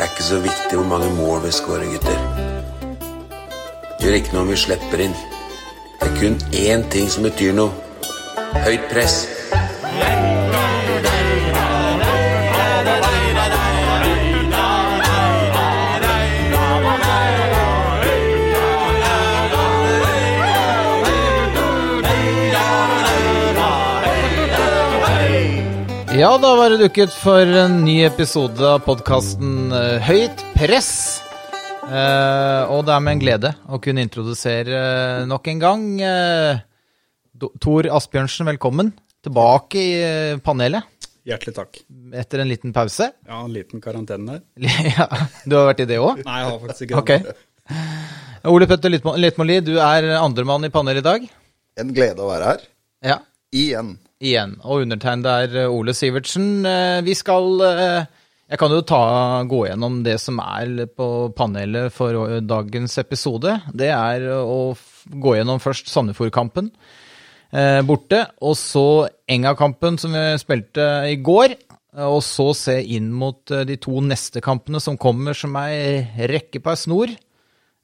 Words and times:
Det 0.00 0.06
er 0.06 0.12
ikke 0.12 0.24
så 0.24 0.38
viktig 0.40 0.76
hvor 0.78 0.86
mange 0.88 1.08
mål 1.16 1.42
vi 1.44 1.50
skårer, 1.52 1.82
gutter. 1.92 2.20
Gjør 4.00 4.14
ikke 4.16 4.32
noe 4.32 4.46
om 4.46 4.48
vi 4.48 4.56
slipper 4.56 5.02
inn. 5.04 5.12
Det 6.00 6.06
er 6.06 6.14
kun 6.16 6.38
én 6.56 6.86
ting 6.94 7.10
som 7.12 7.26
betyr 7.28 7.52
noe. 7.52 7.68
Høyt 8.64 8.86
press. 8.88 9.18
Ja, 26.20 26.30
da 26.42 26.50
var 26.58 26.72
det 26.72 26.80
dukket 26.82 27.12
for 27.16 27.48
en 27.62 27.78
ny 27.86 28.00
episode 28.04 28.60
av 28.66 28.82
podkasten 28.84 29.70
Høyt 30.04 30.42
press. 30.52 30.90
Eh, 31.86 32.62
og 32.70 32.82
det 32.86 32.92
er 32.92 33.04
med 33.04 33.14
en 33.16 33.22
glede 33.22 33.52
å 33.72 33.78
kunne 33.82 34.02
introdusere 34.04 34.80
eh, 34.80 35.22
nok 35.30 35.48
en 35.50 35.62
gang 35.62 35.86
eh, 36.04 36.60
Tor 37.62 37.88
Asbjørnsen, 37.96 38.46
velkommen 38.50 38.92
tilbake 39.24 39.80
i 39.80 39.94
eh, 40.04 40.34
panelet 40.44 40.84
Hjertelig 41.26 41.56
takk. 41.56 41.80
etter 42.16 42.44
en 42.44 42.50
liten 42.52 42.74
pause. 42.76 43.08
Ja, 43.26 43.40
en 43.40 43.54
liten 43.56 43.82
karantene 43.82 44.42
ja, 44.98 45.08
du 45.46 45.56
har 45.56 45.70
vært 45.72 45.82
i 45.86 45.88
det 45.90 45.98
òg? 46.04 46.20
Nei, 46.26 46.36
jeg 46.42 46.50
har 46.50 46.60
faktisk 46.66 46.86
ikke 46.86 47.00
Ok. 47.00 47.16
det. 47.30 47.34
Ole 48.50 48.68
Petter 48.70 48.92
Littmoli, 48.92 49.58
du 49.64 49.74
er 49.80 50.12
andremann 50.20 50.68
i 50.68 50.72
panelet 50.74 51.02
i 51.02 51.08
dag. 51.08 51.26
En 51.80 51.90
glede 51.96 52.22
å 52.22 52.30
være 52.30 52.54
her. 52.54 52.64
Ja, 53.08 53.18
Igjen. 53.56 53.96
Igjen. 54.20 54.56
Og 54.64 54.84
undertegnede 54.84 55.36
er 55.44 55.58
eh, 55.64 55.72
Ole 55.72 55.94
Sivertsen. 55.96 56.64
Eh, 56.66 57.00
Vi 57.06 57.16
skal 57.18 57.64
eh, 57.66 58.08
Jeg 58.50 58.58
kan 58.60 58.72
jo 58.74 58.82
ta, 58.82 59.02
gå 59.46 59.64
gjennom 59.68 60.00
det 60.06 60.16
som 60.20 60.40
er 60.42 60.86
på 60.90 61.30
panelet 61.38 61.92
for 61.94 62.40
dagens 62.42 62.98
episode. 62.98 63.60
Det 63.70 63.92
er 63.94 64.26
å 64.42 64.74
gå 65.06 65.36
gjennom 65.36 65.62
først 65.62 65.90
Sandefjord-kampen 65.92 66.72
borte, 67.82 68.18
og 68.46 68.52
så 68.54 69.08
Enga-kampen 69.26 69.96
som 69.98 70.12
vi 70.14 70.20
spilte 70.38 70.84
i 71.10 71.16
går. 71.18 71.56
Og 72.06 72.20
så 72.22 72.48
se 72.54 72.76
inn 72.94 73.08
mot 73.10 73.42
de 73.66 73.78
to 73.82 74.02
neste 74.06 74.42
kampene 74.42 74.78
som 74.82 74.98
kommer 74.98 75.34
som 75.34 75.54
ei 75.58 76.06
rekke 76.30 76.62
ei 76.62 76.78
snor. 76.78 77.14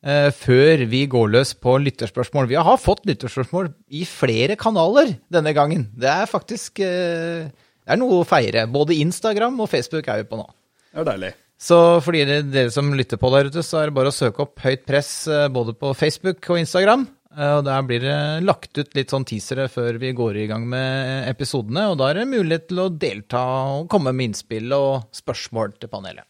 Eh, 0.05 0.29
Før 0.35 0.85
vi 0.91 1.05
går 1.11 1.33
løs 1.33 1.55
på 1.55 1.77
lytterspørsmål. 1.85 2.51
Vi 2.51 2.59
har 2.59 2.83
fått 2.83 3.07
lytterspørsmål 3.09 3.71
i 3.95 4.05
flere 4.09 4.59
kanaler 4.61 5.17
denne 5.33 5.55
gangen. 5.57 5.89
Det 5.97 6.11
er 6.11 6.29
faktisk 6.31 6.83
eh, 6.85 7.49
det 7.87 7.95
er 7.95 8.01
noe 8.01 8.23
å 8.23 8.27
feire. 8.27 8.67
Både 8.67 8.99
Instagram 8.99 9.61
og 9.63 9.71
Facebook 9.71 10.09
er 10.11 10.25
vi 10.25 10.31
på 10.31 10.41
nå. 10.41 10.47
Det 10.91 11.03
er 11.05 11.11
deilig. 11.13 11.35
Så 11.57 11.77
for 12.05 12.13
dere, 12.13 12.43
dere 12.45 12.73
som 12.75 12.91
lytter 12.93 13.21
på 13.21 13.31
der 13.33 13.49
ute, 13.49 13.63
så 13.65 13.81
er 13.81 13.89
det 13.89 13.97
bare 13.97 14.11
å 14.11 14.17
søke 14.17 14.43
opp 14.45 14.59
Høyt 14.61 14.83
press 14.89 15.13
eh, 15.31 15.47
både 15.53 15.77
på 15.79 15.95
Facebook 15.97 16.51
og 16.51 16.61
Instagram. 16.65 17.07
Og 17.37 17.67
Der 17.67 17.83
blir 17.85 18.01
det 18.01 18.19
lagt 18.49 18.79
ut 18.79 18.95
litt 18.97 19.11
sånn 19.13 19.27
teasere 19.29 19.67
før 19.69 19.99
vi 20.01 20.15
går 20.17 20.39
i 20.41 20.47
gang 20.49 20.63
med 20.73 21.27
episodene. 21.29 21.83
Og 21.93 21.99
da 22.01 22.09
er 22.09 22.23
det 22.23 22.31
mulighet 22.31 22.71
til 22.71 22.81
å 22.81 22.87
delta 22.89 23.43
og 23.77 23.91
komme 23.93 24.15
med 24.17 24.31
innspill 24.31 24.73
og 24.73 25.11
spørsmål 25.13 25.77
til 25.77 25.93
panelet. 25.93 26.25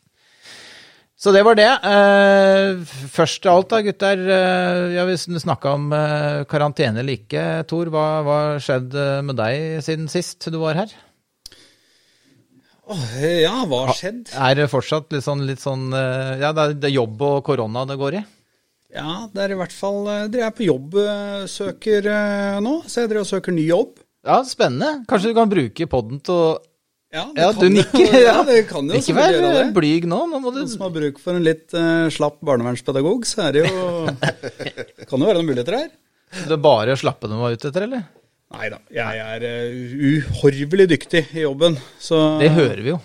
Så 1.17 1.33
det 1.33 1.41
var 1.47 1.57
det. 1.57 1.69
Eh, 1.89 2.83
Først 3.09 3.47
av 3.49 3.63
alt 3.63 3.71
da, 3.73 3.81
gutter. 3.87 4.21
eh, 4.29 4.95
Ja, 4.99 5.05
vi 5.09 5.17
snakka 5.17 5.73
om 5.79 5.87
eh, 5.97 6.45
karantene 6.45 7.01
eller 7.01 7.17
ikke. 7.17 7.65
Tor, 7.71 7.89
hva 7.89 8.05
har 8.27 8.61
skjedd 8.61 8.93
med 9.25 9.37
deg 9.41 9.81
siden 9.87 10.11
sist 10.13 10.45
du 10.53 10.59
var 10.61 10.77
her? 10.83 10.93
Åh, 12.87 13.17
ja, 13.43 13.55
hva 13.67 13.87
har 13.89 13.97
skjedd? 13.99 14.29
Er 14.37 14.55
det 14.61 14.69
fortsatt 14.71 15.09
litt 15.11 15.25
sånn, 15.27 15.41
litt 15.49 15.59
sånn 15.59 15.89
Ja, 15.91 16.53
det 16.55 16.63
er, 16.69 16.75
det 16.85 16.93
jobb 16.95 17.25
og 17.27 17.41
korona 17.49 17.83
det 17.89 17.97
går 17.99 18.21
i? 18.21 18.23
Ja, 18.95 19.25
det 19.33 19.43
er 19.43 19.57
i 19.57 19.59
hvert 19.59 19.75
fall 19.75 20.05
Dere 20.31 20.47
er 20.47 20.55
på 20.55 20.69
jobbsøker 20.69 22.07
eh, 22.13 22.61
nå, 22.63 22.77
så 22.87 23.03
jeg 23.03 23.11
driver 23.11 23.25
og 23.25 23.33
søker 23.33 23.57
ny 23.57 23.65
jobb. 23.67 23.97
Ja, 24.27 24.39
spennende. 24.47 25.03
Kanskje 25.11 25.33
du 25.33 25.37
kan 25.41 25.51
bruke 25.51 25.87
podden 25.91 26.21
til 26.25 26.35
å 26.35 26.47
Ja, 27.17 27.25
Ja, 27.39 27.49
du 27.57 27.65
jo- 27.65 27.73
nikker. 27.73 28.17
Ja, 28.29 28.37
det 28.45 28.59
kan 28.69 28.89
jo 28.91 28.99
Ikke 28.99 29.15
vær 29.17 29.71
blyg 29.77 30.05
nå. 30.11 30.19
Nå 30.29 30.41
må 30.43 30.53
du 30.53 30.61
Noen 30.61 30.69
som 30.73 30.85
har 30.85 30.93
bruk 30.95 31.19
for 31.23 31.39
en 31.39 31.45
litt 31.47 31.73
uh, 31.77 32.07
slapp 32.13 32.37
barnevernspedagog, 32.45 33.25
så 33.29 33.47
er 33.49 33.57
det 33.57 33.63
jo 33.65 34.05
kan 35.09 35.17
jo 35.17 35.25
være 35.25 35.39
noen 35.41 35.49
muligheter 35.49 35.79
her. 35.79 35.91
Det 36.37 36.53
er 36.57 36.61
bare 36.61 36.97
slappe 37.01 37.31
du 37.31 37.37
var 37.39 37.55
ute 37.57 37.71
etter, 37.71 37.87
eller? 37.87 38.05
Nei 38.57 38.69
da, 38.71 38.79
jeg 38.95 39.23
er 39.25 39.47
uh, 39.49 39.95
uhorvelig 40.13 40.87
dyktig 40.93 41.25
i 41.35 41.47
jobben, 41.47 41.79
så 42.03 42.21
Det 42.43 42.53
hører 42.55 42.83
vi 42.85 42.93
jo. 42.93 43.01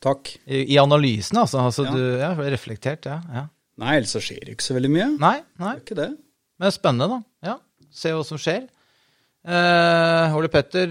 Takk. 0.00 0.32
I, 0.48 0.64
i 0.74 0.80
analysen, 0.80 1.38
altså. 1.42 1.60
altså 1.68 1.86
Ja. 1.86 1.94
Du, 1.94 2.02
ja, 2.22 2.30
reflektert, 2.56 3.06
ja, 3.08 3.20
ja. 3.36 3.46
Nei, 3.80 3.94
ellers 4.00 4.12
så 4.16 4.20
skjer 4.24 4.42
det 4.44 4.56
ikke 4.56 4.64
så 4.66 4.76
veldig 4.76 4.90
mye. 4.92 5.08
Nei, 5.20 5.36
nei. 5.60 5.72
Det 5.76 5.80
er 5.80 5.84
ikke 5.86 5.98
det. 6.02 6.10
Men 6.60 6.72
spennende, 6.74 7.08
da. 7.14 7.50
Ja. 7.52 7.56
Se 7.94 8.12
hva 8.16 8.24
som 8.26 8.40
skjer. 8.40 8.66
Uh, 9.44 10.36
Ole 10.36 10.50
Petter, 10.52 10.90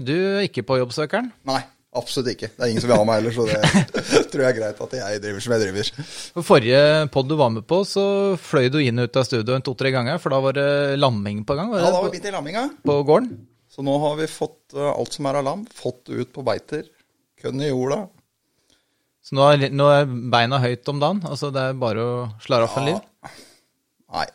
du 0.00 0.14
er 0.16 0.46
ikke 0.46 0.64
på 0.68 0.78
jobbsøkeren. 0.80 1.28
Nei, 1.48 1.60
absolutt 1.96 2.30
ikke. 2.34 2.50
Det 2.54 2.62
er 2.64 2.70
ingen 2.72 2.82
som 2.84 2.90
vil 2.90 3.00
ha 3.00 3.06
meg 3.08 3.20
heller, 3.20 3.34
så 3.34 3.46
det 3.48 4.02
tror 4.30 4.44
jeg 4.44 4.50
er 4.52 4.58
greit 4.58 4.82
at 4.86 4.96
jeg 4.98 5.22
driver 5.24 5.44
som 5.44 5.54
jeg 5.56 5.62
driver. 5.64 5.90
For 6.36 6.46
forrige 6.52 6.82
pod 7.14 7.30
du 7.30 7.36
var 7.40 7.52
med 7.54 7.66
på, 7.70 7.80
så 7.88 8.04
fløy 8.40 8.70
du 8.72 8.78
inn 8.82 9.02
og 9.02 9.10
ut 9.10 9.20
av 9.20 9.26
studio 9.26 9.56
en 9.56 9.66
to-tre 9.66 9.92
ganger, 9.94 10.20
for 10.22 10.34
da 10.34 10.40
var 10.44 10.56
det 10.58 10.68
lamming 11.00 11.42
på 11.48 11.58
gang. 11.58 11.72
Ja, 11.74 11.88
da 11.88 11.96
var 11.98 12.08
vi 12.08 12.22
på, 12.22 12.30
i 12.30 12.34
lamminga. 12.36 12.64
på 12.86 13.00
gården? 13.08 13.34
Så 13.70 13.84
nå 13.86 13.96
har 14.02 14.16
vi 14.18 14.26
fått 14.30 14.74
eh, 14.76 14.90
alt 14.90 15.14
som 15.14 15.28
er 15.30 15.40
av 15.40 15.46
lam, 15.46 15.66
fått 15.74 16.10
ut 16.10 16.32
på 16.34 16.46
beiter. 16.46 16.88
Kønn 17.40 17.62
i 17.62 17.70
jorda. 17.70 18.04
Så 19.24 19.36
nå 19.38 19.46
er, 19.52 19.68
nå 19.74 19.86
er 19.92 20.08
beina 20.32 20.58
høyt 20.62 20.88
om 20.90 21.00
dagen? 21.02 21.20
Altså 21.28 21.52
det 21.54 21.62
er 21.70 21.78
bare 21.78 22.02
å 22.04 22.14
slare 22.42 22.66
opp 22.66 22.78
en 22.80 22.88
liv? 22.88 23.02
Nei, 24.10 24.26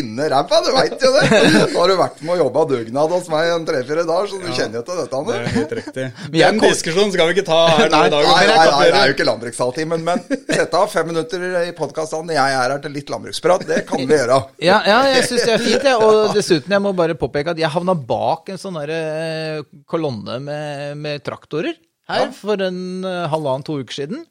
Jo 0.00 0.28
ræva, 0.32 0.58
du 0.64 0.70
veit 0.76 1.04
jo 1.04 1.10
det. 1.14 1.24
Nå 1.72 1.80
har 1.80 1.90
du 1.90 1.94
vært 1.98 2.20
med 2.22 2.34
og 2.34 2.40
jobba 2.42 2.64
dugnad 2.72 3.14
hos 3.16 3.30
meg 3.32 3.52
en 3.54 3.66
tre-fire 3.68 4.04
dager, 4.08 4.28
så 4.30 4.40
du 4.42 4.48
kjenner 4.52 4.80
jo 4.80 4.84
til 4.86 5.00
dette. 5.00 5.22
Det 5.28 5.36
er 5.38 5.50
helt 5.56 5.74
riktig. 5.80 6.06
Men 6.32 6.38
Den 6.38 6.60
diskusjonen 6.62 7.12
skal 7.14 7.30
vi 7.30 7.36
ikke 7.36 7.46
ta 7.48 7.58
her 7.72 7.90
nå 7.92 8.02
i 8.06 8.12
dag. 8.14 8.28
nei, 8.28 8.44
nei, 8.50 8.58
nei, 8.68 8.86
det 8.88 9.00
er 9.00 9.10
jo 9.12 9.16
ikke 9.16 9.28
landbrukshalvtimen, 9.28 10.06
men 10.06 10.22
sett 10.46 10.78
av 10.78 10.86
fem 10.92 11.10
minutter 11.10 11.44
i 11.64 11.74
podkastene. 11.76 12.36
Jeg 12.36 12.56
er 12.60 12.74
her 12.74 12.84
til 12.84 12.94
litt 12.96 13.12
landbruksprat. 13.12 13.66
Det 13.68 13.82
kan 13.88 14.04
vi 14.04 14.18
gjøre. 14.20 14.38
Ja, 14.64 14.78
ja 14.86 15.02
jeg 15.14 15.26
syns 15.28 15.44
det 15.48 15.56
er 15.56 15.64
fint, 15.64 15.88
jeg. 15.90 15.98
Og 15.98 16.32
dessuten, 16.36 16.72
jeg 16.76 16.84
må 16.84 16.94
bare 16.96 17.18
påpeke 17.18 17.54
at 17.54 17.60
jeg 17.60 17.72
havna 17.74 17.96
bak 17.98 18.52
en 18.52 18.60
sånn 18.60 18.78
eh, 18.84 19.60
kolonne 19.88 20.38
med, 20.44 20.96
med 21.00 21.24
traktorer 21.26 21.76
her 22.08 22.30
for 22.36 22.60
en 22.64 23.04
eh, 23.04 23.24
halvannen, 23.28 23.64
to 23.66 23.78
uker 23.82 24.02
siden. 24.02 24.24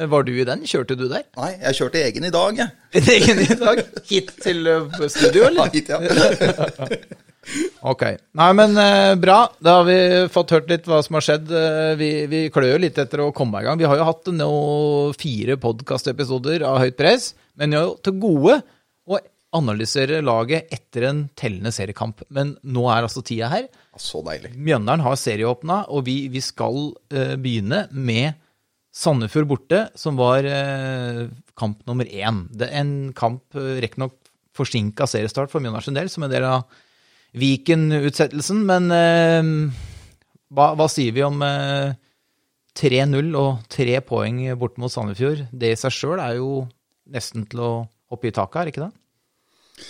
Eh, 0.00 0.06
Var 0.08 0.22
du 0.26 0.32
i 0.40 0.44
den? 0.48 0.62
Kjørte 0.68 0.96
du 0.98 1.06
der? 1.10 1.26
Nei, 1.36 1.50
jeg 1.60 1.76
kjørte 1.80 2.00
egen 2.08 2.26
i 2.28 2.32
dag, 2.34 2.60
jeg. 2.64 2.70
Egen 3.16 3.42
i 3.44 3.48
dag? 3.60 3.82
Hit 4.08 4.32
til 4.42 4.62
studio, 4.66 5.08
studio, 5.12 5.42
Ja, 5.44 5.50
eller? 5.52 5.74
hit, 5.74 5.92
ja. 5.92 6.00
Ok. 7.88 8.02
Nei, 8.36 8.48
men 8.54 8.76
eh, 8.78 9.14
bra. 9.18 9.38
Da 9.64 9.78
har 9.78 9.86
vi 9.88 9.94
fått 10.30 10.52
hørt 10.54 10.68
litt 10.70 10.84
hva 10.86 10.98
som 11.02 11.16
har 11.16 11.24
skjedd. 11.24 11.48
Eh, 11.56 11.94
vi, 11.98 12.10
vi 12.30 12.40
klør 12.52 12.76
litt 12.82 12.98
etter 13.00 13.22
å 13.24 13.30
komme 13.34 13.62
i 13.62 13.66
gang. 13.66 13.78
Vi 13.80 13.88
har 13.88 13.96
jo 13.98 14.06
hatt 14.06 14.28
nå 14.36 14.50
fire 15.18 15.56
podkastepisoder 15.62 16.62
av 16.68 16.78
Høyt 16.84 16.98
press, 17.00 17.30
men 17.58 17.72
vi 17.72 17.80
har 17.80 17.88
jo 17.88 17.96
til 18.06 18.18
gode 18.22 18.58
å 19.10 19.18
analysere 19.56 20.20
laget 20.22 20.68
etter 20.76 21.08
en 21.08 21.24
tellende 21.34 21.72
seriekamp. 21.74 22.20
Men 22.30 22.52
nå 22.62 22.84
er 22.92 23.08
altså 23.08 23.24
tida 23.26 23.48
her. 23.50 23.66
Så 23.98 24.20
deilig. 24.28 24.52
Mjøndalen 24.54 25.02
har 25.08 25.16
serieåpna, 25.18 25.80
og 25.90 26.04
vi, 26.06 26.20
vi 26.30 26.44
skal 26.44 26.92
eh, 27.10 27.34
begynne 27.40 27.86
med 27.90 28.36
Sandefjord 28.90 29.46
borte, 29.50 29.84
som 29.94 30.16
var 30.18 30.46
eh, 30.46 31.28
kamp 31.58 31.84
nummer 31.86 32.08
én. 32.10 32.44
Det 32.50 32.66
er 32.68 32.80
en 32.82 32.94
kamp, 33.16 33.44
uh, 33.54 33.76
riktignok 33.82 34.16
forsinka 34.56 35.06
seriestart 35.06 35.52
for 35.52 35.62
Mjøndalen 35.62 35.86
sin 35.86 35.96
del, 35.96 36.10
som 36.10 36.26
en 36.26 36.32
del 36.32 36.46
av 36.48 36.64
Viken-utsettelsen, 37.38 38.64
men 38.66 38.90
eh, 38.90 39.50
hva, 40.50 40.72
hva 40.74 40.88
sier 40.90 41.14
vi 41.14 41.22
om 41.22 41.38
eh, 41.46 41.92
3-0 42.80 43.30
og 43.38 43.62
tre 43.70 44.00
poeng 44.06 44.42
borte 44.58 44.82
mot 44.82 44.90
Sandefjord? 44.90 45.44
Det 45.54 45.70
i 45.70 45.78
seg 45.78 45.94
sjøl 45.94 46.18
er 46.22 46.40
jo 46.40 46.64
nesten 47.10 47.46
til 47.50 47.62
å 47.62 47.70
hoppe 48.10 48.30
i 48.30 48.34
taket, 48.34 48.58
er 48.64 48.72
ikke 48.72 48.88
det? 48.88 49.86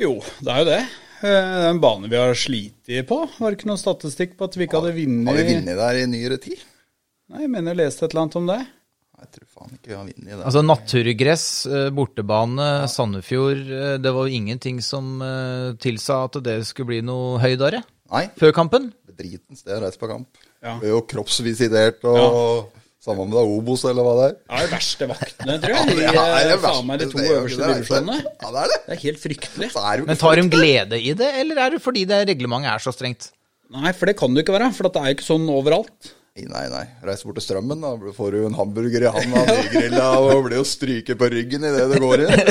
Jo, 0.00 0.14
det 0.40 0.54
er 0.54 0.62
jo 0.62 0.68
det. 0.70 0.80
Eh, 1.18 1.28
Det 1.28 1.60
er 1.66 1.68
en 1.74 1.82
bane 1.82 2.08
vi 2.08 2.16
har 2.16 2.32
slitt 2.38 2.88
på. 3.08 3.20
Var 3.36 3.50
det 3.50 3.58
ikke 3.58 3.70
noen 3.72 3.84
statistikk 3.84 4.36
på 4.38 4.48
at 4.48 4.56
vi 4.56 4.68
ikke 4.68 4.80
hadde 4.80 4.96
vunnet 4.96 5.28
Har 5.28 5.40
vi 5.42 5.46
vunnet 5.52 5.80
der 5.84 6.00
i 6.00 6.08
nyere 6.08 6.40
tid? 6.40 6.64
Nei, 7.28 7.44
jeg 7.44 7.50
mener 7.52 7.74
jeg 7.74 7.80
leste 7.82 8.06
et 8.06 8.12
eller 8.14 8.24
annet 8.26 8.36
om 8.40 8.46
det. 8.48 8.58
Jeg 9.18 9.30
tror 9.34 9.46
faen 9.50 9.72
ikke 9.74 9.90
vi 9.90 9.94
har 9.96 10.04
vunnet 10.06 10.28
det. 10.30 10.42
Altså 10.46 10.60
naturgress, 10.62 11.44
bortebane, 11.66 11.94
bortebane, 11.98 12.88
Sandefjord. 12.92 13.62
eh, 13.66 13.96
Det 13.98 14.12
var 14.14 14.28
jo 14.28 14.38
ingenting 14.38 14.78
som 14.84 15.20
eh, 15.26 15.72
tilsa 15.82 16.20
at 16.28 16.38
det 16.46 16.60
skulle 16.68 16.92
bli 16.92 17.00
noe 17.02 17.40
høydere 17.42 17.82
Nei, 18.12 18.28
før 18.38 18.54
kampen. 18.56 18.92
Driten 19.18 19.58
sted 19.58 19.74
å 19.74 19.82
reise 19.82 19.98
på 20.00 20.08
kamp. 20.08 20.28
Ja. 20.62 20.76
Ble 20.80 20.92
jo 20.94 21.02
kroppsvisitert 21.10 22.04
og 22.08 22.74
Samme 22.98 23.22
om 23.22 23.30
det 23.30 23.38
er 23.38 23.46
Obos 23.54 23.84
eller 23.86 24.02
hva 24.02 24.12
det 24.18 24.24
er. 24.26 24.32
Ja, 24.50 24.58
de 24.64 24.70
verste 24.72 25.06
vaktene, 25.06 25.54
tror 25.62 25.70
jeg. 25.76 25.90
De, 25.94 26.00
Ja, 26.02 26.12
det 26.12 26.22
er 26.24 26.38
eh, 26.40 26.48
det 26.50 26.56
faen 26.64 26.86
meg 26.88 26.98
de 26.98 27.06
verste. 27.06 27.14
to 27.14 27.18
Det 27.22 27.28
er 27.28 27.36
øverste 27.38 27.60
det 27.60 27.68
divisjonene. 27.76 28.16
Ja, 28.42 28.48
det 28.54 28.62
er 28.64 28.72
det. 28.72 28.78
Det 28.86 28.94
er 28.96 29.02
helt 29.04 29.20
fryktelig. 29.22 29.68
Er 29.78 30.02
Men 30.08 30.18
tar 30.18 30.40
de 30.40 30.44
glede 30.50 30.98
i 30.98 31.12
det, 31.20 31.28
eller 31.42 31.60
er 31.62 31.70
det 31.76 31.80
fordi 31.84 32.02
det 32.10 32.18
reglementet 32.32 32.72
er 32.72 32.82
så 32.82 32.94
strengt? 32.96 33.28
Nei, 33.70 33.92
for 33.94 34.10
det 34.10 34.16
kan 34.18 34.34
det 34.34 34.42
jo 34.42 34.46
ikke 34.48 34.56
være. 34.58 34.70
For 34.74 34.88
det 34.88 34.98
er 35.04 35.12
jo 35.12 35.18
ikke 35.18 35.28
sånn 35.28 35.46
overalt. 35.54 36.10
Nei, 36.46 36.64
nei. 36.70 36.84
Reis 37.04 37.24
bort 37.26 37.38
til 37.40 37.44
Strømmen, 37.48 37.80
da 37.82 38.12
får 38.14 38.34
du 38.36 38.38
en 38.46 38.54
hamburger 38.58 39.06
i 39.08 39.10
handa, 39.14 39.42
nygrilla, 39.48 40.06
og 40.22 40.44
blir 40.46 40.60
jo 40.60 40.66
stryket 40.68 41.18
på 41.18 41.28
ryggen 41.32 41.66
idet 41.66 41.88
det 41.90 42.00
går 42.04 42.24
inn. 42.26 42.34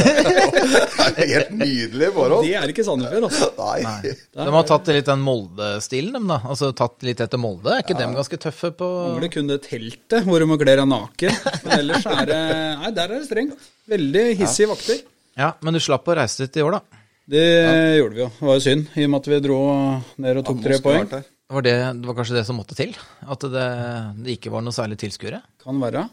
Det 1.08 1.24
er 1.24 1.30
helt 1.32 1.52
nydelig 1.56 2.08
forhold. 2.14 2.44
Det 2.44 2.56
er 2.60 2.72
ikke 2.74 2.84
Sandefjord, 2.84 3.28
altså. 3.30 3.48
Nei. 3.58 4.12
De 4.36 4.48
har 4.58 4.66
tatt 4.68 4.90
litt 4.92 5.08
den 5.08 5.22
Molde-stilen, 5.24 6.18
dem 6.18 6.28
da. 6.30 6.42
Altså 6.52 6.74
tatt 6.76 7.06
litt 7.08 7.22
etter 7.24 7.40
Molde. 7.42 7.72
Er 7.78 7.86
ikke 7.86 7.96
dem 7.98 8.14
ganske 8.18 8.40
tøffe 8.44 8.74
på 8.76 8.90
Mangler 9.14 9.32
kun 9.34 9.48
det 9.50 9.62
teltet 9.66 10.28
hvor 10.28 10.44
du 10.44 10.50
må 10.52 10.60
kle 10.60 10.76
deg 10.82 10.90
naken. 10.92 11.40
Men 11.64 11.76
ellers 11.80 12.06
er 12.12 12.28
det 12.28 12.42
Nei, 12.84 12.92
der 13.00 13.08
er 13.08 13.16
det 13.16 13.30
strengt. 13.30 13.70
Veldig 13.88 14.26
hissige 14.42 14.70
vakter. 14.74 15.02
Ja, 15.40 15.54
men 15.64 15.78
du 15.78 15.82
slapp 15.84 16.08
å 16.12 16.18
reise 16.20 16.44
dit 16.44 16.60
i 16.60 16.66
år, 16.66 16.78
da. 16.80 17.02
Det 17.28 17.46
gjorde 18.00 18.16
vi 18.16 18.24
jo. 18.24 18.30
Det 18.40 18.48
var 18.50 18.60
jo 18.60 18.64
synd, 18.68 18.94
i 18.96 19.08
og 19.08 19.12
med 19.14 19.20
at 19.22 19.32
vi 19.32 19.40
dro 19.44 19.58
ned 20.24 20.40
og 20.42 20.46
tok 20.48 20.62
tre 20.64 20.78
Nå 20.78 20.82
skulle 20.82 21.02
poeng. 21.08 21.28
Var 21.48 21.64
det, 21.64 21.76
det 22.02 22.08
var 22.10 22.16
kanskje 22.18 22.36
det 22.36 22.46
som 22.48 22.58
måtte 22.60 22.76
til? 22.76 22.96
At 23.24 23.44
det, 23.48 23.68
det 24.24 24.34
ikke 24.36 24.52
var 24.52 24.64
noe 24.66 24.76
særlig 24.76 24.98
tilskuere? 25.00 25.40
Kan 25.64 25.80
være. 25.80 26.04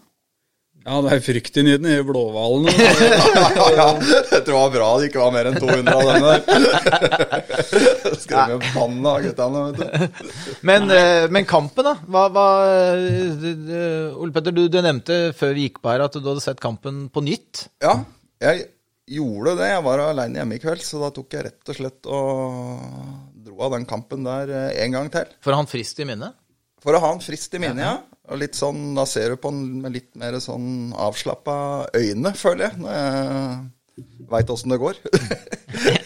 Ja, 0.84 0.98
det 1.00 1.14
er 1.14 1.22
frykt 1.24 1.56
i 1.56 1.62
Blåhvalen. 2.04 2.68
Ja, 2.74 3.66
ja. 3.72 3.86
Jeg 3.96 4.44
tror 4.44 4.44
det 4.44 4.54
var 4.54 4.72
bra 4.74 4.88
det 5.00 5.08
ikke 5.08 5.22
var 5.22 5.32
mer 5.32 5.48
enn 5.48 5.56
200 5.56 5.94
av 5.94 6.10
den 6.10 6.26
der. 6.28 8.16
Skrev 8.22 8.52
jo 8.52 8.58
banna 8.74 9.14
av 9.14 9.24
guttene, 9.24 9.62
vet 9.64 9.80
du. 9.80 10.28
Men, 10.68 10.86
eh, 10.92 11.24
men 11.32 11.48
kampen, 11.48 11.88
da? 11.88 11.96
Hva, 12.04 12.26
hva 12.34 12.46
eh, 12.68 14.12
Ole 14.12 14.34
Petter, 14.34 14.54
du, 14.54 14.66
du 14.68 14.78
nevnte 14.84 15.18
før 15.38 15.56
vi 15.56 15.66
gikk 15.70 15.80
på 15.80 15.94
her 15.94 16.04
at 16.04 16.18
du 16.18 16.28
hadde 16.28 16.44
sett 16.44 16.62
kampen 16.62 17.06
på 17.10 17.24
nytt. 17.24 17.66
Ja, 17.82 17.96
jeg 18.44 18.68
gjorde 19.16 19.56
det. 19.62 19.72
Jeg 19.72 19.86
var 19.88 20.04
alene 20.04 20.42
hjemme 20.42 20.60
i 20.60 20.62
kveld, 20.62 20.84
så 20.84 21.00
da 21.00 21.10
tok 21.16 21.32
jeg 21.38 21.48
rett 21.48 21.72
og 21.72 21.80
slett 21.80 22.12
og 22.12 23.32
av 23.62 23.76
den 23.76 23.86
kampen 23.88 24.26
der 24.26 24.50
eh, 24.50 24.80
en 24.84 24.96
gang 24.96 25.10
til. 25.12 25.30
For 25.44 25.52
å 25.52 25.58
ha 25.58 25.64
han 25.64 25.70
frist 25.70 26.00
i 26.02 26.08
minnet? 26.08 26.36
For 26.84 26.96
å 26.96 27.00
ha 27.00 27.12
han 27.14 27.22
frist 27.24 27.54
i 27.56 27.62
minnet, 27.62 27.84
ja. 27.84 27.94
Og 28.32 28.40
litt 28.40 28.56
sånn, 28.56 28.94
Da 28.96 29.04
ser 29.08 29.34
du 29.34 29.40
på 29.40 29.50
han 29.52 29.60
med 29.84 29.92
litt 29.96 30.14
mer 30.20 30.36
sånn 30.40 30.94
avslappa 30.96 31.56
øyne, 31.96 32.32
føler 32.40 32.70
jeg, 32.70 32.80
når 32.80 32.98
jeg 32.98 34.08
veit 34.32 34.50
åssen 34.54 34.72
det 34.72 34.80
går. 34.80 34.98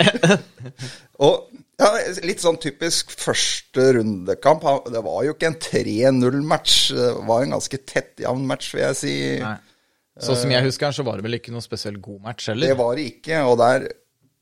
og 1.29 1.49
ja, 1.79 1.89
litt 2.27 2.43
sånn 2.43 2.59
typisk 2.59 3.13
første 3.15 3.85
rundekamp. 4.01 4.67
Det 4.91 5.03
var 5.07 5.23
jo 5.25 5.35
ikke 5.37 5.53
en 5.53 5.61
3-0-match. 5.63 6.77
Det 6.99 7.11
var 7.29 7.45
en 7.45 7.55
ganske 7.55 7.81
tett, 7.87 8.17
jevn 8.25 8.47
match, 8.51 8.73
vil 8.75 8.83
jeg 8.83 8.99
si. 8.99 9.15
Nei. 9.45 9.57
Så 10.19 10.35
som 10.35 10.51
jeg 10.51 10.67
husker 10.67 10.95
så 10.95 11.05
var 11.07 11.21
det 11.21 11.29
vel 11.29 11.39
ikke 11.39 11.53
noe 11.55 11.63
spesielt 11.63 12.01
god 12.03 12.19
match 12.25 12.49
heller? 12.51 12.73
Det 12.73 12.79
var 12.81 12.99
det 12.99 13.05
ikke, 13.13 13.43
og 13.47 13.61
der 13.61 13.87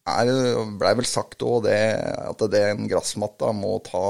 er, 0.06 0.30
ble 0.78 0.94
vel 1.00 1.08
sagt 1.08 1.42
òg 1.46 1.64
det 1.66 1.80
at 2.22 2.46
den 2.52 2.86
gressmatta 2.90 3.52
må 3.56 3.76
ta 3.86 4.06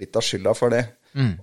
litt 0.00 0.16
av 0.16 0.24
skylda 0.24 0.54
for 0.56 0.72
det. 0.72 0.86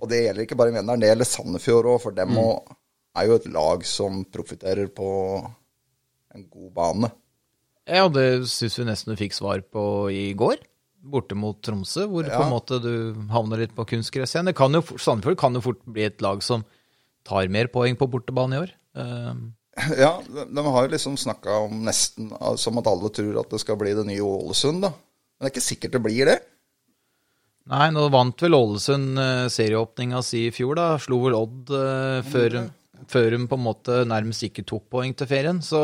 Og 0.02 0.08
det 0.10 0.24
gjelder 0.24 0.46
ikke 0.46 0.58
bare 0.58 0.74
Mjøndalen, 0.74 1.02
det 1.04 1.12
gjelder 1.12 1.28
Sandefjord 1.30 1.90
òg, 1.92 1.98
for 2.02 2.16
dem 2.16 2.34
også 2.40 2.76
er 3.20 3.26
jo 3.26 3.36
et 3.38 3.46
lag 3.50 3.86
som 3.86 4.24
profitterer 4.30 4.90
på 4.94 5.10
en 6.34 6.44
god 6.50 6.72
bane. 6.74 7.10
Ja, 7.90 8.06
det 8.12 8.26
syns 8.50 8.78
vi 8.78 8.86
nesten 8.86 9.14
du 9.14 9.18
fikk 9.18 9.34
svar 9.34 9.62
på 9.66 9.84
i 10.14 10.30
går. 10.38 10.60
Borte 11.00 11.34
mot 11.38 11.56
Tromsø, 11.64 12.04
hvor 12.10 12.26
på 12.28 12.42
en 12.44 12.52
måte 12.52 12.78
du 12.82 12.92
havner 13.32 13.62
litt 13.64 13.72
på 13.74 13.86
kunstgress 13.88 14.36
igjen. 14.36 14.52
Kan 14.54 14.76
jo, 14.76 14.82
Sandefjord 15.00 15.38
kan 15.40 15.56
jo 15.56 15.64
fort 15.64 15.80
bli 15.88 16.04
et 16.06 16.20
lag 16.22 16.42
som 16.44 16.66
tar 17.26 17.50
mer 17.52 17.70
poeng 17.72 17.98
på 17.98 18.08
bortebane 18.10 18.58
i 18.58 18.62
år. 18.66 18.74
Eh, 19.00 19.32
Ja, 19.96 20.16
de, 20.26 20.46
de 20.50 20.64
har 20.66 20.86
jo 20.86 20.92
liksom 20.92 21.16
snakka 21.20 21.60
om 21.66 21.84
nesten 21.86 22.32
som 22.58 22.80
at 22.80 22.88
alle 22.90 23.10
tror 23.14 23.38
at 23.42 23.52
det 23.52 23.60
skal 23.62 23.78
bli 23.80 23.94
det 23.96 24.06
nye 24.08 24.24
Ålesund, 24.24 24.82
da. 24.84 24.90
Men 24.90 25.46
det 25.46 25.50
er 25.50 25.54
ikke 25.54 25.68
sikkert 25.68 25.94
det 25.96 26.02
blir 26.04 26.28
det. 26.28 26.40
Nei, 27.70 27.86
nå 27.94 28.08
vant 28.10 28.42
vel 28.42 28.56
Ålesund 28.56 29.20
uh, 29.20 29.46
serieåpninga 29.52 30.22
si 30.26 30.46
i 30.48 30.52
fjor, 30.54 30.74
da. 30.78 30.86
Slo 31.00 31.20
vel 31.26 31.36
Odd 31.38 31.70
eh, 31.76 32.20
før, 32.26 32.56
før 33.08 33.36
hun 33.36 33.46
på 33.50 33.58
en 33.58 33.66
måte 33.68 33.98
nærmest 34.10 34.48
ikke 34.48 34.66
tok 34.66 34.88
poeng 34.92 35.14
til 35.16 35.30
ferien. 35.30 35.60
Så 35.64 35.80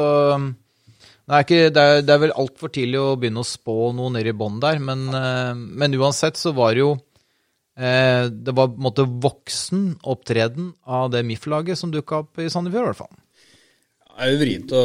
det 1.27 1.35
er, 1.35 1.43
ikke, 1.43 1.61
det 1.75 1.83
er, 1.83 2.01
det 2.07 2.15
er 2.15 2.23
vel 2.23 2.35
altfor 2.39 2.71
tidlig 2.75 2.99
å 3.03 3.17
begynne 3.19 3.43
å 3.43 3.47
spå 3.47 3.91
noe 3.97 4.13
nede 4.15 4.31
i 4.31 4.37
bånn 4.39 4.59
der. 4.63 4.81
Men, 4.83 5.07
eh, 5.15 5.53
men 5.55 5.95
uansett 5.99 6.39
så 6.39 6.53
var 6.57 6.75
det 6.75 6.85
jo 6.85 6.93
eh, 6.95 8.27
Det 8.31 8.55
var 8.55 8.73
på 8.73 8.79
en 8.79 8.87
måte 8.89 9.07
voksen 9.27 9.87
opptreden 10.07 10.73
av 10.87 11.13
det 11.15 11.25
MIF-laget 11.27 11.79
som 11.79 11.95
dukka 11.95 12.25
opp 12.25 12.43
i 12.43 12.51
Sandefjord, 12.51 12.85
i 12.85 12.93
hvert 12.93 13.03
fall. 13.05 13.15
Er 14.17 14.33
jo 14.33 14.39
vrient 14.41 14.73
å 14.73 14.83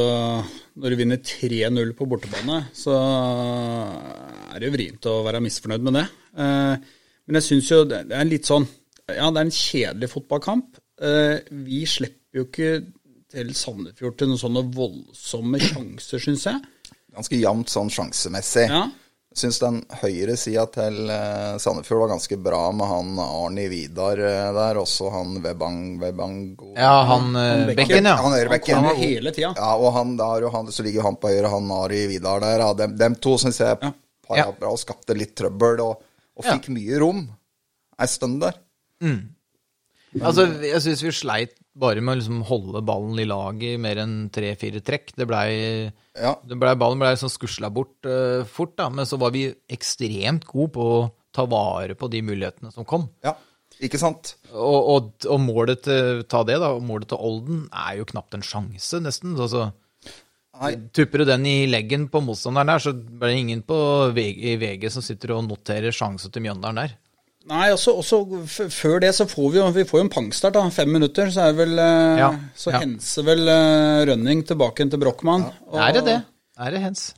Når 0.81 0.93
du 0.93 0.97
vinner 0.99 1.19
3-0 1.23 1.93
på 1.97 2.07
bortebane, 2.09 2.61
så 2.75 2.95
er 4.51 4.59
det 4.59 4.69
jo 4.69 4.73
vrient 4.75 5.07
å 5.11 5.17
være 5.25 5.41
misfornøyd 5.43 5.83
med 5.87 5.97
det. 5.99 6.05
Eh, 6.35 6.75
Men 7.27 7.37
jeg 7.39 7.47
syns 7.47 7.69
jo 7.71 7.83
det 7.87 8.05
det 8.09 8.17
er 8.17 8.27
litt 8.29 8.47
sånn 8.49 8.65
Ja, 9.11 9.27
det 9.31 9.41
er 9.41 9.45
en 9.47 9.51
kjedelig 9.55 10.09
fotballkamp. 10.13 10.79
Eh, 11.01 11.39
Vi 11.67 11.83
slipper 11.85 12.41
jo 12.41 12.45
ikke 12.47 12.71
til 13.31 13.53
Sandefjord 13.55 14.17
til 14.19 14.27
noen 14.31 14.39
sånne 14.41 14.63
voldsomme 14.75 15.59
sjanser, 15.63 16.19
syns 16.19 16.43
jeg. 16.49 16.59
Ganske 17.15 17.37
jevnt 17.39 17.71
sånn 17.71 17.91
sjansemessig. 17.91 18.65
Ja. 18.67 18.85
Syns 19.31 19.61
den 19.61 19.77
høyre 20.01 20.33
sida 20.35 20.65
til 20.75 21.07
eh, 21.07 21.53
Sandefjord 21.63 22.01
var 22.03 22.09
ganske 22.11 22.35
bra 22.43 22.65
med 22.75 22.89
han 22.89 23.11
Arni 23.23 23.69
Vidar 23.71 24.19
eh, 24.19 24.49
der, 24.57 24.79
også 24.81 25.07
han 25.13 25.37
Webang 25.45 25.77
Webango 26.01 26.73
Ja, 26.75 26.97
han 27.07 27.29
eh, 27.39 27.61
Bekken. 27.69 27.77
Bekken, 27.79 28.09
ja. 28.11 28.17
Han. 28.19 28.35
Han 28.51 28.59
kommer 28.65 28.99
hele 28.99 29.31
tida. 29.31 29.53
Ja, 29.55 29.69
og 29.79 29.93
han 29.95 30.17
der, 30.19 30.47
og 30.49 30.51
han, 30.57 30.71
så 30.75 30.83
ligger 30.83 31.07
han 31.07 31.15
på 31.15 31.31
høyre, 31.31 31.47
han 31.53 31.71
Ari 31.77 32.01
Vidar 32.11 32.43
der. 32.43 32.59
Ja, 32.65 32.73
dem, 32.83 32.97
dem 32.99 33.15
to 33.23 33.37
syns 33.39 33.61
jeg 33.63 33.77
Ja. 33.79 33.93
para 34.27 34.41
Ja. 34.43 34.49
bra 34.59 34.73
og 34.75 34.79
skapte 34.83 35.15
litt 35.15 35.31
trøbbel, 35.39 35.79
og, 35.79 36.03
og 36.35 36.43
Ja. 36.45 36.57
fikk 36.57 36.67
mye 36.75 36.99
rom 36.99 37.23
ei 38.01 38.07
stund 38.11 38.41
der. 38.43 38.59
Altså, 40.21 40.49
jeg 40.59 40.81
syns 40.83 41.03
vi 41.07 41.11
sleit 41.15 41.55
bare 41.73 42.01
med 42.03 42.13
å 42.15 42.19
liksom 42.19 42.41
holde 42.49 42.81
ballen 42.85 43.19
i 43.21 43.27
lag 43.29 43.61
i 43.63 43.75
mer 43.79 44.01
enn 44.03 44.15
tre-fire 44.33 44.81
trekk. 44.83 45.13
Det 45.15 45.27
blei 45.29 45.91
Ja. 46.19 46.35
det 46.43 46.57
ble, 46.59 46.73
Ballen 46.75 46.99
blei 46.99 47.13
sånn 47.15 47.31
skusla 47.31 47.69
bort 47.71 48.03
uh, 48.05 48.43
fort, 48.43 48.75
da. 48.77 48.89
Men 48.89 49.05
så 49.07 49.19
var 49.21 49.31
vi 49.31 49.45
ekstremt 49.71 50.45
gode 50.49 50.73
på 50.75 50.87
å 50.97 51.09
ta 51.31 51.45
vare 51.47 51.95
på 51.95 52.09
de 52.11 52.21
mulighetene 52.27 52.73
som 52.73 52.85
kom. 52.85 53.09
ja. 53.23 53.35
Ikke 53.81 53.97
sant? 53.97 54.35
Og, 54.51 54.81
og, 54.93 55.05
og 55.25 55.39
målet 55.41 55.79
til 55.87 56.19
ta 56.29 56.43
det 56.45 56.59
da, 56.61 56.67
og 56.75 56.83
målet 56.85 57.07
til 57.09 57.17
Olden 57.23 57.63
er 57.73 57.95
jo 57.97 58.05
knapt 58.11 58.35
en 58.37 58.43
sjanse, 58.45 58.99
nesten. 59.01 59.31
Altså, 59.39 59.71
Nei. 60.61 60.75
Tupper 60.93 61.23
du 61.23 61.25
den 61.31 61.47
i 61.49 61.55
leggen 61.65 62.03
på 62.11 62.21
motstanderen 62.21 62.69
der, 62.69 62.83
så 62.83 62.91
blir 62.93 63.31
det 63.31 63.39
ingen 63.39 63.63
på 63.65 63.77
VG, 64.13 64.43
i 64.51 64.59
VG 64.61 64.85
som 64.93 65.01
sitter 65.01 65.33
og 65.33 65.47
noterer 65.47 65.95
sjanse 65.95 66.29
til 66.29 66.43
Mjøndalen 66.45 66.83
der. 66.83 66.93
Nei, 67.49 67.71
også, 67.73 67.95
også 67.97 68.67
før 68.69 68.99
det 69.01 69.15
så 69.17 69.25
får 69.25 69.47
vi 69.53 69.57
jo 69.57 69.69
vi 69.73 69.85
får 69.87 69.99
jo 69.99 70.03
en 70.05 70.11
pangstart, 70.13 70.53
da. 70.53 70.67
Fem 70.73 70.91
minutter, 70.93 71.31
så 71.33 71.47
er 71.49 71.55
vel 71.57 71.73
eh, 71.81 72.19
Ja, 72.21 72.29
Så 72.57 72.73
ja. 72.73 72.83
henser 72.83 73.25
vel 73.25 73.49
eh, 73.49 74.03
Rønning 74.11 74.43
tilbake 74.47 74.85
til 74.85 75.01
Brochmann. 75.01 75.47
Ja. 75.71 75.87
Er 75.87 75.97
det 75.97 76.05
det? 76.05 76.19
Er 76.61 76.75
det 76.75 76.83
hens? 76.83 77.09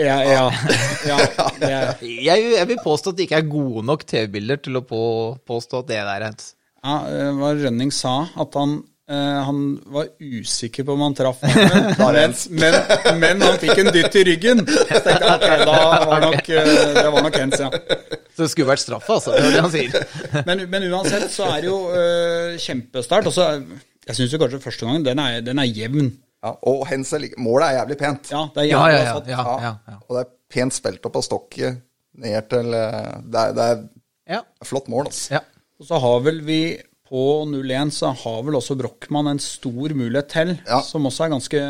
Ja, 0.00 0.16
ja. 0.24 0.48
ja 1.10 1.18
det 1.60 1.70
er, 1.70 1.92
Jeg, 2.00 2.48
jeg 2.56 2.68
vil 2.68 2.80
påstå 2.84 3.12
at 3.12 3.20
det 3.20 3.28
ikke 3.28 3.42
er 3.42 3.52
gode 3.52 3.84
nok 3.86 4.08
TV-bilder 4.08 4.64
til 4.64 4.80
å 4.80 4.84
på, 4.88 5.04
påstå 5.46 5.84
at 5.84 5.92
det 5.92 6.00
er 6.00 6.26
hens. 6.30 6.50
ja, 6.80 6.98
eh, 7.12 7.30
hva 7.36 7.54
Rønning 7.60 7.92
sa, 7.92 8.24
at 8.40 8.60
han 8.60 8.82
Uh, 9.04 9.44
han 9.44 9.56
var 9.92 10.06
usikker 10.16 10.86
på 10.88 10.94
om 10.94 11.02
han 11.04 11.12
traff 11.12 11.42
men, 11.44 12.32
men, 12.56 12.76
men 13.20 13.42
han 13.44 13.58
fikk 13.60 13.82
en 13.82 13.90
dytt 13.92 14.16
i 14.16 14.22
ryggen. 14.30 14.62
Så 14.88 15.00
tenkte 15.04 15.28
jeg 15.28 15.34
ok, 15.34 15.64
da 15.68 16.06
var 16.08 16.22
nok, 16.24 16.48
uh, 16.48 16.70
det 16.96 17.10
var 17.12 17.26
nok 17.26 17.36
hens, 17.36 17.60
ja. 17.60 17.68
Så 18.34 18.42
det 18.42 18.50
skulle 18.50 18.70
vært 18.72 18.82
straff, 18.82 19.08
altså. 19.14 19.32
Det 19.36 19.44
var 19.44 19.54
det 19.54 19.62
han 19.62 19.72
sier. 19.72 20.06
Men, 20.48 20.64
men 20.70 20.86
uansett 20.90 21.30
så 21.30 21.46
er 21.52 21.62
det 21.62 21.68
jo 21.68 21.78
uh, 21.86 22.56
kjempestart. 22.58 23.28
Og 23.30 23.34
så, 23.34 23.46
jeg 24.08 24.18
syns 24.18 24.34
jo 24.34 24.40
kanskje 24.42 24.62
første 24.64 24.88
gangen 24.88 25.06
den 25.06 25.22
er, 25.22 25.38
den 25.46 25.62
er 25.62 25.68
jevn. 25.70 26.10
Ja, 26.44 26.50
og 26.68 26.82
Hensel, 26.90 27.28
målet 27.40 27.70
er 27.70 27.78
jævlig 27.78 27.98
pent. 28.00 28.32
Ja, 28.34 28.42
det 28.52 28.64
er 28.64 28.68
jævlig 28.68 28.96
ja, 28.98 29.04
ja. 29.06 29.36
ja, 29.38 29.44
ja, 29.62 29.74
ja. 29.94 30.00
Og 30.02 30.16
det 30.16 30.24
er 30.24 30.32
pent 30.52 30.76
spilt 30.76 31.06
opp 31.08 31.20
av 31.20 31.24
stokket 31.24 31.78
ned 32.24 32.50
til 32.50 32.74
eh, 32.76 33.14
Det 33.24 33.40
er, 33.40 33.54
det 33.56 33.68
er 33.70 33.78
ja. 34.36 34.40
flott 34.66 34.90
mål, 34.92 35.08
altså. 35.08 35.38
ja. 35.38 35.40
Og 35.80 35.88
så 35.88 36.00
har 36.04 36.20
vel 36.26 36.42
vi 36.46 36.58
på 37.14 37.22
0-1 37.46 37.92
så 37.94 38.08
har 38.24 38.40
vel 38.42 38.56
også 38.58 38.74
Brochmann 38.80 39.28
en 39.30 39.38
stor 39.38 39.92
mulighet 39.94 40.28
til, 40.32 40.48
Ja. 40.66 40.80
som 40.82 41.04
også 41.06 41.26
er 41.28 41.30
ganske 41.36 41.60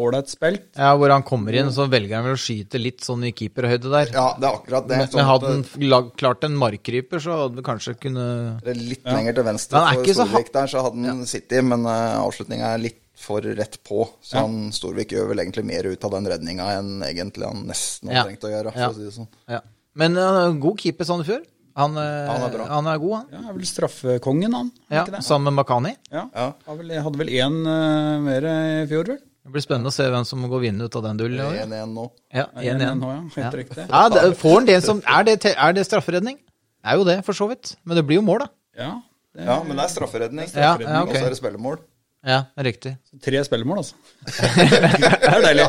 ålreit 0.00 0.30
spilt. 0.32 0.62
Ja, 0.78 0.94
hvor 0.96 1.12
han 1.12 1.24
kommer 1.26 1.52
inn, 1.58 1.68
så 1.74 1.84
velger 1.90 2.16
han 2.16 2.24
vel 2.30 2.36
å 2.38 2.40
skyte 2.40 2.80
litt 2.80 3.04
sånn 3.04 3.26
i 3.28 3.32
keeperhøyde 3.36 3.90
der. 3.92 4.12
Ja, 4.16 4.30
det 4.40 4.48
er 4.48 4.56
akkurat 4.56 4.88
det. 4.88 4.96
Men, 5.02 5.10
sånn 5.12 5.28
hadde 5.28 5.50
han 5.52 5.64
lag- 5.90 6.10
klart 6.16 6.44
en 6.48 6.56
markryper, 6.56 7.20
så 7.20 7.36
hadde 7.42 7.60
vi 7.60 7.66
kanskje 7.66 7.94
kunne 8.00 8.24
det 8.64 8.72
er 8.72 8.80
litt 8.80 9.04
lenger 9.04 9.34
til 9.36 9.44
venstre 9.50 9.82
er 9.84 9.94
for 9.94 10.02
ikke 10.02 10.16
så 10.16 10.24
ha- 10.24 10.30
Storvik 10.30 10.52
der, 10.56 10.66
så 10.72 10.82
hadde 10.88 11.06
han 11.12 11.22
sittet, 11.26 11.64
men 11.64 11.84
uh, 11.84 12.24
avslutninga 12.24 12.72
er 12.74 12.78
litt 12.88 13.00
for 13.20 13.42
rett 13.44 13.76
på. 13.84 14.08
Så 14.24 14.40
han 14.40 14.70
Storvik 14.72 15.12
gjør 15.12 15.28
vel 15.34 15.44
egentlig 15.44 15.66
mer 15.68 15.84
ut 15.92 16.04
av 16.08 16.10
den 16.16 16.24
redninga 16.32 16.70
enn 16.78 17.02
egentlig 17.04 17.44
han 17.44 17.66
nesten 17.68 18.08
hadde 18.08 18.16
Ja. 18.16 18.24
trengt 18.24 18.48
å 18.48 18.54
gjøre, 18.54 18.72
for 18.72 18.80
Ja. 18.80 18.88
å 18.88 18.94
si 18.96 19.04
det 19.04 19.12
sånn. 19.12 19.28
ja. 19.46 19.60
Men 19.94 20.16
uh, 20.16 20.52
god 20.52 20.78
keeper 20.80 21.04
Sandefjord. 21.04 21.44
Han, 21.80 21.96
eh, 21.98 22.28
Han 22.28 22.44
er 22.46 22.52
bra. 22.54 22.66
han 22.70 22.86
er 22.92 23.00
god, 23.02 23.14
han. 23.16 23.26
Ja, 23.34 23.40
er 23.48 23.56
vel 23.56 23.66
straffekongen, 23.68 24.54
han. 24.58 24.70
er 24.90 24.96
Ja, 25.00 25.02
ikke 25.04 25.16
det? 25.16 25.24
Sammen 25.26 25.48
med 25.50 25.58
Makani. 25.62 25.94
Ja. 26.12 26.26
Vel, 26.68 26.94
hadde 27.06 27.20
vel 27.24 27.32
én 27.40 27.58
uh, 27.66 28.20
mer 28.24 28.46
i 28.52 28.86
fjor, 28.90 29.10
vel? 29.14 29.20
Det 29.40 29.54
blir 29.54 29.62
spennende 29.64 29.88
å 29.90 29.94
se 29.94 30.04
hvem 30.12 30.24
som 30.28 30.42
går 30.52 30.60
vinnende 30.66 30.86
ut 30.90 30.96
av 31.00 31.06
den 31.08 31.16
duellen. 31.18 31.54
1-1 31.64 31.94
nå. 31.96 32.04
Ja, 32.36 32.44
1-1. 32.60 32.98
nå, 33.00 33.08
ja. 33.10 33.20
Helt 33.36 33.40
Ja. 33.40 33.50
riktig. 33.62 33.86
Ja, 33.88 34.02
det, 34.12 34.24
får 34.38 34.54
han 34.58 34.66
det 34.68 34.76
som 34.84 35.00
Er 35.08 35.24
det, 35.24 35.38
er 35.56 35.72
det 35.72 35.86
strafferedning? 35.88 36.36
Det 36.36 36.92
er 36.92 36.96
jo 37.00 37.06
det, 37.08 37.16
for 37.24 37.32
så 37.36 37.48
vidt. 37.48 37.72
Men 37.84 37.96
det 37.96 38.04
blir 38.06 38.20
jo 38.20 38.26
mål, 38.26 38.44
da. 38.44 38.50
Ja, 38.78 38.90
det 39.34 39.46
Ja, 39.48 39.56
men 39.64 39.76
det 39.80 39.84
er 39.86 39.94
strafferedning. 39.94 40.46
Ja, 40.54 40.76
ja, 40.78 41.02
okay. 41.02 41.14
Og 41.14 41.16
så 41.16 41.24
er 41.24 41.32
det 41.34 41.40
spillemål. 41.40 41.80
Ja, 42.20 42.42
riktig. 42.60 42.92
er 43.16 43.20
tre 43.24 43.40
spillemål, 43.48 43.78
altså. 43.80 43.94
det 44.28 45.32
er 45.32 45.40
deilig. 45.46 45.66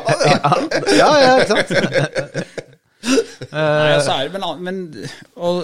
Ja, 1.00 1.10
ja, 1.24 1.32
ikke 1.40 1.56
sant? 1.56 1.72
Nei, 3.52 4.00
så 4.06 4.16
er, 4.20 4.30
men, 4.36 4.44
men 4.62 4.82
og, 5.36 5.64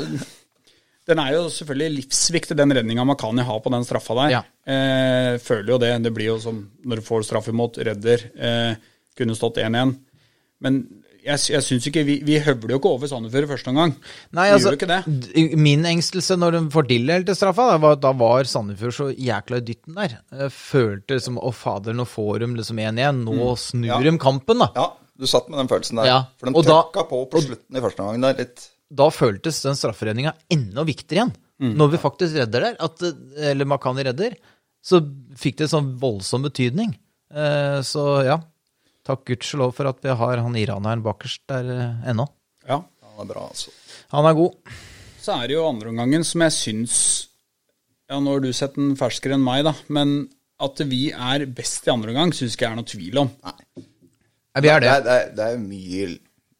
Den 1.07 1.19
er 1.23 1.31
jo 1.37 1.45
selvfølgelig 1.53 2.01
livsviktig, 2.01 2.57
den 2.59 2.73
redninga 2.75 3.05
Makani 3.07 3.45
har 3.47 3.61
på 3.63 3.71
den 3.71 3.85
straffa 3.87 4.15
der. 4.23 4.33
Ja. 4.35 4.41
Eh, 4.67 5.37
føler 5.39 5.69
jo 5.75 5.77
det. 5.79 5.93
Det 6.03 6.11
blir 6.15 6.33
jo 6.33 6.37
som 6.43 6.65
når 6.83 6.99
du 6.99 7.05
får 7.07 7.23
straff 7.29 7.47
imot, 7.47 7.79
redder. 7.87 8.25
Eh, 8.35 8.73
kunne 9.17 9.35
stått 9.37 9.61
1-1. 9.63 9.95
Men 10.61 10.81
jeg, 11.27 11.39
jeg 11.51 11.63
syns 11.65 11.85
ikke 11.89 12.03
Vi, 12.07 12.13
vi 12.25 12.37
høvler 12.43 12.71
jo 12.75 12.79
ikke 12.79 12.91
over 12.95 13.09
Sandefjord 13.11 13.47
i 13.47 13.49
første 13.53 13.71
omgang. 13.71 13.95
Nei, 14.35 14.45
altså. 14.53 14.71
Min 15.59 15.83
engstelse 15.89 16.37
når 16.39 16.55
de 16.57 16.61
får 16.75 16.87
tildelt 16.91 17.31
straffa, 17.35 17.65
da 17.73 17.79
var, 17.83 17.97
da 18.03 18.11
var 18.19 18.47
Sandefjord 18.47 18.95
så 18.99 19.09
jækla 19.15 19.59
i 19.61 19.65
dytten 19.67 19.97
der. 19.99 20.17
Jeg 20.43 20.53
følte 20.55 21.19
som 21.23 21.39
Å, 21.39 21.51
fader, 21.55 21.95
nå 21.97 22.05
får 22.07 22.43
de 22.43 22.51
liksom 22.59 22.79
1-1. 22.83 23.23
Nå 23.27 23.51
snur 23.59 23.91
Ja. 23.95 23.99
de 24.03 24.17
kampen, 24.21 24.63
da. 24.63 24.69
Ja, 24.75 24.89
du 25.17 25.27
satt 25.29 25.47
med 25.49 25.59
den 25.63 25.71
følelsen 25.71 25.99
der. 26.03 26.09
Ja, 26.11 26.19
For 26.39 26.49
de 26.51 26.55
og 26.59 26.67
trøkka 26.67 27.07
på 27.09 27.23
på 27.31 27.43
slutten 27.47 27.79
i 27.79 27.83
første 27.83 28.03
omgang 28.03 28.27
der 28.27 28.43
litt. 28.43 28.67
Da 28.89 29.09
føltes 29.11 29.59
den 29.65 29.75
strafferedninga 29.75 30.33
enda 30.53 30.83
viktigere 30.87 31.25
igjen. 31.25 31.33
Når 31.77 31.89
vi 31.95 31.97
faktisk 31.99 32.35
redder 32.37 32.61
der, 32.67 32.75
at, 32.85 33.01
eller 33.49 33.65
Makani 33.67 34.03
redder, 34.05 34.35
så 34.85 34.99
fikk 35.41 35.57
det 35.63 35.67
sånn 35.71 35.95
voldsom 35.99 36.45
betydning. 36.45 36.91
Eh, 37.33 37.79
så 37.83 38.03
ja, 38.27 38.37
takk 39.07 39.23
gudskjelov 39.27 39.73
for 39.75 39.89
at 39.89 39.99
vi 40.05 40.13
har 40.21 40.43
han 40.45 40.55
iraneren 40.59 41.01
bakerst 41.03 41.41
der 41.49 41.71
eh, 41.73 42.11
ennå. 42.13 42.27
Ja. 42.69 42.83
Han 43.17 43.25
er 43.25 43.31
bra, 43.33 43.47
altså. 43.49 43.73
Han 44.13 44.29
er 44.29 44.37
god. 44.37 44.75
Så 45.23 45.33
er 45.41 45.49
det 45.49 45.57
jo 45.57 45.65
andreomgangen 45.67 46.23
som 46.23 46.43
jeg 46.45 46.53
syns 46.55 46.97
Ja, 48.07 48.19
nå 48.21 48.37
har 48.37 48.43
du 48.45 48.51
sett 48.55 48.77
den 48.77 48.93
ferskere 48.95 49.35
enn 49.35 49.43
meg, 49.43 49.65
da. 49.67 49.73
Men 49.91 50.27
at 50.63 50.79
vi 50.87 51.09
er 51.11 51.43
best 51.49 51.89
i 51.89 51.91
andre 51.91 52.13
omgang, 52.13 52.31
syns 52.37 52.53
ikke 52.55 52.67
jeg 52.69 52.75
er 52.75 52.77
noe 52.79 52.87
tvil 52.93 53.19
om. 53.25 53.33
Nei. 53.43 53.83
vi 54.61 54.69
er 54.71 54.85
Det 54.85 54.87
det. 54.87 54.93
er, 54.93 55.03
det 55.09 55.35
det 55.41 55.47
er 55.49 55.59
mye 55.65 56.05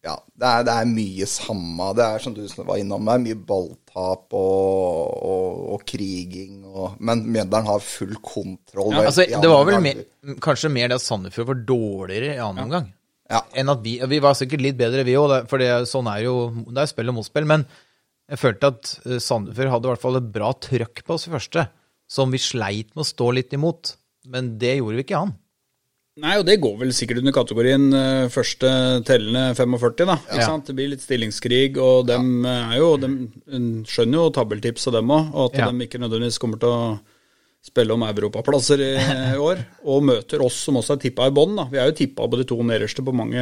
Ja, 0.08 0.14
det 0.40 0.48
er, 0.48 0.66
det 0.68 0.74
er 0.80 0.90
mye 0.90 1.26
samme. 1.28 1.90
Det 1.98 2.06
er 2.06 2.22
som 2.24 2.36
du 2.36 2.42
var 2.64 2.78
innom, 2.80 3.04
det 3.10 3.16
er 3.18 3.24
mye 3.26 3.40
balltap 3.50 4.36
og, 4.38 5.16
og, 5.28 5.58
og 5.76 5.84
kriging 5.90 6.62
og 6.68 6.96
Men 7.04 7.26
Mjøndalen 7.28 7.68
har 7.68 7.84
full 7.84 8.14
kontroll. 8.24 8.94
Ja, 8.96 9.08
altså, 9.10 9.26
det 9.28 9.50
var 9.52 9.66
vel 9.68 9.82
mer, 9.84 10.04
kanskje 10.44 10.72
mer 10.72 10.92
det 10.94 11.00
at 11.02 11.04
Sandefjord 11.06 11.50
var 11.52 11.60
dårligere 11.74 12.38
i 12.38 12.44
annen 12.44 12.64
omgang. 12.68 12.88
Ja. 13.28 13.42
Enn 13.60 13.68
at 13.74 13.82
vi, 13.84 13.98
vi 14.08 14.22
var 14.24 14.38
sikkert 14.40 14.64
litt 14.64 14.78
bedre, 14.80 15.04
vi 15.04 15.18
òg, 15.20 15.34
for 15.52 15.60
det- 15.60 15.90
sånn 15.92 16.08
er 16.08 16.22
jo 16.24 16.36
Det 16.70 16.86
er 16.86 16.92
spill 16.94 17.12
og 17.12 17.18
motspill. 17.18 17.50
Men 17.50 17.66
jeg 18.32 18.40
følte 18.40 18.70
at 18.72 18.94
eh, 19.06 19.20
Sandefjord 19.24 19.74
hadde 19.74 19.90
i 19.90 19.92
hvert 19.92 20.06
fall 20.06 20.20
et 20.22 20.32
bra 20.32 20.54
trøkk 20.54 21.04
på 21.04 21.18
oss 21.18 21.28
i 21.28 21.34
første, 21.34 21.68
som 22.08 22.32
vi 22.32 22.40
sleit 22.40 22.94
med 22.96 23.04
å 23.04 23.10
stå 23.12 23.34
litt 23.36 23.52
imot. 23.58 23.98
Men 24.32 24.54
det 24.62 24.78
gjorde 24.78 25.02
vi 25.02 25.04
ikke 25.10 25.20
an. 25.26 25.36
Nei, 26.18 26.34
og 26.40 26.46
det 26.48 26.56
går 26.64 26.80
vel 26.80 26.92
sikkert 26.98 27.20
under 27.22 27.34
kategorien 27.36 27.84
eh, 27.94 28.28
første 28.34 28.70
tellende 29.06 29.52
45, 29.54 30.08
da. 30.10 30.16
Ja. 30.34 30.56
Det 30.66 30.74
blir 30.78 30.90
litt 30.90 31.04
stillingskrig, 31.06 31.78
og 31.78 32.08
dem 32.10 32.42
eh, 32.48 32.72
er 32.74 32.80
jo 32.82 32.88
dem, 32.98 33.18
skjønner 33.86 34.24
jo 34.24 34.32
tabeltips 34.34 34.88
av 34.90 34.98
dem 34.98 35.14
òg, 35.14 35.30
og 35.36 35.44
at 35.52 35.60
Ja. 35.62 35.68
de 35.70 35.86
ikke 35.86 36.02
nødvendigvis 36.02 36.40
kommer 36.42 36.58
til 36.64 36.74
å 36.74 37.00
spille 37.68 37.94
om 37.94 38.02
europaplasser 38.08 38.82
i, 38.82 38.92
år. 39.50 39.62
Og 39.86 40.06
møter 40.10 40.42
oss 40.46 40.58
som 40.66 40.80
også 40.80 40.96
er 40.98 41.04
tippa 41.06 41.28
i 41.30 41.34
bånn. 41.36 41.58
Vi 41.70 41.78
er 41.82 41.92
jo 41.92 41.98
tippa 42.00 42.26
på 42.32 42.40
de 42.40 42.46
to 42.50 42.58
nederste 42.66 43.04
på 43.06 43.14
mange 43.14 43.38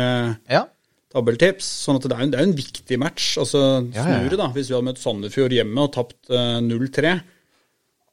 Ja. 0.49 0.65
tabeltips. 1.13 1.67
sånn 1.85 1.95
at 2.01 2.09
det 2.09 2.17
er 2.17 2.25
jo 2.25 2.31
det 2.33 2.39
er 2.41 2.43
en 2.49 2.57
viktig 2.59 2.99
match. 2.99 3.37
Altså 3.39 3.61
Ja, 3.95 4.03
ja, 4.03 4.19
ja. 4.25 4.35
da. 4.35 4.49
Hvis 4.51 4.67
vi 4.67 4.75
hadde 4.75 4.89
møtt 4.89 4.99
Sandefjord 4.99 5.53
hjemme 5.55 5.79
og 5.87 5.93
tapt 5.95 6.17
uh, 6.33 6.59
0-3. 6.59 7.21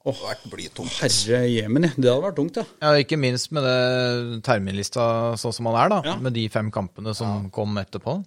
Det 0.03 0.11
hadde 0.11 0.29
vært 0.33 0.47
blytungt. 0.51 0.95
Herre 0.99 1.41
jemini, 1.47 1.93
det 1.95 2.11
hadde 2.11 2.25
vært 2.25 2.39
tungt, 2.41 2.57
ja. 2.59 2.65
ja, 2.83 2.93
ikke 3.05 3.19
minst 3.23 3.53
med 3.55 3.63
det 3.63 4.41
terminlista 4.43 5.05
sånn 5.39 5.55
som 5.55 5.69
han 5.71 5.79
er, 5.79 5.93
da. 5.93 5.99
Ja. 6.11 6.15
Med 6.23 6.35
de 6.35 6.49
fem 6.51 6.73
kampene 6.75 7.15
som 7.15 7.47
kom 7.55 7.79
etterpå. 7.79 8.19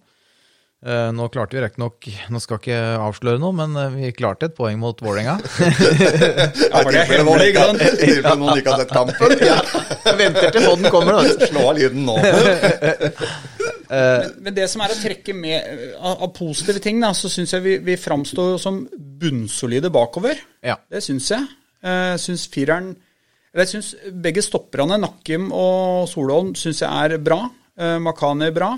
Eh, 0.85 1.09
nå 1.17 1.25
klarte 1.33 1.55
vi 1.55 1.61
riktignok 1.63 2.05
Nå 2.29 2.39
skal 2.43 2.59
ikke 2.59 2.75
avsløre 3.01 3.39
noe, 3.41 3.55
men 3.57 3.71
eh, 3.79 3.93
vi 3.95 4.11
klarte 4.13 4.51
et 4.51 4.55
poeng 4.57 4.77
mot 4.77 4.99
Vålerenga. 5.01 5.33
ja 5.41 6.83
for 6.83 6.91
det 6.93 6.99
er 7.01 7.09
hemmelig, 7.09 7.47
ikke 7.49 7.63
sant? 7.71 7.83
Tilfelle 8.03 8.35
noen 8.43 8.61
ikke 8.61 8.75
har 8.75 8.83
sett 8.83 8.93
kampen. 8.93 9.33
Venter 10.21 10.53
til 10.53 10.67
podden 10.67 10.91
kommer, 10.93 11.17
da. 11.17 11.49
Slå 11.49 11.65
av 11.71 11.79
lyden 11.79 12.05
nå. 12.05 12.19
Men 14.45 14.55
det 14.55 14.69
som 14.69 14.85
er 14.85 14.93
å 14.93 14.99
trekke 14.99 15.35
med 15.35 15.57
eh, 15.57 15.91
av, 15.97 16.21
av 16.27 16.33
positive 16.37 16.83
ting, 16.83 17.01
da, 17.01 17.15
så 17.17 17.33
syns 17.33 17.57
jeg 17.57 17.65
vi, 17.65 17.77
vi 17.89 17.97
framstår 17.99 18.59
som 18.61 18.83
bunnsolide 18.93 19.89
bakover. 19.95 20.37
Ja. 20.63 20.77
Det 20.91 21.01
syns 21.07 21.33
jeg. 21.33 21.49
Jeg 21.85 22.21
syns 22.23 22.47
fireren 22.49 22.95
Eller 23.53 23.67
jeg 23.67 23.75
syns 23.75 23.91
begge 24.25 24.41
stopperne, 24.41 24.97
Nakkim 24.99 25.51
og 25.53 26.07
Solholm, 26.11 26.55
syns 26.59 26.81
jeg 26.81 26.89
er 26.89 27.21
bra. 27.21 27.43
Makane 27.75 28.01
Makani 28.03 28.47
er 28.49 28.55
bra. 28.55 28.69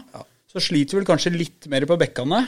Så 0.52 0.62
sliter 0.64 0.98
vi 0.98 1.02
vel 1.02 1.08
kanskje 1.08 1.34
litt 1.34 1.68
mer 1.72 1.86
på 1.90 1.98
bekkene. 2.00 2.44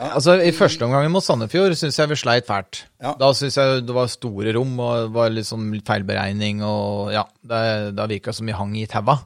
Altså, 0.00 0.38
I 0.40 0.52
første 0.56 0.86
omgang 0.86 1.10
mot 1.12 1.24
Sandefjord 1.24 1.74
syns 1.76 1.98
jeg 2.00 2.08
vi 2.08 2.16
sleit 2.16 2.46
fælt. 2.48 2.84
Ja. 3.02 3.12
Da 3.20 3.28
syns 3.36 3.58
jeg 3.60 3.82
det 3.84 3.96
var 3.96 4.08
store 4.08 4.54
rom, 4.56 4.72
og 4.80 4.92
det 5.02 5.10
var 5.12 5.34
liksom 5.34 5.66
feilberegning, 5.84 6.62
og 6.64 7.10
ja, 7.12 7.26
det, 7.44 7.60
det 7.98 8.06
virka 8.14 8.32
som 8.36 8.48
vi 8.48 8.56
hang 8.56 8.72
i 8.80 8.86
taua. 8.88 9.18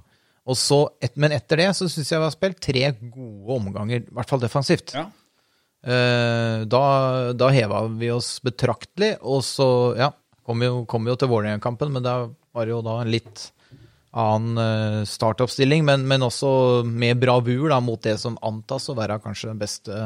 Og 0.50 0.58
så, 0.58 0.80
et, 1.00 1.14
men 1.20 1.32
etter 1.36 1.62
det 1.62 1.70
så 1.78 1.86
syns 1.88 2.10
jeg 2.10 2.18
vi 2.18 2.26
har 2.26 2.34
spilt 2.34 2.58
tre 2.64 2.88
gode 2.98 3.60
omganger, 3.60 4.02
i 4.02 4.16
hvert 4.18 4.32
fall 4.32 4.42
defensivt. 4.42 4.96
Ja. 4.98 5.06
Eh, 5.84 6.64
da, 6.66 6.82
da 7.38 7.52
heva 7.54 7.84
vi 7.94 8.10
oss 8.12 8.36
betraktelig, 8.44 9.14
og 9.22 9.44
så, 9.46 9.68
ja, 10.00 10.10
kom 10.46 10.62
jo, 10.64 10.84
kom 10.90 11.06
jo 11.08 11.16
til 11.18 11.30
Vålerenga-kampen, 11.32 11.92
men 11.94 12.04
da 12.04 12.16
var 12.54 12.66
det 12.68 12.74
jo 12.74 12.80
da 12.84 13.00
en 13.02 13.12
litt 13.12 13.48
annen 14.14 14.60
eh, 14.62 15.00
startoppstilling, 15.10 15.82
men, 15.86 16.04
men 16.06 16.22
også 16.22 16.84
med 16.86 17.18
bravur 17.22 17.66
da, 17.72 17.80
mot 17.82 18.02
det 18.04 18.16
som 18.22 18.36
antas 18.46 18.86
å 18.92 18.96
være 18.98 19.18
kanskje 19.24 19.50
den 19.50 19.62
beste 19.62 20.04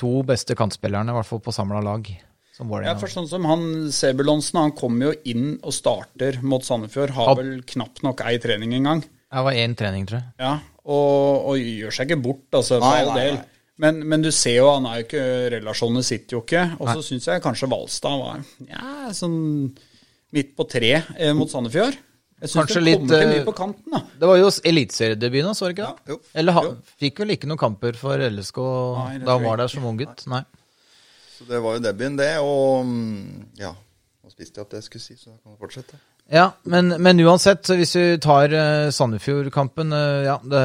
to 0.00 0.22
beste 0.26 0.56
kantspillerne, 0.58 1.12
i 1.12 1.16
hvert 1.18 1.28
fall 1.28 1.42
på 1.44 1.52
samla 1.54 1.82
lag. 1.84 2.08
Som 2.56 2.68
Ja, 2.84 2.92
for 3.00 3.08
sånn 3.08 3.28
som 3.28 3.46
han 3.48 3.62
Sebulonsen, 3.94 4.58
han 4.60 4.74
kommer 4.76 5.10
jo 5.10 5.12
inn 5.28 5.54
og 5.64 5.72
starter 5.72 6.36
mot 6.44 6.64
Sandefjord. 6.64 7.14
Har 7.16 7.36
vel 7.38 7.62
knapt 7.68 8.02
nok 8.04 8.20
ei 8.28 8.36
trening 8.42 8.74
engang. 8.76 9.00
Det 9.04 9.44
var 9.46 9.56
én 9.56 9.72
trening, 9.76 10.04
tror 10.08 10.18
jeg. 10.20 10.32
Ja, 10.42 10.58
og, 10.84 11.46
og 11.48 11.56
gjør 11.62 11.94
seg 11.96 12.10
ikke 12.10 12.20
bort, 12.26 12.44
altså, 12.52 12.76
for 12.76 12.84
Nei, 12.88 13.00
all 13.06 13.12
nei, 13.14 13.22
del. 13.22 13.38
nei. 13.40 13.51
Men, 13.80 14.02
men 14.06 14.22
du 14.22 14.28
ser 14.34 14.58
jo, 14.58 14.68
han 14.74 14.86
er 14.86 15.00
jo 15.00 15.06
ikke 15.06 15.24
Relasjonene 15.56 16.04
sitter 16.04 16.36
jo 16.36 16.42
ikke. 16.44 16.64
Og 16.78 16.90
så 16.92 17.04
syns 17.06 17.28
jeg 17.30 17.42
kanskje 17.44 17.70
Valstad 17.72 18.20
var 18.20 18.42
ja, 18.68 19.12
sånn 19.16 19.36
midt 20.32 20.52
på 20.56 20.66
tre 20.70 20.92
eh, 21.00 21.32
mot 21.36 21.50
Sandefjord. 21.50 21.96
Jeg 22.42 22.50
syns 22.50 22.72
det 22.74 22.82
litt, 22.82 22.98
kommer 22.98 23.14
til 23.14 23.22
eh, 23.28 23.32
mye 23.36 23.46
på 23.46 23.54
kanten, 23.54 23.94
da. 23.94 24.00
Det 24.18 24.28
var 24.28 24.40
jo 24.40 24.48
eliteseriedebuten 24.72 25.48
hans, 25.52 25.60
var 25.62 25.70
det 25.70 25.76
ikke 25.76 25.88
det? 25.88 26.02
Ja, 26.02 26.14
jo. 26.14 26.32
Eller 26.42 26.56
han 26.58 26.66
Jo. 26.66 26.72
fikk 27.04 27.22
vel 27.22 27.34
ikke 27.36 27.50
noen 27.50 27.60
kamper 27.60 27.98
for 28.00 28.24
LSK 28.26 28.58
Nei, 28.64 29.12
da 29.22 29.36
han 29.36 29.46
var 29.46 29.62
der 29.62 29.70
som 29.70 29.86
unggutt? 29.86 30.24
Nei. 30.32 30.42
Så 31.36 31.46
det 31.48 31.60
var 31.62 31.76
jo 31.78 31.84
debuten, 31.84 32.16
det. 32.18 32.32
Og 32.42 32.88
mm, 32.88 33.52
ja, 33.62 33.70
nå 33.72 34.32
spiste 34.34 34.58
jeg 34.58 34.66
at 34.66 34.74
det 34.74 34.82
jeg 34.82 34.88
skulle 34.88 35.04
si, 35.06 35.16
så 35.20 35.30
da 35.30 35.38
kan 35.38 35.54
du 35.54 35.62
fortsette. 35.62 36.00
Ja, 36.32 36.48
men, 36.70 36.94
men 37.02 37.22
uansett, 37.22 37.66
hvis 37.78 37.94
vi 37.98 38.04
tar 38.22 38.52
uh, 38.54 38.90
Sandefjord-kampen 38.94 39.94
uh, 39.94 40.20
Ja, 40.26 40.36
det, 40.42 40.62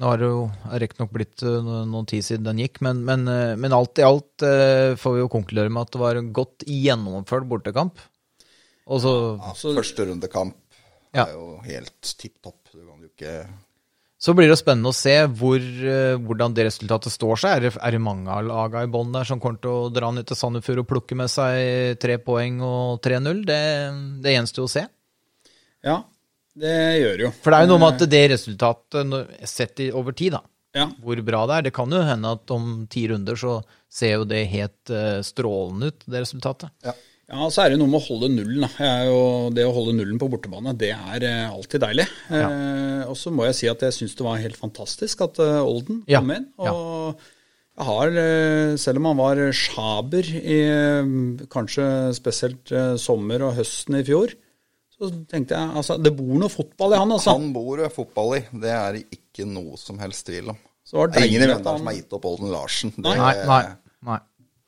nå 0.00 0.08
har 0.08 0.20
det 0.20 0.28
jo 0.30 0.44
riktignok 0.80 1.10
blitt 1.12 1.42
uh, 1.44 1.58
noen 1.84 2.06
tid 2.08 2.24
siden 2.24 2.46
den 2.48 2.62
gikk, 2.62 2.80
men, 2.84 3.02
men, 3.04 3.26
eh, 3.28 3.54
men 3.60 3.74
alt 3.76 4.00
i 4.00 4.06
alt 4.06 4.44
eh, 4.46 4.94
får 4.96 5.16
vi 5.18 5.20
jo 5.24 5.32
konkludere 5.32 5.72
med 5.72 5.84
at 5.84 5.92
det 5.92 6.00
var 6.00 6.20
en 6.20 6.30
godt 6.32 6.64
gjennomført 6.68 7.48
bortekamp. 7.50 8.00
Og 8.88 9.02
så 9.04 9.12
Så, 9.54 9.74
Første 9.76 10.06
rundekamp 10.08 10.56
Ja. 11.14 11.26
er 11.26 11.34
jo 11.36 11.58
helt 11.66 12.14
tipp 12.18 12.40
topp. 12.42 12.72
Du 12.72 12.80
kan 12.80 12.98
jo 13.04 13.10
ikke 13.10 13.34
Så 14.22 14.34
blir 14.38 14.48
det 14.48 14.56
spennende 14.58 14.90
å 14.90 14.94
se 14.96 15.14
hvor, 15.26 15.58
eh, 15.58 16.16
hvordan 16.16 16.54
det 16.54 16.66
resultatet 16.70 17.12
står 17.12 17.36
seg. 17.42 17.50
Er 17.56 17.60
det, 17.60 17.72
er 17.76 17.90
det 17.90 18.00
mange 18.00 18.30
av 18.30 18.44
lagene 18.46 18.84
i 18.86 18.90
bånn 18.90 19.12
der 19.12 19.24
som 19.28 19.40
kommer 19.42 19.60
til 19.60 19.70
å 19.70 19.92
dra 19.92 20.10
ned 20.14 20.26
til 20.26 20.36
Sandefjord 20.38 20.78
og 20.84 20.88
plukke 20.88 21.16
med 21.18 21.28
seg 21.30 21.98
tre 22.00 22.16
poeng 22.22 22.60
og 22.62 23.00
3-0? 23.02 23.44
Det, 23.44 23.60
det 24.22 24.34
gjenstår 24.38 24.64
å 24.66 24.72
se. 24.72 24.86
ja, 25.84 26.00
det 26.58 27.02
gjør 27.02 27.16
det 27.16 27.24
jo. 27.26 27.30
For 27.42 27.50
det 27.54 27.58
er 27.58 27.66
jo 27.66 27.70
noe 27.72 27.82
med 27.84 28.02
at 28.02 28.10
det 28.10 28.22
resultatet, 28.32 29.06
når- 29.08 29.46
sett 29.48 29.80
over 29.92 30.12
tid, 30.12 30.32
da, 30.32 30.42
Ja. 30.74 30.86
hvor 31.02 31.16
bra 31.24 31.46
det 31.46 31.54
er 31.58 31.62
Det 31.62 31.72
kan 31.74 31.90
jo 31.90 32.00
hende 32.02 32.32
at 32.32 32.50
om 32.50 32.86
ti 32.88 33.06
runder 33.08 33.34
så 33.36 33.62
ser 33.90 34.12
jo 34.18 34.24
det 34.24 34.46
helt 34.48 34.90
eh, 34.90 35.20
strålende 35.22 35.86
ut, 35.92 36.04
det 36.08 36.22
resultatet. 36.24 36.70
Ja. 36.84 36.92
Ja, 37.32 37.46
så 37.48 37.62
er 37.64 37.70
det 37.70 37.78
noe 37.78 37.88
med 37.88 38.00
å 38.02 38.04
holde 38.04 38.28
nullen. 38.28 38.68
Jo, 39.06 39.48
det 39.54 39.64
å 39.64 39.72
holde 39.72 39.94
nullen 39.96 40.18
på 40.20 40.28
bortebane, 40.28 40.76
det 40.76 40.90
er 40.92 41.22
eh, 41.24 41.48
alltid 41.48 41.80
deilig. 41.80 42.06
Eh, 42.28 43.04
og 43.08 43.16
så 43.16 43.32
må 43.32 43.46
jeg 43.46 43.54
si 43.54 43.68
at 43.68 43.80
jeg 43.80 43.92
syns 43.92 44.16
det 44.18 44.24
var 44.26 44.36
helt 44.42 44.56
fantastisk 44.58 45.22
at 45.24 45.38
eh, 45.40 45.60
Olden 45.64 46.02
Ja, 46.06 46.20
kom 46.20 46.30
inn. 46.34 46.48
Og 46.58 47.16
Jeg 47.78 47.86
har, 47.86 48.08
eh, 48.20 48.76
selv 48.76 48.98
om 49.00 49.04
han 49.06 49.16
var 49.16 49.36
sjaber 49.56 50.28
i 50.28 50.58
eh, 50.68 51.46
kanskje 51.48 52.12
spesielt 52.12 52.70
eh, 52.70 52.96
sommer 53.00 53.40
og 53.48 53.56
høsten 53.56 53.96
i 53.96 54.02
fjor, 54.04 54.34
så 55.02 55.22
tenkte 55.30 55.56
jeg 55.58 55.76
altså, 55.82 55.96
det 56.02 56.12
bor 56.16 56.34
noe 56.40 56.52
fotball 56.52 56.94
i 56.94 57.00
han, 57.02 57.12
altså. 57.18 57.34
Han 57.36 57.52
bor 57.54 57.80
det 57.82 57.88
fotball 57.94 58.36
i. 58.38 58.42
Det 58.64 58.70
er 58.72 58.98
det 58.98 59.04
ikke 59.18 59.46
noe 59.50 59.76
som 59.80 59.98
helst 60.02 60.26
tvil 60.28 60.52
om. 60.54 60.58
Så 60.86 60.96
det 60.96 61.00
var 61.02 61.12
Det 61.14 61.22
er 61.22 61.28
ingen 61.30 61.42
i 61.44 61.48
Vennland 61.52 61.78
som 61.82 61.88
har 61.90 61.96
gitt 61.98 62.12
opp 62.18 62.24
Olden 62.30 62.50
Larsen. 62.52 62.92
Det, 62.96 63.02
Nei, 63.06 63.32
nei, 63.48 63.62
nei. 64.08 64.18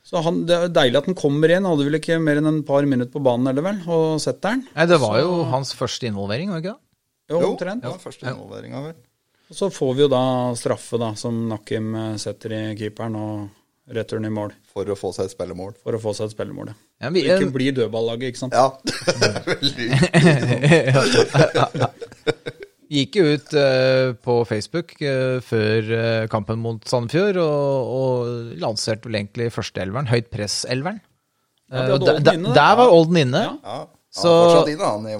Så 0.04 0.20
han, 0.20 0.42
det 0.44 0.54
er 0.56 0.68
deilig 0.76 0.98
at 1.00 1.06
han 1.08 1.16
kommer 1.16 1.48
inn. 1.54 1.64
Hadde 1.64 1.84
vel 1.88 1.96
ikke 1.96 2.18
mer 2.20 2.36
enn 2.42 2.50
en 2.50 2.58
par 2.68 2.84
minutter 2.84 3.12
på 3.14 3.22
banen 3.24 3.48
eller 3.50 3.64
vel, 3.64 3.78
og 3.88 4.20
setter 4.20 4.52
den. 4.58 4.66
Nei, 4.76 4.84
det 4.90 4.98
var 5.00 5.16
jo 5.22 5.38
hans 5.48 5.72
første 5.78 6.10
involvering, 6.10 6.52
var 6.52 6.60
det 6.60 6.66
ikke 6.68 6.74
det? 6.76 6.80
Jo, 7.32 7.40
Jo, 7.40 7.50
omtrent. 7.54 7.86
ja, 7.88 7.92
første 8.02 8.28
involveringa, 8.28 8.82
vel. 8.84 8.98
Og 9.48 9.56
så 9.56 9.70
får 9.72 9.94
vi 9.96 10.04
jo 10.04 10.10
da 10.12 10.20
straffe, 10.60 11.00
da, 11.00 11.08
som 11.16 11.38
Nakim 11.48 11.94
eh, 11.96 12.14
setter 12.20 12.52
i 12.52 12.62
keeperen, 12.76 13.16
og 13.16 13.96
returen 13.96 14.28
i 14.28 14.32
mål. 14.32 14.52
For 14.76 14.88
å 14.92 14.96
få 14.96 15.10
seg 15.16 15.30
et 15.30 15.34
spillemål. 15.34 15.72
For 15.84 15.96
å 15.96 16.00
få 16.04 16.12
seg 16.16 16.28
et 16.28 16.36
spillemål. 16.36 16.72
ja. 16.72 16.76
Ja, 17.04 17.10
vi, 17.12 17.22
Hvilken 17.28 17.52
blir 17.52 17.74
dødballaget, 17.76 18.32
ikke 18.32 18.40
sant. 18.40 18.54
Ja. 18.56 18.70
Gikk 22.94 23.16
jo 23.18 23.24
ut 23.34 23.54
uh, 23.56 24.12
på 24.22 24.34
Facebook 24.46 24.92
uh, 25.02 25.38
før 25.44 25.88
uh, 25.90 26.26
kampen 26.30 26.60
mot 26.62 26.84
Sandefjord 26.88 27.38
og, 27.42 27.90
og 27.96 28.58
lanserte 28.60 29.08
vel 29.08 29.18
egentlig 29.22 29.48
førsteelveren, 29.54 30.08
høyt 30.12 30.28
press-elveren. 30.32 31.00
Ja, 31.72 31.96
der- 31.98 32.20
der 32.54 32.74
var 32.78 32.92
Olden 32.92 33.16
inne. 33.24 33.40
Ja. 33.48 33.54
Ja. 33.64 33.78
Så- 34.14 34.34
Han 34.60 34.68
inne, 34.70 34.84
han 34.84 35.06
i. 35.10 35.16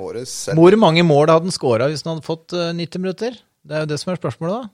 Hvor 0.55 0.77
mange 0.79 1.03
mål 1.03 1.27
hadde 1.33 1.49
han 1.49 1.51
scora 1.57 1.89
hvis 1.91 2.05
han 2.05 2.13
hadde 2.15 2.27
fått 2.29 2.53
eh, 2.55 2.71
90 2.79 3.01
minutter? 3.03 3.31
Det 3.65 3.75
er 3.75 3.81
jo 3.83 3.87
det 3.91 3.99
som 3.99 4.13
er 4.13 4.21
spørsmålet, 4.21 4.55
da. 4.61 4.69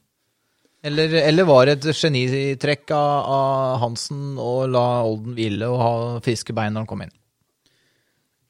Eller, 0.82 1.12
eller 1.28 1.44
var 1.44 1.68
det 1.68 1.74
et 1.76 1.96
genitrekk 1.96 2.92
av, 2.96 3.32
av 3.36 3.80
Hansen 3.82 4.38
å 4.40 4.64
la 4.70 4.84
Olden 5.04 5.34
hvile 5.36 5.68
og 5.68 5.80
ha 5.82 5.94
friske 6.24 6.54
bein 6.56 6.72
når 6.72 6.86
han 6.86 6.90
kom 6.90 7.02
inn? 7.04 7.12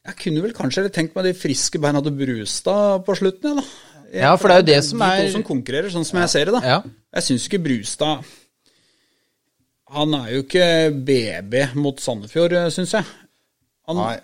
Jeg 0.06 0.16
kunne 0.22 0.42
vel 0.44 0.54
kanskje 0.56 0.86
tenkt 0.94 1.16
meg 1.16 1.26
de 1.26 1.34
friske 1.36 1.80
beina 1.82 2.00
til 2.04 2.14
Brustad 2.16 3.02
på 3.06 3.16
slutten, 3.18 3.58
ja, 3.58 3.60
da. 3.60 3.88
Ja, 4.10 4.30
for 4.34 4.50
det 4.50 4.54
er 4.54 4.62
jo 4.62 4.68
det 4.70 4.78
som 4.82 5.02
De 5.02 5.06
er 5.06 5.20
to 5.26 5.34
som 5.36 5.44
konkurrerer, 5.46 5.90
sånn 5.92 6.06
som 6.06 6.18
jeg 6.22 6.30
ser 6.32 6.48
det, 6.48 6.54
da. 6.56 6.62
Ja. 6.66 6.78
Jeg 7.18 7.26
syns 7.28 7.44
ikke 7.46 7.60
Brustad 7.62 8.24
Han 9.94 10.16
er 10.18 10.32
jo 10.32 10.42
ikke 10.42 10.66
BB 11.06 11.54
mot 11.78 12.02
Sandefjord, 12.02 12.56
syns 12.74 12.94
jeg. 12.94 13.06
Han, 13.90 13.98
Nei. 13.98 14.18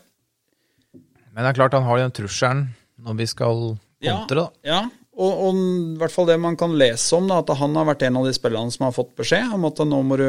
Men 1.34 1.42
det 1.42 1.50
er 1.50 1.58
klart 1.58 1.75
han 1.76 1.86
har 1.86 2.00
den 2.00 2.14
trusselen 2.14 2.68
når 3.02 3.18
vi 3.18 3.26
skal 3.30 3.64
kontre, 4.06 4.46
da. 4.46 4.46
Ja, 4.66 4.80
og, 5.16 5.44
og 5.49 5.61
i 5.61 5.99
hvert 6.00 6.12
fall 6.12 6.26
det 6.28 6.38
man 6.40 6.56
kan 6.61 6.75
lese 6.76 7.16
om, 7.16 7.28
da, 7.30 7.38
at 7.40 7.54
han 7.61 7.76
har 7.78 7.87
vært 7.88 8.02
en 8.08 8.18
av 8.20 8.26
de 8.28 8.35
spillerne 8.37 8.73
som 8.75 8.85
har 8.88 8.92
fått 8.96 9.14
beskjed 9.16 9.54
om 9.56 9.64
at 9.70 9.80
nå 9.88 10.00
må 10.04 10.18
du 10.20 10.26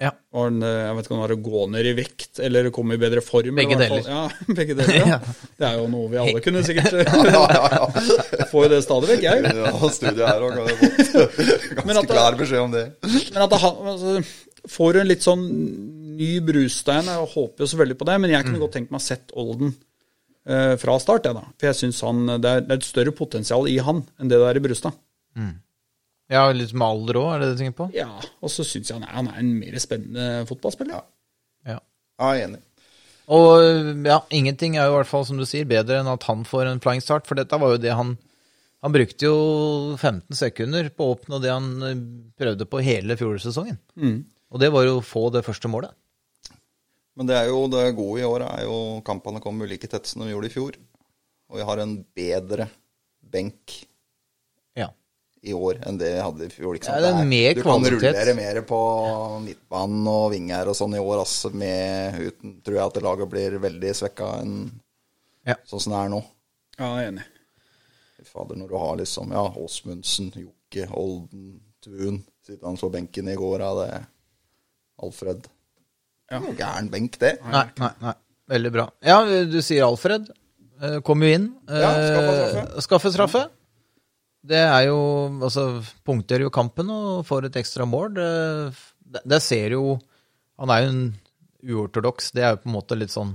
Ja. 0.00 0.10
og 0.32 0.46
en, 0.48 0.62
jeg 0.64 0.94
vet 0.96 1.04
ikke 1.06 1.12
om 1.12 1.18
det 1.20 1.24
var 1.26 1.32
å 1.34 1.42
gå 1.44 1.62
ned 1.74 1.86
i 1.90 1.94
vekt 1.98 2.38
eller 2.40 2.70
komme 2.72 2.94
i 2.96 3.00
bedre 3.02 3.20
form. 3.24 3.56
Begge 3.58 3.74
eller 3.76 3.84
i 3.84 3.90
hvert 3.90 4.06
fall- 4.06 4.14
Ja, 4.14 4.54
begge 4.60 4.76
deler. 4.78 5.08
Ja. 5.12 5.18
Det 5.60 5.66
er 5.68 5.74
jo 5.80 5.88
noe 5.92 6.08
vi 6.12 6.20
alle 6.22 6.40
kunne 6.44 6.62
sikkert 6.68 6.92
Ja, 7.04 7.42
ja, 7.56 7.64
ja. 7.74 8.46
få 8.52 8.64
i 8.64 8.70
det 8.72 8.82
stadig 8.86 9.10
vekk, 9.14 9.26
jeg. 9.28 9.56
Ja, 9.60 9.74
studiet 9.92 10.24
her 10.24 10.46
òg 10.46 10.56
kan 10.56 10.70
jeg 10.70 10.78
fått 10.80 11.82
ganske 11.82 12.06
klar 12.14 12.38
beskjed 12.40 12.64
om 12.64 12.72
det. 12.78 12.86
Men 13.34 13.44
at 13.44 13.58
han 13.64 13.92
altså, 13.92 14.16
får 14.76 14.92
du 14.96 15.00
en 15.02 15.08
litt 15.12 15.24
sånn 15.24 15.44
ny 16.20 16.32
brustein, 16.44 17.06
jeg 17.08 17.28
håper 17.34 17.64
jo 17.64 17.68
så 17.70 17.78
veldig 17.80 17.96
på 18.00 18.08
det, 18.08 18.16
men 18.20 18.32
jeg 18.34 18.44
kunne 18.44 18.60
godt 18.60 18.74
tenkt 18.76 18.90
meg 18.92 19.00
å 19.00 19.04
sett 19.04 19.32
Olden 19.40 19.70
eh, 20.50 20.74
fra 20.82 20.98
start, 21.02 21.26
jeg 21.28 21.36
da. 21.38 21.44
For 21.56 21.70
jeg 21.70 21.78
syns 21.80 22.00
han 22.06 22.24
det 22.36 22.50
er, 22.50 22.62
det 22.66 22.74
er 22.74 22.80
et 22.80 22.88
større 22.88 23.14
potensial 23.16 23.68
i 23.70 23.78
han 23.86 24.02
enn 24.18 24.30
det 24.32 24.38
det 24.42 24.48
er 24.50 24.60
i 24.60 24.64
Brustad. 24.64 24.96
Ja, 26.30 26.44
litt 26.54 26.72
med 26.78 26.86
alder 26.86 27.18
òg, 27.18 27.28
er 27.34 27.40
det 27.42 27.46
det 27.50 27.54
du 27.56 27.60
tenker 27.64 27.78
på? 27.80 27.86
Ja, 27.96 28.10
og 28.38 28.52
så 28.54 28.62
syns 28.66 28.90
jeg 28.90 28.98
han 29.00 29.06
er, 29.06 29.14
han 29.16 29.30
er 29.32 29.38
en 29.42 29.54
mer 29.58 29.78
spennende 29.82 30.26
fotballspiller. 30.50 31.00
Ja. 31.66 31.78
Ja, 32.20 32.34
jeg 32.34 32.44
er 32.44 32.48
enig. 32.50 32.60
Og 33.30 34.06
ja, 34.06 34.18
ingenting 34.34 34.76
er 34.76 34.88
jo 34.88 34.94
i 34.94 34.98
hvert 35.00 35.10
fall, 35.10 35.24
som 35.26 35.38
du 35.38 35.46
sier, 35.46 35.66
bedre 35.70 36.00
enn 36.00 36.10
at 36.10 36.24
han 36.26 36.42
får 36.46 36.66
en 36.70 36.82
flying 36.82 37.02
start, 37.02 37.26
for 37.30 37.38
dette 37.38 37.58
var 37.62 37.76
jo 37.76 37.82
det 37.82 37.94
han 37.98 38.16
Han 38.80 38.94
brukte 38.94 39.26
jo 39.26 39.34
15 40.00 40.32
sekunder 40.38 40.86
på 40.96 41.04
å 41.04 41.10
oppnå 41.12 41.36
det 41.42 41.50
han 41.52 41.66
eh, 41.84 41.98
prøvde 42.40 42.64
på 42.64 42.78
hele 42.80 43.12
fjorårssesongen. 43.20 43.76
Og 44.50 44.62
det 44.62 44.70
var 44.72 44.86
jo 44.86 44.94
å 44.98 45.02
få 45.04 45.26
det 45.34 45.42
første 45.44 45.68
målet. 45.68 45.92
Men 47.18 47.26
det 47.28 47.36
er 47.36 47.48
jo 47.50 47.64
det 47.68 47.84
gode 47.98 48.20
i 48.22 48.24
år 48.28 48.44
er 48.46 48.62
jo 48.64 48.76
kampene 49.04 49.40
kommer 49.42 49.68
like 49.68 49.88
tett 49.90 50.06
som 50.06 50.22
de 50.22 50.30
gjorde 50.32 50.46
i 50.50 50.54
fjor. 50.54 50.76
Og 51.50 51.58
vi 51.58 51.64
har 51.66 51.82
en 51.82 51.96
bedre 52.16 52.68
benk 53.30 53.74
Ja. 54.78 54.86
i 55.42 55.52
år 55.52 55.80
enn 55.86 55.98
det 55.98 56.12
vi 56.14 56.20
hadde 56.22 56.46
i 56.46 56.52
fjor. 56.54 56.74
Liksom. 56.76 56.94
Ja, 56.94 57.00
det 57.00 57.10
er 57.10 57.26
mer 57.26 57.54
du 57.54 57.62
kan 57.62 57.80
kvalitet. 57.82 58.14
rullere 58.14 58.34
mer 58.38 58.60
på 58.62 58.80
midtbanen 59.44 60.06
og 60.08 60.30
vinger 60.32 60.68
og 60.70 60.76
sånn 60.78 60.94
i 60.94 61.02
år. 61.02 61.18
Altså, 61.24 61.50
med, 61.52 62.20
uten 62.30 62.60
tror 62.62 62.76
jeg 62.78 62.86
at 62.86 63.02
laget 63.02 63.30
blir 63.34 63.58
veldig 63.58 63.92
svekka 63.98 64.30
enn 64.42 64.54
Ja. 65.46 65.54
sånn 65.66 65.80
som 65.80 65.92
det 65.92 65.98
er 66.04 66.08
nå. 66.14 66.22
Ja, 66.78 66.94
jeg 66.96 67.04
er 67.06 67.12
enig. 67.12 67.24
Fader, 68.30 68.54
når 68.56 68.68
du 68.68 68.76
har 68.78 68.96
liksom 69.00 69.30
ja, 69.32 69.46
Åsmundsen, 69.56 70.30
Jokke, 70.36 70.86
Olden, 70.94 71.60
Tuen 71.82 72.22
Sitter 72.46 72.66
han 72.66 72.76
på 72.76 72.90
benken 72.92 73.28
i 73.28 73.34
går 73.34 73.60
av 73.64 73.78
det 73.80 74.06
Alfred. 75.02 75.46
Det 76.30 76.38
er 76.38 76.44
jo 76.46 76.52
gæren 76.54 76.88
benk, 76.92 77.16
det. 77.18 77.32
Nei, 77.50 77.64
nei, 77.80 77.88
nei. 78.04 78.12
Veldig 78.50 78.70
bra. 78.74 78.84
Ja, 79.02 79.16
du 79.50 79.56
sier 79.66 79.82
Alfred. 79.88 80.28
Eh, 80.80 81.00
Kom 81.06 81.22
jo 81.26 81.30
inn. 81.34 81.48
eh, 81.68 81.80
Ja, 81.82 81.90
skaffe 82.06 82.34
straffe. 82.36 82.82
Skaffe 82.86 83.10
straffe. 83.14 83.42
Det 84.46 84.56
er 84.62 84.86
jo 84.86 85.00
Altså, 85.42 85.64
punkter 86.06 86.40
jo 86.40 86.50
kampen 86.54 86.88
og 86.94 87.26
får 87.26 87.46
et 87.50 87.58
ekstra 87.60 87.84
mål. 87.86 88.14
Det, 88.14 89.22
det 89.26 89.42
ser 89.42 89.74
jo 89.74 89.98
Han 90.58 90.70
er 90.70 90.84
jo 90.84 90.88
en 90.94 91.02
uortodoks. 91.66 92.30
Det 92.32 92.42
er 92.46 92.54
jo 92.54 92.62
på 92.62 92.70
en 92.70 92.76
måte 92.78 92.96
litt 92.98 93.10
sånn 93.10 93.34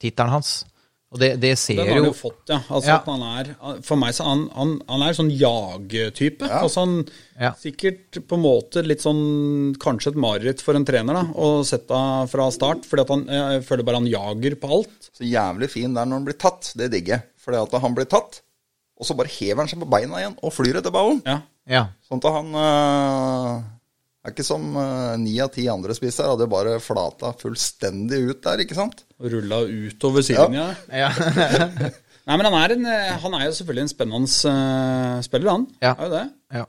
tittelen 0.00 0.30
hans. 0.38 0.64
Og 1.08 1.16
det, 1.22 1.28
det 1.40 1.54
ser 1.56 1.78
Den 1.80 1.88
har 1.88 2.02
jo 2.04 2.12
fått, 2.12 2.42
ja. 2.50 2.58
Altså 2.68 2.90
Ja. 2.90 2.96
at 2.98 3.06
han 3.08 3.22
er, 3.24 3.80
for 3.86 3.96
meg 3.96 4.12
så 4.12 4.26
han, 4.28 4.42
han, 4.52 4.74
han 4.90 5.04
er 5.06 5.14
sånn 5.16 5.30
jagtype. 5.32 6.44
Altså 6.44 6.82
han 6.84 6.96
Ja. 7.40 7.52
Sikkert 7.56 8.18
på 8.28 8.36
en 8.36 8.42
måte 8.44 8.82
litt 8.84 9.00
sånn 9.00 9.72
Kanskje 9.80 10.10
et 10.12 10.18
mareritt 10.20 10.60
for 10.60 10.76
en 10.76 10.84
trener 10.84 11.16
da, 11.16 11.22
å 11.32 11.62
sette 11.64 11.96
av 11.96 12.28
fra 12.28 12.50
start. 12.52 12.84
fordi 12.84 13.06
at 13.06 13.12
han, 13.14 13.24
jeg 13.38 13.64
føler 13.64 13.86
bare 13.88 14.02
han 14.02 14.10
jager 14.10 14.58
på 14.60 14.68
alt. 14.76 15.08
Så 15.16 15.24
jævlig 15.24 15.70
fin 15.72 15.94
der 15.96 16.04
når 16.04 16.20
han 16.20 16.28
blir 16.28 16.36
tatt. 16.44 16.72
Det 16.76 16.90
digger 16.92 17.16
jeg. 17.16 17.24
Fordi 17.40 17.62
at 17.62 17.80
han 17.80 17.94
blir 17.96 18.04
tatt, 18.10 18.42
og 19.00 19.06
så 19.08 19.16
bare 19.16 19.32
hever 19.32 19.62
han 19.64 19.68
seg 19.70 19.80
på 19.80 19.88
beina 19.88 20.20
igjen 20.20 20.36
og 20.42 20.52
flyr 20.52 20.76
etter 20.82 20.92
ballen. 20.92 21.22
Ja. 21.24 21.40
Ja. 21.68 21.86
Sånn 22.04 22.20
at 22.20 22.32
han 22.36 22.52
øh, 22.52 23.62
er 24.28 24.34
ikke 24.36 24.46
som 24.46 24.66
øh, 24.78 25.14
ni 25.20 25.36
av 25.42 25.52
ti 25.54 25.66
andre 25.72 25.96
spisser. 25.96 26.28
Hadde 26.30 26.48
bare 26.50 26.78
flata 26.82 27.32
fullstendig 27.40 28.22
ut 28.30 28.42
der, 28.44 28.64
ikke 28.64 28.78
sant? 28.78 29.04
Rulla 29.18 29.62
utover 29.66 30.24
sidelinja. 30.26 30.70
ja. 30.92 31.12
Nei, 32.28 32.36
men 32.36 32.44
han 32.44 32.58
er, 32.60 32.74
en, 32.74 32.88
han 33.22 33.34
er 33.38 33.46
jo 33.46 33.54
selvfølgelig 33.56 33.86
en 33.86 33.94
spennende 33.94 34.50
uh, 34.52 35.20
spiller, 35.24 35.48
han. 35.48 35.62
Ja. 35.80 35.94
Er 35.94 36.10
jo 36.10 36.12
det. 36.12 36.26
ja. 36.58 36.66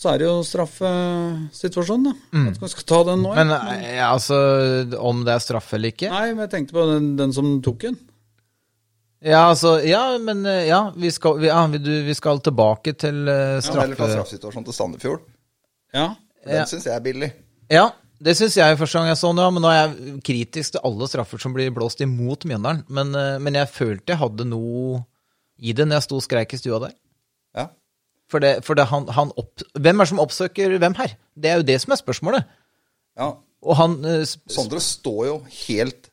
Så 0.00 0.08
er 0.08 0.20
det 0.22 0.28
jo 0.30 0.36
straffesituasjonen, 0.46 2.06
da. 2.06 2.12
Jeg 2.32 2.44
vet 2.46 2.54
ikke 2.54 2.62
om 2.62 2.68
vi 2.68 2.72
skal 2.72 2.86
ta 2.88 3.00
den 3.10 3.24
nå. 3.24 3.32
Men, 3.36 3.50
Men 3.52 3.82
Ja, 3.84 4.06
altså, 4.14 4.38
om 4.96 5.24
det 5.26 5.34
er 5.34 5.42
straffe 5.44 5.76
eller 5.76 5.92
ikke 5.92 6.08
Nei, 6.08 6.30
men 6.30 6.46
jeg 6.46 6.52
tenkte 6.54 6.76
på 6.78 6.86
den, 6.88 7.10
den 7.18 7.34
som 7.36 7.50
tok 7.64 7.84
den. 7.84 7.98
Ja, 9.20 9.50
altså 9.50 9.74
Ja, 9.84 10.16
men 10.16 10.46
eh, 10.48 10.70
ja, 10.70 10.80
vi 10.96 11.10
skal, 11.12 11.36
vi, 11.42 11.50
ja, 11.50 11.60
vi, 11.68 11.82
du, 11.84 11.92
vi 12.06 12.16
skal 12.16 12.40
tilbake 12.40 12.94
til 12.96 13.28
eh, 13.28 13.58
Ja, 13.60 13.82
eller 13.82 13.98
fra 13.98 14.08
straffesituasjonen 14.14 14.70
til 14.70 14.78
Sandefjord. 14.78 15.26
Ja. 15.92 16.14
Den 16.46 16.56
Ja. 16.56 16.64
syns 16.64 16.84
jeg 16.88 16.94
er 16.96 17.00
billig. 17.04 17.32
Ja, 17.70 17.90
det 18.22 18.36
syns 18.36 18.56
jeg 18.56 18.78
første 18.78 18.98
gang 18.98 19.08
jeg 19.08 19.16
så 19.20 19.28
den, 19.34 19.42
ja. 19.44 19.50
Men 19.50 19.62
nå 19.62 19.68
er 19.70 19.80
jeg 19.88 20.22
kritisk 20.24 20.72
til 20.76 20.80
alle 20.84 21.08
straffer 21.08 21.38
som 21.42 21.52
blir 21.54 21.70
blåst 21.70 22.00
imot 22.00 22.44
Mjøndalen. 22.48 22.84
Men, 22.88 23.14
eh, 23.14 23.38
men 23.38 23.54
jeg 23.54 23.68
følte 23.68 24.14
jeg 24.14 24.18
hadde 24.22 24.44
noe 24.48 25.04
i 25.60 25.72
det 25.76 25.86
når 25.86 26.00
jeg 26.00 26.02
sto 26.08 26.16
og 26.16 26.22
skreik 26.24 26.54
i 26.54 26.60
stua 26.60 26.78
der. 26.86 26.94
Ja. 27.56 27.66
For, 28.30 28.38
det, 28.40 28.64
for 28.64 28.74
det, 28.78 28.86
han, 28.88 29.06
han 29.08 29.32
opp, 29.36 29.60
hvem 29.74 30.00
er 30.00 30.04
det 30.04 30.08
som 30.08 30.20
oppsøker 30.22 30.78
hvem 30.78 30.94
her? 30.96 31.16
Det 31.36 31.50
er 31.50 31.56
jo 31.60 31.66
det 31.68 31.80
som 31.82 31.92
er 31.92 32.00
spørsmålet. 32.00 32.44
ja. 33.18 33.32
Og 33.62 33.76
han 33.76 33.98
eh, 34.08 34.22
sp- 34.24 34.48
Sondre 34.48 34.80
står 34.80 35.26
jo 35.26 35.34
helt 35.66 36.06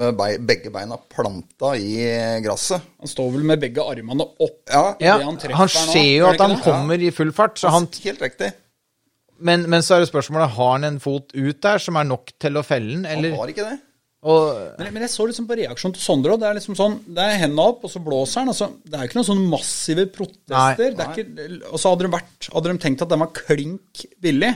med 0.00 0.16
begge 0.48 0.70
beina 0.72 0.96
planta 1.12 1.74
i 1.76 2.40
gresset. 2.40 2.80
Han 3.02 3.10
står 3.10 3.32
vel 3.34 3.42
med 3.44 3.60
begge 3.60 3.84
armene 3.84 4.24
opp. 4.40 4.62
Ja, 4.70 4.94
ja, 5.02 5.18
det 5.18 5.26
han 5.26 5.36
Han 5.58 5.68
ser 5.68 6.06
jo 6.16 6.26
at 6.30 6.40
han 6.40 6.56
kommer 6.64 6.96
i 7.04 7.10
full 7.12 7.32
fart, 7.36 7.58
så 7.60 7.68
han 7.74 7.84
helt 8.06 8.22
riktig. 8.24 8.48
Men, 9.40 9.66
men 9.70 9.84
så 9.84 9.96
er 9.96 10.04
det 10.04 10.10
spørsmålet 10.10 10.52
har 10.56 10.72
han 10.76 10.88
en 10.88 10.98
fot 11.02 11.32
ut 11.34 11.60
der 11.64 11.82
som 11.82 11.98
er 12.00 12.08
nok 12.08 12.32
til 12.40 12.58
å 12.60 12.64
felle 12.66 13.00
den, 13.00 13.06
Han 13.08 13.38
har 13.40 13.52
ikke 13.52 13.66
det. 13.66 13.78
og, 14.22 14.62
Men, 14.78 14.92
men 14.94 15.04
jeg 15.06 15.12
så 15.14 15.26
liksom 15.28 15.46
på 15.48 15.56
reaksjonen 15.60 15.96
til 15.96 16.04
Sondre 16.04 16.34
òg. 16.34 16.42
Det 16.42 16.48
er 16.50 16.58
liksom 16.58 16.76
sånn, 16.78 16.98
det 17.08 17.24
er 17.26 17.38
hendene 17.44 17.68
opp, 17.72 17.84
og 17.88 17.92
så 17.92 18.02
blåser 18.04 18.42
han. 18.42 18.52
Altså, 18.52 18.70
det 18.84 18.96
er 18.98 19.04
jo 19.06 19.10
ikke 19.12 19.20
noen 19.20 19.30
sånne 19.30 19.52
massive 19.54 20.08
protester. 20.12 20.90
Nei. 20.90 20.96
Det 20.98 21.06
er 21.06 21.14
ikke, 21.14 21.62
og 21.70 21.80
så 21.80 21.94
hadde 21.94 22.06
de, 22.08 22.12
vært, 22.18 22.50
hadde 22.52 22.74
de 22.74 22.82
tenkt 22.86 23.06
at 23.06 23.14
den 23.14 23.24
var 23.24 23.32
klink 23.36 24.04
billig. 24.20 24.52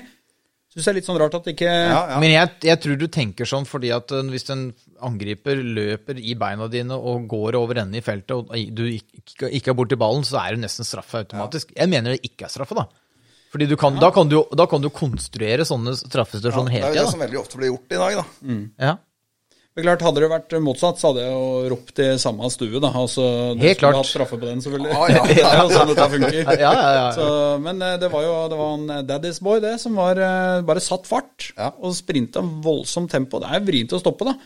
Syns 0.75 0.89
det 0.89 0.91
er 0.91 0.97
litt 0.99 1.07
sånn 1.07 1.19
rart 1.23 1.35
at 1.39 1.45
det 1.47 1.53
ikke 1.55 1.71
Ja, 1.71 1.99
ja. 2.11 2.15
Men 2.19 2.33
jeg, 2.33 2.49
jeg 2.67 2.81
tror 2.83 2.97
du 2.99 3.05
tenker 3.15 3.47
sånn 3.47 3.67
fordi 3.71 3.93
at 3.95 4.11
eh, 4.11 4.25
hvis 4.33 4.49
en 4.51 4.65
angriper 5.07 5.61
løper 5.63 6.19
i 6.19 6.35
beina 6.35 6.67
dine 6.73 6.97
og 6.99 7.29
går 7.31 7.55
over 7.61 7.79
ende 7.85 8.01
i 8.01 8.03
feltet, 8.03 8.35
og 8.35 8.51
du 8.75 8.83
ikke, 8.89 9.53
ikke 9.55 9.71
er 9.71 9.77
borti 9.79 9.99
ballen, 10.01 10.27
så 10.27 10.41
er 10.43 10.57
det 10.57 10.65
nesten 10.65 10.87
straffe 10.89 11.21
automatisk. 11.23 11.71
Jeg 11.79 11.93
mener 11.93 12.17
det 12.17 12.27
ikke 12.27 12.49
er 12.49 12.55
straffe, 12.57 12.75
da. 12.75 12.89
Fordi 13.55 13.71
du 13.71 13.77
kan, 13.79 13.95
da, 14.03 14.11
kan 14.11 14.27
du, 14.27 14.41
da 14.51 14.67
kan 14.67 14.83
du 14.83 14.91
konstruere 14.91 15.63
sånne 15.63 15.95
straffesituasjoner 15.95 16.75
Det 16.75 16.81
er 16.83 16.95
jo 16.97 17.03
det 17.05 17.11
som 17.13 17.23
veldig 17.23 17.39
ofte 17.39 17.61
blir 17.61 17.71
gjort 17.71 17.93
i 17.95 18.01
dag, 18.01 18.17
da. 18.19 18.57
Ja. 18.83 18.95
Men 19.75 19.89
klart, 19.89 20.03
Hadde 20.07 20.23
det 20.23 20.29
vært 20.31 20.53
motsatt, 20.63 21.01
så 21.03 21.11
hadde 21.11 21.23
jeg 21.25 21.33
jo 21.35 21.71
ropt 21.73 22.01
i 22.03 22.07
samme 22.23 22.47
stue. 22.55 22.79
da. 22.83 22.93
Altså, 22.95 23.25
du 23.59 23.63
Helt 23.65 23.81
klart. 23.81 23.97
hatt 23.99 24.07
straffe 24.07 24.39
på 24.39 24.47
den, 24.47 24.63
selvfølgelig. 24.63 24.93
Ja, 24.95 25.07
ja. 25.11 25.25
det 25.31 25.43
er 25.43 25.57
jo 25.59 25.73
sånn 25.73 25.91
dette 25.91 26.07
funker. 26.13 26.37
Ja, 26.65 26.71
ja, 26.79 26.91
ja. 26.95 27.09
Så, 27.17 27.27
men 27.63 27.83
eh, 27.83 27.97
det 27.99 28.11
var 28.13 28.23
jo 28.27 28.37
det 28.53 28.59
var 28.61 28.77
en 28.79 29.09
Daddy's 29.09 29.41
Boy, 29.43 29.59
det, 29.65 29.73
som 29.83 29.99
var 29.99 30.21
eh, 30.23 30.63
bare 30.67 30.83
satt 30.83 31.11
fart. 31.11 31.49
Ja. 31.59 31.73
Og 31.83 31.95
sprinta 31.99 32.43
voldsomt 32.43 33.11
tempo. 33.11 33.43
Det 33.43 33.51
er 33.51 33.67
vrient 33.67 33.97
å 33.99 34.03
stoppe, 34.03 34.31
da. 34.31 34.37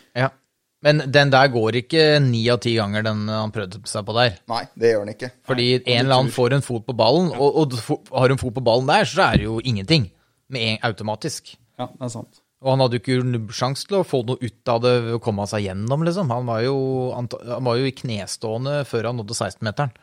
Ja. 0.79 0.85
Men 0.87 1.01
den 1.11 1.31
der 1.33 1.49
går 1.51 1.75
ikke 1.81 2.03
ni 2.23 2.45
av 2.51 2.61
ti 2.63 2.77
ganger 2.77 3.03
den 3.03 3.25
han 3.27 3.51
prøvde 3.51 3.81
seg 3.89 4.05
på 4.07 4.15
der. 4.15 4.37
Nei, 4.47 4.61
det 4.79 4.93
gjør 4.93 5.01
den 5.03 5.15
ikke. 5.15 5.31
Fordi 5.43 5.65
en 5.81 6.05
eller 6.05 6.15
annen 6.21 6.31
får 6.31 6.55
en 6.55 6.63
fot 6.63 6.85
på 6.87 6.95
ballen, 6.95 7.33
og, 7.35 7.57
og 7.59 8.13
har 8.15 8.31
en 8.31 8.39
fot 8.39 8.55
på 8.55 8.63
ballen 8.63 8.87
der, 8.87 9.09
så 9.09 9.25
er 9.25 9.41
det 9.41 9.49
jo 9.49 9.57
ingenting. 9.59 10.07
Med 10.49 10.63
en, 10.63 10.79
automatisk. 10.87 11.51
Ja, 11.77 11.89
det 11.91 12.07
er 12.07 12.13
sant. 12.15 12.39
Og 12.59 12.73
han 12.73 12.81
hadde 12.83 12.97
jo 12.97 13.03
ikke 13.03 13.55
sjanse 13.55 13.87
til 13.87 14.01
å 14.01 14.07
få 14.07 14.23
noe 14.27 14.39
ut 14.39 14.71
av 14.71 14.81
det 14.83 14.95
ved 15.05 15.13
å 15.15 15.21
komme 15.23 15.45
seg 15.47 15.67
gjennom, 15.67 16.03
liksom. 16.07 16.31
Han 16.33 16.47
var 16.49 16.63
jo, 16.65 16.77
han, 17.15 17.29
han 17.47 17.67
var 17.67 17.79
jo 17.79 17.87
i 17.87 17.95
knestående 17.95 18.81
før 18.87 19.11
han 19.11 19.19
nådde 19.21 19.37
16-meteren. 19.37 19.93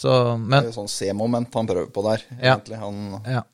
Så, 0.00 0.10
Det 0.48 0.58
er 0.58 0.68
jo 0.68 0.76
sånn 0.76 0.88
C-moment 0.88 1.56
han 1.56 1.68
prøver 1.68 1.88
på 1.92 2.04
der. 2.06 2.24
Ja. 2.38 2.54
egentlig. 2.56 2.80
Han 2.80 3.20
Ja. 3.28 3.44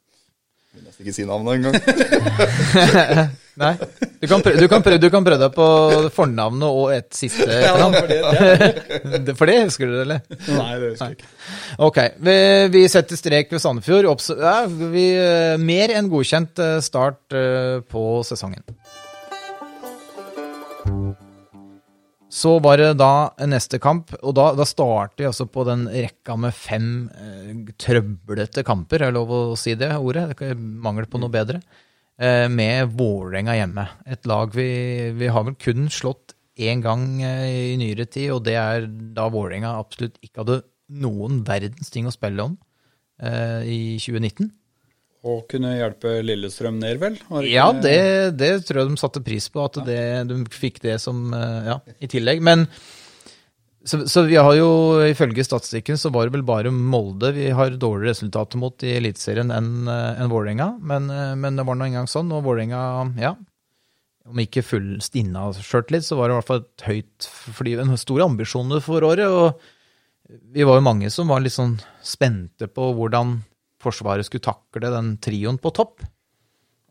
Vil 0.76 0.84
nesten 0.86 1.02
ikke 1.06 1.14
si 1.16 1.24
navnet 1.26 1.56
engang. 1.56 1.74
Nei. 3.56 3.70
Du 4.20 4.26
kan, 4.28 4.42
prøve, 4.44 4.58
du, 4.60 4.66
kan 4.68 4.82
prøve, 4.84 4.98
du 5.00 5.06
kan 5.12 5.24
prøve 5.24 5.38
deg 5.40 5.54
på 5.56 5.66
fornavnet 6.12 6.66
og 6.68 6.90
et 6.92 7.06
siste 7.16 7.46
Ja, 7.48 7.72
etternavn. 7.72 7.94
for 7.96 8.06
det, 8.10 8.18
Det- 9.24 9.36
For 9.38 9.48
det 9.48 9.54
husker 9.64 9.94
eller? 10.02 10.20
nei, 10.28 10.68
det 10.82 10.90
husker 10.92 11.06
jeg 11.06 11.16
ikke. 11.16 11.30
Ok, 11.88 12.00
vi, 12.28 12.36
vi 12.76 12.82
setter 12.92 13.16
strek 13.20 13.52
ved 13.56 13.64
Sandefjord. 13.64 14.10
Opps 14.12 14.28
ja, 14.36 14.56
vi, 14.68 15.06
eh, 15.16 15.56
mer 15.60 15.96
enn 15.96 16.12
godkjent 16.12 16.60
eh, 16.64 16.76
start 16.84 17.32
eh, 17.36 17.80
på 17.88 18.04
sesongen. 18.28 18.60
Så 22.36 22.58
var 22.60 22.76
det 22.76 22.98
da 23.00 23.30
neste 23.48 23.78
kamp, 23.80 24.12
og 24.20 24.34
da, 24.36 24.50
da 24.58 24.66
starter 24.68 25.22
vi 25.22 25.28
altså 25.30 25.46
på 25.48 25.64
den 25.64 25.86
rekka 25.88 26.36
med 26.40 26.52
fem 26.52 26.88
eh, 27.16 27.72
trøblete 27.80 28.64
kamper, 28.66 29.00
er 29.00 29.12
det 29.12 29.16
lov 29.16 29.32
å 29.32 29.40
si 29.56 29.72
det 29.78 29.94
ordet? 29.96 30.28
Det 30.36 30.52
mangel 30.56 31.08
på 31.08 31.20
noe 31.22 31.32
bedre. 31.32 31.62
Eh, 32.16 32.46
med 32.52 32.92
Vålerenga 32.96 33.56
hjemme. 33.56 33.86
Et 34.08 34.28
lag 34.28 34.52
vi, 34.56 34.68
vi 35.16 35.32
har 35.32 35.46
vel 35.48 35.56
kun 35.60 35.88
slått 35.92 36.36
én 36.56 36.80
gang 36.84 37.22
eh, 37.24 37.72
i 37.72 37.80
nyere 37.80 38.04
tid, 38.08 38.30
og 38.36 38.44
det 38.44 38.56
er 38.60 38.86
da 39.16 39.28
Vålerenga 39.32 39.74
absolutt 39.80 40.16
ikke 40.24 40.44
hadde 40.44 40.62
noen 41.02 41.42
verdens 41.44 41.92
ting 41.92 42.08
å 42.08 42.14
spille 42.14 42.50
om 42.50 42.56
eh, 43.20 43.64
i 43.64 43.80
2019. 44.00 44.52
Og 45.26 45.46
kunne 45.50 45.74
hjelpe 45.74 46.20
Lillestrøm 46.24 46.78
ned, 46.78 47.00
vel? 47.02 47.16
Det 47.18 47.48
Ja, 47.50 47.70
det, 47.74 48.36
det 48.38 48.52
tror 48.68 48.82
jeg 48.82 48.92
de 48.92 49.00
satte 49.00 49.24
pris 49.24 49.48
på, 49.50 49.64
at 49.66 49.80
det, 49.86 50.02
de 50.30 50.38
fikk 50.54 50.78
det 50.84 51.00
som 51.02 51.32
eh, 51.34 51.72
Ja, 51.72 51.80
i 51.98 52.10
tillegg. 52.10 52.42
Men 52.46 52.66
så, 53.86 54.00
så 54.10 54.24
vi 54.26 54.38
har 54.38 54.54
jo, 54.58 54.68
ifølge 55.06 55.44
statistikken, 55.46 55.98
så 55.98 56.10
var 56.14 56.26
det 56.26 56.34
vel 56.34 56.46
bare 56.46 56.72
Molde 56.74 57.30
vi 57.36 57.48
har 57.54 57.74
dårligere 57.74 58.14
resultater 58.14 58.58
mot 58.58 58.82
i 58.82 58.96
Eliteserien 58.98 59.52
enn 59.54 59.86
en 59.90 60.30
Vålerenga. 60.32 60.72
Men, 60.82 61.10
eh, 61.10 61.34
men 61.38 61.58
det 61.58 61.66
var 61.66 61.78
nå 61.78 61.88
engang 61.90 62.10
sånn, 62.10 62.32
og 62.34 62.46
Vålerenga, 62.46 62.82
ja 63.22 63.36
Om 64.26 64.42
ikke 64.42 64.66
full 64.66 64.96
stinna 65.02 65.48
litt, 65.50 66.06
så 66.06 66.18
var 66.18 66.28
det 66.28 66.34
i 66.34 66.38
hvert 66.40 66.50
fall 66.50 66.64
et 66.64 66.86
høyt 66.86 67.28
Fordi 67.54 67.76
en 67.78 67.98
store 67.98 68.26
ambisjoner 68.26 68.82
for 68.82 69.06
året. 69.06 69.26
Og 69.30 70.38
vi 70.54 70.66
var 70.66 70.80
jo 70.80 70.86
mange 70.88 71.10
som 71.14 71.30
var 71.30 71.42
litt 71.42 71.54
sånn 71.54 71.78
spente 72.02 72.66
på 72.66 72.90
hvordan 72.96 73.38
Forsvaret 73.82 74.26
skulle 74.28 74.44
takle 74.46 74.92
den 74.92 75.16
trioen 75.22 75.58
på 75.60 75.72
topp. 75.76 76.04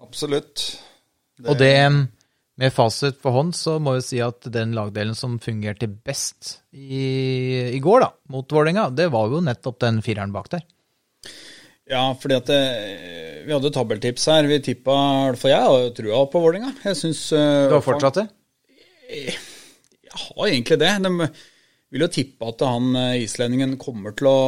Absolutt. 0.04 0.67
Og 1.45 1.58
det, 1.60 1.74
med 2.62 2.74
fasit 2.74 3.17
for 3.24 3.36
hånd, 3.36 3.56
så 3.58 3.78
må 3.84 3.98
vi 3.98 4.06
si 4.06 4.21
at 4.24 4.48
den 4.54 4.76
lagdelen 4.78 5.17
som 5.17 5.39
fungerte 5.43 5.89
best 5.89 6.60
i, 6.71 7.74
i 7.76 7.82
går, 7.84 8.06
da, 8.06 8.12
mot 8.32 8.52
Vålerenga, 8.52 8.89
det 8.95 9.10
var 9.13 9.34
jo 9.34 9.41
nettopp 9.43 9.82
den 9.84 10.00
fireren 10.06 10.36
bak 10.36 10.52
der. 10.54 10.63
Ja, 11.86 12.06
fordi 12.17 12.38
at 12.39 12.48
det, 12.50 12.62
vi 13.45 13.54
hadde 13.54 13.74
tabeltips 13.74 14.24
her. 14.32 14.48
Vi 14.50 14.62
tippa 14.65 14.95
For 15.38 15.52
jeg 15.52 15.62
har 15.62 15.84
jo 15.84 15.91
trua 15.93 16.24
på 16.32 16.41
Vålerenga. 16.41 16.71
Jeg 16.82 16.98
syns 16.98 17.28
uh, 17.36 17.67
Du 17.69 17.76
har 17.78 17.86
fortsatt 17.86 18.24
det? 18.24 18.26
Jeg 19.06 20.15
har 20.15 20.48
egentlig 20.48 20.80
det. 20.82 20.93
De 21.06 21.30
vil 21.93 22.06
jo 22.08 22.10
tippe 22.12 22.50
at 22.50 22.63
han 22.65 22.89
eh, 22.98 23.21
islendingen 23.24 23.76
kommer 23.78 24.15
til 24.17 24.32
å 24.32 24.39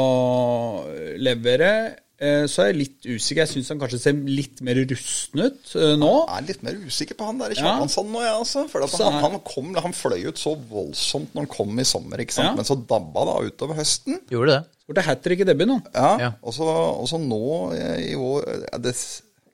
levere. 1.22 1.70
Eh, 2.18 2.48
Så 2.50 2.64
er 2.64 2.72
jeg 2.72 2.78
litt 2.80 3.06
usikker. 3.06 3.44
Jeg 3.44 3.52
syns 3.52 3.68
han 3.70 3.82
kanskje 3.82 4.00
ser 4.02 4.16
litt 4.26 4.62
mer 4.66 4.80
rusten 4.90 5.44
ut 5.44 5.74
eh, 5.78 5.92
nå. 6.02 6.12
Jeg 6.26 6.38
er 6.40 6.48
litt 6.48 6.64
mer 6.66 6.80
usikker 6.88 7.18
på 7.20 7.28
han 7.28 7.42
der 7.44 7.54
i 7.54 7.58
Ja. 7.60 7.76
Nå, 7.78 8.22
jeg, 8.24 8.32
altså. 8.34 8.64
For 8.72 8.86
at 8.88 8.96
han, 9.04 9.20
han, 9.22 9.36
kom, 9.46 9.70
han 9.86 9.94
fløy 9.94 10.26
ut 10.32 10.42
så 10.42 10.56
voldsomt 10.72 11.36
når 11.36 11.46
han 11.46 11.52
kom 11.54 11.78
i 11.78 11.86
sommer, 11.86 12.24
ikke 12.24 12.34
sant. 12.40 12.50
Ja. 12.52 12.56
Men 12.58 12.66
så 12.66 12.78
dabba 12.90 13.28
det 13.30 13.52
utover 13.52 13.78
høsten. 13.78 14.18
Gjorde 14.34 14.56
det. 14.56 14.64
Skåret 14.88 15.06
hat 15.10 15.22
trick 15.26 15.44
i 15.44 15.48
debuten 15.50 15.76
nå. 15.76 15.78
Ja. 15.94 16.10
Ja. 16.24 16.32
Og, 16.42 16.56
så, 16.56 16.66
og 16.66 17.06
så 17.12 17.20
nå 17.22 17.42
eh, 17.78 18.14
i, 18.14 18.16
år, 18.18 18.50
det, 18.82 18.96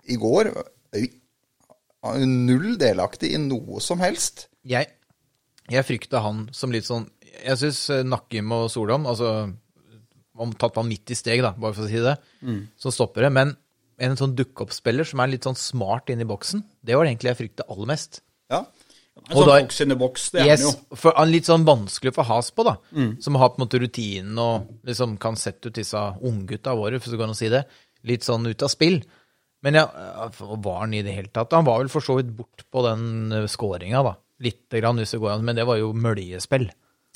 i 0.08 0.20
går 0.22 0.54
Null 2.24 2.74
delaktig 2.80 3.30
i 3.34 3.40
noe 3.40 3.80
som 3.84 4.02
helst. 4.04 4.48
Jeg, 4.68 4.90
jeg 5.72 5.86
frykta 5.88 6.20
han 6.24 6.46
som 6.56 6.72
litt 6.76 6.84
sånn 6.88 7.06
Jeg 7.46 7.56
syns 7.62 7.80
Nakkim 8.08 8.52
og 8.56 8.66
Solholm 8.72 9.08
altså, 9.08 9.30
tatt 10.60 10.78
i 11.12 11.16
steg, 11.16 11.42
da, 11.46 11.52
bare 11.54 11.74
for 11.74 11.86
å 11.86 11.88
si 11.92 12.00
det, 12.02 12.18
så 12.78 12.92
stopper 12.92 13.22
det. 13.28 13.32
Men 13.32 13.56
en 14.00 14.16
sånn 14.18 14.36
dukke-opp-spiller 14.36 15.06
som 15.06 15.20
er 15.22 15.28
litt 15.28 15.44
sånn 15.46 15.56
smart 15.60 16.10
inni 16.10 16.26
i 16.26 16.30
boksen, 16.30 16.64
det 16.84 16.96
var 16.98 17.06
det 17.06 17.14
egentlig 17.14 17.30
jeg 17.34 17.42
frykta 17.44 17.68
aller 17.70 17.86
mest. 17.94 18.22
Ja. 18.50 18.66
En 19.30 19.36
sånn 19.38 19.46
da- 19.48 19.60
boks 19.62 19.82
inni 19.86 19.96
boks, 19.96 20.24
det 20.34 20.42
det 20.44 20.50
er 20.50 20.58
han 20.58 20.66
jo. 20.66 20.96
for 20.98 21.14
han 21.16 21.30
litt 21.32 21.46
sånn 21.46 21.64
vanskelig 21.64 22.12
å 22.12 22.16
få 22.18 22.26
has 22.26 22.50
på, 22.52 22.64
da. 22.66 22.78
Som 23.22 23.36
har 23.36 23.50
på 23.54 23.62
en 23.62 23.68
måte 23.68 23.80
rutinen 23.80 24.38
og 24.42 24.68
liksom 24.90 25.18
kan 25.22 25.36
sette 25.36 25.68
ut 25.70 25.74
disse 25.78 25.96
unggutta 26.26 26.74
våre, 26.76 27.00
for 27.00 27.12
så 27.14 27.20
kan 27.22 27.30
du 27.30 27.36
si 27.38 27.48
det, 27.54 27.66
litt 28.04 28.24
sånn 28.26 28.48
ut 28.50 28.64
av 28.66 28.70
spill. 28.74 29.04
Men 29.64 29.76
ja, 29.76 29.86
var 30.42 30.80
han 30.82 30.94
i 30.98 31.04
det 31.06 31.14
hele 31.16 31.30
tatt? 31.32 31.54
Han 31.54 31.64
var 31.64 31.80
vel 31.80 31.88
for 31.94 32.02
så 32.02 32.18
vidt 32.18 32.34
bort 32.36 32.66
på 32.74 32.82
den 32.90 33.48
scoringa, 33.48 34.02
da. 34.04 34.16
Lite 34.44 34.82
grann, 34.82 34.98
hvis 34.98 35.12
det 35.14 35.22
går 35.22 35.38
an, 35.38 35.46
men 35.46 35.56
det 35.56 35.64
var 35.70 35.78
jo 35.78 35.94
møljespill. 35.94 36.66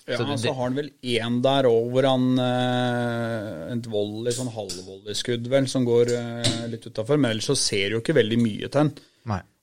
Ja, 0.07 0.17
Så 0.17 0.25
det- 0.27 0.39
så 0.39 0.53
har 0.55 0.63
han 0.69 0.75
vel 0.75 0.89
én 1.03 1.41
der 1.43 1.63
òg, 1.67 1.91
hvor 1.91 2.05
han 2.07 2.39
eh, 2.39 3.73
Et 3.73 3.87
volley, 3.91 4.31
sånn 4.31 4.51
halvvolleyskudd, 4.53 5.47
vel, 5.51 5.67
som 5.67 5.83
går 5.85 6.11
eh, 6.15 6.67
litt 6.71 6.85
utafor. 6.87 7.19
Men 7.19 7.31
ellers 7.33 7.49
så 7.49 7.57
ser 7.59 7.89
du 7.89 7.97
jo 7.97 8.01
ikke 8.01 8.15
veldig 8.15 8.39
mye 8.39 8.69
til 8.71 8.79
han. 8.85 8.93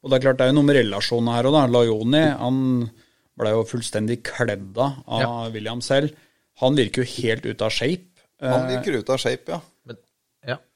Og 0.04 0.10
det 0.10 0.18
er 0.18 0.24
klart, 0.26 0.36
det 0.36 0.44
er 0.44 0.52
jo 0.52 0.58
noe 0.58 0.68
med 0.68 0.76
relasjonene 0.76 1.32
her 1.38 1.44
òg, 1.48 1.54
da. 1.56 1.62
Lajoni, 1.72 2.24
han 2.38 2.90
ble 3.40 3.50
jo 3.54 3.62
fullstendig 3.64 4.18
kledd 4.22 4.76
av 4.76 4.98
av 5.08 5.20
Ja. 5.24 5.48
William 5.54 5.80
selv. 5.80 6.12
Han 6.60 6.76
virker 6.76 7.02
jo 7.02 7.08
helt 7.22 7.46
ute 7.46 7.62
av 7.64 7.70
shape. 7.72 8.04
Han 8.40 8.66
Eh, 8.68 8.76
virker 8.76 8.98
ute 9.00 9.10
av 9.10 9.18
shape, 9.18 9.48
ja. 9.48 9.60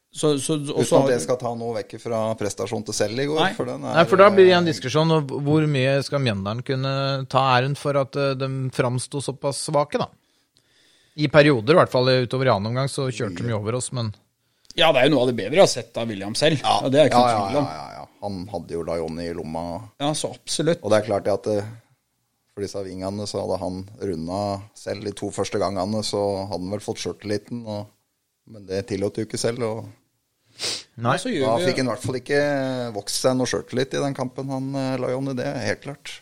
Ja. 0.08 0.18
så, 0.20 0.38
så, 0.40 0.56
Uten 0.56 1.02
at 1.02 1.10
det 1.12 1.18
skal 1.22 1.36
ta 1.40 1.50
noe 1.54 1.74
vekk 1.76 1.98
fra 2.00 2.20
prestasjonen 2.38 2.86
til 2.88 2.96
selv 2.96 3.20
i 3.20 3.26
går. 3.28 3.40
Nei. 3.42 3.50
For 3.54 3.68
den 3.68 3.84
er, 3.84 3.96
Nei, 3.98 4.04
for 4.08 4.20
da 4.22 4.30
blir 4.32 4.48
det 4.48 4.54
en 4.56 4.68
diskusjon 4.70 5.10
om 5.18 5.26
hvor 5.46 5.66
mye 5.68 5.98
skal 6.06 6.22
Mjøndalen 6.24 6.62
kunne 6.66 6.94
ta 7.30 7.42
æren 7.58 7.76
for 7.78 7.98
at 8.00 8.16
uh, 8.16 8.32
de 8.38 8.48
framsto 8.74 9.20
såpass 9.22 9.60
svake, 9.68 10.00
da. 10.00 10.08
I 11.18 11.28
perioder, 11.28 11.74
i 11.74 11.78
hvert 11.82 11.92
fall 11.92 12.08
utover 12.24 12.46
i 12.48 12.52
annen 12.54 12.70
omgang, 12.72 12.88
så 12.90 13.08
kjørte 13.10 13.42
de 13.44 13.50
jo 13.52 13.58
over 13.60 13.78
oss, 13.80 13.90
men 13.92 14.12
Ja, 14.78 14.92
det 14.94 15.00
er 15.02 15.08
jo 15.08 15.16
noe 15.16 15.24
av 15.26 15.32
det 15.32 15.36
bedre 15.40 15.58
jeg 15.58 15.64
har 15.64 15.70
sett 15.72 15.96
av 15.98 16.06
William 16.08 16.34
selv. 16.38 16.60
Ja, 16.62 16.78
det 16.88 17.00
er 17.02 17.10
ikke 17.10 17.18
ja, 17.18 17.26
noe 17.26 17.34
ja, 17.34 17.42
tvil 17.44 17.58
ja, 17.58 17.62
om. 17.62 17.68
ja, 17.74 17.98
ja. 17.98 18.04
Han 18.22 18.40
hadde 18.50 18.74
jo 18.74 18.84
da 18.86 18.96
Jonny 18.98 19.28
i 19.28 19.34
lomma. 19.36 19.64
Ja, 20.02 20.12
så 20.14 20.30
absolutt. 20.34 20.80
Og 20.82 20.90
det 20.90 21.00
er 21.00 21.06
klart 21.08 21.28
at 21.30 21.44
det, 21.50 21.58
for 22.54 22.64
disse 22.64 22.80
vingene 22.86 23.26
så 23.30 23.42
hadde 23.44 23.58
han 23.60 23.82
runda 24.10 24.40
selv 24.78 25.04
de 25.06 25.12
to 25.18 25.28
første 25.34 25.60
gangene, 25.62 26.00
så 26.06 26.22
hadde 26.48 26.64
han 26.64 26.72
vel 26.74 26.82
fått 26.82 27.02
sjøltilliten, 27.02 27.60
og- 27.66 27.86
men 28.50 28.66
det 28.68 28.86
tillot 28.90 29.18
jo 29.20 29.26
ikke 29.28 29.40
selv. 29.40 29.62
Og 29.66 29.88
Nei. 30.98 31.12
Ja, 31.44 31.52
da 31.54 31.66
fikk 31.68 31.78
han 31.78 31.86
i 31.86 31.92
hvert 31.92 32.02
fall 32.06 32.18
ikke 32.18 32.40
vokst 32.96 33.20
seg 33.22 33.36
noe 33.38 33.46
sjøltillit 33.46 33.92
i 33.94 34.00
den 34.02 34.16
kampen, 34.16 34.48
han 34.50 34.72
eh, 34.74 34.96
i 34.98 35.34
Det 35.38 35.46
er 35.46 35.66
helt 35.68 35.84
klart. 35.84 36.16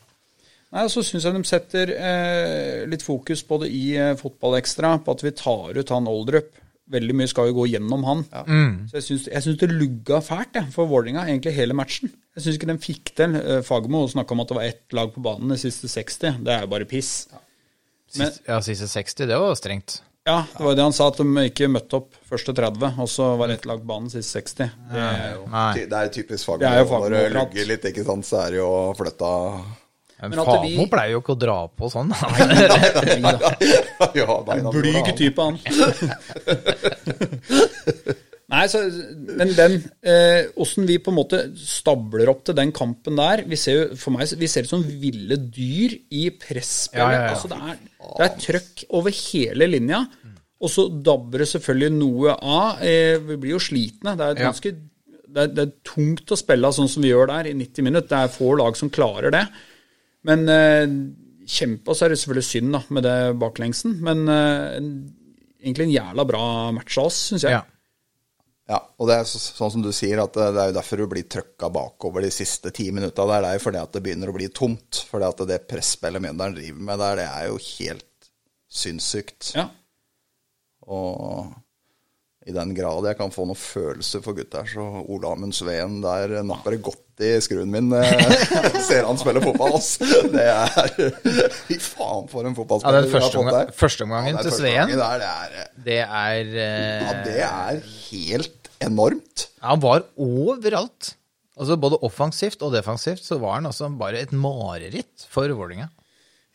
Nei, 0.74 0.82
og 0.84 0.90
Så 0.92 1.00
syns 1.06 1.24
jeg 1.24 1.32
de 1.32 1.42
setter 1.48 1.92
eh, 1.96 2.84
litt 2.90 3.04
fokus 3.06 3.40
på 3.46 3.60
det 3.62 3.70
i 3.72 3.96
eh, 3.96 4.12
Fotballekstra, 4.20 4.98
på 5.06 5.14
at 5.14 5.22
vi 5.24 5.32
tar 5.38 5.78
ut 5.78 5.92
han 5.94 6.10
Oldrup. 6.10 6.50
Veldig 6.92 7.14
mye 7.18 7.26
skal 7.30 7.48
jo 7.48 7.56
gå 7.56 7.64
gjennom 7.72 8.04
han. 8.06 8.20
Så 8.90 8.98
jeg 9.00 9.06
Så 9.06 9.30
jeg 9.32 9.42
syns 9.42 9.56
det 9.58 9.70
lugga 9.72 10.20
fælt 10.22 10.54
jeg, 10.60 10.68
for 10.74 10.86
Vålerenga 10.86 11.24
egentlig 11.26 11.54
hele 11.56 11.74
matchen. 11.74 12.12
Jeg 12.36 12.44
syns 12.44 12.58
ikke 12.60 12.68
de 12.70 12.76
fikk 12.84 13.14
til. 13.18 13.34
Eh, 13.40 13.62
Fagermo 13.66 14.04
snakka 14.12 14.36
om 14.36 14.44
at 14.44 14.52
det 14.52 14.58
var 14.60 14.68
ett 14.68 14.94
lag 14.94 15.10
på 15.14 15.22
banen 15.24 15.50
de 15.54 15.58
siste 15.58 15.88
60. 15.90 16.42
Det 16.44 16.52
er 16.52 16.66
jo 16.66 16.70
bare 16.76 16.86
piss. 16.86 17.28
Men- 18.18 18.28
Sist, 18.30 18.42
ja, 18.46 18.60
siste 18.62 18.86
60, 18.86 19.26
det 19.32 19.40
var 19.40 19.56
strengt. 19.58 19.96
Ja, 20.26 20.40
det 20.56 20.62
var 20.64 20.72
jo 20.72 20.76
det 20.80 20.86
han 20.88 20.96
sa, 20.96 21.04
at 21.12 21.20
de 21.22 21.26
ikke 21.46 21.68
møtte 21.70 22.00
opp 22.00 22.16
første 22.26 22.50
30, 22.56 22.96
og 22.98 23.06
så 23.12 23.28
var 23.38 23.46
ett 23.54 23.62
lag 23.70 23.78
banen 23.86 24.10
siste 24.10 24.40
60. 24.42 24.72
Det 24.90 24.98
er 25.06 25.36
jo 25.36 25.44
Det 25.76 25.86
er 26.00 26.10
typisk 26.16 26.42
er 26.50 26.82
fagmiljø. 26.90 26.90
Når 26.90 27.14
du 27.14 27.18
lugger 27.38 27.64
litt, 27.70 27.86
ikke 27.92 28.02
sant, 28.08 28.26
så 28.26 28.34
er 28.42 28.48
det 28.56 28.58
jo 28.58 28.72
flytta 28.98 29.30
Men 30.16 30.32
Men 30.32 30.40
Famo 30.48 30.64
vi- 30.64 30.88
pleier 30.90 31.12
jo 31.12 31.20
ikke 31.20 31.34
å 31.36 31.38
dra 31.38 31.56
på 31.68 31.90
sånn. 31.92 32.08
Ja, 34.16 34.32
nei, 34.48 34.56
Blyg 34.72 35.10
type, 35.16 35.44
han. 35.44 35.60
Nei, 38.56 38.64
så, 38.72 38.80
men 39.36 39.50
den 39.52 39.74
eh, 40.06 40.46
Åssen 40.62 40.86
vi 40.88 40.96
på 41.02 41.12
en 41.12 41.18
måte 41.18 41.40
stabler 41.60 42.30
opp 42.32 42.44
til 42.46 42.56
den 42.56 42.72
kampen 42.76 43.18
der 43.18 43.42
vi 43.48 43.58
ser 43.60 43.76
jo, 43.76 43.98
For 44.00 44.14
meg 44.14 44.32
vi 44.40 44.48
ser 44.48 44.64
ut 44.64 44.72
som 44.72 44.84
ville 44.86 45.36
dyr 45.36 45.98
i 46.16 46.28
presspillet. 46.32 47.02
Ja, 47.02 47.10
ja, 47.12 47.26
ja. 47.26 47.34
Altså, 47.34 47.50
det, 47.52 47.58
er, 47.60 47.82
det 48.06 48.28
er 48.28 48.40
trøkk 48.46 48.86
over 48.96 49.18
hele 49.18 49.68
linja. 49.74 50.00
Og 50.56 50.72
så 50.72 50.86
dabber 50.88 51.44
det 51.44 51.50
selvfølgelig 51.50 51.92
noe 51.98 52.36
av. 52.36 52.80
Eh, 52.84 53.18
vi 53.28 53.36
blir 53.42 53.56
jo 53.56 53.62
slitne. 53.62 54.16
Det 54.16 54.30
er, 54.30 54.40
ganske, 54.40 54.72
det, 54.72 55.42
er, 55.42 55.52
det 55.52 55.66
er 55.66 55.74
tungt 55.84 56.32
å 56.32 56.40
spille 56.40 56.72
sånn 56.72 56.88
som 56.90 57.04
vi 57.04 57.12
gjør 57.12 57.28
der 57.34 57.50
i 57.50 57.54
90 57.58 57.86
minutter. 57.86 58.08
Det 58.14 58.22
er 58.24 58.34
få 58.38 58.54
lag 58.56 58.78
som 58.80 58.92
klarer 58.92 59.34
det. 59.36 59.44
Men 60.26 60.48
eh, 60.48 60.86
kjempe, 61.46 61.92
og 61.92 61.98
så 61.98 62.06
er 62.06 62.14
det 62.14 62.20
selvfølgelig 62.22 62.48
synd 62.48 62.72
da, 62.78 62.82
med 62.96 63.06
det 63.06 63.16
baklengsen. 63.42 63.98
Men 64.06 64.24
eh, 64.32 64.80
egentlig 65.60 65.90
en 65.90 65.96
jævla 65.98 66.26
bra 66.32 66.44
match 66.78 66.96
av 67.02 67.10
oss, 67.10 67.20
syns 67.28 67.44
jeg. 67.44 67.58
Ja. 67.58 67.64
Ja, 68.66 68.80
og 68.98 69.06
det 69.06 69.20
er 69.20 69.28
så, 69.30 69.38
sånn 69.38 69.70
som 69.76 69.82
du 69.84 69.92
sier, 69.94 70.18
at 70.18 70.34
det, 70.34 70.48
det 70.56 70.62
er 70.62 70.70
jo 70.72 70.76
derfor 70.80 70.98
du 70.98 71.06
blir 71.10 71.26
trøkka 71.30 71.68
bakover 71.70 72.24
de 72.26 72.32
siste 72.34 72.72
ti 72.74 72.88
minutta. 72.94 73.26
Det 73.28 73.36
er 73.38 73.58
jo 73.58 73.62
fordi 73.62 73.82
at 73.82 73.92
det 73.94 74.02
begynner 74.02 74.32
å 74.32 74.34
bli 74.34 74.48
tomt. 74.50 75.04
Fordi 75.06 75.28
at 75.28 75.44
det 75.50 75.60
presspillet 75.70 76.24
Mjøndalen 76.24 76.56
driver 76.58 76.88
med 76.88 77.02
der, 77.04 77.20
det 77.20 77.28
er 77.28 77.46
jo 77.52 77.60
helt 77.68 78.30
sinnssykt. 78.82 79.52
Ja. 79.54 79.68
Og 80.86 81.54
i 82.46 82.54
den 82.54 82.70
grad 82.76 83.08
jeg 83.08 83.16
kan 83.18 83.32
få 83.34 83.42
noen 83.48 83.58
følelse 83.58 84.20
for 84.22 84.36
gutta 84.38 84.60
her, 84.62 84.68
så 84.70 84.84
Ole 85.10 85.32
Amund 85.32 85.54
Sveen 85.56 85.96
der 86.04 86.36
napper 86.46 86.76
det 86.76 86.82
godt 86.86 87.02
i 87.26 87.32
skruen 87.42 87.72
min. 87.72 87.88
eh, 87.96 88.36
Ser 88.88 89.06
han 89.08 89.18
spille 89.18 89.40
fotball, 89.42 89.74
ass. 89.78 89.96
Det 89.98 90.44
er 90.44 90.70
Fy 91.66 91.78
faen, 91.82 92.28
for 92.30 92.44
en 92.46 92.52
Ja, 92.52 92.58
fotballspiller 92.60 93.00
den 93.02 93.08
vi 93.08 93.16
har 93.16 93.24
første, 93.24 93.40
omgang, 93.42 93.74
første 93.82 94.06
omgangen 94.06 94.36
Ja, 94.36 94.42
til 94.44 94.52
første 94.52 94.62
Sveen, 94.62 94.94
der, 95.00 95.24
det 95.24 95.30
er, 95.32 95.68
det 95.88 96.00
er 96.04 96.54
eh, 96.54 97.04
ja, 97.06 97.14
det 97.26 97.36
er 97.48 97.80
helt 98.12 98.70
enormt. 98.84 99.46
ja, 99.56 99.70
Han 99.72 99.82
var 99.82 100.04
overalt. 100.20 101.14
Altså 101.56 101.78
Både 101.80 101.98
offensivt 102.04 102.60
og 102.62 102.74
defensivt 102.76 103.24
så 103.24 103.38
var 103.40 103.58
han 103.58 103.66
altså 103.72 103.88
bare 103.96 104.20
et 104.20 104.32
mareritt 104.36 105.24
for 105.32 105.48
Vålerenga. 105.48 105.88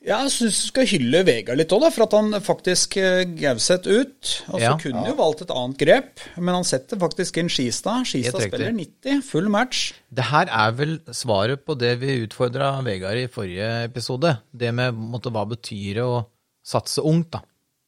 Ja, 0.01 0.23
jeg 0.23 0.31
syns 0.33 0.57
du 0.63 0.67
skal 0.71 0.87
hylle 0.89 1.19
Vegard 1.27 1.59
litt 1.59 1.73
òg, 1.75 1.83
for 1.93 2.07
at 2.07 2.13
han 2.17 2.33
faktisk 2.41 2.95
eh, 2.97 3.19
Gauseth 3.37 3.85
ut. 3.85 4.31
Og 4.49 4.55
så 4.57 4.61
Ja. 4.63 4.71
kunne 4.81 4.97
han 5.03 5.11
jo 5.11 5.17
valgt 5.19 5.43
et 5.45 5.51
annet 5.53 5.77
grep, 5.77 6.23
men 6.41 6.55
han 6.57 6.65
setter 6.65 6.97
faktisk 6.97 7.37
inn 7.37 7.51
Skistad. 7.53 8.07
Skistad 8.09 8.47
spiller 8.47 8.73
90, 8.73 9.21
full 9.21 9.49
match. 9.53 9.91
Det 10.09 10.25
her 10.31 10.49
er 10.49 10.71
vel 10.73 10.95
svaret 11.13 11.61
på 11.67 11.77
det 11.77 11.99
vi 12.01 12.17
utfordra 12.25 12.71
Vegard 12.81 13.21
i 13.21 13.27
forrige 13.29 13.69
episode. 13.85 14.39
Det 14.51 14.73
med 14.73 14.97
måtte, 14.97 15.29
hva 15.29 15.45
betyr 15.45 15.93
det 16.01 16.07
å 16.07 16.25
satse 16.65 17.05
ungt, 17.05 17.29
da. 17.37 17.43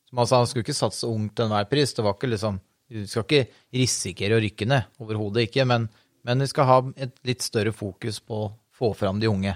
Som 0.10 0.19
altså, 0.21 0.36
sa, 0.36 0.38
han 0.43 0.52
skulle 0.52 0.67
ikke 0.67 0.78
satse 0.84 1.10
ungt 1.10 1.34
til 1.36 1.45
enhver 1.49 1.65
pris. 1.71 1.93
Det 1.97 2.06
var 2.06 2.13
ikke 2.13 2.30
liksom 2.36 2.62
Du 2.93 3.08
skal 3.08 3.23
ikke 3.26 3.47
risikere 3.73 4.36
å 4.38 4.41
rykke 4.43 4.67
ned. 4.69 4.84
Overhodet 5.02 5.47
ikke. 5.47 5.65
Men, 5.65 5.89
men 6.28 6.43
vi 6.45 6.45
skal 6.52 6.65
ha 6.69 6.76
et 7.02 7.15
litt 7.26 7.41
større 7.41 7.71
fokus 7.73 8.19
på 8.21 8.43
å 8.43 8.52
få 8.78 8.91
fram 8.93 9.17
de 9.19 9.26
unge. 9.32 9.56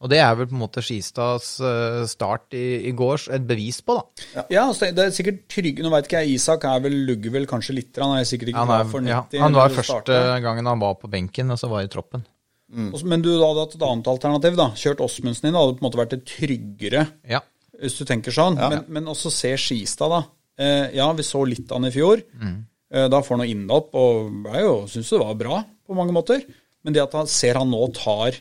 Og 0.00 0.08
det 0.08 0.16
er 0.24 0.32
vel 0.38 0.46
på 0.48 0.56
en 0.56 0.62
måte 0.62 0.80
Skistads 0.80 1.48
eh, 1.60 2.02
start 2.08 2.54
i, 2.56 2.88
i 2.88 2.92
går 2.96 3.26
et 3.36 3.44
bevis 3.44 3.82
på, 3.84 3.98
da. 3.98 4.44
Ja, 4.48 4.62
altså, 4.70 4.88
det 4.96 5.04
er 5.04 5.12
sikkert 5.12 5.42
trygge 5.52 5.84
Nå 5.84 5.90
veit 5.92 6.08
ikke 6.08 6.22
jeg, 6.24 6.38
Isak 6.38 6.64
er 6.64 6.80
vel, 6.86 6.96
lugger 7.10 7.34
vel 7.34 7.44
kanskje 7.50 7.76
litt. 7.76 8.00
Han 8.00 8.16
er 8.16 8.24
sikkert 8.28 8.54
ikke 8.54 8.64
klar 8.64 8.86
er, 8.86 8.88
for 8.88 9.04
90. 9.04 9.36
ja, 9.36 9.42
han 9.44 9.58
var 9.58 9.74
første 9.76 10.20
gangen 10.46 10.70
han 10.72 10.80
var 10.80 10.96
på 11.02 11.10
benken, 11.12 11.52
og 11.52 11.60
så 11.60 11.68
var 11.68 11.84
i 11.84 11.92
troppen. 11.92 12.24
Mm. 12.70 12.92
Men 13.12 13.24
du 13.26 13.32
hadde 13.34 13.60
hatt 13.66 13.76
et 13.76 13.84
annet 13.84 14.08
alternativ, 14.14 14.56
da. 14.56 14.70
Kjørt 14.78 15.02
Åsmundsen 15.04 15.48
inn. 15.50 15.56
da 15.58 15.64
hadde 15.66 15.76
på 15.76 15.82
en 15.84 15.88
måte 15.90 16.00
vært 16.00 16.16
et 16.16 16.24
tryggere, 16.32 17.04
Ja. 17.28 17.42
hvis 17.82 17.98
du 17.98 18.04
tenker 18.08 18.32
sånn. 18.32 18.56
Men, 18.56 18.84
men 18.88 19.10
også 19.10 19.32
se 19.34 19.52
Skistad, 19.60 20.12
da. 20.14 20.22
Eh, 20.60 20.94
ja, 20.96 21.10
vi 21.16 21.24
så 21.26 21.44
litt 21.48 21.68
av 21.72 21.80
han 21.80 21.90
i 21.90 21.94
fjor. 21.94 22.22
Eh, 22.40 23.06
da 23.10 23.20
får 23.20 23.36
han 23.36 23.42
noe 23.44 23.52
innhopp, 23.52 23.92
og 23.96 24.48
jeg 24.54 24.72
syns 24.94 25.12
det 25.12 25.20
var 25.22 25.36
bra 25.40 25.60
på 25.86 25.96
mange 25.98 26.14
måter. 26.14 26.44
Men 26.84 26.96
det 26.96 27.02
at 27.04 27.16
han 27.18 27.28
ser 27.28 27.58
han 27.60 27.68
nå 27.68 27.82
tar 27.92 28.38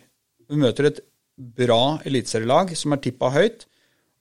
Vi 0.50 0.58
møter 0.58 0.88
et 0.88 1.00
bra 1.40 2.00
eliteserielag 2.06 2.76
som 2.78 2.94
er 2.94 3.02
tippa 3.04 3.30
høyt, 3.32 3.66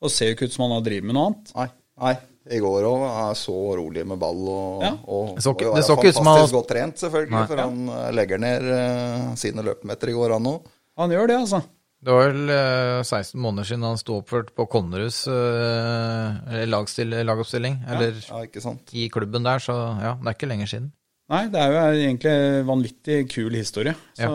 og 0.00 0.10
ser 0.14 0.30
jo 0.30 0.36
ikke 0.36 0.46
ut 0.48 0.52
som 0.54 0.68
han 0.68 0.76
har 0.78 0.84
drevet 0.86 1.04
med 1.08 1.16
noe 1.18 1.26
annet. 1.32 1.54
Nei. 1.58 1.68
Nei. 1.98 2.16
I 2.48 2.58
går 2.64 2.84
òg 2.88 3.02
er 3.04 3.34
så 3.36 3.54
rolig 3.76 4.06
med 4.08 4.18
ball 4.22 4.38
og, 4.48 4.82
Ja. 4.82 4.92
og 5.06 5.34
Det 5.36 5.42
så 5.44 5.52
ikke- 5.52 5.74
det 5.74 5.84
så 5.84 5.96
ikke 5.98 6.08
ut 6.08 6.14
som 6.14 6.24
han- 6.26 6.36
fantastisk 6.38 6.54
godt 6.56 6.68
trent, 6.68 6.94
selvfølgelig. 6.96 7.30
Nei. 7.30 7.46
For 7.46 7.56
han 7.56 7.88
eh, 7.88 8.10
legger 8.12 8.38
ned 8.40 8.62
uh, 8.62 9.34
sine 9.34 9.62
løpemeter 9.66 10.08
i 10.08 10.12
går, 10.16 10.32
han 10.32 10.44
òg. 10.46 10.62
Han 10.96 11.10
gjør 11.10 11.26
det, 11.28 11.36
altså. 11.42 11.62
Det 12.00 12.12
var 12.14 12.30
vel 12.30 12.48
uh, 12.48 13.02
16 13.02 13.40
måneder 13.42 13.64
siden 13.66 13.82
han 13.82 13.98
sto 13.98 14.20
oppført 14.22 14.54
på 14.54 14.68
Konnerus 14.70 15.26
uh, 15.26 16.64
lagoppstilling, 16.64 17.82
eller 17.88 18.14
Ja, 18.28 18.42
ikke 18.46 18.62
sant. 18.62 18.94
i 18.94 19.08
klubben 19.10 19.42
der, 19.44 19.58
så 19.58 19.74
ja, 20.00 20.14
det 20.14 20.26
er 20.30 20.36
ikke 20.38 20.48
lenger 20.48 20.66
siden. 20.70 20.92
Nei, 21.28 21.42
det 21.52 21.60
er 21.60 21.72
jo 21.74 22.06
egentlig 22.08 22.30
en 22.32 22.66
vanvittig 22.66 23.18
kul 23.34 23.50
historie. 23.52 23.94
Så 24.16 24.30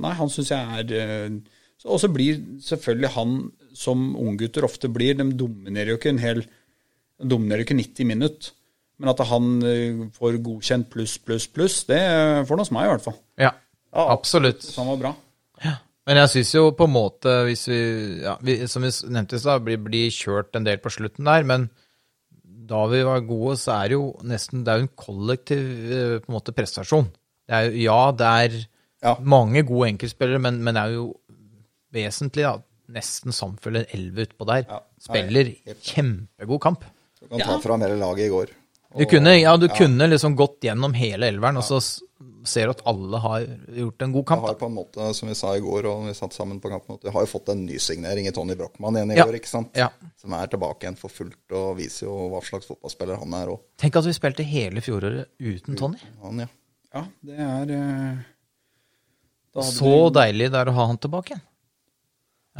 nei, 0.00 0.12
han 0.16 0.28
syns 0.32 0.48
jeg 0.48 0.78
er 0.78 0.94
eh, 0.96 1.28
så- 1.28 1.42
Og 1.84 2.00
så 2.00 2.08
blir 2.12 2.38
selvfølgelig 2.64 3.10
han, 3.16 3.32
som 3.76 4.04
unggutter 4.16 4.64
ofte 4.64 4.88
blir, 4.88 5.16
de 5.18 5.26
dominerer 5.36 5.92
jo 5.92 5.98
ikke 6.00 6.14
en 6.14 6.22
hel 6.22 6.44
dominerer 7.20 7.62
jo 7.62 7.68
ikke 7.68 7.76
90 7.82 8.08
minutter. 8.08 8.52
Men 9.02 9.10
at 9.10 9.20
han 9.26 9.50
eh, 9.66 10.00
får 10.14 10.38
godkjent 10.46 10.88
pluss, 10.92 11.16
pluss, 11.18 11.48
pluss, 11.50 11.80
det 11.88 11.98
får 12.46 12.54
han 12.54 12.62
hos 12.62 12.72
meg 12.74 12.86
i 12.86 12.92
hvert 12.92 13.04
fall. 13.04 13.16
Ja, 13.42 13.50
absolutt. 13.92 14.62
Så 14.62 14.80
han 14.82 14.92
var 14.94 15.00
bra. 15.02 15.14
Men 16.04 16.18
jeg 16.20 16.30
syns 16.34 16.50
jo 16.52 16.66
på 16.76 16.84
en 16.84 16.92
måte, 16.92 17.32
hvis 17.46 17.62
vi, 17.70 17.78
ja, 18.26 18.34
vi 18.44 18.58
som 18.68 18.84
vi 18.84 18.90
nevnte 19.08 19.38
i 19.38 19.40
stad, 19.40 19.62
blir, 19.64 19.78
blir 19.80 20.10
kjørt 20.12 20.56
en 20.58 20.66
del 20.66 20.76
på 20.84 20.92
slutten 20.92 21.24
der, 21.24 21.46
men 21.48 21.64
da 22.68 22.82
vi 22.92 23.00
var 23.06 23.24
gode, 23.24 23.56
så 23.60 23.78
er 23.78 23.88
det 23.92 23.96
jo 23.96 24.10
nesten 24.24 24.62
Det 24.64 24.72
er 24.72 24.78
jo 24.82 24.84
en 24.86 24.94
kollektiv 25.00 25.64
eh, 25.64 26.14
på 26.20 26.28
en 26.30 26.36
måte 26.36 26.52
prestasjon. 26.56 27.08
Det 27.48 27.56
er 27.56 27.66
jo, 27.70 27.74
ja, 27.86 27.98
det 28.20 28.30
er 28.44 28.58
Ja. 29.04 29.16
mange 29.20 29.60
gode 29.68 29.90
enkeltspillere, 29.94 30.38
men, 30.40 30.62
men 30.64 30.74
det 30.76 30.82
er 30.82 30.92
jo 30.94 31.08
vesentlig, 31.94 32.44
da. 32.46 32.58
Nesten 32.94 33.32
samfølger 33.32 33.86
elleve 33.96 34.26
utpå 34.28 34.44
der. 34.50 34.66
Ja. 34.68 34.82
Spiller 35.00 35.48
Nei, 35.48 35.56
helt 35.70 35.86
kjempegod 35.94 36.60
kamp. 36.60 36.84
Du 37.22 37.30
kan 37.30 37.40
ta 37.46 37.56
fram 37.62 37.84
hele 37.86 37.96
laget 37.96 38.26
i 38.28 38.32
går. 38.34 38.52
Du 38.94 39.04
kunne, 39.10 39.32
ja, 39.40 39.56
du 39.58 39.66
kunne 39.74 40.06
liksom 40.06 40.36
gått 40.38 40.62
gjennom 40.62 40.92
hele 40.94 41.26
elveren, 41.32 41.56
og 41.58 41.64
så 41.66 41.80
ser 42.46 42.68
du 42.68 42.74
at 42.76 42.82
alle 42.86 43.18
har 43.18 43.46
gjort 43.80 44.04
en 44.04 44.12
god 44.14 44.26
kamp. 44.28 44.44
Jeg 44.44 44.52
har 44.52 44.58
på 44.60 44.68
en 44.68 44.76
måte, 44.76 45.06
som 45.18 45.30
vi 45.30 45.34
sa 45.38 45.54
i 45.56 45.62
går, 45.64 45.88
og 45.90 46.04
vi 46.06 46.14
satt 46.14 46.36
sammen 46.36 46.60
på 46.62 46.70
kampen, 46.70 46.98
at 47.00 47.06
vi 47.08 47.14
har 47.16 47.24
jo 47.24 47.30
fått 47.32 47.50
en 47.50 47.64
nysignering 47.66 48.28
i 48.30 48.34
Tony 48.36 48.54
Brochmann 48.58 49.00
igjen 49.00 49.14
i 49.14 49.16
Ja. 49.18 49.24
går, 49.26 49.38
ikke 49.40 49.50
sant? 49.50 49.72
Ja. 49.74 49.88
Som 50.20 50.36
er 50.38 50.46
tilbake 50.52 50.86
igjen 50.86 50.98
for 51.00 51.10
fullt 51.10 51.56
og 51.56 51.76
viser 51.80 52.06
jo 52.06 52.28
hva 52.30 52.42
slags 52.44 52.68
fotballspiller 52.70 53.18
han 53.18 53.34
er 53.40 53.50
òg. 53.56 53.64
Tenk 53.82 53.96
at 53.96 54.06
vi 54.06 54.14
spilte 54.14 54.46
hele 54.46 54.84
fjoråret 54.84 55.26
uten 55.40 55.76
Tony. 55.80 55.98
Han, 56.22 56.44
ja. 56.44 56.46
Ja, 56.94 57.04
det 57.26 57.38
er 57.40 57.74
eh, 57.74 58.22
da 59.54 59.62
hadde 59.62 59.74
Så 59.74 59.94
deilig 60.14 60.52
det 60.52 60.60
er 60.60 60.70
å 60.70 60.76
ha 60.78 60.86
han 60.86 60.98
tilbake 61.02 61.34
igjen. 61.34 61.42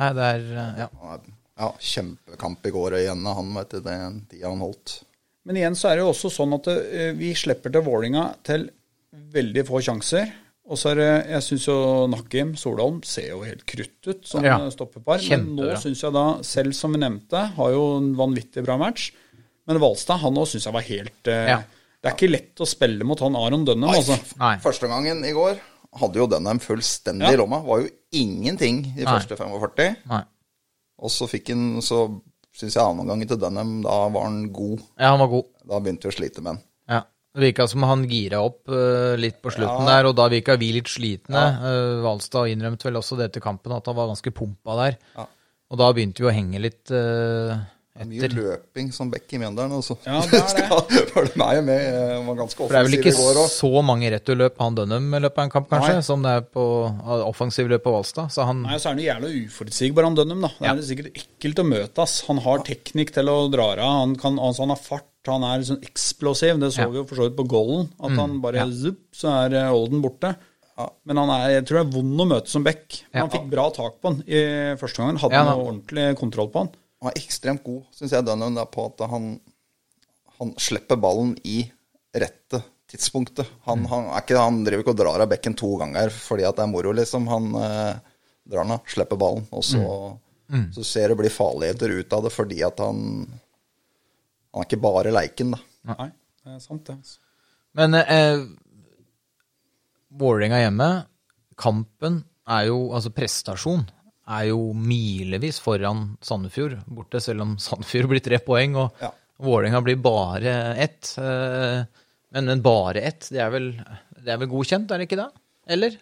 Nei, 0.00 0.10
det 0.16 0.28
er 0.34 0.44
eh, 0.52 0.84
Ja. 0.84 1.18
Ja, 1.54 1.68
kjempekamp 1.78 2.64
i 2.66 2.70
går 2.74 2.96
og 2.96 2.98
igjen 2.98 3.26
av 3.30 3.36
han, 3.38 3.50
vet 3.54 3.74
du. 3.76 3.80
Den 3.84 4.16
tida 4.26 4.48
han 4.50 4.58
holdt. 4.64 4.96
Men 5.46 5.58
igjen 5.60 5.76
så 5.78 5.90
er 5.92 6.00
det 6.00 6.02
jo 6.02 6.08
også 6.10 6.30
sånn 6.34 6.56
at 6.56 6.66
eh, 6.72 7.12
vi 7.14 7.28
slipper 7.38 7.70
til 7.70 7.84
Vålinga 7.86 8.24
til 8.42 8.64
veldig 9.34 9.62
få 9.68 9.78
sjanser. 9.86 10.32
Og 10.64 10.78
så 10.80 10.90
er 10.94 10.98
det 10.98 11.08
Jeg 11.34 11.44
syns 11.46 11.66
jo 11.68 11.76
Nakim 12.10 12.54
Solholm 12.58 13.02
ser 13.06 13.28
jo 13.36 13.42
helt 13.46 13.62
krutt 13.68 14.08
ut 14.08 14.26
som 14.26 14.42
Ja. 14.42 14.56
eh, 14.64 14.70
stoppepar. 14.74 15.22
Men 15.30 15.46
nå 15.54 15.68
syns 15.78 16.02
jeg 16.02 16.16
da, 16.16 16.24
selv 16.42 16.74
som 16.74 16.96
vi 16.96 16.98
nevnte, 17.04 17.44
har 17.54 17.70
jo 17.76 17.84
en 18.00 18.10
vanvittig 18.18 18.64
bra 18.66 18.76
match. 18.80 19.12
Men 19.68 19.78
Valstad, 19.78 20.18
han 20.24 20.34
òg 20.34 20.48
syns 20.50 20.64
jeg 20.66 20.74
var 20.74 20.82
helt 20.90 21.30
Ja. 21.30 21.60
Det 22.02 22.10
er 22.10 22.16
ikke 22.18 22.32
lett 22.34 22.60
å 22.60 22.66
spille 22.68 23.04
mot 23.06 23.20
han 23.20 23.36
Aron 23.38 23.62
Dønnem, 23.64 23.88
altså. 23.94 24.18
Nei. 24.42 24.56
Første 24.60 24.88
gangen 24.90 25.22
i 25.24 25.30
går 25.32 25.54
hadde 26.00 26.20
jo 26.20 26.26
Dunham 26.30 26.60
fullstendig 26.62 27.28
Ja. 27.28 27.32
i 27.34 27.40
lomma. 27.40 27.62
Var 27.64 27.84
jo 27.84 27.88
ingenting 28.12 28.82
de 28.96 29.04
Nei. 29.04 29.12
første 29.12 29.36
45. 29.36 29.96
Nei. 30.10 30.22
Og 30.98 31.10
så 31.10 31.26
fikk 31.28 31.50
han 31.50 31.82
Så 31.82 32.20
syns 32.54 32.76
jeg 32.76 33.06
gang 33.08 33.26
til 33.26 33.40
Denham, 33.40 33.82
da 33.82 34.08
var 34.14 34.28
han 34.28 34.52
god. 34.54 34.78
Ja, 34.98 35.10
han 35.10 35.18
var 35.18 35.28
god. 35.32 35.44
Da 35.66 35.80
begynte 35.80 36.06
vi 36.06 36.12
å 36.12 36.16
slite 36.18 36.42
med 36.42 36.54
han. 36.54 36.60
Ja. 36.88 37.00
Det 37.34 37.42
virka 37.42 37.66
som 37.66 37.82
han 37.82 38.04
gira 38.06 38.44
opp 38.46 38.68
uh, 38.70 39.16
litt 39.18 39.40
på 39.42 39.50
slutten 39.50 39.88
der, 39.90 40.06
og 40.06 40.14
da 40.14 40.28
virka 40.30 40.54
vi 40.60 40.68
litt 40.76 40.86
slitne. 40.86 41.40
Eh, 41.66 42.02
Hvalstad 42.04 42.46
innrømte 42.52 42.86
vel 42.86 43.00
også 43.00 43.18
det 43.18 43.26
etter 43.32 43.42
kampen, 43.42 43.74
at 43.74 43.90
han 43.90 43.96
var 43.98 44.06
ganske 44.12 44.30
pumpa 44.30 44.76
der. 44.78 44.98
Ja. 45.16 45.26
Og 45.74 45.80
da 45.80 45.88
begynte 45.96 46.22
vi 46.22 46.28
å 46.30 46.34
henge 46.36 46.60
litt 46.62 46.92
eh, 46.94 47.56
Det 47.94 48.02
er 48.02 48.08
mye 48.10 48.26
løping 48.34 48.88
som 48.90 49.06
bekk 49.12 49.36
i 49.36 49.38
Mjøndalen, 49.38 49.70
altså. 49.76 49.94
Ja, 50.02 50.16
det 50.26 50.34
er 50.34 50.40
det. 50.42 50.48
Skal 50.90 51.10
følge 51.12 51.38
meg 51.38 51.60
med. 51.62 51.84
Var 52.26 52.38
ganske 52.40 52.58
For 52.58 52.74
det 52.74 52.80
er 52.80 52.86
vel 52.88 52.96
ikke 52.98 53.12
går 53.14 53.38
så 53.52 53.70
mange 53.86 54.08
returløp 54.10 54.56
han 54.58 54.74
Dønnum 54.74 55.06
løper 55.22 55.44
en 55.46 55.52
kamp, 55.52 55.68
kanskje, 55.70 55.92
Nei. 56.00 56.06
som 56.08 56.24
det 56.26 56.32
er 56.40 56.42
på 56.56 56.64
offensiv 57.30 57.70
løp 57.70 57.84
på 57.86 57.92
Hvalstad. 57.94 58.32
Så 58.34 58.42
han 58.48 58.64
Nei, 58.66 58.80
så 58.82 58.90
er 58.90 58.96
han 58.96 59.02
jo 59.04 59.06
jævla 59.06 59.30
uforutsigbar, 59.46 60.08
han 60.08 60.18
Dønnum. 60.18 60.42
da. 60.42 60.50
Det 60.58 60.72
er 60.72 60.82
sikkert 60.88 61.20
ekkelt 61.22 61.62
å 61.62 61.66
møte. 61.70 62.02
ass. 62.02 62.16
Han 62.26 62.42
har 62.42 62.64
teknikk 62.66 63.14
til 63.14 63.30
å 63.30 63.36
dra 63.54 63.68
av. 63.76 63.84
Han, 64.00 64.16
kan, 64.18 64.40
altså, 64.42 64.66
han 64.66 64.74
har 64.74 64.82
fart. 64.82 65.06
Han 65.30 65.46
er 65.46 65.62
liksom 65.62 65.78
eksplosiv. 65.86 66.58
Det 66.60 66.72
så 66.74 66.82
Ja. 66.82 66.88
vi 66.90 66.98
jo 66.98 67.06
for 67.06 67.16
så 67.22 67.28
vidt 67.28 67.38
på 67.38 67.46
goalen. 67.48 67.86
At 68.02 68.18
han 68.18 68.40
bare 68.42 68.58
ja. 68.58 68.66
zup, 68.74 68.98
så 69.14 69.30
er 69.46 69.54
eh, 69.54 69.70
Olden 69.70 70.02
borte. 70.02 70.34
Men 71.06 71.16
han 71.22 71.30
er, 71.30 71.60
jeg 71.60 71.68
tror 71.68 71.78
det 71.78 71.86
er 71.86 71.94
vond 71.94 72.20
å 72.26 72.26
møte 72.26 72.50
som 72.50 72.64
back. 72.66 73.04
Ja. 73.14 73.20
Han 73.22 73.30
fikk 73.30 73.46
bra 73.54 73.68
tak 73.70 74.00
på 74.02 74.10
han 74.10 74.24
i 74.26 74.42
første 74.82 74.98
gangen. 74.98 75.20
Hadde 75.22 75.38
Ja, 75.38 75.44
noe 75.46 75.68
ordentlig 75.70 76.08
kontroll 76.18 76.50
på 76.50 76.64
han. 76.64 76.74
Han 77.04 77.12
er 77.12 77.20
ekstremt 77.20 77.60
god, 77.66 77.82
syns 77.92 78.14
jeg, 78.16 78.24
Dunham, 78.24 78.56
på 78.72 78.86
at 78.88 79.02
han, 79.12 79.34
han 80.38 80.52
slipper 80.56 80.96
ballen 80.96 81.34
i 81.44 81.58
rette 82.16 82.62
tidspunktet. 82.88 83.50
Han, 83.66 83.82
han, 83.90 84.06
er 84.08 84.22
ikke, 84.24 84.38
han 84.40 84.62
driver 84.64 84.80
ikke 84.80 84.94
og 84.94 85.00
drar 85.02 85.20
av 85.20 85.28
bekken 85.28 85.56
to 85.58 85.74
ganger 85.82 86.08
fordi 86.14 86.46
at 86.48 86.56
det 86.56 86.64
er 86.64 86.70
moro, 86.72 86.94
liksom. 86.96 87.26
Han 87.28 87.50
eh, 87.60 88.14
drar 88.48 88.64
den 88.64 88.72
av, 88.78 88.88
slipper 88.88 89.20
ballen, 89.20 89.44
og 89.52 89.66
så, 89.68 89.84
så 90.72 90.86
ser 90.94 91.12
det 91.12 91.18
blir 91.20 91.34
farligheter 91.34 91.92
ut 91.92 92.16
av 92.16 92.24
det 92.24 92.32
fordi 92.32 92.62
at 92.64 92.80
han 92.80 93.00
Han 94.54 94.62
er 94.62 94.68
ikke 94.68 94.80
bare 94.80 95.12
leiken, 95.12 95.52
da. 95.56 95.60
Nei, 95.92 96.08
det 96.40 96.56
er 96.56 96.60
sant, 96.62 96.86
det. 96.86 96.94
altså. 96.96 97.20
Men 97.76 97.98
eh, 98.00 98.44
Vålerenga 100.14 100.62
hjemme, 100.62 100.88
kampen 101.58 102.22
er 102.48 102.68
jo 102.70 102.92
Altså 102.94 103.10
prestasjon 103.12 103.84
er 104.24 104.46
jo 104.48 104.72
milevis 104.76 105.58
foran 105.62 106.14
Sandefjord 106.24 106.78
borte, 106.86 107.20
selv 107.20 107.44
om 107.44 107.58
Sandefjord 107.60 108.08
blir 108.12 108.24
tre 108.24 108.40
poeng 108.44 108.78
og 108.80 109.04
Ja. 109.04 109.12
Vålerenga 109.44 109.80
blir 109.82 109.96
bare 109.98 110.52
ett. 110.78 111.16
Eh, 111.18 111.82
men, 112.34 112.46
men 112.46 112.62
bare 112.62 113.00
ett, 113.02 113.26
det 113.34 113.40
er, 113.42 113.50
vel, 113.50 113.72
det 114.22 114.30
er 114.30 114.38
vel 114.40 114.50
godkjent, 114.52 114.90
er 114.94 115.02
det 115.02 115.08
ikke 115.08 115.18
det? 115.18 115.26
Eller? 115.74 115.96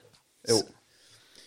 Jo. 0.48 0.58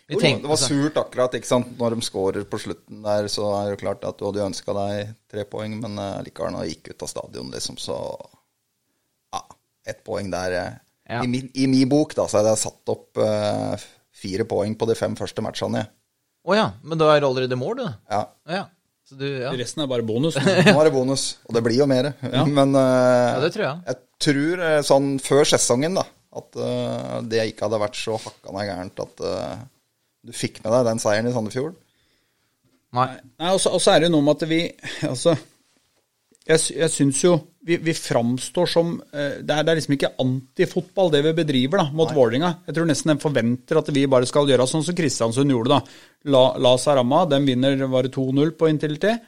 jo 0.09 0.19
det 0.19 0.49
var 0.49 0.59
surt 0.61 0.97
akkurat, 0.97 1.37
ikke 1.37 1.49
sant. 1.49 1.75
Når 1.77 1.95
de 1.95 2.05
scorer 2.05 2.47
på 2.49 2.59
slutten 2.61 3.05
der, 3.05 3.29
så 3.31 3.51
er 3.59 3.67
det 3.67 3.75
jo 3.75 3.81
klart 3.83 4.05
at 4.09 4.17
du 4.17 4.25
hadde 4.27 4.47
ønska 4.47 4.75
deg 4.77 5.13
tre 5.31 5.45
poeng, 5.49 5.77
men 5.81 6.01
eh, 6.01 6.23
likevel, 6.25 6.55
når 6.57 6.65
de 6.65 6.73
gikk 6.73 6.91
ut 6.95 7.05
av 7.05 7.13
stadion, 7.13 7.53
liksom, 7.53 7.77
så 7.81 7.99
Ja, 9.35 9.43
ett 9.85 10.01
poeng 10.05 10.33
der. 10.33 10.57
eh. 10.61 10.73
Ja. 11.05 11.21
I, 11.21 11.27
min, 11.29 11.51
I 11.53 11.67
min 11.69 11.89
bok, 11.89 12.15
da, 12.17 12.25
så 12.25 12.39
hadde 12.39 12.55
jeg 12.55 12.63
satt 12.63 12.89
opp 12.89 13.19
uh, 13.21 13.77
fire 14.15 14.45
poeng 14.49 14.73
på 14.73 14.87
de 14.89 14.95
fem 14.97 15.13
første 15.17 15.43
matchene. 15.45 15.83
Å 16.45 16.57
ja, 16.57 16.65
men 16.85 16.99
da 17.01 17.09
er 17.09 17.23
det 17.23 17.29
allerede 17.29 17.57
mål, 17.57 17.79
du. 17.79 17.85
Ja. 18.11 18.21
Ja. 18.53 18.65
Så 19.05 19.17
du, 19.17 19.25
ja. 19.25 19.51
Resten 19.53 19.83
er 19.83 19.89
bare 19.89 20.05
bonus. 20.05 20.37
Nå 20.41 20.73
er 20.73 20.87
det 20.87 20.93
bonus, 20.93 21.25
og 21.45 21.57
det 21.57 21.61
blir 21.65 21.77
jo 21.77 21.87
mer. 21.89 22.11
Men 22.57 22.73
uh, 22.73 22.81
ja, 22.81 23.39
det 23.43 23.51
tror 23.53 23.65
jeg. 23.67 23.81
jeg 23.85 23.99
tror 24.25 24.63
eh, 24.65 24.81
sånn 24.85 25.09
før 25.21 25.45
sesongen, 25.49 25.97
da, 25.97 26.05
at 26.41 26.57
uh, 26.57 27.17
det 27.25 27.47
ikke 27.51 27.67
hadde 27.67 27.81
vært 27.81 27.99
så 27.99 28.17
hakkande 28.21 28.65
gærent 28.65 29.03
at 29.05 29.25
uh, 29.25 29.57
du 30.25 30.33
fikk 30.33 30.61
med 30.63 30.73
deg 30.73 30.87
den 30.89 31.01
seieren 31.01 31.29
i 31.29 31.33
Sandefjord. 31.35 31.77
Nei. 32.95 33.09
Nei, 33.41 33.51
og 33.51 33.61
så 33.61 33.91
er 33.91 34.01
det 34.01 34.09
jo 34.09 34.15
noe 34.15 34.23
med 34.23 34.37
at 34.37 34.47
vi 34.47 34.59
Altså, 35.03 35.33
jeg, 36.45 36.61
jeg 36.77 36.91
syns 36.93 37.19
jo 37.23 37.35
vi, 37.65 37.79
vi 37.81 37.93
framstår 37.97 38.69
som 38.69 38.91
eh, 39.09 39.39
det, 39.41 39.49
er, 39.49 39.63
det 39.65 39.71
er 39.71 39.79
liksom 39.79 39.95
ikke 39.95 40.11
antifotball, 40.21 41.09
det 41.13 41.23
vi 41.25 41.33
bedriver 41.39 41.81
da, 41.81 41.87
mot 41.97 42.11
Vålerenga. 42.13 42.51
Jeg 42.67 42.77
tror 42.77 42.89
nesten 42.89 43.13
de 43.13 43.23
forventer 43.23 43.79
at 43.81 43.89
vi 43.95 44.05
bare 44.11 44.29
skal 44.29 44.51
gjøre 44.51 44.67
sånn 44.69 44.85
som 44.85 44.97
Kristiansund 44.97 45.53
gjorde. 45.53 45.79
da. 45.79 45.97
La, 46.29 46.43
la 46.61 46.75
ramme, 46.99 47.23
De 47.31 47.41
vinner 47.47 47.81
var 47.89 48.09
2-0 48.13 48.53
på 48.59 48.69
inntil-tid. 48.69 49.25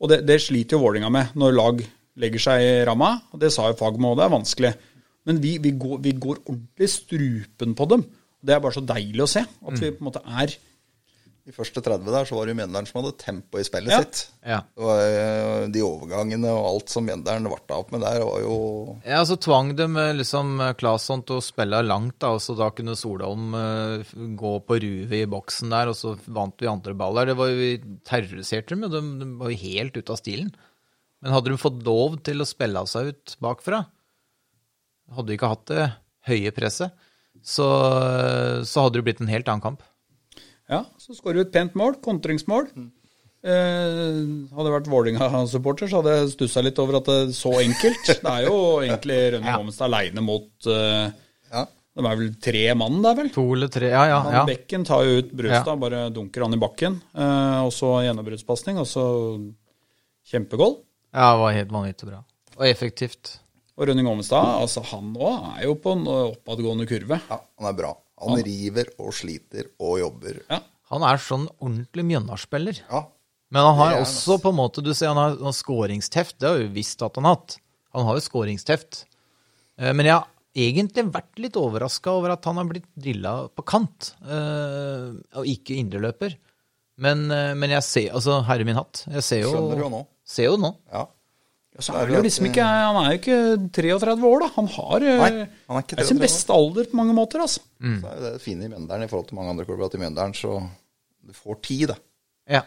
Og 0.00 0.10
det, 0.10 0.22
det 0.26 0.40
sliter 0.42 0.76
jo 0.76 0.82
Vålerenga 0.82 1.12
med 1.14 1.38
når 1.38 1.54
lag 1.54 1.84
legger 2.20 2.42
seg 2.42 2.64
i 2.64 2.72
ramma. 2.88 3.12
og 3.30 3.42
Det 3.42 3.52
sa 3.54 3.68
jo 3.70 3.78
Fagmo, 3.78 4.16
det 4.18 4.26
er 4.26 4.34
vanskelig. 4.34 4.72
Men 5.28 5.38
vi, 5.42 5.54
vi, 5.62 5.74
går, 5.78 6.00
vi 6.02 6.16
går 6.18 6.42
ordentlig 6.48 6.90
strupen 6.90 7.76
på 7.78 7.86
dem. 7.92 8.02
Det 8.40 8.56
er 8.56 8.62
bare 8.64 8.74
så 8.74 8.82
deilig 8.88 9.22
å 9.22 9.30
se. 9.30 9.44
At 9.44 9.78
vi 9.78 9.92
på 9.92 10.02
en 10.02 10.08
måte 10.08 10.24
er 10.24 10.56
De 11.50 11.56
første 11.56 11.82
30 11.82 12.06
der 12.14 12.28
så 12.28 12.36
var 12.36 12.46
det 12.46 12.52
jo 12.52 12.58
Mjøndalen 12.60 12.86
som 12.86 13.00
hadde 13.00 13.16
tempo 13.18 13.58
i 13.58 13.64
spillet 13.66 13.90
Ja. 13.90 13.96
sitt. 14.04 14.20
Ja. 14.46 14.58
Det 14.70 14.84
var, 14.86 15.00
eh, 15.02 15.64
de 15.74 15.80
overgangene 15.82 16.52
og 16.54 16.68
alt 16.68 16.92
som 16.92 17.02
Mjøndalen 17.08 17.48
varte 17.50 17.74
opp 17.74 17.90
med 17.90 18.04
der, 18.04 18.20
var 18.22 18.44
jo 18.44 18.58
Ja, 19.02 19.24
så 19.26 19.34
tvang 19.34 19.72
de 19.74 19.88
liksom 20.14 20.60
eh, 20.62 20.74
Claesson 20.78 21.24
til 21.26 21.40
å 21.40 21.42
spille 21.42 21.82
langt, 21.82 22.20
da, 22.22 22.30
og 22.36 22.40
så 22.44 22.54
da 22.54 22.70
kunne 22.70 22.94
Solholm 22.94 23.50
uh, 23.58 24.04
gå 24.38 24.54
på 24.62 24.78
ruve 24.78 25.18
i 25.24 25.26
boksen 25.26 25.74
der, 25.74 25.90
og 25.90 25.98
så 25.98 26.14
vant 26.30 26.54
vi 26.62 26.70
andre 26.70 26.94
baller. 26.94 27.26
Det 27.26 27.36
var 27.42 27.50
jo 27.50 27.58
vi 27.58 27.72
terroriserte 28.06 28.76
dem, 28.76 28.86
og 28.86 28.94
de, 28.94 29.02
de 29.24 29.30
var 29.42 29.50
jo 29.50 29.60
helt 29.66 29.98
ute 29.98 30.14
av 30.14 30.22
stilen. 30.22 30.54
Men 31.20 31.34
hadde 31.34 31.50
de 31.50 31.58
fått 31.66 31.82
lov 31.84 32.20
til 32.22 32.40
å 32.40 32.48
spille 32.48 32.78
av 32.78 32.86
seg 32.86 33.10
ut 33.10 33.36
bakfra, 33.42 33.82
hadde 35.10 35.26
de 35.32 35.34
ikke 35.34 35.50
hatt 35.50 35.66
det 35.66 35.90
høye 36.30 36.54
presset, 36.54 36.94
så, 37.42 37.66
så 38.62 38.86
hadde 38.86 39.00
det 39.00 39.08
blitt 39.10 39.20
en 39.24 39.32
helt 39.34 39.48
annen 39.50 39.64
kamp. 39.64 39.82
Ja, 40.70 40.84
så 41.02 41.16
skårer 41.16 41.40
du 41.40 41.44
et 41.48 41.52
pent 41.54 41.74
mål, 41.78 41.96
kontringsmål. 42.04 42.68
Eh, 43.40 44.20
hadde 44.52 44.68
jeg 44.68 44.74
vært 44.76 44.88
Vålerenga-supporter, 44.92 45.88
så 45.90 46.00
hadde 46.02 46.14
jeg 46.18 46.32
stussa 46.34 46.62
litt 46.62 46.78
over 46.82 46.98
at 47.00 47.08
det 47.08 47.18
er 47.24 47.34
så 47.34 47.52
enkelt. 47.62 48.10
Det 48.10 48.32
er 48.34 48.46
jo 48.46 48.56
egentlig 48.84 49.18
Rønne 49.34 49.54
ja. 49.56 49.86
aleine 49.88 50.24
mot 50.24 50.70
eh, 50.70 51.10
Ja. 51.50 51.64
De 51.98 52.04
er 52.06 52.18
vel 52.20 52.28
tre 52.38 52.60
mann 52.78 53.00
der, 53.02 53.16
vel? 53.18 53.30
To 53.34 53.42
eller 53.56 53.68
tre, 53.72 53.88
ja, 53.90 54.04
ja. 54.06 54.18
Ja. 54.36 54.42
Bekken 54.46 54.84
tar 54.86 55.02
jo 55.08 55.18
ut 55.24 55.32
Brustad, 55.36 55.72
Ja. 55.72 55.80
bare 55.82 56.04
dunker 56.14 56.44
han 56.46 56.54
i 56.54 56.60
bakken. 56.62 57.00
Eh, 57.16 57.58
og 57.66 57.72
så 57.74 57.90
gjennombruddspasning, 58.06 58.78
og 58.78 58.86
så 58.88 59.04
kjempegoal. 60.30 60.78
ja 61.16 61.32
det 61.34 61.40
var 61.42 61.56
helt 61.56 61.72
vanvittig 61.74 62.08
bra. 62.12 62.20
Og 62.60 62.66
effektivt. 62.68 63.38
Og 63.80 63.88
Rønning 63.88 64.06
Ovenstad, 64.06 64.44
altså 64.60 64.84
han 64.92 65.14
òg 65.16 65.56
er 65.56 65.64
jo 65.66 65.74
på 65.80 65.96
en 65.96 66.06
oppadgående 66.12 66.86
kurve. 66.88 67.18
Ja, 67.30 67.40
han 67.58 67.68
er 67.72 67.76
bra. 67.78 67.94
Han 68.20 68.42
river 68.44 68.90
og 69.00 69.12
sliter 69.16 69.70
og 69.80 69.98
jobber. 70.02 70.42
Ja. 70.50 70.60
Han 70.90 71.04
er 71.06 71.20
sånn 71.22 71.46
ordentlig 71.62 72.04
Mjøndalen-spiller. 72.08 72.80
Ja. 72.90 73.04
Men 73.50 73.66
han 73.66 73.76
har 73.78 73.96
også 74.02 74.36
på 74.42 74.50
en 74.52 74.58
måte, 74.58 74.82
du 74.82 74.92
ser 74.94 75.08
han 75.12 75.18
har, 75.18 75.36
han 75.38 75.48
har 75.50 75.56
skåringsteft, 75.56 76.36
det 76.38 76.48
har 76.50 76.58
vi 76.62 76.68
visst 76.80 77.02
at 77.02 77.16
han 77.18 77.26
har 77.26 77.36
hatt. 77.38 77.56
Han 77.96 78.06
har 78.06 78.18
jo 78.18 78.22
skåringsteft. 78.26 79.04
Eh, 79.78 79.92
Men 79.92 80.06
jeg 80.06 80.14
har 80.18 80.28
egentlig 80.54 81.04
vært 81.14 81.38
litt 81.42 81.56
overraska 81.58 82.10
over 82.18 82.34
at 82.34 82.44
han 82.46 82.58
har 82.60 82.68
blitt 82.70 82.86
drilla 82.98 83.32
på 83.54 83.64
kant, 83.66 84.12
eh, 84.26 85.08
og 85.38 85.46
ikke 85.50 85.78
indreløper. 85.78 86.36
Men, 87.00 87.30
eh, 87.30 87.54
men 87.54 87.70
jeg 87.70 87.82
ser, 87.86 88.10
altså 88.18 88.40
herre 88.46 88.66
min 88.68 88.76
hatt, 88.78 89.04
jeg 89.08 89.22
ser 89.24 89.40
jo, 89.46 89.52
Skjønner 89.54 89.78
du 89.78 89.82
jo 89.86 89.90
nå. 89.94 90.00
ser 90.26 90.44
jo 90.50 90.56
nå. 90.60 90.74
Ja. 90.92 91.06
Så 91.80 91.94
er 91.96 92.08
det 92.08 92.16
jo 92.16 92.22
liksom 92.24 92.48
ikke, 92.50 92.64
han 92.66 92.98
er 93.00 93.12
jo 93.12 93.18
ikke 93.20 93.38
33 93.76 94.28
år, 94.30 94.42
da. 94.44 94.48
Han 94.56 94.68
har 94.74 95.06
eh, 95.06 95.22
Nei, 95.22 95.30
han 95.70 95.78
er 95.78 95.86
ikke 95.86 95.98
er 95.98 96.08
sin 96.08 96.20
33 96.20 96.24
beste 96.26 96.56
alder 96.56 96.90
på 96.90 96.98
mange 97.00 97.16
måter, 97.16 97.42
altså. 97.44 97.62
Mm. 97.80 97.96
Så 98.02 98.10
er 98.10 98.18
jo 98.18 98.26
det 98.26 98.42
fine 98.44 98.66
i 98.66 98.70
Mjøndalen 98.72 99.06
i 99.06 99.10
forhold 99.10 99.30
til 99.30 99.38
mange 99.40 99.54
andre 99.54 99.66
klubber, 99.68 99.88
at 99.88 99.96
i 99.96 100.02
Mjøndalen 100.02 100.36
så 100.36 100.58
du 101.30 101.34
får 101.36 101.60
tid, 101.66 101.86
da. 101.92 101.98
Ja. 102.50 102.62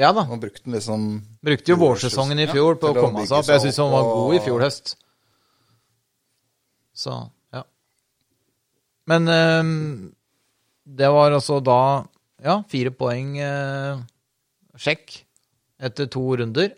Ja 0.00 0.12
da. 0.16 0.24
Man 0.28 0.40
brukte 0.40 0.64
den 0.64 0.76
liksom 0.76 1.06
Brukte 1.44 1.74
jo 1.74 1.78
vårsesongen 1.80 2.40
i 2.40 2.48
fjor 2.48 2.78
på 2.80 2.92
å 2.92 2.96
komme 2.96 3.26
seg 3.26 3.42
opp. 3.42 3.50
Jeg 3.52 3.64
syns 3.66 3.80
han 3.82 3.92
var 3.92 4.08
god 4.08 4.36
i 4.36 4.42
fjor 4.46 4.64
høst. 4.64 4.94
Så, 7.02 7.16
ja. 7.52 7.62
Men 9.10 9.28
eh, 9.32 9.72
det 10.84 11.12
var 11.12 11.32
altså 11.32 11.60
da 11.64 11.80
Ja, 12.42 12.56
fire 12.70 12.90
poeng 12.90 13.36
eh, 13.38 14.00
sjekk 14.80 15.20
etter 15.82 16.08
to 16.10 16.22
runder. 16.38 16.72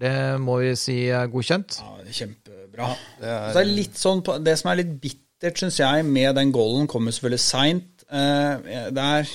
Det 0.00 0.12
må 0.40 0.58
vi 0.62 0.70
si 0.80 0.94
er 1.12 1.28
godkjent. 1.32 1.80
Ja, 1.82 1.96
det 2.00 2.08
er 2.14 2.18
Kjempebra. 2.22 2.86
det 3.20 3.28
er- 3.28 3.52
det, 3.52 3.60
er 3.62 3.70
litt 3.76 3.98
sånn, 4.00 4.22
det 4.44 4.54
som 4.58 4.70
er 4.72 4.80
litt 4.80 4.94
bittert, 5.02 5.58
syns 5.60 5.76
jeg, 5.80 6.04
med 6.08 6.34
den 6.40 6.52
goalen, 6.52 6.86
kommer 6.88 7.12
selvfølgelig 7.12 7.42
seint. 7.44 7.86
Uh, 8.10 8.58
der 8.90 9.28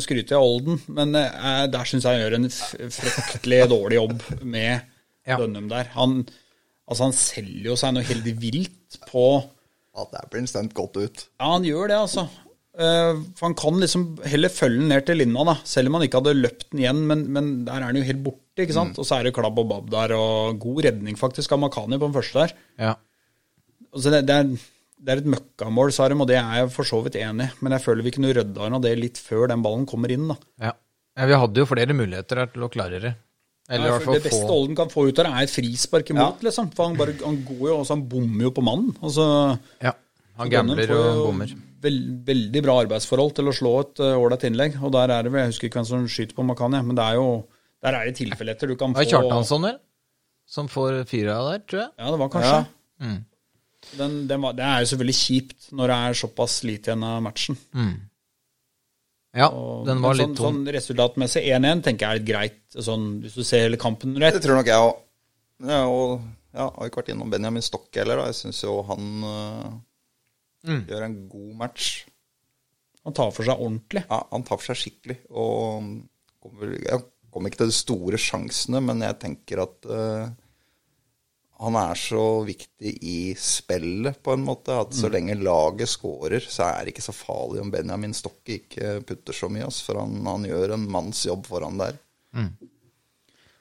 skryter 0.00 0.32
jeg 0.32 0.38
av 0.38 0.46
Olden, 0.46 0.78
men 0.88 1.10
uh, 1.18 1.66
der 1.68 1.84
syns 1.84 2.06
jeg 2.06 2.14
han 2.14 2.22
gjør 2.22 2.36
en 2.38 2.46
fryktelig 2.94 3.58
dårlig 3.74 3.98
jobb 3.98 4.22
med 4.42 4.88
Ja. 5.26 5.36
Dønnum 5.38 5.68
der. 5.70 5.90
Han, 5.94 6.22
altså, 6.88 7.04
han 7.04 7.12
selger 7.14 7.68
jo 7.68 7.76
seg 7.78 7.92
noe 7.94 8.02
helt 8.08 8.24
vilt 8.40 8.96
på 9.10 9.26
Ja, 9.94 10.06
der 10.14 10.24
blir 10.32 10.40
han 10.40 10.48
stemt 10.48 10.72
godt 10.74 10.96
ut. 10.96 11.26
Ja, 11.38 11.50
han 11.52 11.66
gjør 11.68 11.90
det, 11.92 11.98
altså. 12.06 12.24
Eh, 12.72 13.18
for 13.36 13.50
han 13.50 13.54
kan 13.58 13.80
liksom 13.82 14.04
heller 14.24 14.48
følge 14.52 14.80
den 14.80 14.88
ned 14.88 15.04
til 15.04 15.18
linja, 15.20 15.44
da. 15.44 15.54
Selv 15.68 15.90
om 15.90 15.98
han 15.98 16.06
ikke 16.06 16.22
hadde 16.22 16.38
løpt 16.38 16.70
den 16.70 16.80
igjen, 16.80 17.00
men, 17.08 17.24
men 17.34 17.48
der 17.66 17.80
er 17.80 17.88
han 17.90 17.98
jo 17.98 18.04
helt 18.06 18.22
borte, 18.24 18.64
ikke 18.64 18.76
sant. 18.76 19.00
Og 19.00 19.08
så 19.08 19.18
er 19.18 19.28
det 19.28 19.34
klabb 19.36 19.58
og 19.60 19.68
babb 19.68 19.90
der, 19.92 20.14
og 20.16 20.60
god 20.62 20.84
redning 20.88 21.18
faktisk 21.20 21.52
av 21.52 21.60
Makani 21.66 21.98
på 22.00 22.08
den 22.08 22.16
første 22.16 22.46
der. 22.46 22.54
Ja. 22.80 22.94
Altså 23.92 24.12
det, 24.14 24.22
det, 24.30 24.36
er, 24.38 24.70
det 25.04 25.12
er 25.12 25.20
et 25.20 25.28
møkkamål, 25.34 25.92
sa 25.92 26.06
de, 26.08 26.16
og 26.16 26.30
det 26.30 26.38
er 26.40 26.62
jeg 26.62 26.70
for 26.72 26.88
så 26.88 27.02
vidt 27.04 27.18
enig 27.20 27.50
i. 27.50 27.58
Men 27.60 27.76
jeg 27.76 27.84
føler 27.84 28.06
vi 28.06 28.14
kunne 28.16 28.32
rydda 28.38 28.70
unna 28.70 28.80
det 28.86 28.94
litt 29.00 29.20
før 29.20 29.50
den 29.52 29.64
ballen 29.66 29.84
kommer 29.90 30.14
inn, 30.14 30.30
da. 30.32 30.38
ja. 30.70 30.72
ja. 30.72 31.28
Vi 31.28 31.36
hadde 31.42 31.60
jo 31.60 31.68
flere 31.68 31.92
muligheter 31.98 32.46
til 32.54 32.64
å 32.64 32.70
klare 32.72 33.02
det. 33.02 33.12
Eller 33.72 34.00
fall 34.02 34.16
det 34.16 34.24
beste 34.24 34.40
få 34.48 34.54
Olden 34.56 34.76
kan 34.76 34.88
få 34.90 35.04
ut 35.06 35.20
av 35.20 35.28
det, 35.28 35.32
er 35.36 35.44
et 35.46 35.52
frispark 35.52 36.08
imot, 36.12 36.40
liksom. 36.44 36.72
For 36.72 36.88
han, 36.88 36.96
bare, 36.98 37.14
han 37.20 37.36
går 37.46 37.66
jo, 37.68 37.76
altså 37.82 37.94
han 37.98 38.06
bommer 38.08 38.48
jo 38.48 38.54
på 38.56 38.64
mannen. 38.64 38.96
Altså, 39.04 39.26
Ja. 39.84 39.92
Han 40.40 40.48
gambler 40.48 40.88
og 40.96 41.20
bommer. 41.28 41.52
Veld, 41.82 42.10
veldig 42.28 42.62
bra 42.62 42.76
arbeidsforhold 42.84 43.32
til 43.38 43.50
å 43.50 43.54
slå 43.56 43.72
et 43.80 44.02
eh, 44.04 44.18
ålreit 44.18 44.44
innlegg. 44.48 44.76
Og 44.82 44.92
der 44.94 45.10
er 45.10 45.26
det 45.26 45.32
vel, 45.34 45.42
jeg 45.46 45.54
husker 45.54 45.68
ikke 45.68 45.80
hvem 45.80 45.88
som 45.88 46.06
skyter 46.10 46.38
på 46.38 46.46
Makani, 46.46 46.82
men 46.86 46.98
det 46.98 47.08
er 47.08 47.18
jo 47.18 47.26
der 47.82 47.96
er 47.98 48.06
det 48.06 48.14
tilfeller 48.20 48.54
du 48.54 48.76
kan 48.78 48.92
Det 48.94 49.00
få 49.00 49.02
er 49.02 49.10
Kjartansson, 49.10 49.64
vel? 49.66 49.80
Som 50.46 50.68
får 50.70 51.00
fire 51.10 51.34
av 51.34 51.48
der, 51.50 51.62
tror 51.66 51.80
jeg. 51.80 51.90
Ja, 51.98 52.10
det 52.14 52.20
var 52.20 52.30
kanskje. 52.30 52.54
Ja. 52.54 53.06
Mm. 53.06 53.20
Den, 53.98 54.14
den 54.30 54.42
var, 54.44 54.54
det 54.54 54.62
er 54.62 54.84
jo 54.84 54.90
selvfølgelig 54.92 55.18
kjipt 55.18 55.70
når 55.74 55.90
det 55.90 55.96
er 56.06 56.18
såpass 56.20 56.56
lite 56.68 56.92
igjen 56.92 57.06
av 57.08 57.16
matchen. 57.24 57.58
Ja, 59.32 59.48
Og, 59.48 59.86
den 59.88 60.02
var 60.04 60.12
men 60.12 60.20
litt 60.20 60.28
sånn, 60.28 60.36
tom. 60.38 60.58
sånn 60.60 60.74
resultatmessig 60.76 61.42
1-1 61.56 61.82
tenker 61.88 62.06
jeg 62.12 62.20
er 62.22 62.26
greit, 62.28 62.60
sånn, 62.76 63.06
hvis 63.24 63.34
du 63.38 63.42
ser 63.48 63.64
hele 63.66 63.80
kampen 63.80 64.14
rett. 64.20 64.36
Det 64.36 64.44
tror 64.44 64.60
nok 64.60 64.68
jeg 64.70 64.86
òg. 64.86 65.00
Ja, 65.66 65.80
og 65.88 66.20
ja, 66.52 66.66
jeg 66.66 66.76
har 66.76 66.90
ikke 66.90 67.00
vært 67.00 67.12
innom 67.14 67.32
Benjamin 67.32 67.64
Stokke 67.64 68.02
heller. 68.02 68.20
da. 68.20 68.28
Jeg 68.28 68.38
syns 68.42 68.60
jo 68.62 68.76
han 68.90 69.08
øh, 69.24 69.68
Mm. 70.68 70.82
gjør 70.88 71.06
en 71.06 71.16
god 71.30 71.54
match. 71.64 71.92
Han 73.02 73.16
tar 73.18 73.32
for 73.34 73.46
seg 73.46 73.58
ordentlig. 73.58 74.04
Ja, 74.06 74.20
han 74.30 74.44
tar 74.46 74.60
for 74.60 74.70
seg 74.70 74.78
skikkelig. 74.78 75.18
Og 75.30 75.88
kommer, 76.42 76.76
jeg 76.78 77.02
kom 77.32 77.48
ikke 77.48 77.62
til 77.64 77.72
de 77.72 77.76
store 77.76 78.20
sjansene, 78.20 78.82
men 78.84 79.02
jeg 79.02 79.18
tenker 79.22 79.64
at 79.64 79.88
uh, 79.90 80.30
han 81.62 81.78
er 81.78 81.98
så 81.98 82.24
viktig 82.46 82.92
i 83.06 83.18
spillet, 83.38 84.18
på 84.22 84.34
en 84.34 84.44
måte, 84.46 84.74
at 84.74 84.94
så 84.96 85.10
lenge 85.12 85.36
laget 85.38 85.90
scorer, 85.90 86.42
så 86.42 86.68
er 86.72 86.82
det 86.82 86.94
ikke 86.94 87.04
så 87.06 87.14
farlig 87.14 87.62
om 87.62 87.70
Benjamin 87.70 88.14
Stokke 88.16 88.58
ikke 88.58 88.96
putter 89.06 89.36
så 89.36 89.50
mye. 89.52 89.70
For 89.86 90.00
han, 90.02 90.20
han 90.26 90.46
gjør 90.48 90.76
en 90.76 90.86
manns 90.90 91.22
jobb 91.28 91.46
foran 91.50 91.78
der. 91.82 91.98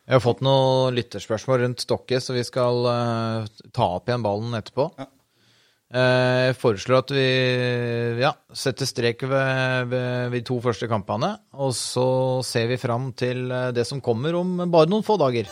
Jeg 0.10 0.18
har 0.18 0.24
fått 0.24 0.42
noen 0.46 0.98
lytterspørsmål 0.98 1.62
rundt 1.62 1.86
Stokke, 1.86 2.18
så 2.22 2.34
vi 2.36 2.46
skal 2.46 2.86
uh, 2.90 3.68
ta 3.74 3.90
opp 3.98 4.10
igjen 4.10 4.26
ballen 4.26 4.58
etterpå. 4.58 4.90
Ja. 4.98 5.10
Eh, 5.92 6.52
Jeg 6.52 6.56
foreslår 6.56 7.02
at 7.02 7.12
vi 7.12 7.26
ja, 8.24 8.32
setter 8.56 8.88
strek 8.88 9.26
ved, 9.28 9.90
ved 9.92 10.38
de 10.38 10.42
to 10.48 10.60
første 10.64 10.88
kampene, 10.88 11.34
og 11.52 11.74
så 11.76 12.06
ser 12.48 12.70
vi 12.72 12.80
fram 12.80 13.10
til 13.18 13.52
eh, 13.52 13.72
det 13.76 13.84
som 13.90 14.00
kommer 14.04 14.38
om 14.40 14.56
bare 14.72 14.88
noen 14.92 15.04
få 15.04 15.18
dager. 15.20 15.52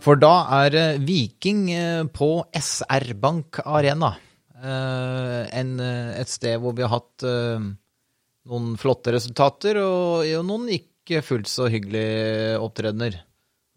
For 0.00 0.16
da 0.16 0.34
er 0.62 1.00
Viking 1.02 1.64
eh, 1.74 2.04
på 2.14 2.30
SR 2.54 3.14
Bank 3.20 3.62
Arena. 3.66 4.14
En, 4.60 5.70
et 5.80 6.28
sted 6.28 6.58
hvor 6.60 6.74
vi 6.76 6.82
har 6.84 6.90
hatt 6.92 7.24
noen 7.24 8.74
flotte 8.76 9.14
resultater 9.14 9.78
og, 9.80 10.26
og 10.36 10.44
noen 10.44 10.66
ikke 10.74 11.22
fullt 11.24 11.48
så 11.48 11.70
hyggelige 11.72 12.58
opptredener. 12.60 13.16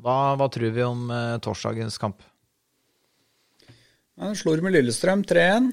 Hva, 0.03 0.17
hva 0.35 0.49
tror 0.51 0.75
vi 0.75 0.83
om 0.83 1.07
torsdagens 1.39 1.95
kamp? 2.03 2.19
Ja, 4.19 4.29
Slår 4.37 4.61
med 4.61 4.75
Lillestrøm 4.75 5.23
3-1. 5.25 5.71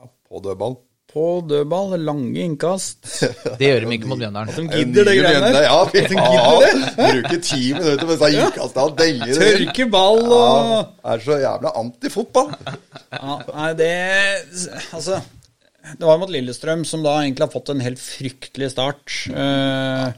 Ja, 0.00 0.08
på 0.28 0.40
dødball. 0.42 0.74
På 1.16 1.26
dødball, 1.48 1.94
lange 2.02 2.42
innkast. 2.42 3.06
Det 3.60 3.68
gjør 3.70 3.86
de 3.86 3.94
ikke 3.94 4.08
mot 4.10 4.18
Mjøndalen. 4.20 4.50
De 4.52 4.80
gidder 4.82 5.06
det 5.06 5.14
greiene 5.20 5.52
der. 5.54 5.66
Ja, 5.68 5.76
vi 5.92 6.02
De 6.02 6.16
det. 6.18 6.72
Bruker 6.98 7.40
ti 7.46 7.60
minutter 7.76 8.10
med 8.10 8.18
seg 8.20 8.36
innkasta 8.40 8.84
og 8.88 8.96
det. 8.98 9.12
Tørke 9.38 9.86
ball 9.92 10.20
og 10.26 10.72
Ja, 10.74 10.80
er 11.14 11.22
så 11.24 11.38
jævla 11.44 11.72
antifotball. 11.80 12.50
ja, 13.14 13.38
Nei, 13.54 13.70
det 13.78 13.92
Altså, 14.90 15.20
det 15.86 16.08
var 16.10 16.18
mot 16.18 16.32
Lillestrøm, 16.34 16.82
som 16.84 17.06
da 17.06 17.14
egentlig 17.22 17.46
har 17.46 17.54
fått 17.54 17.70
en 17.72 17.84
helt 17.86 18.02
fryktelig 18.02 18.72
start. 18.74 19.14
Eh, 19.30 20.08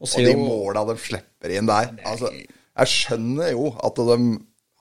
og 0.00 0.08
Og 0.08 0.24
de 0.24 0.34
måla 0.40 0.86
de 0.88 0.96
slipper 0.98 1.52
inn 1.52 1.68
der. 1.68 1.92
Altså, 2.08 2.32
jeg 2.32 2.90
skjønner 2.96 3.52
jo 3.52 3.68
at 3.76 4.00
de 4.00 4.16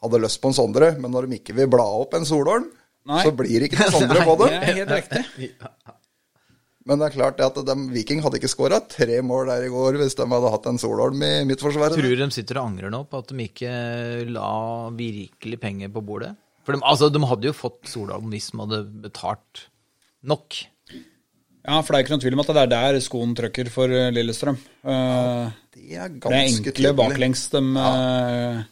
hadde 0.01 0.21
lyst 0.23 0.41
på 0.41 0.51
en 0.51 0.57
Sondre, 0.57 0.91
men 0.99 1.13
når 1.13 1.29
de 1.29 1.39
ikke 1.41 1.55
vil 1.57 1.69
bla 1.71 1.85
opp 2.01 2.15
en 2.17 2.27
Solholm, 2.27 2.67
Nei. 3.09 3.23
så 3.25 3.33
blir 3.35 3.57
det 3.63 3.71
ikke 3.71 3.81
noen 3.85 3.97
Sondre 3.97 4.27
på 4.27 4.37
helt 4.51 4.95
riktig. 4.97 5.51
Men 6.89 6.97
det 6.97 7.11
er 7.11 7.13
klart 7.13 7.35
det 7.37 7.45
at 7.45 7.57
de, 7.61 7.73
Viking 7.93 8.23
hadde 8.25 8.39
ikke 8.39 8.49
skåra 8.49 8.79
tre 8.89 9.19
mål 9.21 9.51
der 9.51 9.67
i 9.67 9.69
går 9.69 9.99
hvis 9.99 10.15
de 10.17 10.25
hadde 10.25 10.49
hatt 10.49 10.65
en 10.71 10.79
Solholm 10.81 11.21
i 11.21 11.29
midtforsvaret. 11.45 11.93
Tror 11.93 12.15
de 12.17 12.27
sitter 12.33 12.57
og 12.57 12.71
angrer 12.71 12.89
nå 12.89 13.03
på 13.05 13.19
at 13.21 13.29
de 13.29 13.45
ikke 13.45 13.73
la 14.33 14.47
virkelig 14.97 15.59
penger 15.61 15.91
på 15.93 16.01
bordet? 16.07 16.31
For 16.65 16.73
de, 16.73 16.81
altså, 16.81 17.11
de 17.13 17.21
hadde 17.29 17.49
jo 17.51 17.53
fått 17.53 17.85
Solholm 17.91 18.33
hvis 18.33 18.49
de 18.49 18.59
hadde 18.63 18.79
betalt 19.05 19.67
nok. 20.25 20.57
Ja, 21.61 21.77
for 21.85 21.93
det 21.93 21.99
er 21.99 22.03
ikke 22.07 22.15
noen 22.15 22.23
tvil 22.25 22.37
om 22.39 22.41
at 22.41 22.49
det 22.57 22.61
er 22.65 22.71
der 22.73 22.99
skoen 23.05 23.37
trykker 23.37 23.69
for 23.69 23.93
eh, 23.93 24.09
Lillestrøm. 24.17 24.57
Ja, 24.81 25.51
Det 25.77 25.85
er 26.01 26.09
ganske 26.17 26.25
tydelig. 26.25 26.25
det 26.25 26.39
er 26.41 26.47
enkle 26.49 26.73
tydelig. 26.73 26.95
baklengs 26.97 27.43
de 27.53 27.61
eh, 27.85 28.63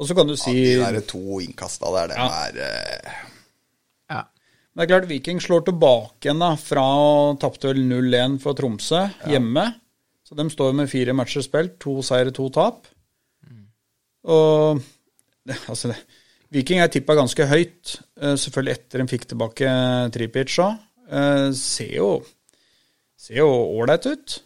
Og 0.00 0.08
så 0.08 0.16
kan 0.16 0.28
du 0.28 0.36
si 0.40 0.54
De 0.56 0.78
der 0.80 1.02
to 1.04 1.40
innkasta 1.44 1.90
der, 1.92 2.08
det 2.12 2.16
Ja. 2.16 2.28
er 2.46 2.56
uh... 2.56 3.18
Ja. 4.10 4.22
Men 4.72 4.80
det 4.80 4.86
er 4.86 4.92
klart 4.94 5.10
Viking 5.10 5.42
slår 5.44 5.66
tilbake 5.68 6.24
igjen 6.24 6.40
da, 6.40 6.54
fra 6.56 6.86
tapte 7.42 7.68
vel 7.74 7.82
0-1 7.84 8.38
for 8.40 8.56
Tromsø 8.56 9.04
hjemme. 9.28 9.66
Så 10.24 10.38
de 10.38 10.46
står 10.50 10.72
med 10.78 10.88
fire 10.90 11.12
matcher 11.12 11.44
spilt, 11.44 11.76
to 11.82 12.00
seire, 12.06 12.32
to 12.32 12.48
tap. 12.54 12.86
Og 14.24 14.80
altså 15.68 15.90
det, 15.92 15.98
Viking 16.54 16.80
er 16.82 16.90
tippa 16.90 17.14
ganske 17.18 17.46
høyt, 17.46 17.96
eh, 18.20 18.36
selvfølgelig 18.40 18.76
etter 18.78 19.02
de 19.02 19.08
fikk 19.10 19.28
tilbake 19.30 19.70
Tripic 20.14 20.56
òg. 20.62 20.78
Ser 21.56 21.94
jo 21.96 22.10
ser 23.20 23.42
jo 23.42 23.48
ålreit 23.50 24.06
ut. 24.08 24.36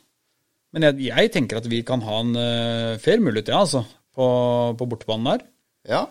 Men 0.75 0.89
jeg, 0.89 1.05
jeg 1.07 1.31
tenker 1.35 1.61
at 1.61 1.69
vi 1.71 1.83
kan 1.87 2.03
ha 2.03 2.17
en 2.25 2.33
uh, 2.35 2.97
fair 3.03 3.21
mulighet, 3.23 3.53
ja, 3.53 3.61
altså, 3.63 3.85
på, 4.15 4.27
på 4.79 4.87
bortebanen 4.91 5.27
der. 5.33 5.45
Ja. 5.89 6.03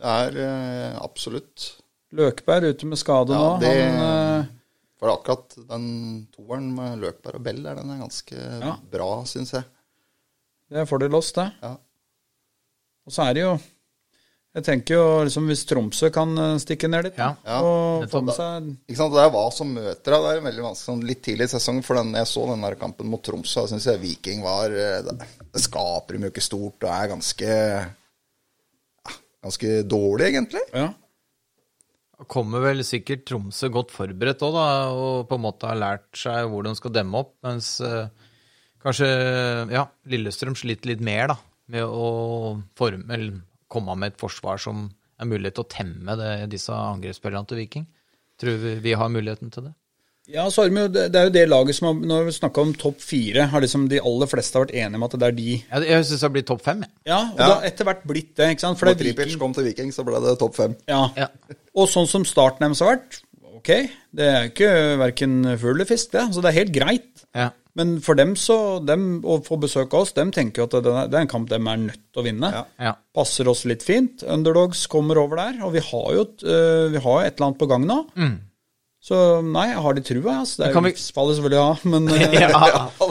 Det 0.00 0.06
er 0.06 0.36
eh, 0.44 0.98
absolutt. 1.02 1.66
Løkberg 2.16 2.70
ute 2.74 2.86
med 2.90 2.98
skade 3.00 3.34
Ja, 3.34 3.40
nå. 3.40 3.60
det- 3.62 3.74
Han, 3.90 4.40
eh, 4.40 4.46
For 5.00 5.08
akkurat 5.14 5.54
den 5.70 5.84
toeren 6.34 6.74
med 6.76 6.98
Løkberg 7.00 7.38
og 7.38 7.42
Bell 7.46 7.62
der, 7.64 7.74
den 7.80 7.90
er 7.94 8.02
ganske 8.02 8.36
Ja. 8.36 8.74
bra, 8.92 9.10
syns 9.24 9.52
jeg. 9.56 9.64
Det 10.70 10.82
er 10.82 10.84
fordel 10.90 11.14
oss, 11.16 11.32
det. 11.32 11.46
Ja. 11.62 11.76
Og 13.06 13.12
så 13.14 13.24
er 13.30 13.34
det 13.34 13.42
jo 13.46 13.54
Jeg 14.50 14.64
tenker 14.66 14.96
jo 14.96 15.02
liksom 15.28 15.46
hvis 15.46 15.60
Tromsø 15.70 16.08
kan 16.10 16.32
eh, 16.42 16.56
stikke 16.58 16.88
ned 16.90 17.06
dit 17.06 17.18
Ja. 17.20 17.28
Og 17.62 18.08
få 18.10 18.22
med 18.26 18.34
seg 18.34 18.70
Ikke 18.90 18.98
sant? 18.98 19.14
Det 19.14 19.22
er 19.22 19.30
hva 19.30 19.44
som 19.54 19.68
møter 19.76 20.16
deg. 20.16 20.24
Det 20.24 20.32
er 20.32 20.46
veldig 20.48 20.64
vanskelig 20.64 20.88
sånn 20.88 21.04
litt 21.06 21.20
tidlig 21.22 21.46
i 21.46 21.52
sesongen. 21.52 21.84
For 21.86 22.00
den, 22.00 22.10
jeg 22.18 22.26
så 22.26 22.46
den 22.48 22.64
der 22.66 22.74
kampen 22.80 23.10
mot 23.12 23.22
Tromsø, 23.22 23.62
og 23.62 23.70
syns 23.70 23.86
jeg 23.86 24.02
Viking 24.02 24.42
var 24.42 24.74
eh, 24.74 24.98
Det, 25.06 25.28
det 25.54 25.62
skaper 25.62 26.16
dem 26.16 26.26
jo 26.26 26.32
ikke 26.34 26.42
stort 26.42 26.82
og 26.82 26.90
er 26.96 27.12
ganske 27.12 27.58
Ganske 29.40 29.68
dårlig, 29.88 30.26
egentlig. 30.34 30.60
Ja. 30.76 30.90
Kommer 32.28 32.60
vel 32.60 32.82
sikkert 32.84 33.22
Tromsø 33.30 33.70
godt 33.72 33.94
forberedt 33.94 34.42
òg, 34.44 34.52
da, 34.58 34.66
og 34.92 35.30
på 35.30 35.38
en 35.38 35.44
måte 35.46 35.70
har 35.70 35.78
lært 35.80 36.10
seg 36.20 36.50
hvor 36.50 36.66
de 36.66 36.74
skal 36.76 36.92
demme 36.92 37.22
opp, 37.22 37.30
mens 37.46 37.70
eh, 37.80 38.10
kanskje 38.84 39.08
ja, 39.72 39.86
Lillestrøm 40.12 40.58
sliter 40.58 40.90
litt 40.92 41.00
mer 41.06 41.30
da, 41.32 41.38
med 41.72 41.86
å 41.86 42.10
forme, 42.76 43.06
eller 43.08 43.38
komme 43.70 43.96
med 43.98 44.12
et 44.14 44.20
forsvar 44.20 44.58
som 44.62 44.88
er 45.20 45.28
mulighet 45.30 45.54
til 45.58 45.64
å 45.66 45.70
temme 45.72 46.16
det, 46.20 46.30
disse 46.52 46.72
angrepsspillerne 46.74 47.46
til 47.50 47.58
Viking. 47.62 47.86
Tror 48.40 48.56
vi 48.62 48.74
vi 48.86 48.92
har 48.96 49.08
muligheten 49.12 49.50
til 49.52 49.66
det. 49.68 49.72
ja, 50.30 50.44
så 50.52 50.64
er 50.64 50.70
det, 50.88 51.06
det 51.12 51.18
er 51.20 51.26
jo 51.28 51.32
det 51.34 51.42
laget 51.48 51.74
som 51.76 51.88
har 51.90 52.06
Når 52.06 52.24
vi 52.28 52.32
snakka 52.36 52.62
om 52.62 52.72
topp 52.78 53.00
fire, 53.02 53.46
har 53.50 53.60
liksom 53.64 53.88
de 53.90 53.98
aller 54.00 54.26
fleste 54.30 54.60
vært 54.62 54.70
enige 54.78 54.96
om 55.00 55.02
at 55.08 55.16
det 55.18 55.26
er 55.28 55.32
de 55.36 55.48
Jeg, 55.58 55.86
jeg 55.90 56.04
syns 56.06 56.20
det 56.20 56.26
har 56.28 56.34
blitt 56.36 56.46
topp 56.48 56.62
fem. 56.64 56.80
jeg. 56.86 56.90
Ja, 57.10 57.18
og 57.32 57.38
Ja. 57.40 57.46
det 57.46 57.54
har 57.54 57.66
etter 57.70 57.84
hvert 57.90 58.04
blitt 58.06 58.34
det, 58.36 58.50
ikke 58.54 58.60
sant? 58.64 58.78
For 58.78 58.86
Når 58.86 58.98
Tripic 59.00 59.36
kom 59.38 59.52
til 59.56 59.64
Viking, 59.64 59.90
så 59.92 60.04
ble 60.06 60.20
det 60.24 60.38
topp 60.38 60.54
fem. 60.56 60.76
ja. 60.88 61.02
Ja. 61.16 61.28
Og 61.76 61.88
sånn 61.88 62.06
som 62.08 62.24
starten 62.24 62.64
deres 62.66 62.80
har 62.80 62.96
vært, 62.96 63.20
ok, 63.60 63.70
det 64.14 64.26
er 64.26 64.48
ikke 64.50 64.70
verken 64.98 65.42
fugl 65.58 65.74
eller 65.76 65.84
fisk, 65.86 66.10
det. 66.12 66.24
Så 66.34 66.40
det 66.42 66.48
er 66.50 66.58
helt 66.64 66.72
greit. 66.74 67.26
Ja. 67.34 67.50
Men 67.78 68.00
for 68.02 68.18
dem 68.18 68.34
så, 68.36 68.80
dem 68.84 69.20
å 69.22 69.38
få 69.46 69.58
besøk 69.62 69.92
av 69.94 70.00
oss, 70.06 70.12
dem 70.16 70.32
tenker 70.34 70.62
jo 70.62 70.66
at 70.66 70.74
det 70.82 70.90
er, 70.90 71.06
det 71.12 71.18
er 71.20 71.24
en 71.26 71.30
kamp 71.30 71.48
dem 71.52 71.68
er 71.70 71.76
nødt 71.84 72.00
til 72.10 72.22
å 72.22 72.26
vinne. 72.26 72.50
Ja. 72.56 72.64
Ja. 72.82 72.92
Passer 73.14 73.46
oss 73.52 73.64
litt 73.68 73.84
fint. 73.86 74.24
Underdogs 74.26 74.86
kommer 74.90 75.20
over 75.22 75.36
der, 75.38 75.60
og 75.66 75.72
vi 75.76 75.82
har 75.86 76.08
jo, 76.16 76.24
et, 76.26 76.42
øh, 76.42 76.88
vi 76.96 77.02
har 77.04 77.20
jo 77.20 77.26
et 77.28 77.36
eller 77.36 77.46
annet 77.50 77.60
på 77.60 77.68
gang 77.70 77.86
nå. 77.86 78.00
Så 79.00 79.16
nei, 79.40 79.68
jeg 79.70 79.80
har 79.80 79.94
de 79.96 80.02
trua. 80.04 80.32
Altså. 80.42 80.58
Det 80.60 80.66
er 80.66 80.70
Mm. 80.70 80.74
Kan 80.74 80.82
jo 80.84 80.88
vi- 80.90 80.92
livsfarlig 80.92 81.36
selvfølgelig 81.38 81.60
å 81.60 81.68
ha, 81.70 81.76
men 81.88 82.08
ja, 82.36 82.50
Ja. 82.74 82.82
Å 83.00 83.08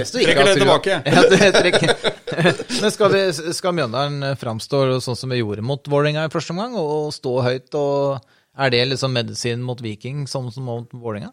ikke 0.00 0.22
Trekker 0.24 0.48
det 0.48 0.54
tilbake. 0.62 0.94
Ja, 1.04 1.24
trekker. 1.58 2.14
Men 2.82 2.90
skal, 2.94 3.10
vi, 3.12 3.52
skal 3.56 3.74
Mjøndalen 3.74 4.36
framstå 4.38 4.80
sånn 5.02 5.16
som 5.18 5.32
vi 5.32 5.40
gjorde 5.40 5.64
mot 5.66 5.82
Vålerenga 5.90 6.24
i 6.28 6.32
første 6.32 6.54
omgang, 6.54 6.76
og 6.78 7.10
stå 7.16 7.32
høyt? 7.44 7.74
og 7.74 8.20
Er 8.56 8.70
det 8.70 8.84
liksom 8.92 9.12
medisin 9.12 9.60
mot 9.66 9.80
Viking, 9.82 10.24
sånn 10.30 10.48
som 10.54 10.64
mot 10.68 10.88
Vålerenga? 10.94 11.32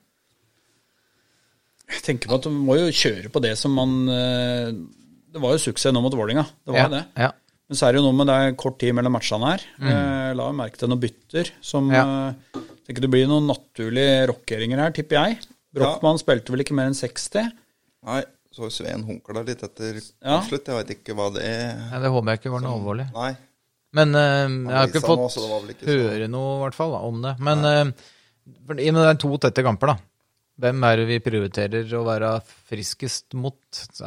Jeg 1.90 2.02
tenker 2.06 2.30
på 2.32 2.38
at 2.40 2.46
du 2.48 2.52
må 2.54 2.78
jo 2.80 2.88
kjøre 2.92 3.30
på 3.34 3.42
det 3.44 3.54
som 3.60 3.74
man 3.78 3.92
øh, 4.10 4.70
Det 5.36 5.42
var 5.44 5.52
jo 5.56 5.62
suksess 5.66 5.94
nå 5.94 6.02
mot 6.02 6.14
Vålinga, 6.16 6.46
Det 6.66 6.74
var 6.74 6.80
Ja, 6.86 6.88
det. 6.94 7.04
ja. 7.18 7.32
Men 7.68 7.78
så 7.80 7.88
er 7.88 7.94
det 7.96 8.00
jo 8.02 8.06
noe 8.06 8.14
med 8.20 8.28
det 8.30 8.36
er 8.38 8.52
kort 8.62 8.78
tid 8.80 8.94
mellom 8.94 9.16
matchene 9.18 9.48
her. 9.50 9.64
Eh, 9.82 10.34
la 10.38 10.52
merke 10.54 10.78
til 10.78 10.88
noen 10.92 11.02
bytter 11.02 11.50
som 11.66 11.88
Ja. 11.92 12.04
eh, 12.30 12.60
tenker 12.86 13.02
Det 13.02 13.10
blir 13.10 13.26
noen 13.28 13.48
naturlige 13.50 14.28
rockeringer 14.30 14.78
her, 14.84 14.92
tipper 14.94 15.18
jeg. 15.18 15.40
Brochmann 15.74 16.20
spilte 16.22 16.54
vel 16.54 16.62
ikke 16.62 16.76
mer 16.78 16.86
enn 16.92 16.94
60. 16.96 17.50
Nei, 18.06 18.22
så 18.54 18.70
Sveen 18.72 19.04
hunkla 19.04 19.44
litt 19.44 19.64
etter 19.66 19.98
Ja. 20.24 20.42
slutt. 20.46 20.66
Jeg 20.70 20.78
veit 20.78 20.94
ikke 20.94 21.16
hva 21.18 21.34
det 21.34 21.44
Ja, 21.44 22.00
det 22.00 22.12
håper 22.14 22.30
jeg 22.32 22.40
ikke 22.44 22.52
var 22.54 22.62
noe 22.62 22.78
alvorlig. 22.78 23.08
Nei. 23.14 23.36
Men 23.96 24.14
uh, 24.14 24.48
jeg 24.70 24.76
har 24.76 24.88
ikke 24.88 25.02
fått 25.02 25.36
vel 25.40 25.70
ikke 25.74 25.88
høre 25.88 26.28
noe 26.30 26.58
i 26.58 26.62
hvert 26.66 26.76
fall 26.78 26.92
da, 26.92 27.00
om 27.08 27.22
det. 27.24 27.34
Men 27.40 27.66
uh, 27.66 27.92
i 28.78 28.90
og 28.90 28.94
med 28.94 29.02
det 29.02 29.10
er 29.10 29.20
to 29.26 29.38
tette 29.42 29.64
kamper, 29.66 29.88
da. 29.88 29.98
Hvem 30.56 30.84
er 30.88 30.96
det 31.02 31.06
vi 31.10 31.18
prioriterer 31.20 31.90
å 31.98 32.04
være 32.08 32.30
friskest 32.70 33.34
mot? 33.36 33.58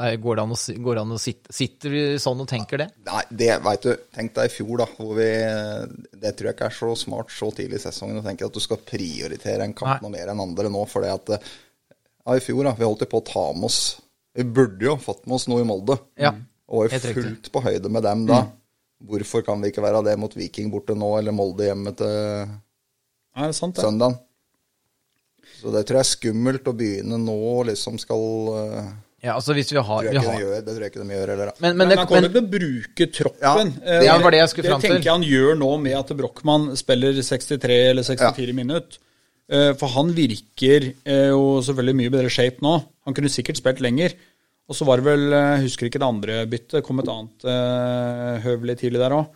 Er- 0.00 0.16
Går 0.16 0.38
det 0.38 0.44
an 0.46 0.54
å, 0.54 0.58
går 0.86 0.94
det 0.96 1.02
an 1.02 1.12
å 1.12 1.18
sitte 1.20 1.52
Sitter 1.52 1.92
vi 1.92 2.02
sånn 2.22 2.40
og 2.40 2.48
tenker 2.48 2.80
det? 2.80 2.86
Nei, 3.04 3.22
det 3.42 3.50
veit 3.66 3.82
du. 3.84 3.90
Tenk 4.16 4.32
deg 4.38 4.48
i 4.48 4.54
fjor, 4.54 4.78
da. 4.80 4.86
Hvor 4.96 5.12
vi, 5.18 5.26
det 6.22 6.32
tror 6.38 6.48
jeg 6.48 6.56
ikke 6.56 6.70
er 6.70 6.76
så 6.78 6.88
smart 6.96 7.30
så 7.36 7.50
tidlig 7.52 7.76
i 7.82 7.84
sesongen 7.84 8.22
å 8.22 8.24
tenke 8.24 8.46
at 8.48 8.56
du 8.56 8.60
skal 8.64 8.80
prioritere 8.80 9.66
en 9.68 9.74
kamp 9.76 9.98
Nei. 9.98 10.00
noe 10.06 10.14
mer 10.16 10.32
enn 10.32 10.40
andre 10.46 10.70
nå. 10.72 10.86
For 10.88 11.04
det 11.04 11.12
at 11.18 11.34
ja, 11.36 12.36
i 12.36 12.40
fjor 12.44 12.64
da, 12.64 12.72
vi 12.78 12.88
holdt 12.88 13.04
jo 13.04 13.10
på 13.12 13.20
å 13.20 13.26
ta 13.28 13.44
med 13.56 13.68
oss 13.68 13.80
Vi 14.38 14.44
burde 14.44 14.84
jo 14.88 14.96
fått 15.02 15.26
med 15.26 15.34
oss 15.36 15.48
noe 15.52 15.60
i 15.64 15.68
Molde. 15.68 15.98
Ja, 16.16 16.32
Og 16.68 16.86
var 16.86 16.88
jo 16.88 16.96
riktig. 16.96 17.14
fullt 17.20 17.52
på 17.52 17.62
høyde 17.64 17.90
med 17.92 18.04
dem 18.08 18.24
da. 18.28 18.40
Hvorfor 19.04 19.44
kan 19.46 19.60
vi 19.62 19.68
ikke 19.72 19.82
være 19.84 20.00
det 20.06 20.16
mot 20.18 20.32
Viking 20.36 20.72
borte 20.72 20.96
nå, 20.96 21.12
eller 21.18 21.32
Molde 21.36 21.68
hjemme 21.68 21.92
til 21.96 22.48
Nei, 23.36 23.46
det 23.50 23.54
sant, 23.56 23.76
det? 23.76 23.84
søndag? 23.84 24.16
Så 25.58 25.72
det 25.74 25.84
tror 25.88 25.98
jeg 25.98 26.06
er 26.06 26.10
skummelt 26.12 26.70
å 26.70 26.74
begynne 26.76 27.18
nå, 27.18 27.38
liksom 27.66 27.98
skal 27.98 28.24
eh, 28.54 28.90
Ja, 29.26 29.34
altså 29.34 29.56
hvis 29.56 29.72
vi 29.72 29.80
har, 29.82 30.06
vi 30.06 30.20
har 30.20 30.36
de 30.38 30.44
gjør, 30.44 30.54
det 30.62 30.74
tror 30.76 30.84
jeg 30.84 30.92
ikke 30.92 31.02
de 31.02 31.16
gjør 31.16 31.32
heller. 31.34 31.50
men, 31.58 31.74
Men, 31.74 31.88
men, 31.88 31.98
han 31.98 32.08
kommer 32.10 32.28
men, 32.28 32.36
til 32.36 32.44
å 32.44 32.52
bruke 32.52 33.08
troppen. 33.16 33.74
Ja, 33.74 33.90
Eh, 33.98 34.06
det 34.06 34.14
var 34.22 34.36
det 34.36 34.42
jeg 34.44 34.52
skulle 34.54 34.70
fram 34.70 34.80
til. 34.84 34.88
Det 34.88 34.94
tenker 34.94 35.10
jeg 35.10 35.16
han 35.16 35.26
gjør 35.26 35.60
nå 35.64 35.72
med 35.88 35.98
at 35.98 36.14
Brochmann 36.20 36.70
spiller 36.78 37.18
63 37.18 37.78
eller 37.90 38.06
64 38.06 38.54
minutter. 38.54 38.58
minutt. 38.62 39.04
For 39.80 39.88
han 39.94 40.10
virker 40.12 40.90
eh, 41.08 41.28
jo 41.32 41.58
selvfølgelig 41.64 41.98
mye 42.02 42.12
bedre 42.12 42.30
shape 42.30 42.60
nå. 42.62 42.74
Han 43.08 43.16
kunne 43.16 43.32
sikkert 43.32 43.58
spilt 43.58 43.80
lenger. 43.80 44.14
Og 44.68 44.76
så 44.76 44.84
var 44.84 45.00
det 45.00 45.08
vel, 45.08 45.32
eh, 45.32 45.52
jeg 45.56 45.70
husker 45.70 45.88
ikke 45.88 46.02
det 46.02 46.10
andre 46.12 46.40
byttet, 46.52 46.84
kom 46.84 47.00
et 47.00 47.08
annet 47.08 47.46
høvelig 48.44 48.78
tidlig 48.84 49.00
der 49.00 49.16
òg. 49.16 49.30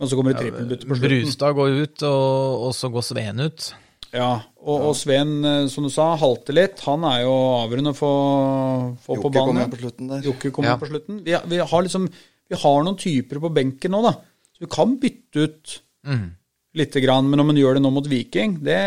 Men 0.00 0.08
så 0.08 0.16
kommer 0.16 0.32
det 0.34 0.42
trippelbytte 0.42 0.88
på 0.88 0.96
slutten. 0.96 1.24
Brustad 1.28 1.54
går 1.56 1.78
ut, 1.84 2.02
og, 2.08 2.66
og 2.66 2.74
så 2.76 2.88
går 2.92 3.04
Sveen 3.04 3.42
ut. 3.44 3.70
Ja, 4.12 4.30
og, 4.58 4.88
og 4.88 4.96
Sveen, 4.98 5.36
eh, 5.46 5.66
som 5.70 5.84
du 5.86 5.90
sa, 5.94 6.08
halter 6.18 6.56
litt. 6.56 6.80
Han 6.88 7.04
er 7.06 7.22
jo 7.22 7.34
avgjørende 7.60 7.92
for 7.94 8.10
å 8.10 8.96
få 8.98 9.14
på 9.14 9.20
Jokke 9.20 9.32
kommer 9.38 9.60
banen. 9.62 9.70
på 9.70 9.80
slutten 9.84 10.10
der. 10.10 10.24
Jokke 10.26 10.50
kommer 10.56 10.72
Ja. 10.72 10.76
på 10.80 10.88
slutten. 10.90 11.22
Vi, 11.26 11.36
vi, 11.52 11.58
har 11.62 11.82
liksom, 11.86 12.08
vi 12.50 12.56
har 12.64 12.82
noen 12.84 12.98
typer 12.98 13.38
på 13.44 13.52
benken 13.54 13.94
nå, 13.94 14.02
da. 14.08 14.12
Så 14.56 14.66
vi 14.66 14.70
kan 14.74 14.96
bytte 15.00 15.46
ut 15.46 15.80
Mm. 16.06 16.30
lite 16.74 17.00
grann. 17.04 17.28
Men 17.30 17.40
om 17.40 17.48
han 17.52 17.56
gjør 17.60 17.74
det 17.76 17.82
nå 17.84 17.90
mot 17.92 18.06
Viking 18.08 18.58
det, 18.64 18.78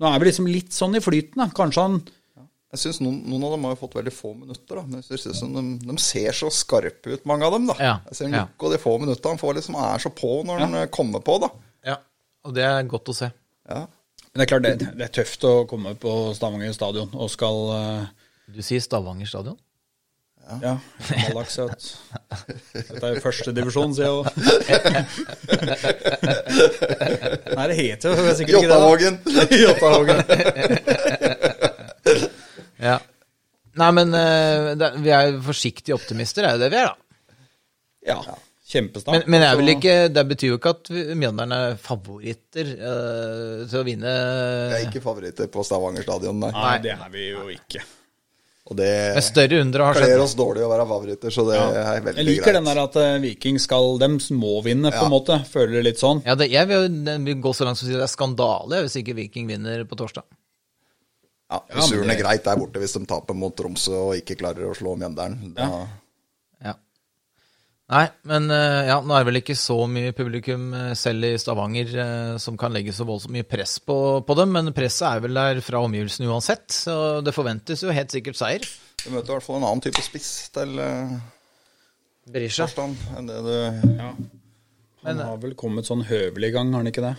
Nå 0.00 0.06
er 0.14 0.18
vi 0.22 0.26
liksom 0.30 0.46
litt 0.46 0.70
sånn 0.72 0.94
i 0.96 1.00
flyten, 1.02 1.36
da. 1.42 1.48
Kanskje 1.50 1.82
han 1.82 1.96
Jeg 2.72 2.78
synes 2.82 3.00
noen, 3.00 3.18
noen 3.28 3.44
av 3.44 3.50
dem 3.52 3.64
har 3.64 3.72
jo 3.74 3.80
fått 3.86 3.94
veldig 3.96 4.12
få 4.12 4.30
minutter. 4.36 4.76
da. 4.76 4.82
Men 4.82 5.00
jeg 5.02 5.18
synes 5.18 5.40
de, 5.40 5.62
de 5.88 5.96
ser 5.98 6.32
så 6.36 6.48
skarpe 6.52 7.12
ut, 7.14 7.24
mange 7.26 7.44
av 7.44 7.52
dem. 7.52 7.66
da. 7.66 7.74
Ja, 7.80 7.94
Jeg 8.08 8.14
ser 8.16 8.28
ja. 8.28 8.42
Jokke 8.46 8.66
og 8.66 8.72
de 8.72 8.78
få 8.82 8.92
minuttene 9.00 9.32
han 9.34 9.38
får, 9.40 9.54
liksom 9.56 9.74
er 9.80 9.98
så 9.98 10.10
på 10.10 10.44
når 10.44 10.58
han 10.60 10.74
eh, 10.74 10.86
kommer 10.92 11.20
på. 11.24 11.38
da. 11.40 11.48
Ja, 11.84 11.96
og 12.44 12.54
det 12.54 12.64
er 12.64 12.82
godt 12.84 13.08
å 13.08 13.14
se. 13.16 13.30
Ja. 13.68 13.86
Men 14.32 14.38
det 14.40 14.44
er 14.44 14.50
klart, 14.52 14.66
det, 14.66 14.74
det 14.98 15.04
er 15.08 15.14
tøft 15.20 15.40
å 15.48 15.52
komme 15.70 15.90
på 15.98 16.10
Stavanger 16.36 16.72
stadion 16.76 17.10
og 17.16 17.28
skal 17.32 17.56
eh, 17.74 18.04
Du 18.54 18.60
sier 18.64 18.80
Stavanger 18.84 19.28
stadion? 19.30 19.58
Ja, 20.62 20.74
Malax 21.28 21.58
at 21.60 21.82
dette 22.72 23.04
er 23.04 23.20
førstedivisjon, 23.20 23.92
sier 23.92 24.08
jeg 24.08 24.16
òg. 24.16 24.24
Nei, 27.52 27.66
det 27.68 27.76
heter 27.76 28.08
jo 28.08 28.32
sikkert 28.38 28.56
ikke 28.56 28.72
det. 28.72 28.80
Jåttavågen. 29.60 30.18
Ja. 32.78 33.00
Nei, 33.78 33.92
men 33.94 34.14
eh, 34.14 34.72
det, 34.78 34.92
vi 35.02 35.10
er 35.14 35.32
jo 35.32 35.40
forsiktige 35.48 35.96
optimister, 35.98 36.46
er 36.46 36.52
jo 36.56 36.62
det 36.64 36.70
vi 36.72 36.78
er, 36.80 36.86
da. 36.90 36.96
Ja, 38.08 38.18
kjempestart. 38.68 39.14
Men, 39.14 39.22
men 39.32 39.44
er 39.48 39.56
vel 39.58 39.72
ikke, 39.74 39.94
det 40.12 40.24
betyr 40.28 40.50
jo 40.52 40.58
ikke 40.60 40.72
at 40.76 40.90
Mjøndalen 40.92 41.54
er 41.56 41.76
favoritter 41.80 42.72
uh, 42.76 43.62
til 43.70 43.78
å 43.80 43.84
vinne 43.86 44.12
Det 44.12 44.80
er 44.82 44.88
ikke 44.90 45.02
favoritter 45.04 45.48
på 45.52 45.64
Stavanger 45.64 46.04
stadion, 46.04 46.38
nei. 46.42 46.50
Nei, 46.52 46.74
det 46.84 46.92
er 46.98 47.08
vi 47.14 47.30
jo 47.30 47.46
ikke. 47.54 47.84
Og 48.68 48.76
det 48.76 48.88
med 49.16 49.24
større 49.24 49.62
under 49.64 49.80
har 49.86 49.96
kler 49.96 50.20
oss 50.20 50.34
dårlig 50.36 50.60
å 50.60 50.68
være 50.68 50.84
favoritter, 50.90 51.32
så 51.32 51.44
det 51.48 51.56
er 51.56 51.86
veldig 51.88 52.02
greit. 52.04 52.18
Jeg 52.20 52.26
liker 52.28 52.44
greit. 52.50 52.56
den 52.58 52.66
der 52.68 52.80
at 52.82 52.98
eh, 53.00 53.14
Viking 53.22 53.56
skal 53.64 53.94
Dem 54.02 54.18
må 54.36 54.58
vinne, 54.66 54.90
på 54.92 54.98
en 55.06 55.08
Ja. 55.08 55.12
måte. 55.14 55.38
Føler 55.48 55.78
det 55.78 55.84
litt 55.86 56.02
sånn. 56.02 56.20
Ja, 56.26 56.34
det, 56.36 56.50
jeg 56.52 56.68
vil, 56.68 56.84
jeg 57.08 57.22
vil 57.30 57.38
gå 57.46 57.54
så 57.56 57.64
langt 57.64 57.80
som 57.80 57.88
å 57.88 57.88
si 57.88 57.96
det 57.96 58.04
er 58.04 58.12
skandale 58.12 58.82
hvis 58.84 58.98
ikke 59.00 59.16
Viking 59.16 59.48
vinner 59.48 59.86
på 59.88 59.96
torsdag. 59.96 60.26
Ja, 61.48 61.62
Ja, 61.64 61.80
Suren 61.80 62.10
er 62.10 62.12
det- 62.12 62.20
greit 62.20 62.44
der 62.44 62.60
borte 62.60 62.82
hvis 62.82 62.92
de 62.92 63.06
taper 63.08 63.32
mot 63.34 63.56
Tromsø 63.56 63.96
og 64.10 64.12
ikke 64.20 64.36
klarer 64.36 64.68
å 64.68 64.76
slå 64.76 64.92
Mjøndalen. 65.00 65.54
Da, 65.56 65.64
Ja. 65.64 65.86
Nei, 67.88 68.04
men 68.28 68.50
eh, 68.52 68.86
ja, 68.90 68.98
nå 69.00 69.14
er 69.16 69.22
det 69.22 69.28
vel 69.30 69.40
ikke 69.40 69.54
så 69.56 69.78
mye 69.88 70.12
publikum 70.12 70.66
eh, 70.76 70.90
selv 70.98 71.24
i 71.24 71.38
Stavanger 71.40 71.92
eh, 72.02 72.32
som 72.36 72.58
kan 72.60 72.74
legge 72.74 72.92
så 72.92 73.06
voldsomt 73.08 73.32
mye 73.32 73.46
press 73.48 73.78
på, 73.80 73.96
på 74.28 74.34
dem, 74.36 74.50
men 74.52 74.74
presset 74.76 75.06
er 75.08 75.22
vel 75.24 75.38
der 75.38 75.60
fra 75.64 75.80
omgivelsene 75.86 76.28
uansett, 76.28 76.66
så 76.74 76.96
det 77.24 77.32
forventes 77.32 77.80
jo 77.80 77.94
helt 77.96 78.12
sikkert 78.12 78.36
seier. 78.36 78.66
Du 79.00 79.06
møter 79.14 79.32
i 79.32 79.36
hvert 79.38 79.46
fall 79.46 79.56
en 79.62 79.64
annen 79.70 79.80
type 79.86 80.04
spiss 80.04 80.50
til 80.52 80.74
uh, 80.76 81.14
Berisha. 82.28 82.66
Enn 83.16 83.30
det 83.30 83.38
du 83.46 83.54
Ja. 83.54 84.10
Han 85.06 85.22
har 85.22 85.38
vel 85.40 85.54
kommet 85.56 85.86
sånn 85.88 86.02
høvelig 86.04 86.50
i 86.50 86.54
gang, 86.58 86.74
har 86.74 86.82
han 86.82 86.90
ikke 86.90 87.04
det? 87.06 87.14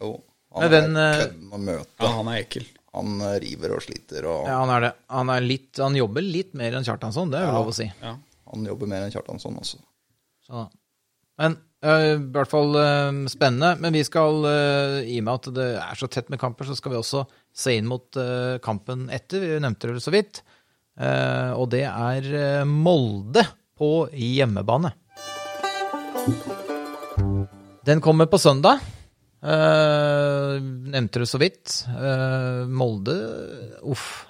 Jo, 0.00 0.12
han 0.54 0.72
den, 0.72 0.96
er 0.96 1.18
kødden 1.18 1.50
å 1.52 1.60
møte. 1.66 1.96
Ja, 1.98 2.12
han 2.14 2.30
er 2.32 2.40
ekkel. 2.46 2.64
Han 2.96 3.20
river 3.42 3.74
og 3.76 3.84
sliter, 3.84 4.30
og 4.30 4.48
Ja, 4.48 4.56
han 4.62 4.72
er 4.72 4.86
det. 4.86 4.92
Han, 5.12 5.34
er 5.34 5.44
litt, 5.44 5.68
han 5.82 5.98
jobber 5.98 6.24
litt 6.24 6.56
mer 6.56 6.78
enn 6.78 6.88
Kjartansson, 6.88 7.34
det 7.34 7.42
er 7.42 7.50
jo 7.50 7.58
lov 7.58 7.74
å 7.74 7.76
si. 7.76 7.90
Ja. 8.00 8.14
han 8.54 8.66
jobber 8.70 8.94
mer 8.94 9.04
enn 9.04 9.12
Kjartansson 9.12 9.60
også. 9.60 9.82
Så. 10.48 10.66
Men 11.38 11.56
øh, 11.84 12.12
i 12.16 12.30
hvert 12.34 12.50
fall 12.50 12.76
øh, 12.80 13.24
spennende. 13.30 13.74
Men 13.82 13.94
vi 13.94 14.04
skal, 14.06 14.44
øh, 14.48 15.00
i 15.04 15.18
og 15.20 15.26
med 15.28 15.34
at 15.34 15.50
det 15.58 15.68
er 15.76 15.98
så 16.00 16.08
tett 16.10 16.30
med 16.32 16.40
kamper, 16.40 16.66
så 16.68 16.76
skal 16.78 16.94
vi 16.94 17.00
også 17.00 17.26
se 17.54 17.76
inn 17.78 17.88
mot 17.90 18.16
kampen 18.64 19.08
etter. 19.14 19.44
Vi 19.44 19.60
nevnte 19.62 19.92
det 19.92 20.04
så 20.04 20.14
vidt. 20.14 20.42
Eh, 20.98 21.52
og 21.54 21.68
det 21.70 21.84
er 21.86 22.64
Molde 22.66 23.44
på 23.78 24.08
hjemmebane. 24.10 24.90
Den 27.86 28.02
kommer 28.04 28.26
på 28.26 28.40
søndag. 28.42 28.82
Eh, 29.38 30.58
nevnte 30.90 31.22
det 31.22 31.28
så 31.30 31.38
vidt. 31.38 31.84
Eh, 31.86 32.66
Molde 32.66 33.14
Uff. 33.86 34.26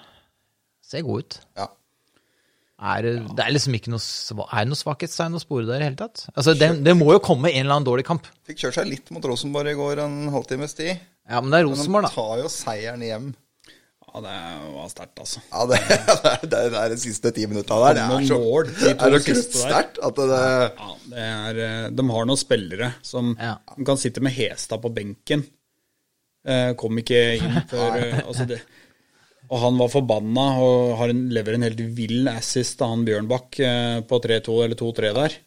Ser 0.85 1.03
god 1.05 1.25
ut. 1.25 1.39
Ja. 1.57 1.67
Er 2.79 3.03
det, 3.03 3.11
det 3.35 3.43
er 3.43 3.51
liksom 3.51 3.73
ikke 3.75 3.91
noe, 3.91 4.45
er 4.55 4.67
noe 4.69 4.77
svakhetstegn 4.79 5.33
å 5.35 5.41
spore 5.43 5.65
der 5.67 5.81
i 5.81 5.83
det 5.83 5.87
hele 5.89 5.99
tatt? 5.99 6.21
Altså, 6.31 6.53
det, 6.55 6.69
det 6.85 6.93
må 6.95 7.09
jo 7.11 7.19
komme 7.19 7.49
en 7.51 7.65
eller 7.65 7.75
annen 7.75 7.87
dårlig 7.89 8.05
kamp. 8.07 8.29
Fikk 8.47 8.61
kjørt 8.63 8.77
seg 8.79 8.87
litt 8.87 9.11
mot 9.11 9.25
Rosenborg 9.27 9.73
i 9.73 9.75
går, 9.75 9.99
en 10.05 10.29
halvtimes 10.31 10.77
tid. 10.77 10.93
Ja, 11.27 11.41
men 11.43 11.51
det 11.51 11.59
er 11.59 11.67
Rosenborg, 11.67 12.07
da. 12.07 12.13
Men 12.13 12.15
de 12.15 12.21
tar 12.23 12.43
jo 12.45 12.51
seieren 12.53 13.03
hjem. 13.03 13.27
ja, 14.07 14.21
det 14.23 14.37
var 14.77 14.87
sterkt, 14.93 15.19
altså. 15.25 15.43
Ja, 15.51 15.65
det, 15.73 15.81
det, 16.53 16.63
det 16.71 16.79
er 16.85 16.95
de 16.95 17.01
siste 17.03 17.33
ti 17.35 17.49
minutta 17.51 17.81
der. 17.83 17.99
Det 17.99 18.07
er 18.07 18.27
så, 18.31 18.39
mål, 18.47 18.71
de 18.79 18.95
er 18.95 19.19
så 19.27 19.43
sterkt 19.59 19.99
at 20.07 20.23
det 20.23 20.39
Ja, 20.39 20.89
det 21.11 21.27
er, 21.27 21.61
eh, 21.67 21.85
de 21.99 22.09
har 22.15 22.31
noen 22.31 22.39
spillere 22.39 22.93
som 23.05 23.35
Ja. 23.35 23.57
kan 23.85 23.99
sitte 23.99 24.23
med 24.23 24.37
Hestad 24.39 24.79
på 24.87 24.93
benken. 24.95 25.43
Eh, 26.47 26.71
kom 26.79 26.95
ikke 27.03 27.19
inn 27.43 27.59
før 27.75 27.99
eh, 27.99 28.21
altså 28.23 28.47
det, 28.47 28.61
Og 29.49 29.57
han 29.63 29.77
var 29.81 29.89
forbanna 29.89 30.43
og 30.61 30.97
har 30.99 31.09
en, 31.09 31.23
lever 31.33 31.55
en 31.57 31.63
helt 31.65 31.79
vill 31.97 32.27
assist 32.29 32.81
av 32.85 32.91
han 32.93 33.05
Bjørnbakk 33.07 33.59
eh, 33.65 33.99
på 34.05 34.19
3-2 34.21 34.57
eller 34.65 34.77
2-3 34.77 35.13
der. 35.17 35.37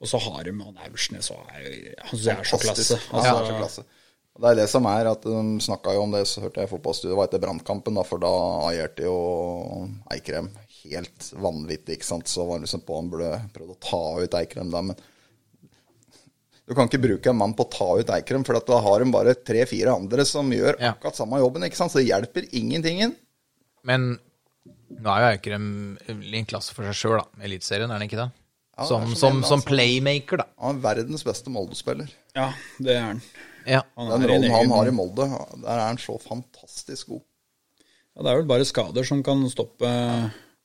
Og 0.00 0.08
så 0.08 0.20
har 0.22 0.44
de 0.46 0.52
han 0.54 0.78
Aursnes 0.86 1.30
og 1.34 1.40
Han 1.50 2.20
er 2.38 2.44
så 2.46 2.60
klasse. 2.62 3.00
Altså, 3.10 3.26
Ja, 3.26 3.32
så 3.34 3.40
Altså, 3.42 3.56
klasse. 3.58 3.84
Og 4.36 4.44
Det 4.44 4.50
er 4.52 4.58
det 4.62 4.68
som 4.70 4.86
er 4.86 5.08
at 5.10 5.22
de 5.26 5.40
snakka 5.60 5.92
jo 5.96 6.02
om 6.06 6.12
det, 6.14 6.22
så 6.30 6.40
hørte 6.44 6.62
jeg 6.62 6.70
i 6.70 6.70
fotballstudio, 6.70 7.16
var 7.18 7.26
etter 7.28 7.42
brannkampen, 7.42 7.98
da, 7.98 8.04
for 8.06 8.22
da 8.22 8.30
aierte 8.70 9.02
jo 9.04 9.16
Eikrem 10.14 10.48
helt 10.84 11.26
vanvittig, 11.36 11.98
ikke 11.98 12.06
sant. 12.08 12.30
Så 12.30 12.46
var 12.46 12.56
han 12.56 12.64
liksom 12.64 12.84
på 12.86 12.96
han 12.96 13.10
burde 13.12 13.32
prøvd 13.52 13.74
å 13.74 13.80
ta 13.84 14.02
ut 14.22 14.36
Eikrem 14.38 14.70
da, 14.72 14.80
men 14.86 14.96
du 16.70 16.74
kan 16.78 16.86
ikke 16.86 17.02
bruke 17.02 17.32
en 17.32 17.36
mann 17.40 17.52
på 17.58 17.66
å 17.66 17.72
ta 17.74 17.88
ut 17.98 18.12
Eikrem, 18.14 18.44
for 18.46 18.56
at 18.56 18.68
da 18.70 18.78
har 18.80 19.02
de 19.02 19.10
bare 19.12 19.34
tre-fire 19.34 19.90
andre 19.92 20.24
som 20.24 20.48
gjør 20.54 20.78
Ja. 20.78 20.92
akkurat 20.94 21.18
samme 21.18 21.42
jobben, 21.42 21.66
ikke 21.66 21.76
sant. 21.76 21.90
Så 21.92 21.98
det 21.98 22.06
hjelper 22.08 22.46
ingentingen. 22.54 23.16
Men 23.86 24.18
nå 24.90 25.08
er 25.14 25.22
jo 25.22 25.30
Eikrem 25.36 25.66
i 26.10 26.36
en 26.40 26.48
klasse 26.50 26.74
for 26.76 26.84
seg 26.90 26.96
sjøl, 26.98 27.18
da. 27.22 27.40
i 27.40 27.46
Eliteserien, 27.48 27.90
er 27.90 28.00
han 28.00 28.06
ikke 28.08 28.18
det? 28.20 28.28
Ja, 28.80 28.84
Som, 28.88 29.06
som 29.08 29.16
som, 29.16 29.40
som 29.44 29.58
altså. 29.60 29.68
playmaker, 29.70 30.40
da. 30.42 30.46
Han 30.64 30.78
er 30.80 30.84
verdens 30.84 31.24
beste 31.26 31.52
Molde-spiller. 31.52 32.10
ja, 32.36 32.50
det 32.80 32.94
er 32.96 33.02
han. 33.10 33.22
Ja. 33.68 33.82
Han 33.96 34.08
Den 34.08 34.22
er 34.22 34.26
Den 34.26 34.30
rollen 34.32 34.54
han 34.56 34.70
har 34.72 34.88
i 34.88 34.94
Molde, 34.96 35.26
der 35.60 35.74
er 35.76 35.82
han 35.90 35.98
så 36.00 36.14
fantastisk 36.22 37.10
god. 37.12 37.24
Ja, 38.16 38.22
det 38.24 38.30
er 38.32 38.38
vel 38.40 38.48
bare 38.50 38.64
skader 38.66 39.04
som 39.06 39.20
kan 39.22 39.42
stoppe 39.52 39.86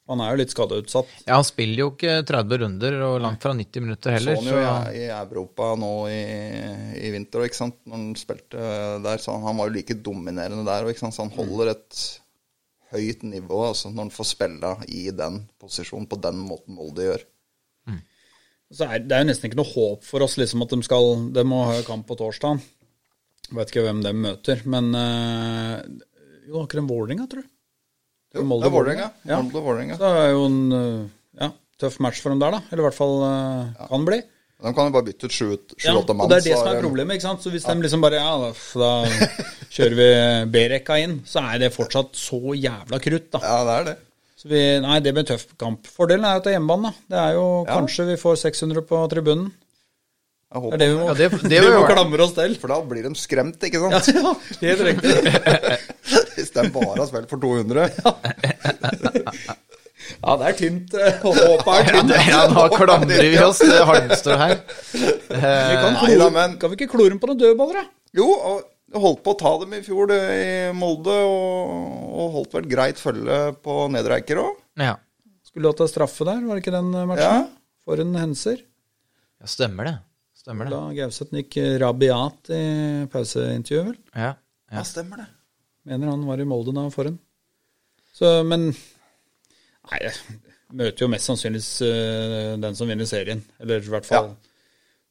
Han 0.10 0.22
er 0.22 0.32
jo 0.32 0.38
litt 0.40 0.52
skadeutsatt. 0.54 1.10
ja, 1.28 1.36
han 1.36 1.44
spiller 1.46 1.80
jo 1.84 1.88
ikke 1.94 2.16
30 2.30 2.60
runder 2.64 2.96
og 3.08 3.16
langt 3.24 3.42
fra 3.42 3.54
90 3.58 3.82
minutter 3.86 4.14
heller. 4.16 4.36
Så 4.38 4.44
han 4.46 4.52
jo 4.54 4.66
Så, 4.66 4.94
i, 4.94 5.04
i 5.06 5.08
Europa 5.14 5.70
nå 5.82 5.92
i, 6.14 6.20
i 7.08 7.12
vinter, 7.14 7.46
ikke 7.48 7.58
sant? 7.58 7.78
når 7.86 7.96
han 7.98 8.12
spilte 8.20 8.68
der. 9.06 9.18
Så 9.24 9.34
han 9.44 9.58
var 9.58 9.70
jo 9.70 9.76
like 9.78 9.98
dominerende 10.06 10.66
der 10.68 10.86
òg, 10.90 10.98
så 11.00 11.10
han 11.24 11.34
holder 11.36 11.74
et 11.76 12.04
høyt 12.96 13.24
nivå 13.28 13.62
altså 13.70 13.92
når 13.92 14.08
han 14.08 14.14
får 14.16 14.28
spille 14.32 14.74
i 14.90 15.06
den 15.16 15.44
posisjonen 15.62 16.08
på 16.10 16.20
den 16.24 16.42
måten 16.42 16.78
Molde 16.78 17.10
gjør. 17.10 17.26
Så 18.74 18.88
er, 18.90 19.04
det 19.06 19.14
er 19.14 19.22
jo 19.22 19.30
nesten 19.30 19.50
ikke 19.50 19.60
noe 19.60 19.70
håp 19.70 20.06
for 20.08 20.26
oss 20.26 20.40
liksom 20.42 20.64
at 20.66 20.72
de 20.74 20.80
skal 20.86 21.28
De 21.36 21.44
må 21.48 21.62
ha 21.70 21.76
kamp 21.86 22.08
på 22.10 22.18
torsdag. 22.18 22.64
Vet 23.54 23.72
ikke 23.72 23.84
hvem 23.86 24.02
de 24.02 24.14
møter, 24.18 24.64
men 24.66 24.90
øh, 24.98 25.76
Jo, 26.48 26.64
akkurat 26.64 26.82
ikke 26.82 26.90
Vålerenga, 26.90 27.28
tror 27.30 27.46
du? 27.46 27.52
Jo, 28.36 28.46
Molde 28.50 28.66
det 28.66 28.72
er 28.72 28.76
Vålerenga. 28.76 29.10
Ja. 29.30 29.38
Molde 29.38 29.62
Vålerenga. 29.68 30.00
Så 30.02 30.10
er 30.18 30.32
jo 30.34 30.48
en 30.50 30.58
eh, 30.80 31.14
ja, 31.44 31.52
tøff 31.82 32.00
match 32.04 32.24
for 32.24 32.34
dem 32.34 32.42
der, 32.42 32.58
da. 32.58 32.64
Eller 32.72 32.84
i 32.84 32.88
hvert 32.88 32.98
fall 32.98 33.16
eh, 33.30 33.86
kan 33.92 34.08
bli. 34.10 34.20
De 34.64 34.72
kan 34.74 34.88
jo 34.88 34.92
bare 34.96 35.04
bytte 35.06 35.28
ut 35.28 35.32
sju-åtte 35.36 35.76
Ja, 35.84 35.94
mann. 35.94 36.22
og 36.26 36.30
det 36.32 36.38
er 36.40 36.46
det 36.48 36.54
så 36.56 36.64
som 36.64 36.70
er 36.72 36.82
problemet. 36.82 37.16
ikke 37.18 37.22
sant? 37.28 37.42
Så 37.44 37.52
Hvis 37.52 37.66
de 37.68 37.76
liksom 37.84 38.02
bare 38.02 38.16
Ja, 38.22 38.38
da, 38.40 38.54
da 38.80 38.92
kjører 39.76 39.96
vi 40.00 40.08
B-rekka 40.56 40.98
inn, 41.04 41.20
så 41.28 41.44
er 41.54 41.60
det 41.60 41.74
fortsatt 41.76 42.16
så 42.16 42.40
jævla 42.56 43.00
krutt, 43.04 43.28
da. 43.36 43.40
Ja, 43.44 43.58
det 43.68 43.76
er 43.76 43.84
det. 43.92 43.98
Så 44.40 44.48
vi, 44.50 44.62
nei, 44.80 45.00
det 45.04 45.14
blir 45.14 45.26
en 45.26 45.30
tøff 45.34 45.46
kamp. 45.60 45.86
Fordelen 45.92 46.26
er 46.26 46.38
jo 46.38 46.42
at 46.42 46.48
det 46.48 46.54
er 46.54 46.58
hjemmebane, 46.60 46.90
da. 46.90 46.94
Det 47.14 47.20
er 47.28 47.34
jo 47.38 47.46
Ja. 47.68 47.76
kanskje 47.80 48.08
vi 48.08 48.16
får 48.24 48.36
600 48.46 48.82
på 48.88 49.04
tribunen. 49.12 49.52
Jeg 50.56 50.62
Det 50.62 50.64
håper 50.64 50.74
er 50.74 50.78
det 50.80 50.88
vi 50.88 50.96
må, 50.96 51.06
Ja, 51.06 51.14
det- 51.14 51.32
det 51.32 51.50
det 51.50 51.62
vi 51.66 51.72
må 51.76 51.86
klamre 51.90 52.22
oss 52.24 52.34
til. 52.34 52.56
For 52.56 52.68
da 52.72 52.80
blir 52.82 53.04
de 53.04 53.12
skremt, 53.20 53.60
ikke 53.60 53.92
Ja, 53.92 54.00
sant? 54.00 54.16
ja, 54.24 54.34
helt 54.62 54.82
riktig. 54.88 55.14
Hvis 56.36 56.52
de 56.56 56.70
bare 56.72 56.96
har 56.96 57.08
spilt 57.12 57.30
for 57.30 57.38
200. 57.44 57.92
Ja, 58.06 58.16
det 60.42 60.48
er 60.50 60.56
tynt. 60.58 60.94
eh, 60.98 61.18
Håpet 61.26 61.68
er 61.76 61.90
tynt. 62.00 62.14
Ja, 62.32 62.44
nå 62.50 62.64
klamrer 62.74 63.26
vi 63.30 63.38
oss 63.46 63.60
til 63.62 63.76
Halmstrø 63.90 64.38
her. 64.42 64.56
Vi 64.96 65.42
kan, 65.42 65.92
da, 65.94 66.00
klore, 66.06 66.30
men- 66.34 66.56
kan 66.62 66.72
vi 66.72 66.80
ikke 66.80 66.92
klore 66.96 67.12
dem 67.14 67.20
på 67.22 67.30
noen 67.30 67.42
dødballer, 67.44 67.84
da? 67.84 67.86
Jo, 68.18 68.26
og 68.34 68.98
holdt 69.02 69.22
på 69.26 69.34
å 69.36 69.38
ta 69.42 69.52
dem 69.62 69.74
i 69.78 69.82
fjor 69.86 70.08
det, 70.10 70.20
i 70.40 70.52
Molde, 70.78 71.14
og, 71.28 71.76
og 72.16 72.36
holdt 72.40 72.54
vel 72.58 72.68
greit 72.72 73.02
følge 73.02 73.38
på 73.66 73.76
Nedreiker 73.94 74.40
òg. 74.42 74.56
Ja. 74.82 74.96
Skulle 75.46 75.70
hatt 75.74 75.84
en 75.86 75.92
straffe 75.92 76.26
der, 76.28 76.40
var 76.48 76.56
det 76.58 76.64
ikke 76.64 76.74
den 76.78 76.90
matchen? 77.10 77.44
Ja. 77.44 77.46
For 77.86 78.02
en 78.02 78.16
henser. 78.18 78.62
ja, 79.42 79.50
stemmer 79.52 79.90
det. 79.92 79.96
Stemmer 80.46 80.70
det. 80.70 80.74
Da 80.78 80.82
Gauseth 81.04 81.34
gikk 81.38 81.56
rabiat 81.82 82.50
i 82.54 82.64
pauseintervjuet, 83.14 83.92
vel? 83.92 84.00
Ja. 84.16 84.32
Ja, 84.74 84.84
stemmer 84.88 85.22
det. 85.22 85.28
Mener 85.90 86.10
han 86.16 86.26
var 86.26 86.42
i 86.42 86.48
Molde 86.50 86.74
da 86.74 86.88
for 86.94 87.10
en. 87.12 87.20
Så, 88.16 88.32
men 88.48 88.70
Nei, 89.92 90.00
jeg 90.08 90.40
møter 90.76 91.06
jo 91.06 91.12
mest 91.14 91.30
sannsynligvis 91.30 91.70
eh, 91.86 92.56
den 92.64 92.76
som 92.78 92.90
vinner 92.90 93.08
serien. 93.10 93.44
Eller 93.62 93.84
i 93.84 93.92
hvert 93.94 94.08
fall 94.08 94.34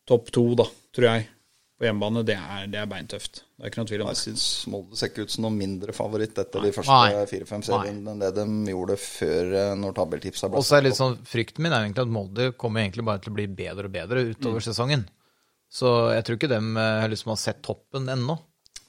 topp 0.09 0.33
to, 0.35 0.49
da, 0.59 0.67
tror 0.95 1.09
jeg. 1.13 1.29
På 1.75 1.89
hjemmebane. 1.89 2.23
Det 2.27 2.37
er, 2.39 2.67
det 2.71 2.79
er 2.79 2.87
beintøft. 2.91 3.41
Det 3.57 3.65
er 3.65 3.73
ikke 3.73 3.81
noe 3.83 3.89
tvil 3.91 4.03
om 4.05 4.11
Jeg 4.13 4.19
det. 4.19 4.23
syns 4.23 4.45
Molde 4.71 4.99
ser 4.99 5.11
ikke 5.11 5.25
ut 5.27 5.33
som 5.35 5.43
noen 5.47 5.57
mindre 5.59 5.95
favoritt 5.97 6.39
etter 6.39 6.63
de 6.63 6.71
første 6.77 6.99
Nei. 7.01 7.25
fire-fem 7.31 7.65
seriene 7.67 8.13
enn 8.13 8.23
det 8.23 8.31
de 8.37 8.45
gjorde 8.71 8.97
før 9.03 9.51
eh, 9.59 9.73
når 9.81 9.97
tabelltipsa 9.99 10.51
ble 10.53 10.63
satt 10.63 10.79
opp. 10.85 10.87
er 10.93 10.99
sånn, 11.01 11.17
Frykten 11.27 11.67
min 11.67 11.75
er 11.75 11.83
egentlig 11.83 12.05
at 12.07 12.15
Molde 12.15 12.47
kommer 12.61 12.85
egentlig 12.85 13.07
bare 13.09 13.25
til 13.25 13.35
å 13.35 13.39
bli 13.41 13.49
bedre 13.59 13.91
og 13.91 13.95
bedre 13.97 14.23
utover 14.31 14.63
sesongen. 14.63 15.03
Så 15.75 15.91
jeg 16.15 16.23
tror 16.29 16.39
ikke 16.39 16.53
dem 16.55 16.77
eh, 16.79 17.09
liksom 17.11 17.33
har 17.35 17.41
sett 17.43 17.63
toppen 17.67 18.07
ennå. 18.15 18.39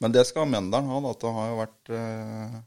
Men 0.03 0.13
det 0.13 0.27
skal 0.29 0.45
Mjøndalen 0.51 0.91
ha, 0.91 1.01
da. 1.01 1.13
At 1.15 1.23
det 1.25 1.33
har 1.39 1.49
jo 1.49 1.59
vært 1.63 1.93
eh, 1.97 2.57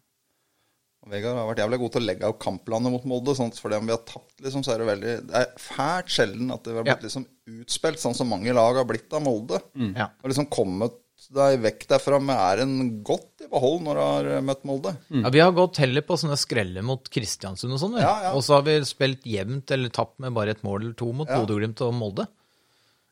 Vegard 1.11 1.37
har 1.41 1.49
vært 1.51 1.63
jævlig 1.65 1.79
god 1.83 1.93
til 1.95 2.03
å 2.03 2.07
legge 2.09 2.29
opp 2.29 2.39
kamplandet 2.45 2.93
mot 2.95 3.05
Molde. 3.09 3.35
Sånn, 3.39 3.53
for 3.57 3.73
det 3.73 3.79
om 3.81 3.87
vi 3.89 3.95
har 3.97 4.05
tapt, 4.09 4.37
liksom, 4.45 4.63
så 4.67 4.75
er 4.75 4.79
det 4.83 4.89
veldig 4.93 5.17
Det 5.29 5.35
er 5.43 5.51
fælt 5.59 6.09
sjelden 6.15 6.53
at 6.55 6.63
det 6.65 6.75
har 6.77 6.85
blitt 6.87 7.03
Ja. 7.03 7.09
liksom 7.09 7.27
utspilt, 7.49 7.99
sånn 8.03 8.15
som 8.15 8.29
mange 8.29 8.53
lag 8.55 8.77
har 8.77 8.85
blitt 8.89 9.13
av 9.13 9.23
Molde. 9.25 9.61
Ja. 9.97 10.11
Og 10.23 10.31
liksom 10.31 10.49
kommet 10.53 10.93
deg 11.35 11.59
vekk 11.61 11.83
derfra 11.91 12.21
med 12.23 12.37
æren 12.39 13.03
godt 13.05 13.43
i 13.45 13.49
behold 13.51 13.83
når 13.85 13.95
du 13.99 14.01
har 14.01 14.29
eh, 14.37 14.41
møtt 14.41 14.63
Molde. 14.65 14.93
Ja, 15.11 15.29
Vi 15.35 15.41
har 15.43 15.53
gått 15.53 15.77
heller 15.83 16.01
på 16.07 16.17
sånne 16.17 16.39
skreller 16.39 16.83
mot 16.87 17.05
Kristiansund 17.11 17.73
og 17.75 17.81
sånn. 17.83 17.99
Ja, 18.01 18.13
ja. 18.29 18.33
Og 18.39 18.45
så 18.47 18.55
har 18.55 18.63
vi 18.63 18.79
spilt 18.89 19.27
jevnt 19.29 19.71
eller 19.75 19.91
tapt 19.91 20.19
med 20.23 20.33
bare 20.33 20.51
et 20.55 20.63
mål 20.65 20.83
eller 20.87 20.95
to 20.95 21.13
mot 21.13 21.29
Ja. 21.29 21.41
Bodø-Glimt 21.43 21.81
og 21.85 21.93
Molde. 21.99 22.29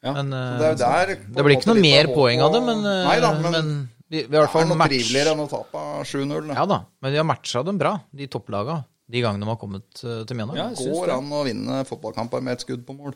Ja. 0.04 0.12
Men, 0.12 0.32
eh, 0.32 0.58
Det, 0.60 0.70
er 0.70 1.06
der, 1.06 1.14
det 1.34 1.44
blir 1.44 1.56
ikke 1.58 1.72
noe 1.74 1.82
mer 1.82 2.06
poeng 2.14 2.40
av 2.46 2.52
det, 2.54 2.62
men, 2.62 2.78
eh, 2.86 3.04
Nei 3.10 3.20
da, 3.20 3.32
men, 3.40 3.52
men 3.52 3.88
vi, 4.08 4.22
vi 4.30 4.36
har 4.38 4.46
det 4.46 4.60
er 4.62 4.68
noe 4.70 4.78
match... 4.78 4.92
triveligere 4.94 5.32
enn 5.34 5.44
å 5.44 5.48
tape 5.50 5.84
7-0. 6.06 6.50
Ja 6.54 6.66
da, 6.70 6.80
men 7.02 7.12
vi 7.14 7.20
har 7.20 7.26
matcha 7.26 7.62
dem 7.66 7.78
bra, 7.80 7.94
de 8.14 8.26
topplaga, 8.30 8.80
de 9.10 9.22
gangene 9.24 9.44
de 9.46 9.50
har 9.50 9.58
kommet 9.60 10.02
eh, 10.04 10.20
til 10.28 10.38
Mjøndalen. 10.38 10.60
Ja, 10.60 10.68
det 10.78 10.92
Går 10.94 11.12
an 11.16 11.32
å 11.34 11.44
vinne 11.46 11.80
fotballkamper 11.88 12.44
med 12.46 12.56
et 12.58 12.66
skudd 12.66 12.84
på 12.88 12.94
mål. 12.98 13.14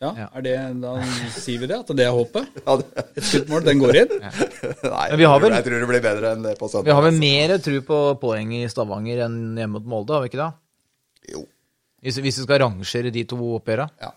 Ja, 0.00 0.14
Ja. 0.16 0.26
er 0.38 0.40
det, 0.46 0.52
da 0.80 0.94
sier 1.34 1.58
vi 1.60 1.66
det, 1.68 1.76
at 1.82 1.90
det 1.98 2.06
er 2.06 2.14
håpet? 2.16 2.46
Ja, 2.64 2.76
det, 2.80 2.86
Et 3.20 3.26
skuddmål, 3.28 3.64
den 3.66 3.82
går 3.82 3.98
inn? 4.00 4.14
nei, 4.22 4.30
vi 4.32 4.86
har 4.88 5.12
jeg, 5.12 5.18
tror, 5.20 5.42
vel- 5.44 5.56
jeg 5.58 5.66
tror 5.66 5.82
det 5.84 5.88
blir 5.90 6.04
bedre 6.06 6.30
enn 6.36 6.46
det 6.46 6.54
på 6.56 6.70
søndag. 6.72 6.88
Vi 6.88 6.94
har 6.96 7.04
vel 7.04 7.18
mer 7.20 7.52
tro 7.66 7.82
på 7.90 7.98
poeng 8.22 8.54
i 8.56 8.62
Stavanger 8.72 9.26
enn 9.26 9.36
hjemme 9.60 9.74
mot 9.76 9.90
Molde, 9.92 10.16
har 10.16 10.24
vi 10.24 10.30
ikke 10.32 10.40
det? 10.40 10.48
Jo. 11.34 11.42
Hvis, 12.00 12.16
hvis 12.24 12.38
vi 12.40 12.46
skal 12.46 12.62
rangere 12.64 13.12
de 13.12 13.26
to 13.28 13.36
oppgjørene? 13.58 13.92
Ja. 14.00 14.14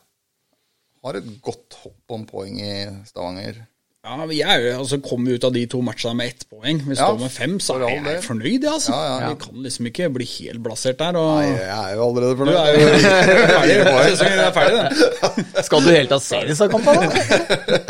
Har 1.04 1.20
et 1.20 1.28
godt 1.44 1.76
hopp 1.82 2.16
om 2.16 2.24
poeng 2.32 2.62
i 2.64 2.72
Stavanger. 3.10 3.58
Ja, 4.04 4.26
vi 4.28 4.42
er 4.44 4.58
jo, 4.60 4.72
altså 4.82 4.98
Kommer 5.00 5.30
vi 5.32 5.38
ut 5.38 5.46
av 5.48 5.54
de 5.56 5.62
to 5.72 5.80
matchene 5.86 6.18
med 6.20 6.34
ett 6.34 6.42
poeng, 6.52 6.82
vi 6.84 6.92
Ja, 6.98 7.06
står 7.06 7.22
med 7.22 7.32
fem, 7.32 7.54
så 7.64 7.78
er 7.78 7.86
jeg 7.88 8.02
del. 8.04 8.18
fornøyd, 8.26 8.66
altså. 8.68 8.92
Ja, 8.92 9.14
ja. 9.22 9.30
Vi 9.32 9.38
kan 9.46 9.62
liksom 9.64 9.88
ikke 9.88 10.10
bli 10.18 10.26
helt 10.28 10.60
blasert 10.66 11.00
der. 11.00 11.16
Og 11.16 11.30
Nei, 11.38 11.54
jeg 11.54 11.70
er 11.72 11.94
jo 11.96 12.08
allerede 12.10 12.34
du 12.34 12.42
fornøyd. 12.42 12.58
er 12.60 12.68
jo 12.74 12.82
ferdig. 13.56 13.78
Sesongen 14.10 14.42
er 14.44 14.52
ferdig. 14.58 15.64
Skal 15.70 15.88
du 15.88 15.90
helt 15.96 16.12
disse 16.52 16.68
kampen 16.74 17.00
da? 17.00 17.08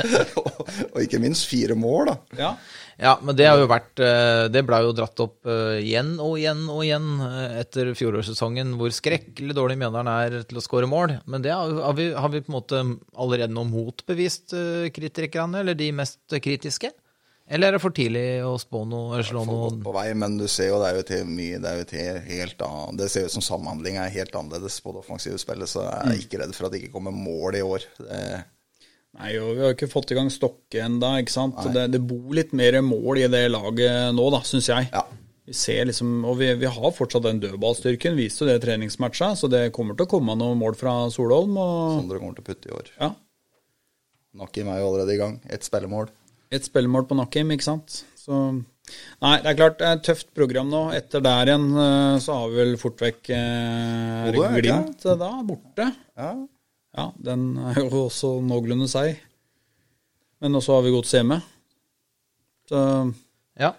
og 0.93 1.01
ikke 1.01 1.17
minst 1.25 1.47
fire 1.49 1.73
mål, 1.81 2.11
da. 2.13 2.15
Ja. 2.43 2.53
Ja, 3.01 3.15
men 3.25 3.35
det 3.37 3.47
har 3.49 3.57
jo 3.57 3.69
vært 3.69 4.01
eh, 4.03 4.45
Det 4.53 4.61
ble 4.67 4.79
jo 4.85 4.93
dratt 4.95 5.21
opp 5.23 5.49
eh, 5.49 5.79
igjen 5.81 6.15
og 6.21 6.37
igjen 6.37 6.65
og 6.69 6.83
igjen 6.85 7.07
eh, 7.25 7.59
etter 7.63 7.93
fjorårssesongen, 7.97 8.75
hvor 8.79 8.93
skrekkelig 8.93 9.55
dårlig 9.57 9.79
Mjøndalen 9.81 10.11
er 10.13 10.35
til 10.49 10.59
å 10.59 10.63
skåre 10.63 10.89
mål. 10.89 11.17
Men 11.25 11.45
det 11.45 11.53
har, 11.55 11.95
vi, 11.97 12.11
har 12.13 12.33
vi 12.33 12.43
på 12.43 12.53
en 12.53 12.57
måte 12.57 12.83
allerede 13.17 13.53
noe 13.55 13.69
motbevist 13.69 14.53
kritikerne, 14.93 15.63
eller 15.63 15.77
de 15.77 15.89
mest 15.95 16.37
kritiske? 16.43 16.93
Eller 17.53 17.69
er 17.69 17.75
det 17.75 17.83
for 17.83 17.91
tidlig 17.91 18.23
å 18.47 18.53
spå 18.61 18.85
noe 18.87 19.17
eller 19.17 19.27
slå 19.27 19.41
noe 19.43 19.65
godt 19.65 19.81
på 19.83 19.93
vei, 19.97 20.05
men 20.15 20.37
du 20.39 20.45
ser 20.47 20.69
jo 20.69 20.77
det 20.79 20.89
er 20.89 20.99
jo 21.01 21.07
til 21.09 21.25
mye 21.27 21.59
Det 21.59 21.69
er 21.69 21.81
jo 21.81 21.87
til 21.89 22.19
helt 22.29 22.63
annet 22.63 23.01
Det 23.01 23.09
ser 23.11 23.27
ut 23.27 23.35
som 23.35 23.43
samhandling 23.43 23.97
er 23.99 24.13
helt 24.15 24.37
annerledes 24.39 24.79
på 24.79 24.93
det 24.95 25.01
offensive 25.03 25.39
spillet, 25.41 25.69
så 25.69 25.83
jeg 25.83 26.13
er 26.13 26.21
ikke 26.23 26.39
redd 26.39 26.55
for 26.55 26.69
at 26.69 26.73
det 26.73 26.79
ikke 26.83 26.93
kommer 26.95 27.15
mål 27.15 27.59
i 27.59 27.65
år. 27.67 27.87
Det, 27.99 28.21
Nei, 29.13 29.33
og 29.37 29.51
vi 29.53 29.61
har 29.61 29.71
jo 29.71 29.75
ikke 29.75 29.91
fått 29.91 30.13
i 30.13 30.15
gang 30.17 30.29
Stokke 30.33 30.79
ennå, 30.81 31.11
ikke 31.21 31.33
sant. 31.35 31.59
Det, 31.75 31.85
det 31.93 32.01
bor 32.01 32.33
litt 32.33 32.55
mer 32.57 32.79
mål 32.81 33.21
i 33.21 33.27
det 33.29 33.43
laget 33.53 34.15
nå, 34.17 34.25
da, 34.33 34.39
syns 34.47 34.71
jeg. 34.71 34.89
Ja. 34.89 35.03
Vi 35.43 35.53
ser 35.59 35.85
liksom, 35.89 36.15
og 36.25 36.39
vi, 36.39 36.47
vi 36.57 36.69
har 36.71 36.95
fortsatt 36.95 37.25
den 37.27 37.41
dødballstyrken, 37.43 38.15
viste 38.17 38.45
jo 38.45 38.49
det 38.49 38.61
treningsmatcha, 38.63 39.33
så 39.37 39.49
det 39.51 39.67
kommer 39.75 39.97
til 39.99 40.07
å 40.07 40.11
komme 40.15 40.37
noen 40.39 40.57
mål 40.61 40.77
fra 40.79 40.95
Solholm. 41.13 41.59
og 41.59 41.99
Sondre 41.99 42.21
kommer 42.21 42.39
til 42.39 42.45
å 42.45 42.49
putte 42.49 42.71
i 42.71 42.75
år. 42.77 42.89
ja, 42.95 43.11
Nakim 44.33 44.69
er 44.73 44.79
jo 44.81 44.89
allerede 44.89 45.13
i 45.13 45.19
gang. 45.19 45.35
Ett 45.45 45.65
spillemål. 45.67 46.07
Et 46.53 46.65
spillemål 46.65 47.05
på 47.09 47.17
Nakim, 47.19 47.51
ikke 47.53 47.67
sant. 47.67 47.99
Så 48.17 48.39
Nei, 49.23 49.37
det 49.43 49.51
er 49.51 49.57
klart 49.57 49.77
det 49.79 49.87
er 49.87 49.99
et 49.99 50.03
tøft 50.05 50.31
program 50.35 50.71
nå. 50.71 50.81
Etter 50.95 51.21
der 51.23 51.51
igjen 51.51 51.69
eh, 51.71 52.17
så 52.23 52.39
har 52.41 52.49
vi 52.51 52.59
vel 52.59 52.73
fort 52.81 52.99
vekk 53.03 53.29
eh, 53.35 54.33
Glimt 54.57 55.05
da, 55.05 55.29
borte. 55.47 55.87
Ja. 56.19 56.33
Ja, 56.93 57.07
den 57.17 57.53
er 57.57 57.79
jo 57.81 58.05
også 58.05 58.35
noenlunde 58.45 58.87
seig. 58.91 59.17
Men 60.43 60.59
også 60.59 60.77
har 60.77 60.83
vi 60.85 60.93
gått 60.93 61.13
hjemme. 61.13 61.39
Så 62.69 62.79
Ja. 63.59 63.73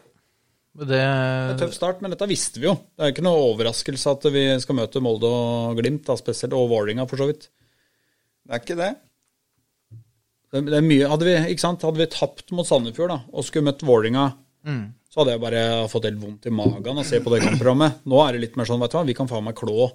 Det, 0.75 0.89
det 0.91 0.99
er 0.99 1.53
en 1.53 1.59
tøff 1.61 1.75
start, 1.77 2.01
men 2.03 2.11
dette 2.11 2.27
visste 2.27 2.59
vi 2.59 2.67
jo. 2.67 2.73
Det 2.99 3.05
er 3.05 3.13
ikke 3.13 3.23
noe 3.23 3.43
overraskelse 3.53 4.11
at 4.17 4.25
vi 4.35 4.41
skal 4.59 4.75
møte 4.75 4.99
Molde 5.05 5.29
og 5.31 5.79
Glimt, 5.79 6.03
da, 6.09 6.17
spesielt, 6.19 6.57
og 6.59 6.67
Vålerenga 6.73 7.05
for 7.07 7.23
så 7.23 7.29
vidt. 7.31 7.47
Det 8.43 8.57
er 8.57 8.63
ikke 8.65 8.77
det. 8.81 8.89
Det, 10.51 10.65
det 10.67 10.81
er 10.81 10.87
mye, 10.87 11.07
hadde, 11.13 11.29
vi, 11.29 11.37
ikke 11.55 11.63
sant? 11.63 11.87
hadde 11.87 12.03
vi 12.03 12.09
tapt 12.11 12.51
mot 12.59 12.67
Sandefjord 12.67 13.13
da, 13.13 13.21
og 13.31 13.47
skulle 13.47 13.69
møtt 13.69 13.87
Vålerenga, 13.87 14.27
så 15.15 15.21
hadde 15.23 15.37
jeg 15.37 15.45
bare 15.47 15.63
fått 15.93 16.09
helt 16.11 16.19
vondt 16.25 16.51
i 16.51 16.55
magen 16.59 16.99
av 16.99 17.05
å 17.05 17.07
se 17.07 17.23
på 17.23 17.31
det 17.31 17.45
kampprogrammet. 17.45 18.03
Nå 18.11 18.19
er 18.25 18.35
det 18.35 18.43
litt 18.49 18.59
mer 18.59 18.67
sånn, 18.67 18.83
vet 18.83 18.91
du 18.91 18.99
hva, 18.99 19.07
vi 19.07 19.15
kan 19.15 19.31
faen 19.31 19.47
meg 19.47 19.55
klå 19.55 19.91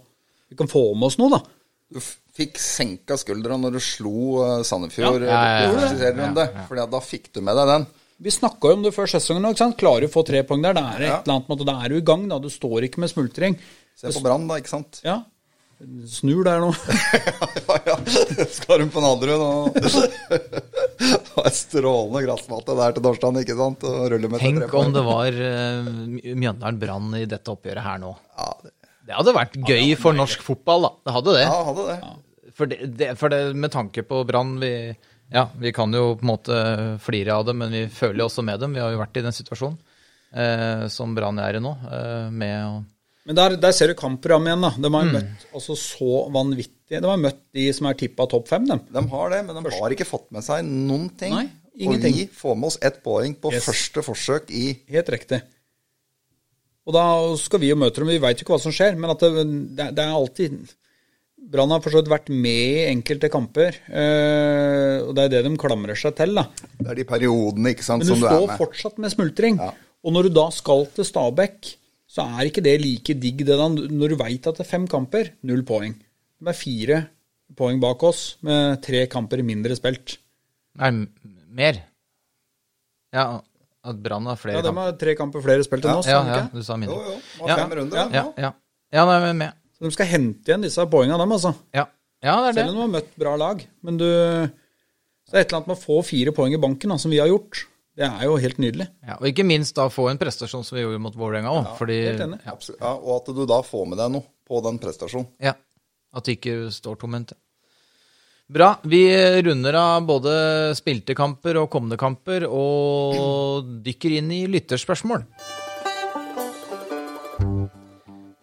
Vi 0.48 0.56
kan 0.56 0.72
få 0.72 0.86
med 0.96 1.10
oss 1.10 1.20
noe, 1.20 1.36
da. 1.36 1.44
Du 1.90 2.00
fikk 2.40 2.60
senka 2.62 3.18
skuldra 3.20 3.58
når 3.60 3.78
du 3.78 3.82
slo 3.84 4.44
eh, 4.46 4.60
Sandefjord 4.68 5.26
Ja, 5.26 5.32
ja, 5.32 5.40
ja, 5.40 5.64
ja. 5.64 5.80
ja 5.82 5.90
serierunde, 5.96 6.46
fordi 6.70 6.84
at 6.86 6.94
da 6.94 7.02
fikk 7.04 7.32
du 7.36 7.42
med 7.46 7.58
deg 7.60 7.72
den. 7.74 7.88
Vi 8.20 8.32
snakka 8.36 8.72
jo 8.72 8.78
om 8.78 8.84
det 8.84 8.92
før 8.96 9.08
sesongen 9.08 9.56
sant? 9.56 9.78
Klarer 9.80 10.04
du 10.04 10.10
å 10.10 10.14
få 10.14 10.26
tre 10.28 10.44
poeng 10.48 10.64
der, 10.64 10.76
da 10.76 10.86
er 10.92 11.00
det 11.00 11.08
et 11.08 11.14
Ja. 11.14 11.20
eller 11.24 11.38
annet 11.38 11.52
måte, 11.52 11.68
da 11.68 11.76
er 11.80 11.90
du 11.90 11.98
i 11.98 12.06
gang. 12.06 12.28
da, 12.28 12.40
Du 12.44 12.50
står 12.52 12.90
ikke 12.90 13.00
med 13.00 13.12
smultring. 13.12 13.56
Se 13.96 14.12
på 14.12 14.24
Brann, 14.24 14.48
da, 14.48 14.60
ikke 14.60 14.74
sant? 14.76 15.00
Ja. 15.04 15.22
Snur 16.12 16.44
der 16.44 16.60
nå. 16.60 16.74
ja, 17.16 17.48
ja. 17.56 17.78
ja. 17.88 18.46
Skal 18.52 18.84
hun 18.84 18.92
på 18.92 19.00
Nadderud 19.00 19.40
nå? 19.40 19.52
Det 21.00 21.46
er 21.48 21.56
strålende 21.56 22.24
gressmatte 22.26 22.76
der 22.76 22.98
til 22.98 23.06
torsdagen, 23.06 23.40
ikke 23.40 23.56
sant? 23.56 23.86
Og 23.88 24.18
med 24.28 24.36
tenk 24.44 24.76
om 24.76 24.92
det 24.92 25.06
var 25.08 25.32
uh, 25.40 25.88
Mjøndalen 26.36 26.82
Brann 26.82 27.16
i 27.16 27.24
dette 27.32 27.56
oppgjøret 27.56 27.86
her 27.86 28.04
nå. 28.04 28.12
Ja, 28.36 28.50
det, 28.66 28.74
Det 29.10 29.16
hadde 29.18 29.34
vært 29.34 29.56
gøy 29.66 29.96
for 29.98 30.14
norsk 30.14 30.44
fotball, 30.46 30.84
da. 30.86 30.92
Det 31.10 31.14
hadde 31.18 31.34
det. 31.40 31.46
ja, 31.48 31.62
hadde 31.72 31.86
det. 31.90 32.00
For 32.60 32.70
det, 32.70 32.78
det, 33.00 33.08
for 33.18 33.32
det 33.34 33.40
med 33.58 33.72
tanke 33.74 34.04
på 34.06 34.20
Brann 34.30 34.58
vi, 34.62 34.70
ja, 35.34 35.48
vi 35.58 35.72
kan 35.74 35.94
jo 35.96 36.12
på 36.20 36.26
en 36.26 36.30
måte 36.30 36.58
flire 37.02 37.34
av 37.40 37.46
det, 37.48 37.56
men 37.58 37.72
vi 37.74 37.86
føler 37.94 38.22
jo 38.22 38.28
også 38.30 38.44
med 38.46 38.60
dem. 38.62 38.74
Vi 38.78 38.82
har 38.84 38.92
jo 38.94 39.00
vært 39.02 39.18
i 39.18 39.24
den 39.26 39.34
situasjonen 39.36 39.78
eh, 40.34 40.86
som 40.94 41.16
Brann 41.18 41.40
er 41.42 41.58
i 41.58 41.62
nå. 41.64 41.72
Eh, 41.90 42.30
med 42.30 42.56
å 42.68 42.74
Men 43.30 43.38
der, 43.38 43.56
der 43.62 43.74
ser 43.78 43.92
du 43.92 43.96
kampprogrammet 43.98 44.52
igjen. 44.52 44.62
da. 44.68 44.72
De 44.78 44.90
Mm. 44.90 44.98
har 45.00 45.10
møtt 45.16 45.48
altså 45.54 45.76
så 45.78 46.12
vanvittig 46.34 47.00
De 47.02 47.06
har 47.06 47.18
møtt 47.22 47.42
de 47.54 47.68
som 47.74 47.86
er 47.90 47.94
tippa 48.00 48.26
topp 48.30 48.48
fem, 48.50 48.66
dem. 48.66 48.80
De 48.90 49.08
har 49.12 49.30
det, 49.30 49.42
men 49.46 49.56
de 49.64 49.70
har 49.80 49.90
ikke 49.94 50.08
fått 50.10 50.30
med 50.34 50.44
seg 50.44 50.66
noen 50.66 51.10
ting. 51.18 51.34
Nei, 51.36 51.48
ingenting. 51.78 52.14
Og 52.14 52.20
vi 52.20 52.28
får 52.34 52.56
med 52.58 52.68
oss 52.72 52.78
ett 52.82 53.02
poeng 53.06 53.36
på 53.40 53.52
Yes. 53.54 53.66
første 53.70 54.02
forsøk 54.06 54.50
i 54.50 54.64
Helt 54.90 55.10
riktig. 55.14 55.42
Og 56.90 56.96
da 56.96 57.06
skal 57.38 57.62
vi 57.62 57.70
jo 57.70 57.78
møte 57.78 58.02
dem. 58.02 58.10
Vi 58.10 58.22
veit 58.22 58.40
jo 58.40 58.46
ikke 58.46 58.56
hva 58.56 58.64
som 58.64 58.74
skjer, 58.74 58.96
men 58.98 59.14
at 59.14 59.22
det, 59.22 59.44
det, 59.78 60.02
er 60.02 60.10
alltid 60.10 60.72
Brann 61.50 61.72
har 61.72 61.82
for 61.82 61.94
så 61.94 62.02
vidt 62.02 62.10
vært 62.12 62.32
med 62.34 62.64
i 62.82 62.88
enkelte 62.90 63.30
kamper, 63.32 63.78
eh, 63.88 64.98
og 65.06 65.14
det 65.18 65.24
er 65.24 65.32
det 65.32 65.44
de 65.46 65.54
klamrer 65.62 65.98
seg 65.98 66.18
til. 66.18 66.34
da. 66.38 66.44
Det 66.82 66.90
er 66.92 67.00
de 67.00 67.06
periodene 67.08 67.72
ikke 67.74 67.86
sant, 67.86 68.06
som 68.06 68.18
du 68.18 68.26
er 68.26 68.26
med. 68.26 68.34
Men 68.34 68.42
du 68.42 68.50
står 68.52 68.60
fortsatt 68.60 69.00
med 69.02 69.14
smultring. 69.14 69.62
Ja. 69.62 69.70
Og 70.04 70.16
når 70.16 70.28
du 70.28 70.36
da 70.36 70.48
skal 70.54 70.86
til 70.96 71.08
Stabæk, 71.08 71.72
så 72.10 72.26
er 72.26 72.50
ikke 72.50 72.66
det 72.66 72.76
like 72.82 73.16
digg 73.22 73.46
det 73.46 73.58
da, 73.58 73.70
når 73.70 74.14
du 74.14 74.18
veit 74.20 74.50
at 74.50 74.60
det 74.60 74.66
er 74.66 74.70
fem 74.70 74.86
kamper, 74.90 75.32
null 75.46 75.62
poeng. 75.68 75.94
Det 76.40 76.52
er 76.52 76.58
fire 76.58 77.00
poeng 77.58 77.80
bak 77.82 78.04
oss, 78.08 78.24
med 78.46 78.82
tre 78.86 79.06
kamper 79.12 79.42
mindre 79.46 79.78
spilt. 79.78 80.18
Nei, 80.80 80.92
mer. 81.54 81.82
Ja, 83.16 83.40
at 83.86 84.00
Brann 84.04 84.26
har 84.28 84.36
flere 84.40 84.60
Ja, 84.60 84.64
de 84.66 84.74
har 84.76 84.98
tre 85.00 85.16
kamper 85.16 85.44
flere 85.44 85.64
spilt 85.64 85.86
enn 85.88 86.02
oss, 86.02 86.10
Ja, 86.10 86.20
ja, 86.28 86.42
du 86.52 86.62
sa 86.66 86.76
mindre. 86.80 86.98
Jo, 87.00 87.16
jo. 87.16 87.48
Ja. 87.48 87.56
fem 87.62 87.78
runder. 87.80 88.12
Ja, 88.14 88.26
ja. 88.38 88.52
ja 88.92 89.06
nei, 89.08 89.20
men 89.28 89.38
med. 89.46 89.54
Så 89.78 89.88
de 89.88 89.92
skal 89.96 90.10
hente 90.12 90.52
igjen 90.52 90.66
disse 90.66 90.84
poengene, 90.92 91.18
dem, 91.22 91.32
altså. 91.32 91.54
Ja, 91.76 91.86
ja 92.26 92.36
det 92.44 92.50
er 92.50 92.58
det. 92.58 92.64
Selv 92.66 92.74
om 92.74 92.76
de 92.76 92.86
har 92.86 92.94
møtt 92.98 93.14
bra 93.24 93.36
lag. 93.40 93.64
Men 93.88 93.98
du 94.02 94.06
Så 94.10 95.32
det 95.32 95.38
er 95.38 95.44
et 95.46 95.52
eller 95.52 95.60
annet 95.62 95.72
med 95.72 95.78
å 95.78 95.84
få 95.84 96.00
fire 96.04 96.32
poeng 96.36 96.54
i 96.56 96.60
banken, 96.62 96.90
da, 96.92 96.98
som 96.98 97.12
vi 97.14 97.20
har 97.22 97.30
gjort. 97.30 97.64
Det 98.00 98.08
er 98.08 98.24
jo 98.26 98.36
helt 98.40 98.60
nydelig. 98.64 98.88
Ja, 99.04 99.18
og 99.20 99.28
ikke 99.28 99.44
minst 99.44 99.76
da 99.76 99.90
få 99.92 100.08
en 100.10 100.20
prestasjon 100.20 100.64
som 100.64 100.78
vi 100.78 100.86
gjorde 100.86 101.02
mot 101.04 101.16
Vålerenga 101.20 101.52
òg. 101.52 101.74
fordi 101.78 101.98
helt 102.08 102.24
enig. 102.24 102.40
ja, 102.46 102.56
Ja, 102.80 102.94
og 102.96 103.12
at 103.18 103.32
du 103.36 103.46
da 103.46 103.62
får 103.62 103.88
med 103.92 104.00
deg 104.00 104.12
noe 104.14 104.24
på 104.48 104.62
den 104.64 104.80
prestasjonen. 104.80 105.28
ja, 105.40 105.54
at 106.16 106.26
det 106.26 106.38
ikke 106.40 106.72
står 106.72 106.96
tomhendt. 107.00 107.34
Bra. 108.50 108.72
Vi 108.82 109.04
runder 109.46 109.76
av 109.78 110.06
både 110.10 110.32
spilte 110.74 111.14
kamper 111.14 111.60
og 111.62 111.68
kommende 111.70 112.00
kamper, 112.02 112.48
og 112.50 113.68
dykker 113.86 114.16
inn 114.18 114.32
i 114.34 114.46
lytterspørsmål. 114.50 115.26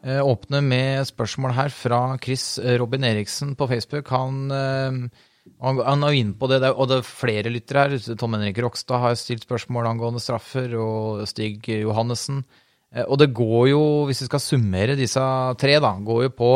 Jeg 0.06 0.22
Åpne 0.22 0.60
med 0.62 1.08
spørsmål 1.08 1.56
her 1.56 1.72
fra 1.74 1.98
Chris 2.22 2.44
Robin 2.78 3.02
Eriksen 3.08 3.56
på 3.58 3.66
Facebook. 3.66 4.06
Han, 4.14 4.46
eh, 4.54 5.00
han 5.58 6.06
er 6.06 6.14
inne 6.20 6.38
på 6.38 6.46
det, 6.52 6.62
og 6.70 6.86
det 6.86 7.00
er 7.00 7.10
flere 7.10 7.50
lyttere 7.50 7.88
her. 7.88 8.14
Tom 8.14 8.38
Henrik 8.38 8.62
Rokstad 8.62 9.02
har 9.02 9.18
stilt 9.18 9.42
spørsmål 9.42 9.90
angående 9.90 10.22
straffer, 10.22 10.70
og 10.78 11.26
Stig 11.26 11.66
Johannessen. 11.66 12.44
Eh, 12.94 13.02
Og 13.02 13.18
det 13.18 13.34
går 13.34 13.68
jo, 13.74 13.82
hvis 14.06 14.22
vi 14.22 14.30
skal 14.30 14.40
summere 14.46 14.94
disse 14.94 15.20
tre, 15.58 15.80
da, 15.82 15.96
går 15.98 16.28
jo 16.28 16.30
på 16.38 16.52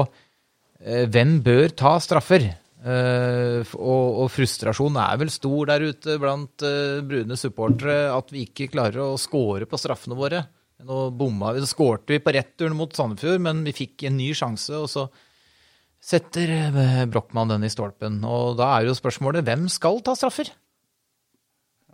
eh, 0.87 1.07
hvem 1.11 1.43
bør 1.43 1.75
ta 1.75 1.99
straffer. 1.99 2.53
F- 2.81 3.75
og, 3.77 4.07
og 4.25 4.31
frustrasjonen 4.33 4.97
er 5.03 5.19
vel 5.21 5.31
stor 5.33 5.69
der 5.69 5.83
ute 5.91 6.15
blant 6.23 6.65
uh, 6.65 7.03
brune 7.05 7.37
supportere 7.37 8.07
at 8.15 8.31
vi 8.33 8.47
ikke 8.47 8.71
klarer 8.73 9.03
å 9.05 9.19
score 9.21 9.67
på 9.69 9.81
straffene 9.81 10.17
våre. 10.17 10.41
Nå 10.89 11.11
bomma 11.13 11.51
vi, 11.53 11.61
så 11.61 11.69
skårte 11.75 12.15
vi 12.15 12.23
på 12.25 12.33
returen 12.33 12.73
mot 12.79 12.95
Sandefjord, 12.97 13.43
men 13.45 13.61
vi 13.67 13.75
fikk 13.77 14.07
en 14.09 14.17
ny 14.17 14.31
sjanse, 14.33 14.73
og 14.81 14.89
så 14.89 15.03
setter 16.01 16.49
eh, 16.57 17.03
Brochmann 17.13 17.51
den 17.53 17.67
i 17.67 17.73
stolpen. 17.73 18.23
Og 18.25 18.55
da 18.57 18.71
er 18.79 18.87
jo 18.89 18.95
spørsmålet 18.97 19.45
hvem 19.45 19.67
skal 19.69 20.01
ta 20.07 20.15
straffer? 20.17 20.49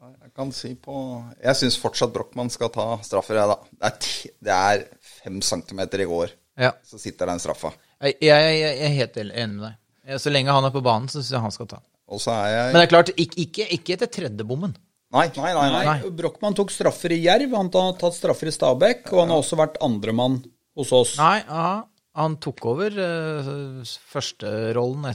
Jeg 0.07 0.31
kan 0.37 0.53
si 0.55 0.71
på 0.79 0.95
Jeg 1.41 1.59
syns 1.59 1.79
fortsatt 1.83 2.13
Brochmann 2.15 2.51
skal 2.53 2.71
ta 2.71 2.85
straffer, 3.03 3.41
jeg, 3.41 3.51
da. 3.51 3.57
Det 3.75 3.89
er, 3.91 3.97
ti, 4.05 4.31
det 4.47 4.55
er 4.55 4.85
fem 5.25 5.41
centimeter 5.43 6.05
i 6.05 6.07
går, 6.07 6.37
Ja, 6.63 6.71
så 6.87 7.01
sitter 7.03 7.27
den 7.33 7.43
straffa. 7.43 7.73
jeg, 8.05 8.21
jeg, 8.23 8.55
jeg 8.61 8.79
er 8.87 8.97
helt 9.01 9.19
enig 9.25 9.49
med 9.57 9.65
deg. 9.67 9.81
Eh, 10.07 10.19
Så 10.23 10.33
lenge 10.33 10.55
han 10.55 10.65
er 10.65 10.75
på 10.75 10.83
banen, 10.85 11.09
så 11.11 11.21
syns 11.21 11.35
jeg 11.35 11.45
han 11.45 11.55
skal 11.55 11.71
ta. 11.75 11.81
Og 12.07 12.23
så 12.23 12.31
er 12.35 12.51
jeg 12.53 12.73
Men 12.73 12.81
det 12.81 12.87
er 12.87 12.93
klart, 12.93 13.11
ikke, 13.19 13.41
ikke, 13.43 13.67
ikke 13.77 13.97
etter 13.97 14.13
tredje 14.21 14.47
bommen. 14.47 14.77
Nei, 15.15 15.27
nei, 15.37 15.51
nei. 15.55 15.67
nei. 15.71 15.83
Nei, 15.87 16.11
Brochmann 16.19 16.55
tok 16.59 16.73
straffer 16.75 17.15
i 17.15 17.21
Jerv, 17.25 17.55
han 17.55 17.71
har 17.75 17.93
tatt 17.99 18.17
straffer 18.17 18.51
i 18.51 18.55
Stabæk, 18.55 19.07
og 19.13 19.23
han 19.23 19.35
har 19.35 19.43
også 19.43 19.59
vært 19.59 19.79
andremann 19.85 20.41
hos 20.77 20.91
oss. 20.95 21.15
Nei, 21.21 21.41
aha. 21.47 21.77
han 22.19 22.35
tok 22.43 22.67
over 22.73 22.99
uh, 22.99 23.81
førsterollen 24.13 25.15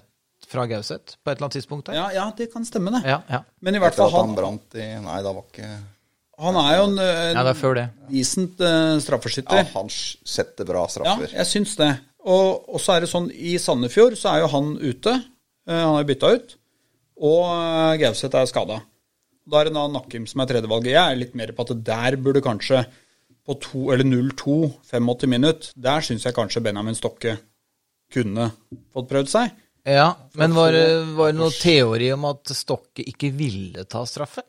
fra 0.52 0.66
Gauseth 0.68 1.18
på 1.22 1.32
et 1.32 1.38
eller 1.38 1.48
annet 1.48 1.58
tidspunkt 1.60 1.92
der. 1.92 2.00
Ja, 2.00 2.08
ja, 2.16 2.28
det 2.36 2.50
kan 2.54 2.66
stemme, 2.68 2.92
det. 2.96 3.04
Ja, 3.08 3.20
ja. 3.30 3.44
Men 3.64 3.78
i 3.78 3.84
hvert 3.84 4.00
fall, 4.00 4.12
han 4.16 4.32
han, 4.32 4.38
brant 4.40 4.80
i 4.80 4.88
Nei, 5.04 5.20
det 5.24 5.36
var 5.36 5.46
ikke 5.48 5.72
han 6.42 6.58
er 6.58 6.72
jo 6.80 6.86
en, 6.90 6.96
en 7.04 7.36
Ja, 7.38 7.44
det 7.46 7.54
før 7.60 7.76
det. 7.78 7.84
decent 8.10 8.62
eh, 8.66 8.96
straffeskytter. 9.04 9.60
Ja, 9.62 9.68
han 9.76 9.92
setter 9.94 10.66
bra 10.66 10.88
Ja, 10.88 10.90
straffer. 10.96 11.36
jeg 11.36 11.50
syns 11.52 11.76
det. 11.78 11.92
Og, 12.22 12.70
og 12.70 12.82
så 12.82 12.96
er 12.96 13.04
det 13.04 13.12
sånn, 13.12 13.30
i 13.34 13.56
Sandefjord 13.62 14.18
så 14.20 14.36
er 14.36 14.44
jo 14.44 14.52
han 14.54 14.74
ute. 14.78 15.14
Eh, 15.68 15.78
han 15.82 15.98
er 15.98 16.08
bytta 16.10 16.34
ut. 16.38 16.56
Og 17.22 17.44
uh, 17.46 17.94
Gauseth 18.02 18.38
er 18.38 18.50
skada. 18.50 18.80
Da 19.52 19.62
er 19.62 19.70
det 19.70 19.76
da 19.76 19.88
Nakkim 19.90 20.28
som 20.30 20.44
er 20.44 20.52
tredjevalget. 20.52 20.94
Jeg 20.94 21.02
er 21.02 21.20
litt 21.20 21.38
mer 21.38 21.54
på 21.58 21.66
at 21.66 21.74
der 21.86 22.18
burde 22.22 22.44
kanskje 22.46 22.84
på 23.46 23.56
2 23.58 23.88
eller 23.96 24.06
0-2, 24.06 24.56
85 24.86 25.32
minutt, 25.34 25.72
der 25.74 26.06
syns 26.06 26.28
jeg 26.28 26.36
kanskje 26.38 26.62
Benjamin 26.62 26.98
Stokke 26.98 27.40
kunne 28.14 28.52
fått 28.94 29.10
prøvd 29.10 29.32
seg. 29.32 29.54
Ja, 29.82 30.12
Men 30.38 30.54
var, 30.54 30.76
var 31.18 31.32
det 31.32 31.40
noen 31.40 31.56
teori 31.58 32.12
om 32.14 32.28
at 32.30 32.52
Stokke 32.54 33.02
ikke 33.02 33.32
ville 33.34 33.88
ta 33.90 34.04
straffe? 34.06 34.44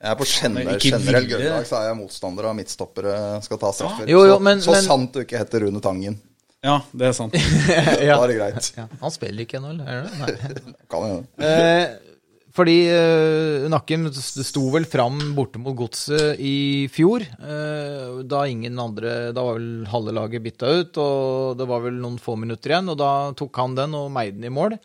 Jeg 0.00 0.14
er 0.14 0.16
på 0.16 0.24
generell, 0.24 0.80
generell 0.80 1.26
grunnlag 1.28 1.66
så 1.68 1.76
er 1.76 1.90
jeg 1.90 1.96
motstander 1.98 2.46
av 2.48 2.54
midtstoppere 2.56 3.14
skal 3.44 3.58
ta 3.60 3.70
straffer. 3.76 4.08
Jo, 4.08 4.22
jo, 4.24 4.38
så, 4.40 4.62
så 4.64 4.74
men- 4.74 4.86
sant 4.86 5.16
du 5.16 5.20
ikke 5.22 5.38
heter 5.42 5.66
Rune 5.66 5.82
Tangen. 5.84 6.16
Ja, 6.60 6.76
det 6.92 7.08
er 7.08 7.16
sant. 7.16 7.34
Da 8.00 8.20
er 8.20 8.28
det 8.28 8.36
greit. 8.36 8.70
Ja, 8.76 8.86
han 9.00 9.12
spiller 9.14 9.46
ikke 9.46 9.58
ennå, 9.60 9.72
eller? 9.72 9.88
er 9.88 10.32
det? 10.36 10.62
Kan 10.92 11.06
hende. 11.06 11.48
Eh, 11.48 12.10
fordi 12.52 12.76
eh, 12.90 13.64
Nakken 13.70 14.08
sto 14.12 14.66
vel 14.74 14.84
fram 14.90 15.18
borte 15.36 15.60
mot 15.62 15.76
Godset 15.78 16.40
i 16.42 16.88
fjor. 16.92 17.24
Eh, 17.24 18.20
da 18.28 18.42
ingen 18.50 18.76
andre 18.82 19.30
Da 19.32 19.44
var 19.46 19.60
vel 19.60 19.86
halve 19.88 20.14
laget 20.16 20.44
bytta 20.44 20.72
ut, 20.80 21.00
og 21.00 21.56
det 21.60 21.68
var 21.70 21.84
vel 21.86 21.96
noen 22.02 22.20
få 22.20 22.36
minutter 22.40 22.74
igjen. 22.74 22.92
Og 22.92 23.00
da 23.00 23.10
tok 23.38 23.62
han 23.62 23.78
den 23.78 23.96
og 23.96 24.10
meide 24.12 24.36
den 24.36 24.50
i 24.50 24.52
mål. 24.52 24.76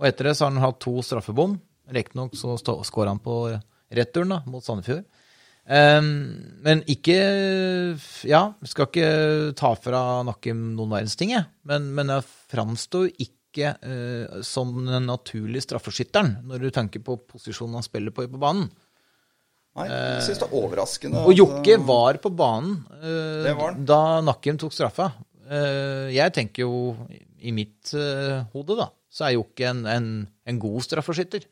Og 0.00 0.08
etter 0.08 0.28
det 0.28 0.36
så 0.36 0.48
har 0.48 0.56
han 0.56 0.66
hatt 0.66 0.82
to 0.84 0.98
straffebom. 1.04 1.56
Riktignok 1.92 2.36
så 2.36 2.58
skåra 2.58 3.14
han 3.14 3.22
på 3.22 3.38
returen 3.92 4.36
da, 4.36 4.42
mot 4.48 4.64
Sandefjord. 4.64 5.06
Eh, 5.62 6.00
men 6.02 6.82
ikke 6.90 7.18
Ja, 8.26 8.42
skal 8.66 8.88
ikke 8.88 9.10
ta 9.58 9.72
fra 9.78 10.02
Nakim 10.26 10.72
noen 10.76 10.96
verdens 10.96 11.18
ting, 11.18 11.34
jeg. 11.36 11.46
Men, 11.68 11.92
men 11.96 12.10
jeg 12.12 12.26
framstår 12.52 13.10
ikke 13.14 13.74
uh, 13.84 14.40
som 14.46 14.70
den 14.86 15.04
naturlige 15.10 15.66
straffeskytteren, 15.66 16.38
når 16.48 16.62
du 16.62 16.70
tenker 16.72 17.02
på 17.04 17.18
posisjonen 17.28 17.76
han 17.76 17.84
spiller 17.84 18.14
på 18.14 18.24
på 18.24 18.40
banen. 18.40 18.70
Nei, 19.76 19.86
jeg 19.88 20.24
syns 20.26 20.40
det 20.40 20.46
er 20.46 20.56
overraskende. 20.56 21.20
Og 21.28 21.36
Jokke 21.36 21.76
eh, 21.76 21.84
var 21.84 22.16
på 22.20 22.32
banen 22.36 22.78
uh, 23.02 23.52
var 23.56 23.76
da 23.76 24.00
Nakim 24.24 24.60
tok 24.60 24.74
straffa. 24.74 25.12
Jeg 25.52 26.32
tenker 26.32 26.64
jo, 26.64 26.94
i 27.44 27.50
mitt 27.52 27.90
hode, 27.92 28.76
da, 28.78 28.86
så 29.12 29.26
er 29.26 29.34
Jokke 29.34 29.66
en, 29.68 29.82
en, 29.90 30.06
en 30.48 30.60
god 30.62 30.86
straffeskytter. 30.86 31.44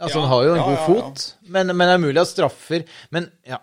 Altså, 0.00 0.18
Ja, 0.18 0.24
han 0.26 0.28
har 0.34 0.42
jo 0.44 0.50
en 0.52 0.58
ja, 0.60 0.64
god 0.66 0.74
ja, 0.76 0.80
ja. 0.80 0.86
fot, 0.86 1.22
men, 1.48 1.70
men 1.72 1.88
det 1.88 1.94
er 1.94 2.02
mulig 2.02 2.20
at 2.20 2.28
straffer 2.28 2.82
Men 3.14 3.30
ja. 3.48 3.62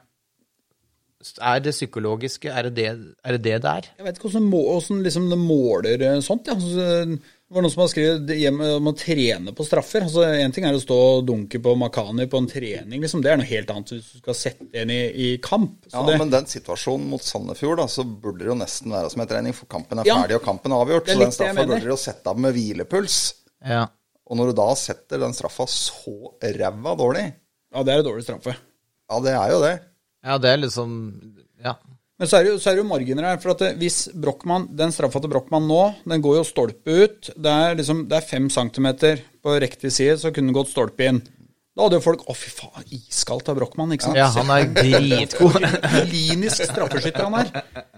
Er 1.40 1.62
det 1.64 1.72
psykologiske, 1.72 2.50
er 2.52 2.66
det 2.68 2.74
det 2.76 2.88
er 2.90 3.38
det, 3.38 3.62
det, 3.64 3.70
er? 3.70 3.86
Jeg 3.96 4.04
vet 4.04 4.18
ikke 4.18 4.28
hvordan, 4.28 4.50
må, 4.52 4.60
hvordan 4.74 5.04
liksom 5.06 5.30
det 5.32 5.38
måler 5.40 6.02
eh, 6.04 6.18
sånt. 6.26 6.50
Ja. 6.50 6.58
Altså, 6.58 7.16
Det 7.16 7.56
var 7.56 7.64
noen 7.64 7.72
som 7.72 7.84
har 7.86 7.92
skrevet 7.94 8.34
om 8.76 8.90
å 8.92 8.94
trene 8.98 9.54
på 9.56 9.64
straffer. 9.64 10.04
Altså, 10.04 10.26
En 10.42 10.52
ting 10.52 10.66
er 10.68 10.76
å 10.76 10.82
stå 10.84 10.98
og 11.14 11.24
dunke 11.30 11.62
på 11.64 11.76
Makani 11.80 12.26
på 12.28 12.42
en 12.44 12.50
trening, 12.52 13.00
liksom. 13.06 13.24
det 13.24 13.32
er 13.32 13.40
noe 13.40 13.48
helt 13.48 13.72
annet 13.72 13.94
hvis 13.96 14.10
du 14.12 14.20
skal 14.20 14.36
sette 14.42 14.82
en 14.84 14.92
i, 14.92 15.00
i 15.16 15.30
kamp. 15.40 15.86
Så 15.88 15.96
Ja, 15.96 16.04
det, 16.10 16.20
men 16.20 16.34
den 16.34 16.50
situasjonen 16.52 17.08
mot 17.14 17.24
Sandefjord, 17.24 17.80
da, 17.80 17.88
så 17.88 18.04
burde 18.04 18.44
det 18.44 18.52
jo 18.52 18.60
nesten 18.60 18.92
være 18.92 19.14
som 19.16 19.24
en 19.24 19.32
trening, 19.32 19.56
for 19.56 19.72
kampen 19.72 20.04
er 20.04 20.10
Ja. 20.12 20.20
ferdig, 20.26 20.42
og 20.42 20.48
kampen 20.50 20.76
er 20.76 20.84
avgjort. 20.84 21.08
Er 21.08 21.22
Så 21.22 21.24
den 21.24 21.36
straffa 21.40 21.68
burde 21.72 21.80
de 21.88 21.94
jo 21.94 22.00
sette 22.04 22.36
av 22.36 22.44
med 22.50 22.58
hvilepuls. 22.58 23.22
Ja. 23.64 23.86
Og 24.30 24.40
når 24.40 24.52
du 24.52 24.58
da 24.62 24.70
setter 24.80 25.20
den 25.22 25.34
straffa 25.36 25.66
så 25.70 26.14
ræva 26.42 26.94
dårlig, 27.00 27.26
ja, 27.74 27.84
det 27.84 27.94
er 27.96 28.04
en 28.04 28.08
dårlig 28.08 28.24
straffe. 28.28 28.54
ja, 29.10 29.20
det 29.26 29.34
er 29.34 29.52
jo 29.52 29.64
det. 29.64 29.74
ja, 30.24 30.38
det 30.38 30.54
er 30.54 30.64
liksom 30.64 30.94
Ja. 31.64 31.76
Men 32.20 32.30
så 32.30 32.38
er, 32.38 32.46
det 32.46 32.52
jo, 32.54 32.58
er 32.62 32.76
det 32.78 32.84
jo 32.84 32.88
marginer 32.88 33.26
her. 33.26 33.40
for 33.42 33.52
at 33.52 33.78
hvis 33.82 34.08
Brochmann, 34.14 34.68
Den 34.78 34.92
straffa 34.94 35.20
til 35.20 35.32
Brochmann 35.34 35.66
nå, 35.68 35.96
den 36.08 36.22
går 36.22 36.38
jo 36.38 36.44
stolpe 36.48 36.86
ut. 37.04 37.32
Det 37.36 37.52
er 37.52 37.76
liksom, 37.76 38.06
det 38.08 38.20
er 38.20 38.28
fem 38.28 38.50
centimeter 38.54 39.24
på 39.44 39.56
riktig 39.60 39.92
side, 39.92 40.20
så 40.22 40.32
kunne 40.32 40.54
den 40.54 40.56
gått 40.56 40.70
stolpe 40.72 41.04
inn. 41.10 41.20
Da 41.74 41.88
hadde 41.88 41.98
jo 41.98 42.04
folk 42.06 42.22
Å, 42.30 42.36
fy 42.38 42.52
faen, 42.54 42.86
iskaldt 42.94 43.50
av 43.50 43.58
Brochmann, 43.58 43.92
ikke 43.96 44.06
sant? 44.06 44.20
ja, 44.22 44.28
han 44.30 44.52
er 44.54 44.70
dritgod. 44.78 45.58
klinisk 46.06 46.68
straffeskytter 46.70 47.26
han 47.26 47.40
er. 47.42 47.50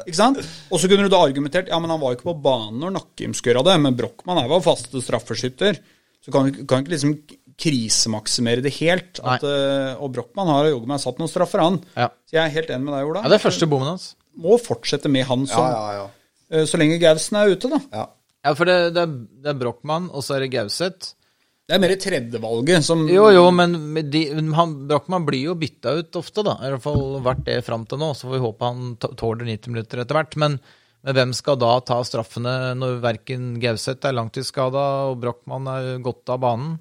Ikke 0.05 0.15
sant? 0.17 0.39
Og 0.71 0.79
så 0.79 0.87
kunne 0.89 1.05
du 1.05 1.11
da 1.11 1.19
argumentert 1.27 1.67
ja, 1.69 1.77
men 1.83 1.91
han 1.91 1.99
var 1.99 2.13
jo 2.13 2.17
ikke 2.21 2.29
på 2.31 2.37
banen 2.47 2.79
når 2.81 2.95
Nakkim 2.95 3.35
skulle 3.35 3.57
gjøre 3.59 3.67
det, 3.67 3.77
men 3.83 3.97
Brochmann 3.99 4.39
er 4.41 4.47
jo 4.49 4.61
faste 4.63 5.03
straffeskytter. 5.03 5.81
Så 6.25 6.33
kan 6.33 6.49
du 6.51 6.63
kan 6.65 6.83
ikke 6.83 6.95
liksom 6.95 7.15
krisemaksimere 7.61 8.63
det 8.65 8.73
helt. 8.81 9.21
At, 9.23 9.43
eh, 9.47 9.95
og 10.01 10.11
Brochmann 10.15 10.49
har 10.51 10.69
jogget 10.71 10.89
meg 10.91 11.01
satt 11.03 11.21
noen 11.21 11.31
straffer, 11.31 11.63
han. 11.63 11.79
Ja. 11.95 12.09
Så 12.27 12.37
jeg 12.37 12.43
er 12.43 12.55
helt 12.57 12.71
enig 12.75 12.87
med 12.89 12.97
deg, 12.97 13.09
Ola. 13.11 13.23
Ja, 13.23 13.31
det 13.31 13.39
er 13.39 13.45
første 13.45 13.69
bommen 13.71 13.93
hans. 13.93 14.09
Må 14.35 14.57
fortsette 14.59 15.07
med 15.11 15.23
han 15.29 15.45
som 15.47 15.63
ja, 15.63 15.83
ja. 16.01 16.07
eh, 16.51 16.65
Så 16.67 16.79
lenge 16.81 16.97
Gausen 16.99 17.37
er 17.39 17.53
ute, 17.55 17.71
da. 17.71 17.81
ja. 17.93 18.07
Ja, 18.45 18.51
for 18.53 18.69
det, 18.69 18.91
det, 18.93 19.01
er, 19.01 19.13
det 19.41 19.49
er 19.49 19.55
Brochmann, 19.57 20.03
og 20.13 20.21
så 20.21 20.35
er 20.35 20.43
det 20.43 20.51
Gauseth. 20.53 21.15
Det 21.65 21.73
er 21.73 21.79
mer 21.81 21.95
tredjevalget 21.97 22.83
som 22.85 23.07
Jo, 23.09 23.23
jo, 23.33 23.47
men 23.57 23.71
de, 24.13 24.19
han, 24.53 24.75
Brochmann 24.85 25.25
blir 25.25 25.47
jo 25.47 25.55
bytta 25.57 25.95
ut 25.97 26.19
ofte, 26.19 26.43
da. 26.45 26.53
I 26.61 26.69
hvert 26.75 26.83
fall 26.83 27.15
vært 27.25 27.41
det 27.47 27.55
fram 27.65 27.87
til 27.89 27.97
nå. 28.03 28.11
Så 28.13 28.27
får 28.27 28.35
vi 28.35 28.43
håpe 28.43 28.69
han 28.69 28.91
tåler 29.01 29.49
90 29.49 29.73
minutter 29.73 30.03
etter 30.03 30.19
hvert. 30.19 30.37
Men, 30.43 30.59
men 31.05 31.13
hvem 31.19 31.33
skal 31.37 31.57
da 31.61 31.71
ta 31.85 31.99
straffene 32.07 32.73
når 32.79 32.99
verken 33.03 33.53
Gauseth 33.61 34.09
er 34.09 34.15
langtidsskada 34.17 34.85
og 35.11 35.19
Brochmann 35.21 35.69
er 35.69 35.89
gått 36.05 36.25
av 36.33 36.41
banen? 36.41 36.77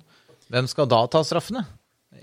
Hvem 0.53 0.69
skal 0.71 0.89
da 0.89 1.03
ta 1.13 1.21
straffene? 1.27 1.67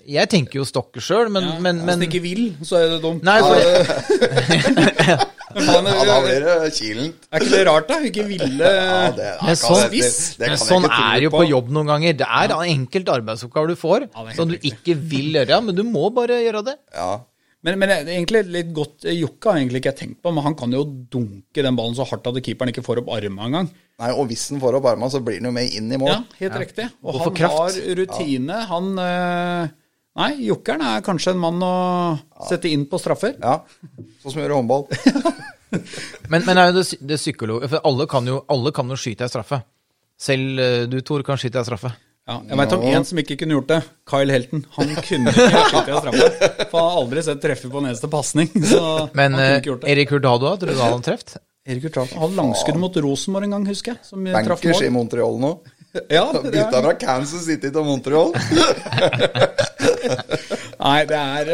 Jeg 0.09 0.29
tenker 0.31 0.57
jo 0.57 0.65
Stokke 0.65 1.01
sjøl, 1.03 1.29
men, 1.29 1.45
ja, 1.45 1.59
men, 1.61 1.77
Hvis 1.81 1.85
men 1.85 1.99
han 1.99 2.05
ikke 2.07 2.21
vil, 2.23 2.41
så 2.65 2.79
er 2.79 2.87
det 2.95 3.01
dumt. 3.03 3.21
Nei, 3.27 3.37
for, 3.45 5.27
Men 5.51 5.87
ja, 5.91 6.03
da 6.07 6.15
blir 6.23 6.45
det 6.45 6.69
kilen. 6.77 7.09
Er 7.31 7.43
ikke 7.43 7.51
det 7.51 7.63
rart, 7.67 7.89
da? 7.89 7.97
Ikke 8.07 8.23
ville 8.23 8.69
Ja, 8.71 9.09
det, 9.15 9.25
ja, 9.27 9.47
Men 9.49 9.57
sånn- 9.59 9.81
det, 9.91 9.99
det, 9.99 10.11
det 10.39 10.47
kan 10.47 10.55
jeg 10.55 10.61
sånn 10.63 10.87
ikke 10.87 11.01
er 11.09 11.25
jo 11.25 11.31
på 11.33 11.43
jobb 11.49 11.73
noen 11.75 11.91
ganger. 11.91 12.15
Det 12.21 12.27
er 12.27 12.53
enkelte 12.71 13.17
arbeidsoppgaver 13.19 13.73
du 13.73 13.79
får 13.79 14.05
Ja, 14.07 14.23
det 14.29 14.37
som 14.39 14.47
du 14.51 14.55
ikke 14.57 14.95
vil 14.95 15.35
gjøre, 15.35 15.59
men 15.67 15.75
du 15.77 15.83
må 15.87 16.07
bare 16.15 16.39
gjøre 16.45 16.63
det. 16.71 16.77
Ja. 16.95 17.11
Men, 17.61 17.77
men 17.77 17.91
det 17.91 17.95
er 17.99 18.07
egentlig 18.15 18.39
litt 18.49 18.71
godt 18.73 19.05
eh, 19.05 19.19
Jokke 19.19 19.51
har 19.51 19.59
egentlig 19.59 19.81
ikke 19.83 19.91
jeg 19.91 19.99
tenkt 19.99 20.21
på, 20.25 20.31
men 20.33 20.45
han 20.47 20.55
kan 20.57 20.71
jo 20.73 20.81
dunke 21.13 21.61
den 21.61 21.75
ballen 21.77 21.93
så 21.97 22.07
hardt 22.09 22.25
at 22.31 22.39
keeperen 22.41 22.71
ikke 22.73 22.83
får 22.85 23.03
opp 23.03 23.11
armene 23.13 23.45
engang. 23.49 23.69
Nei, 24.01 24.09
og 24.15 24.25
hvis 24.31 24.47
den 24.49 24.61
får 24.63 24.79
opp 24.79 24.87
armene, 24.89 25.11
så 25.13 25.21
blir 25.21 25.37
den 25.37 25.51
jo 25.51 25.53
med 25.53 25.75
inn 25.77 25.91
i 25.93 25.99
mål. 26.01 26.09
Ja, 26.09 26.23
helt 26.39 26.57
riktig. 26.63 26.87
Og 27.05 27.13
Og 27.13 27.21
han 27.27 27.37
kraft. 27.37 27.59
har 27.59 27.99
rutine. 28.01 28.57
Han 28.71 28.89
eh, 29.05 29.77
Nei, 30.19 30.31
Jokkeren 30.43 30.81
er 30.83 31.03
kanskje 31.05 31.31
en 31.31 31.39
mann 31.39 31.61
å 31.63 31.75
sette 32.49 32.67
inn 32.67 32.81
på 32.91 32.97
straffer. 32.99 33.37
Ja, 33.39 33.61
sånn 34.19 34.33
som 34.33 34.41
gjør 34.41 34.57
i 34.57 34.57
håndball. 34.57 34.87
Men, 36.31 36.43
men 36.43 36.57
er 36.59 36.65
jo 36.67 36.81
det, 36.81 36.97
det 37.07 37.15
psykolog... 37.15 37.63
For 37.71 37.79
alle 37.87 38.03
kan, 38.11 38.25
jo, 38.27 38.41
alle 38.51 38.73
kan 38.75 38.89
jo 38.91 38.97
skyte 38.99 39.23
ei 39.23 39.31
straffe. 39.31 39.61
Selv 40.19 40.59
eh, 40.59 40.83
du, 40.91 40.97
Tor, 41.07 41.23
kan 41.23 41.39
skyte 41.39 41.61
ei 41.61 41.67
straffe. 41.67 41.93
Ja, 42.31 42.37
jeg 42.47 42.55
veit 42.61 42.73
om 42.77 42.83
én 42.87 43.03
som 43.07 43.19
ikke 43.19 43.35
kunne 43.41 43.55
gjort 43.57 43.67
det. 43.67 43.77
Kyle 44.07 44.31
Helton. 44.31 44.61
Han 44.77 44.91
kunne 45.03 45.31
ikke 45.33 45.47
gjort 45.51 45.87
det 45.89 45.95
straffe. 45.97 46.27
For 46.71 46.77
han 46.77 46.85
har 46.85 46.93
aldri 47.01 47.23
sett 47.25 47.41
treffe 47.43 47.67
på 47.73 47.81
neste 47.83 48.07
pasning. 48.11 48.47
Så 48.69 48.81
Men 49.17 49.35
han 49.35 49.57
eh. 49.59 49.67
Erik 49.91 50.13
Hurtado, 50.15 50.53
tror 50.61 50.71
du 50.71 50.79
han 50.79 50.93
hadde 50.95 51.03
truffet? 51.09 51.33
Erik 51.67 51.83
Hurtado 51.89 52.15
hadde 52.21 52.37
langskudd 52.39 52.77
mot 52.79 52.95
Rosenborg 53.03 53.49
en 53.49 53.55
gang, 53.57 53.65
husker 53.67 53.97
jeg. 53.97 54.03
Som 54.07 54.23
traff 54.31 54.63
Bankers 54.63 54.83
i. 54.87 54.89
Montreal 54.93 55.35
nå. 55.43 55.51
Ja, 56.07 56.23
Bytta 56.31 56.79
fra 56.79 56.93
Kansas 56.95 57.43
City 57.43 57.67
til 57.67 57.83
Montreal. 57.83 58.31
nei, 60.85 61.01
det 61.09 61.17
er 61.19 61.51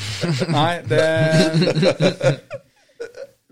Nei, 0.56 0.80
det 0.88 1.04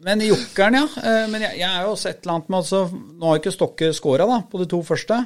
Men 0.00 0.24
Jokkeren, 0.24 0.78
ja. 0.80 0.86
Eh, 1.04 1.28
Men 1.28 1.44
jeg, 1.44 1.60
jeg 1.60 1.68
er 1.68 1.84
jo 1.84 1.92
også 1.92 2.08
et 2.14 2.24
eller 2.24 2.38
annet 2.38 2.48
med 2.48 2.58
altså, 2.62 2.80
Nå 2.96 3.28
har 3.28 3.36
ikke 3.42 3.52
Stokke 3.52 3.92
scora 3.92 4.24
da, 4.30 4.40
på 4.48 4.56
de 4.62 4.64
to 4.72 4.80
første. 4.88 5.20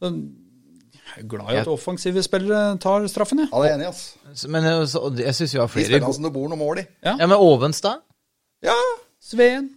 Så 0.00 0.08
jeg 1.14 1.24
er 1.24 1.28
glad 1.30 1.50
i 1.54 1.58
at 1.62 1.68
offensive 1.72 2.22
spillere 2.26 2.76
tar 2.82 3.06
straffen, 3.10 3.42
jeg. 3.44 3.48
Ja, 3.52 3.62
det 3.64 3.70
er 3.70 3.76
enig, 3.78 3.88
ass. 3.92 4.44
Men 4.50 4.64
eh, 4.68 4.84
jeg 5.24 5.34
syns 5.38 5.54
vi 5.56 5.60
har 5.62 5.70
flere 5.72 5.88
De 5.88 5.96
spiller 5.98 6.14
som 6.18 6.28
det 6.28 6.32
bor 6.36 6.48
noe 6.52 6.60
mål 6.60 6.82
i. 6.82 6.86
Ja, 7.06 7.16
men 7.24 7.36
Ovenstad? 7.38 8.04
Ja, 8.64 8.76
Sveen. 9.22 9.70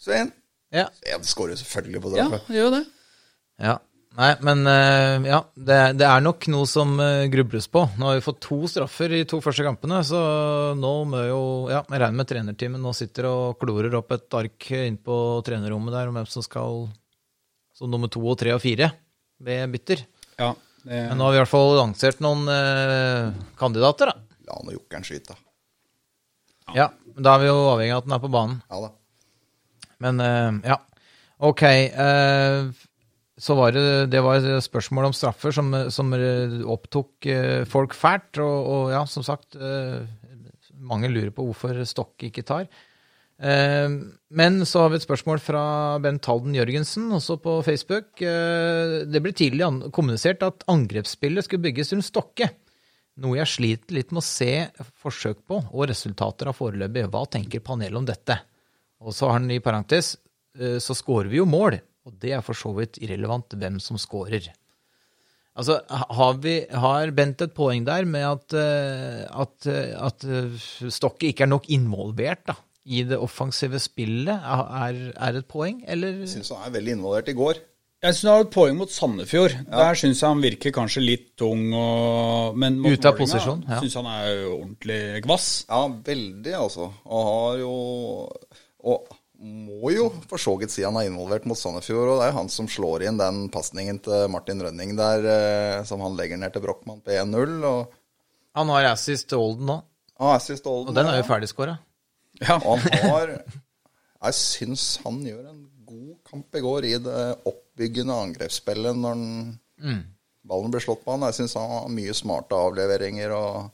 Sveen. 0.00 0.32
Ja. 0.74 0.86
Sveen 1.02 1.24
skårer 1.26 1.58
selvfølgelig 1.60 2.02
på 2.04 2.12
Ja, 2.16 2.26
straffe. 2.30 2.52
gjør 2.58 2.74
det. 2.78 2.84
ja. 3.62 3.78
Nei, 4.18 4.32
men 4.42 4.64
eh, 4.66 5.26
ja, 5.30 5.36
det, 5.54 5.76
det 6.00 6.02
er 6.04 6.20
nok 6.24 6.42
noe 6.50 6.66
som 6.66 6.96
eh, 7.00 7.28
grubles 7.30 7.68
på. 7.70 7.84
Nå 7.96 8.08
har 8.08 8.16
vi 8.18 8.24
fått 8.24 8.40
to 8.42 8.56
straffer 8.68 9.12
i 9.14 9.20
to 9.30 9.38
første 9.40 9.62
kampene, 9.62 10.00
så 10.04 10.18
nå 10.76 10.90
må 11.06 11.20
jo 11.28 11.42
Ja, 11.70 11.84
jeg 11.86 12.00
regner 12.02 12.18
med 12.18 12.26
trenerteamet 12.28 12.82
nå 12.82 12.90
sitter 12.98 13.28
og 13.30 13.60
klorer 13.62 13.94
opp 14.00 14.10
et 14.16 14.26
ark 14.40 14.66
inn 14.80 14.98
på 14.98 15.14
trenerrommet 15.46 15.94
der 15.94 16.10
om 16.10 16.18
hvem 16.18 16.26
som 16.28 16.42
skal 16.42 16.88
som 17.78 17.88
nummer 17.94 18.10
to 18.12 18.20
og 18.26 18.34
tre 18.42 18.50
og 18.56 18.60
fire 18.64 18.90
ved 19.46 19.70
bytter. 19.76 20.02
Ja, 20.42 20.50
det, 20.90 21.04
Men 21.06 21.20
nå 21.20 21.28
har 21.28 21.34
vi 21.34 21.38
i 21.38 21.42
hvert 21.44 21.52
fall 21.52 21.76
lansert 21.78 22.20
noen 22.24 22.48
eh, 22.50 23.30
kandidater, 23.60 24.10
da. 24.10 24.38
La 24.50 24.58
nå 24.66 24.74
Jokkeren 24.74 25.06
skyte. 25.06 25.36
Ja, 26.74 26.88
men 27.14 27.26
Da 27.26 27.36
er 27.36 27.42
vi 27.44 27.50
jo 27.50 27.58
avhengig 27.70 27.94
av 27.94 28.02
at 28.02 28.08
den 28.08 28.16
er 28.16 28.22
på 28.22 28.30
banen. 28.34 28.60
Ja 28.70 28.80
da. 28.84 28.90
Men 30.00 30.22
eh, 30.24 30.60
ja, 30.72 30.78
ok. 31.50 31.62
eh, 31.66 32.86
så 33.40 33.56
var 33.56 33.72
det, 33.72 33.84
det 34.12 34.20
var 34.20 34.44
spørsmål 34.60 35.08
om 35.08 35.14
straffer 35.16 35.54
som, 35.56 35.70
som 35.94 36.10
opptok 36.74 37.26
eh, 37.32 37.62
folk 37.68 37.94
fælt. 37.96 38.40
Og, 38.42 38.66
og 38.74 38.90
ja, 38.92 39.04
som 39.08 39.24
sagt, 39.24 39.56
eh, 39.56 40.02
mange 40.76 41.08
lurer 41.12 41.32
på 41.32 41.46
hvorfor 41.48 41.80
Stokke 41.88 42.28
ikke 42.28 42.44
tar. 42.48 42.66
Eh, 43.40 43.88
Men 44.30 44.60
så 44.66 44.84
har 44.84 44.90
vi 44.92 45.00
et 45.00 45.06
spørsmål 45.06 45.40
fra 45.42 45.62
Bent 45.98 46.26
Halden 46.28 46.54
Jørgensen, 46.54 47.08
også 47.16 47.38
på 47.42 47.56
Facebook. 47.66 48.20
Eh, 48.22 49.06
Det 49.08 49.22
ble 49.22 49.32
tidlig 49.32 49.64
kommunisert 49.92 50.42
at 50.46 50.64
angrepsspillet 50.68 51.44
skulle 51.44 51.64
bygges 51.64 51.92
rundt 51.92 52.04
Stokke. 52.06 52.50
Noe 53.20 53.36
jeg 53.40 53.50
sliter 53.50 53.96
litt 53.96 54.12
med 54.12 54.22
å 54.22 54.28
se 54.28 54.68
forsøk 55.02 55.42
på, 55.48 55.58
og 55.72 55.88
resultater 55.88 56.48
av 56.48 56.56
foreløpig. 56.56 57.08
Hva 57.10 57.26
tenker 57.28 57.60
panelet 57.60 57.96
om 57.96 58.06
dette? 58.06 58.38
Og 59.00 59.12
så 59.16 59.26
har 59.26 59.40
han 59.40 59.50
i 59.50 59.58
parentes, 59.58 60.16
eh, 60.58 60.78
så 60.78 60.94
scorer 60.94 61.28
vi 61.28 61.40
jo 61.40 61.46
mål. 61.48 61.80
Og 62.06 62.16
det 62.20 62.32
er 62.32 62.40
for 62.40 62.54
så 62.54 62.72
vidt 62.76 62.98
irrelevant 63.02 63.48
hvem 63.48 63.80
som 63.80 63.98
scorer. 63.98 64.48
Altså, 65.56 65.80
har, 65.90 66.34
vi, 66.40 66.66
har 66.70 67.10
Bent 67.10 67.42
et 67.42 67.52
poeng 67.52 67.84
der 67.84 68.06
med 68.08 68.24
at, 68.24 68.54
eh, 68.54 69.26
at, 69.28 69.66
eh, 69.66 69.92
at 69.98 70.24
Stokke 70.88 71.28
ikke 71.28 71.44
er 71.44 71.50
nok 71.50 71.68
involvert 71.68 72.46
da, 72.46 72.54
i 72.90 73.04
det 73.06 73.18
offensive 73.22 73.80
spillet? 73.82 74.34
Er, 74.34 75.00
er 75.14 75.40
et 75.40 75.48
poeng, 75.50 75.84
eller? 75.88 76.22
Jeg 76.24 76.34
syns 76.34 76.52
han 76.56 76.66
er 76.66 76.74
veldig 76.78 76.96
involvert 76.98 77.30
i 77.30 77.36
går. 77.38 77.60
Jeg 78.00 78.16
syns 78.16 78.26
han 78.30 78.38
har 78.38 78.46
et 78.46 78.52
poeng 78.54 78.76
mot 78.78 78.92
Sandefjord. 78.92 79.54
Der 79.68 79.98
syns 80.00 80.22
jeg 80.22 80.32
han 80.32 80.42
virker 80.42 80.72
kanskje 80.72 81.02
litt 81.04 81.26
tung. 81.38 81.66
Og, 81.76 82.56
men 82.58 82.78
mot 82.80 82.96
Ute 82.96 83.12
av 83.12 83.18
posisjon, 83.18 83.64
ja. 83.68 83.80
Syns 83.84 83.96
han 84.00 84.08
er 84.08 84.44
ordentlig 84.48 85.00
kvass. 85.26 85.48
Ja, 85.68 85.82
veldig, 86.10 86.54
altså. 86.62 86.90
Og 87.04 87.26
har 87.28 87.58
jo 87.60 87.74
Og 88.88 89.10
må 89.40 89.90
jo 89.92 90.06
for 90.28 90.40
så 90.40 90.52
vidt 90.60 90.72
si 90.72 90.84
han 90.84 90.96
er 91.00 91.08
involvert 91.08 91.46
mot 91.48 91.58
Sandefjord. 91.60 92.14
Og 92.14 92.18
det 92.20 92.26
er 92.26 92.32
jo 92.32 92.38
han 92.38 92.50
som 92.52 92.68
slår 92.72 93.06
inn 93.08 93.20
den 93.20 93.46
pasningen 93.52 94.00
til 94.04 94.26
Martin 94.32 94.64
Rønning 94.64 94.96
der, 94.98 95.28
eh, 95.34 95.84
som 95.88 96.00
han 96.04 96.16
legger 96.16 96.40
ned 96.40 96.56
til 96.56 96.64
Brochmann 96.64 97.04
på 97.04 97.12
1-0. 97.16 97.60
Og 97.68 97.92
Han 98.56 98.72
har 98.74 98.90
assist 98.94 99.28
til 99.30 99.40
Olden 99.40 99.68
nå, 99.70 99.78
ah, 100.18 100.34
assist 100.34 100.66
Olden. 100.66 100.90
og 100.90 100.96
den 100.96 101.06
er 101.06 101.20
ja. 101.20 101.22
jo 101.22 101.28
ferdigskåra. 101.28 101.78
Ja. 102.40 102.56
Og 102.64 102.78
han 102.80 103.10
har 103.10 103.34
Jeg 104.20 104.36
syns 104.36 104.84
han 105.04 105.18
gjør 105.24 105.42
en 105.50 105.60
god 105.88 106.14
kamp 106.30 106.56
i 106.56 106.62
går 106.64 106.86
i 106.88 106.94
det 107.02 107.20
oppbyggende 107.48 108.16
angrepsspillet 108.28 108.96
når 108.96 109.20
den, 109.20 110.00
ballen 110.44 110.72
blir 110.72 110.82
slått 110.84 111.04
på 111.04 111.14
han. 111.14 111.24
Jeg 111.28 111.38
syns 111.40 111.56
han 111.58 111.70
har 111.72 111.92
mye 111.92 112.14
smarte 112.16 112.56
avleveringer. 112.56 113.32
og 113.36 113.70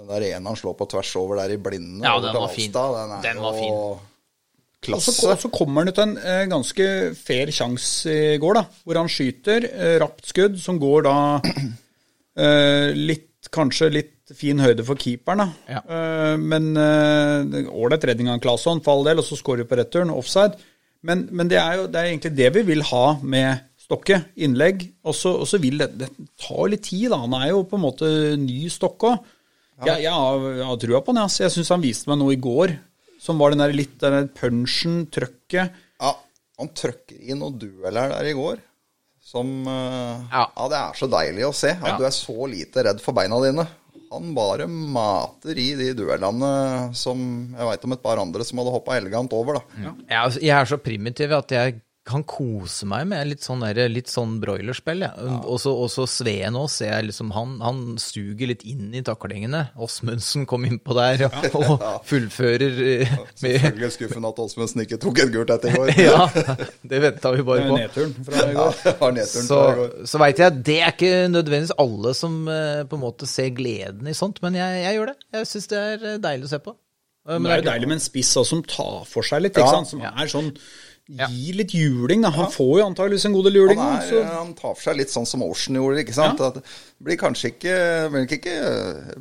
den 0.00 0.08
der 0.08 0.24
ene 0.30 0.48
han 0.48 0.56
slår 0.56 0.76
på 0.78 0.86
tvers 0.88 1.10
over 1.20 1.36
der 1.42 1.52
i 1.52 1.58
blinde 1.60 2.04
Ja, 2.06 2.14
den 2.24 2.36
var 2.36 2.48
fin. 2.54 2.72
Den 2.72 3.16
er 3.16 3.22
Den 3.24 3.42
var 3.42 3.58
jo 3.58 3.72
Og 3.74 4.00
klasse. 4.80 5.12
så, 5.12 5.34
så 5.36 5.50
kommer 5.52 5.82
han 5.84 5.92
ut 5.92 5.98
en 6.00 6.14
eh, 6.16 6.44
ganske 6.48 6.86
fair 7.20 7.52
sjanse 7.52 8.14
i 8.34 8.38
går, 8.40 8.54
da, 8.56 8.62
hvor 8.84 8.96
han 8.96 9.10
skyter 9.12 9.66
eh, 9.68 9.98
rapt 10.00 10.24
skudd, 10.32 10.56
som 10.62 10.78
går 10.80 11.04
da 11.04 11.16
eh, 12.40 12.96
litt 12.96 13.29
Kanskje 13.48 13.88
litt 13.88 14.34
fin 14.36 14.60
høyde 14.60 14.84
for 14.86 15.00
keeperen, 15.00 15.40
da. 15.40 15.78
Ja. 15.78 15.80
Uh, 15.88 16.34
men 16.38 16.74
ålreit 16.76 18.04
uh, 18.04 18.10
redning 18.10 18.28
av 18.30 18.42
Claesson, 18.44 18.82
for 18.84 18.98
all 18.98 19.08
del, 19.08 19.22
og 19.22 19.26
så 19.26 19.38
skårer 19.38 19.64
vi 19.64 19.70
på 19.70 19.78
returen, 19.80 20.12
offside. 20.12 20.60
Men, 21.06 21.24
men 21.32 21.48
det 21.48 21.56
er 21.56 21.78
jo 21.80 21.88
det 21.88 21.98
er 21.98 22.10
egentlig 22.10 22.34
det 22.36 22.50
vi 22.58 22.64
vil 22.74 22.84
ha 22.90 23.04
med 23.24 23.64
Stokke. 23.80 24.20
Innlegg. 24.38 24.84
Og 25.08 25.16
så 25.16 25.58
vil 25.58 25.80
det 25.80 25.88
Det 25.98 26.10
tar 26.38 26.68
litt 26.70 26.84
tid, 26.86 27.08
da. 27.10 27.22
Han 27.24 27.34
er 27.40 27.48
jo 27.54 27.64
på 27.66 27.78
en 27.78 27.86
måte 27.88 28.10
ny 28.38 28.68
Stokke 28.70 29.14
òg. 29.14 29.36
Jeg, 29.80 30.02
jeg 30.04 30.12
har, 30.12 30.42
jeg 30.58 30.66
har 30.68 30.78
trua 30.82 31.00
på 31.00 31.14
han. 31.14 31.22
Jeg, 31.24 31.46
Jeg 31.46 31.54
syns 31.56 31.72
han 31.72 31.82
viste 31.82 32.10
meg 32.10 32.20
noe 32.20 32.36
i 32.36 32.40
går 32.40 32.76
som 33.20 33.40
var 33.40 33.52
den 33.52 33.62
der 33.62 33.76
litt 33.76 33.98
den 34.00 34.16
der 34.16 34.28
punchen, 34.32 35.04
trøkket. 35.12 35.76
Ja, 36.00 36.14
han 36.60 36.72
trøkker 36.76 37.18
i 37.20 37.36
noen 37.36 37.58
dueller 37.60 38.14
der 38.14 38.28
i 38.30 38.36
går. 38.36 38.60
Som 39.30 39.50
eh, 39.70 40.24
Ja. 40.32 40.46
ja. 40.56 40.68
det 40.72 40.78
er 40.80 40.96
så 40.98 41.06
deilig 41.12 41.44
å 41.46 41.52
se. 41.54 41.70
At 41.76 41.92
Ja. 41.92 41.96
du 42.00 42.04
er 42.08 42.14
så 42.16 42.48
lite 42.50 42.82
redd 42.88 43.00
for 43.04 43.14
beina 43.14 43.38
dine. 43.44 43.66
Han 44.10 44.32
bare 44.34 44.66
mater 44.66 45.54
i 45.54 45.68
de 45.78 45.92
duellene 45.94 46.90
som 46.98 47.20
jeg 47.56 47.66
veit 47.68 47.84
om 47.86 47.92
et 47.94 48.02
par 48.02 48.18
andre 48.18 48.42
som 48.44 48.58
hadde 48.58 48.72
hoppa 48.74 48.96
elegant 48.98 49.30
over, 49.38 49.60
da. 49.60 49.92
Er- 50.10 50.40
jeg 50.40 50.50
er 50.50 50.66
så 50.66 50.78
primitiv 50.82 51.30
at 51.36 51.48
jeg 51.54 51.80
kan 52.10 52.24
kose 52.28 52.86
meg 52.90 53.06
med 53.10 53.28
litt 53.30 53.40
sånn, 53.46 53.60
der, 53.64 53.88
litt 53.88 54.10
sånn 54.10 54.38
broilerspill. 54.42 55.00
Ja. 55.06 55.10
Ja. 55.16 55.38
så- 55.62 55.74
og 55.76 55.88
så 55.92 56.06
Sveen 56.10 56.54
òg, 56.58 56.68
ser 56.70 56.90
jeg 56.96 57.06
liksom 57.10 57.30
han, 57.32 57.56
han 57.64 57.96
suger 58.02 58.50
litt 58.50 58.64
inn 58.68 58.92
i 58.94 59.02
taklingene. 59.06 59.70
Åsmundsen 59.78 60.46
kom 60.50 60.64
innpå 60.68 60.94
der 60.98 61.24
og, 61.28 61.54
og 61.60 62.04
fullfører 62.10 62.76
ja, 63.06 63.18
med 63.42 63.56
Selvfølgelig 63.60 63.92
skuffende 63.96 64.28
at 64.34 64.42
Åsmundsen 64.44 64.82
ikke 64.84 64.98
tok 65.02 65.22
et 65.24 65.32
gult 65.34 65.50
etter 65.56 65.70
i 65.70 65.78
går. 65.78 65.94
Ja, 66.10 66.26
det 66.90 67.00
venta 67.04 67.32
vi 67.36 67.42
bare 67.46 67.68
på. 67.68 67.78
nedturen 67.78 68.14
fra 68.26 68.44
i 68.50 68.54
går. 68.58 68.78
var 69.00 69.12
nedturen 69.16 69.46
Så, 69.48 69.58
fra 69.60 69.72
i 69.72 69.80
går. 69.80 69.96
så 70.12 70.22
veit 70.24 70.38
jeg 70.44 70.62
det 70.70 70.78
er 70.82 70.92
ikke 70.94 71.14
nødvendigvis 71.32 71.74
alle 71.78 72.14
som 72.18 72.36
eh, 72.48 72.82
på 72.90 72.98
en 72.98 73.04
måte 73.04 73.26
ser 73.30 73.50
gleden 73.56 74.08
i 74.10 74.14
sånt, 74.16 74.42
men 74.42 74.54
jeg, 74.58 74.84
jeg 74.84 74.96
gjør 74.98 75.12
det. 75.12 75.18
Jeg 75.38 75.50
syns 75.54 75.68
det 75.72 75.78
er 75.86 76.06
eh, 76.14 76.20
deilig 76.26 76.48
å 76.48 76.52
se 76.56 76.58
på. 76.64 76.74
Eh, 77.28 77.34
Men 77.36 77.42
Men 77.44 77.50
det 77.50 77.56
er 77.58 77.60
jo 77.62 77.68
deilig 77.70 77.88
med 77.90 77.98
en 78.00 78.04
spiss 78.06 78.30
også, 78.40 78.48
som 78.54 78.62
tar 78.64 79.02
for 79.06 79.26
seg 79.26 79.42
litt, 79.44 79.52
ikke 79.56 79.66
Ja. 79.68 79.74
sant? 79.76 79.90
Som 79.92 80.00
er 80.02 80.30
sånn 80.32 80.48
Gir 81.10 81.56
litt 81.58 81.72
juling, 81.74 82.22
da. 82.22 82.30
Han 82.30 82.50
får 82.54 82.68
jo 82.78 82.84
antakeligvis 82.86 83.24
en 83.26 83.32
god 83.34 83.46
del 83.48 83.56
juling. 83.58 83.78
Han, 83.82 83.96
er, 83.98 84.06
så- 84.06 84.22
han 84.30 84.52
tar 84.54 84.74
for 84.76 84.82
seg 84.84 84.96
litt 85.00 85.10
sånn 85.10 85.26
som 85.26 85.42
Ocean 85.42 85.74
gjorde. 85.80 86.04
ikke 86.04 86.14
sant? 86.14 86.40
At 86.40 86.60
blir 87.02 87.16
kanskje 87.18 87.50
ikke 87.50 87.74
Blir 88.12 88.28
ikke, 88.38 88.54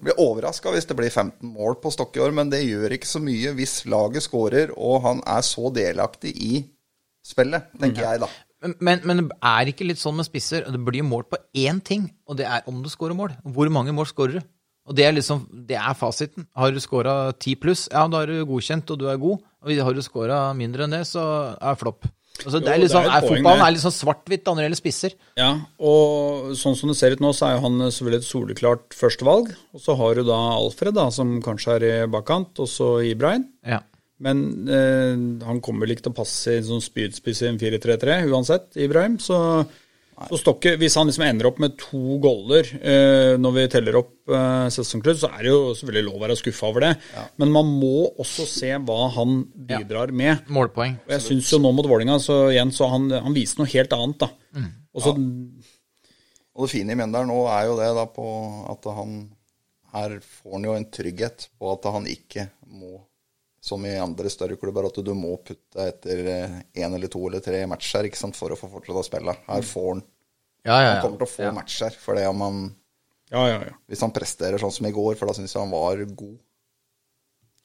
blir 0.03 0.19
overraska 0.21 0.69
hvis 0.75 0.85
det 0.85 0.95
blir 0.99 1.09
15 1.09 1.41
mål 1.55 1.79
på 1.81 1.91
stokk 1.95 2.15
i 2.17 2.21
år, 2.27 2.31
men 2.37 2.49
det 2.53 2.61
gjør 2.67 2.93
ikke 2.97 3.09
så 3.09 3.19
mye 3.23 3.55
hvis 3.57 3.85
laget 3.89 4.21
scorer 4.27 4.69
og 4.77 5.01
han 5.07 5.23
er 5.25 5.41
så 5.41 5.71
delaktig 5.73 6.35
i 6.37 6.61
spillet, 7.25 7.67
tenker 7.79 8.05
jeg, 8.05 8.21
da. 8.23 8.29
Men, 8.61 8.73
men, 8.83 9.01
men 9.07 9.17
det 9.29 9.37
er 9.45 9.69
ikke 9.71 9.85
litt 9.87 9.99
sånn 10.01 10.17
med 10.19 10.27
spisser. 10.27 10.65
Det 10.67 10.79
blir 10.83 11.03
målt 11.07 11.29
på 11.31 11.37
én 11.55 11.79
ting, 11.81 12.09
og 12.27 12.37
det 12.37 12.45
er 12.45 12.65
om 12.67 12.81
du 12.83 12.89
scorer 12.91 13.15
mål. 13.15 13.31
Hvor 13.55 13.69
mange 13.71 13.93
mål 13.95 14.07
scorer 14.09 14.39
du? 14.39 14.47
Og 14.89 14.95
det 14.97 15.05
er 15.05 15.13
liksom, 15.13 15.43
det 15.69 15.77
er 15.77 15.93
fasiten. 15.95 16.47
Har 16.57 16.71
du 16.73 16.79
scora 16.81 17.31
ti 17.37 17.53
pluss, 17.55 17.87
ja, 17.93 18.07
da 18.09 18.23
er 18.23 18.31
du 18.33 18.45
godkjent 18.49 18.89
og 18.91 18.99
du 18.99 19.05
er 19.11 19.19
god. 19.21 19.39
Og 19.65 19.83
har 19.83 19.95
du 19.95 20.01
scora 20.05 20.39
mindre 20.55 20.85
enn 20.85 20.95
det, 20.95 21.03
så 21.09 21.23
er 21.55 21.79
flopp. 21.79 22.07
Altså, 22.39 22.61
det 22.63 22.71
er 22.71 22.79
litt 22.79 22.93
sånn, 22.93 23.07
er 23.09 23.25
fotballen 23.25 23.65
er 23.65 23.73
litt 23.75 23.83
sånn 23.83 23.95
svart-hvitt 23.95 24.45
når 24.47 24.59
det 24.59 24.65
gjelder 24.65 24.79
spisser. 24.79 25.15
Ja, 25.39 25.49
og 25.83 26.53
sånn 26.55 26.77
som 26.79 26.91
det 26.91 26.95
ser 26.99 27.15
ut 27.15 27.23
nå, 27.23 27.33
så 27.35 27.49
er 27.49 27.57
jo 27.57 27.63
han 27.65 27.81
selvfølgelig 27.89 28.21
et 28.21 28.27
soleklart 28.29 28.95
førstevalg. 28.95 29.51
Og 29.75 29.83
så 29.83 29.95
har 29.99 30.15
du 30.15 30.23
da 30.29 30.39
Alfred, 30.55 30.95
da, 30.95 31.09
som 31.11 31.39
kanskje 31.43 31.75
er 31.75 31.87
i 31.89 31.93
bakkant, 32.11 32.61
og 32.63 32.71
så 32.71 32.93
Ibrahim. 33.09 33.49
Ja. 33.67 33.81
Men 34.23 34.45
eh, 34.67 35.19
han 35.47 35.61
kommer 35.63 35.85
vel 35.85 35.95
ikke 35.95 36.07
til 36.07 36.15
å 36.15 36.19
passe 36.21 36.55
i 36.55 36.61
en 36.61 36.67
sånn 36.67 36.83
spydspiss 36.83 37.43
i 37.43 37.51
en 37.51 37.59
4-3-3 37.59 38.17
uansett, 38.31 38.71
Ibrahim. 38.79 39.19
Så, 39.23 39.37
så 40.27 40.39
Stokke, 40.41 40.73
hvis 40.79 40.97
han 40.99 41.07
liksom 41.07 41.23
ender 41.23 41.47
opp 41.47 41.59
med 41.63 41.77
to 41.79 42.17
goller 42.23 42.67
eh, 42.79 43.37
når 43.39 43.53
vi 43.55 43.65
teller 43.71 43.97
opp 44.01 44.33
eh, 44.35 44.67
sesongklubb, 44.73 45.19
så 45.21 45.29
er 45.31 45.45
det 45.45 45.53
jo 45.53 45.59
selvfølgelig 45.77 46.05
lov 46.09 46.17
å 46.17 46.23
være 46.25 46.37
skuffa 46.39 46.67
over 46.67 46.85
det. 46.87 46.91
Men 47.39 47.53
man 47.55 47.71
må 47.71 48.09
også 48.19 48.47
se 48.49 48.73
hva 48.83 48.99
han 49.15 49.41
bidrar 49.69 50.11
med. 50.11 50.43
Målpoeng. 50.51 50.97
Og 51.07 51.15
jeg 51.15 51.25
syns 51.25 51.53
jo 51.55 51.61
nå 51.63 51.71
mot 51.75 51.87
Vålinga, 51.87 52.19
så 52.23 52.41
igjen, 52.51 52.73
så 52.75 52.91
han, 52.91 53.07
han 53.15 53.35
viser 53.35 53.61
noe 53.61 53.71
helt 53.71 53.95
annet, 53.95 54.25
da. 54.25 54.31
Mm. 54.59 54.69
Og 54.89 55.05
så 55.05 55.15
Og 55.15 56.65
det 56.65 56.71
fine 56.73 56.91
i 56.91 56.97
Mjøndalen 56.99 57.29
nå 57.31 57.43
er 57.53 57.67
jo 57.69 57.77
det 57.79 57.91
da 57.95 58.07
på 58.09 58.25
at 58.73 58.87
han 58.97 59.19
Her 59.93 60.17
får 60.21 60.55
han 60.57 60.65
jo 60.67 60.73
en 60.75 60.87
trygghet 60.93 61.47
på 61.57 61.69
at 61.71 61.85
han 61.93 62.09
ikke 62.09 62.49
må, 62.69 62.99
som 63.69 63.85
i 63.85 63.93
andre 64.01 64.31
større 64.33 64.57
klubber, 64.59 64.89
at 64.89 64.97
du 65.05 65.13
må 65.17 65.35
putte 65.45 65.85
etter 65.85 66.25
én 66.25 66.89
eller 66.89 67.11
to 67.11 67.21
eller 67.29 67.43
tre 67.45 67.61
matcher 67.69 68.09
ikke 68.09 68.19
sant, 68.19 68.37
for 68.37 68.53
å 68.53 68.57
få 68.59 68.71
fortsette 68.71 69.03
å 69.03 69.07
spille. 69.07 69.37
Her 69.47 69.65
får 69.69 69.89
han 69.93 70.03
Ja, 70.65 70.75
ja, 70.75 70.81
ja. 70.81 70.91
Han 70.97 71.01
kommer 71.05 71.21
til 71.21 71.29
å 71.29 71.33
få 71.37 71.55
matcher 71.55 71.95
for 72.01 72.19
det 72.19 72.27
om 72.29 72.45
han 72.47 72.61
Ja, 73.29 73.45
ja, 73.45 73.57
ja. 73.69 73.75
Hvis 73.87 74.01
han 74.01 74.13
presterer 74.15 74.61
sånn 74.61 74.73
som 74.73 74.89
i 74.89 74.93
går, 74.95 75.13
for 75.19 75.29
da 75.29 75.37
syns 75.37 75.53
jeg 75.53 75.61
han 75.61 75.71
var 75.73 76.01
god. 76.09 76.37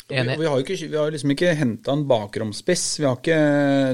Vi, 0.05 0.17
Enig. 0.21 0.37
vi 0.37 0.49
har 0.53 0.61
ikke, 0.61 0.77
vi 0.77 0.99
har 1.01 1.13
liksom 1.15 1.33
ikke 1.33 1.55
henta 1.57 1.95
en 1.97 2.03
bakromspiss. 2.09 2.83
Vi 3.01 3.07
har 3.09 3.17
ikke, 3.17 3.39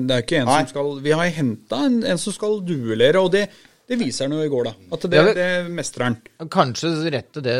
det 0.02 0.16
er 0.16 0.24
ikke 0.24 0.40
en 0.40 0.48
Nei. 0.50 0.56
som 0.64 0.72
skal 0.72 0.88
Vi 1.04 1.12
har 1.14 1.34
henta 1.36 1.84
en, 1.86 2.00
en 2.02 2.18
som 2.18 2.34
skal 2.34 2.58
duellere, 2.66 3.22
og 3.22 3.30
det, 3.36 3.44
det 3.90 3.98
viser 3.98 4.28
han 4.28 4.36
jo 4.38 4.44
i 4.46 4.50
går, 4.52 4.68
da. 4.70 4.72
At 4.94 5.04
det, 5.10 5.18
Ja, 5.18 5.32
det 5.34 5.48
mestrer 5.74 6.06
han. 6.06 6.18
Kanskje 6.52 6.92
rette 7.10 7.42
det 7.42 7.56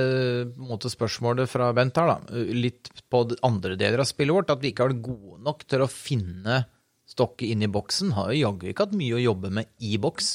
måte, 0.57 0.91
spørsmålet 0.93 1.51
fra 1.51 1.73
Bent 1.77 1.99
her, 1.99 2.13
da. 2.15 2.43
Litt 2.55 2.93
på 3.11 3.25
andre 3.47 3.75
deler 3.81 4.05
av 4.05 4.09
spillet 4.09 4.37
vårt. 4.37 4.53
At 4.55 4.63
vi 4.63 4.71
ikke 4.71 4.87
har 4.87 4.95
vært 4.95 5.09
gode 5.09 5.41
nok 5.49 5.67
til 5.67 5.83
å 5.83 5.91
finne 5.91 6.63
Stokke 7.11 7.49
inn 7.51 7.65
i 7.67 7.67
boksen. 7.67 8.13
Har 8.15 8.31
jo 8.31 8.39
jaggu 8.45 8.69
ikke 8.71 8.85
hatt 8.87 8.95
mye 8.95 9.17
å 9.19 9.25
jobbe 9.25 9.51
med 9.51 9.67
i 9.83 9.97
boks. 9.99 10.29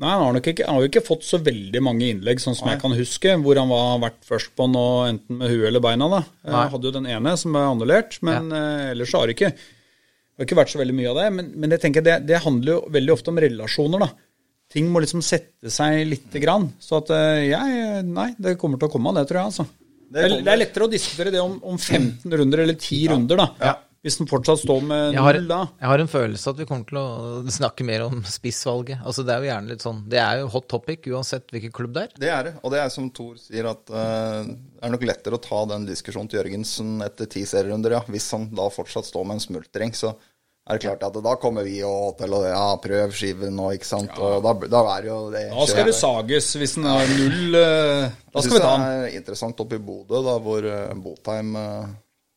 Nei, 0.00 0.08
han 0.16 0.22
har 0.24 0.38
ikke, 0.40 0.64
han 0.64 0.78
har 0.78 0.86
jo 0.86 0.88
ikke 0.88 1.02
fått 1.04 1.26
så 1.28 1.36
veldig 1.44 1.82
mange 1.84 2.08
innlegg, 2.08 2.40
sånn 2.40 2.56
som 2.56 2.70
jeg 2.72 2.80
kan 2.80 2.94
huske, 2.96 3.34
hvor 3.44 3.60
han 3.60 3.68
var 3.68 4.00
vært 4.06 4.24
først 4.24 4.54
på 4.56 4.64
nå, 4.72 4.84
enten 5.10 5.36
med 5.42 5.52
huet 5.52 5.68
eller 5.68 5.84
beina. 5.84 6.08
da. 6.08 6.22
Jeg 6.48 6.72
hadde 6.72 6.88
jo 6.88 6.94
den 6.96 7.10
ene 7.12 7.34
som 7.36 7.52
ble 7.52 7.66
annullert, 7.68 8.16
men 8.24 8.48
eh, 8.56 8.88
ellers 8.94 9.12
har 9.12 9.28
det 9.28 9.36
ikke, 9.36 9.52
det 9.52 10.40
har 10.40 10.48
ikke 10.48 10.58
vært 10.62 10.72
så 10.72 10.80
veldig 10.80 10.96
mye 10.96 11.12
av 11.12 11.20
det. 11.20 11.28
Men, 11.36 11.52
men 11.60 11.76
jeg 11.76 11.84
tenker 11.84 12.06
det, 12.08 12.16
det 12.32 12.40
handler 12.46 12.72
jo 12.72 12.80
veldig 12.96 13.14
ofte 13.18 13.34
om 13.34 13.42
relasjoner, 13.44 14.06
da. 14.06 14.10
Ting 14.72 14.88
må 14.88 15.02
liksom 15.04 15.22
sette 15.24 15.70
seg 15.72 16.02
lite 16.08 16.40
grann. 16.42 16.70
Så 16.80 17.02
at 17.02 17.12
eh, 17.12 17.50
jeg 17.50 18.02
Nei, 18.08 18.32
det 18.40 18.56
kommer 18.60 18.80
til 18.80 18.88
å 18.88 18.92
komme 18.92 19.12
av 19.12 19.20
det, 19.20 19.28
tror 19.28 19.42
jeg, 19.42 19.52
altså. 19.52 19.68
Det 20.12 20.26
er, 20.26 20.34
det 20.44 20.52
er 20.52 20.60
lettere 20.60 20.84
å 20.84 20.92
diskutere 20.92 21.32
det 21.32 21.40
om, 21.40 21.56
om 21.64 21.78
15 21.78 22.28
runder 22.28 22.64
eller 22.64 22.76
10 22.76 23.12
runder, 23.14 23.40
da. 23.40 23.74
Hvis 24.02 24.16
den 24.18 24.26
fortsatt 24.26 24.58
står 24.58 24.80
med 24.82 25.14
Jeg 25.14 25.22
har, 25.22 25.36
null, 25.38 25.44
da. 25.46 25.60
jeg 25.78 25.88
har 25.92 26.02
en 26.02 26.08
følelse 26.10 26.50
at 26.50 26.58
vi 26.58 26.64
kommer 26.66 26.88
til 26.88 26.98
å 26.98 27.52
snakke 27.54 27.84
mer 27.86 28.02
om 28.08 28.16
spissvalget. 28.26 28.98
Altså, 29.06 29.22
det 29.22 29.30
er 29.30 29.44
jo 29.44 29.48
gjerne 29.52 29.70
litt 29.70 29.84
sånn 29.84 30.00
Det 30.10 30.18
er 30.18 30.40
jo 30.40 30.48
hot 30.50 30.66
topic 30.72 31.06
uansett 31.12 31.54
hvilken 31.54 31.74
klubb 31.76 31.94
det 31.94 32.02
er. 32.08 32.16
Det 32.24 32.32
er 32.34 32.48
det. 32.48 32.52
Og 32.66 32.74
det 32.74 32.80
er 32.82 32.90
som 32.90 33.06
Thor 33.14 33.36
sier, 33.38 33.68
at 33.70 33.94
uh, 33.94 34.42
det 34.42 34.82
er 34.82 34.94
nok 34.96 35.06
lettere 35.06 35.38
å 35.38 35.42
ta 35.44 35.62
den 35.70 35.86
diskusjonen 35.86 36.32
til 36.32 36.40
Jørgensen 36.40 36.96
etter 37.06 37.30
ti 37.30 37.44
serierunder, 37.46 37.94
ja. 37.94 38.02
Hvis 38.10 38.26
han 38.34 38.48
da 38.50 38.66
fortsatt 38.74 39.06
står 39.06 39.28
med 39.28 39.38
en 39.38 39.46
smultring, 39.46 39.94
så 39.94 40.16
er 40.62 40.78
det 40.78 40.84
klart 40.84 41.02
at 41.08 41.16
da 41.24 41.32
kommer 41.42 41.64
vi 41.66 41.80
og 41.82 42.12
til 42.20 42.34
å 42.36 42.42
ja, 42.46 42.66
prøve 42.78 43.10
skiven 43.18 43.56
nå, 43.58 43.72
ikke 43.74 43.88
sant. 43.88 44.12
Og 44.22 44.44
da, 44.44 44.52
da 44.70 44.82
er 44.96 45.08
jo 45.10 45.16
det 45.32 45.48
Da 45.50 45.64
skal 45.66 45.88
det 45.90 45.96
sages 45.98 46.52
hvis 46.60 46.76
den 46.78 46.86
har 46.86 47.10
null 47.18 47.58
eh, 47.58 48.12
Da 48.30 48.44
skal 48.44 48.54
vi 48.54 48.62
ta 48.62 48.70
den. 48.76 48.86
det 48.86 49.10
er 49.10 49.18
interessant 49.18 49.58
oppe 49.64 49.80
i 49.80 49.82
Bodø, 49.82 50.22
da, 50.22 50.36
hvor 50.44 50.68
eh, 50.70 50.94
Botheim 51.02 51.50
eh, 51.58 51.90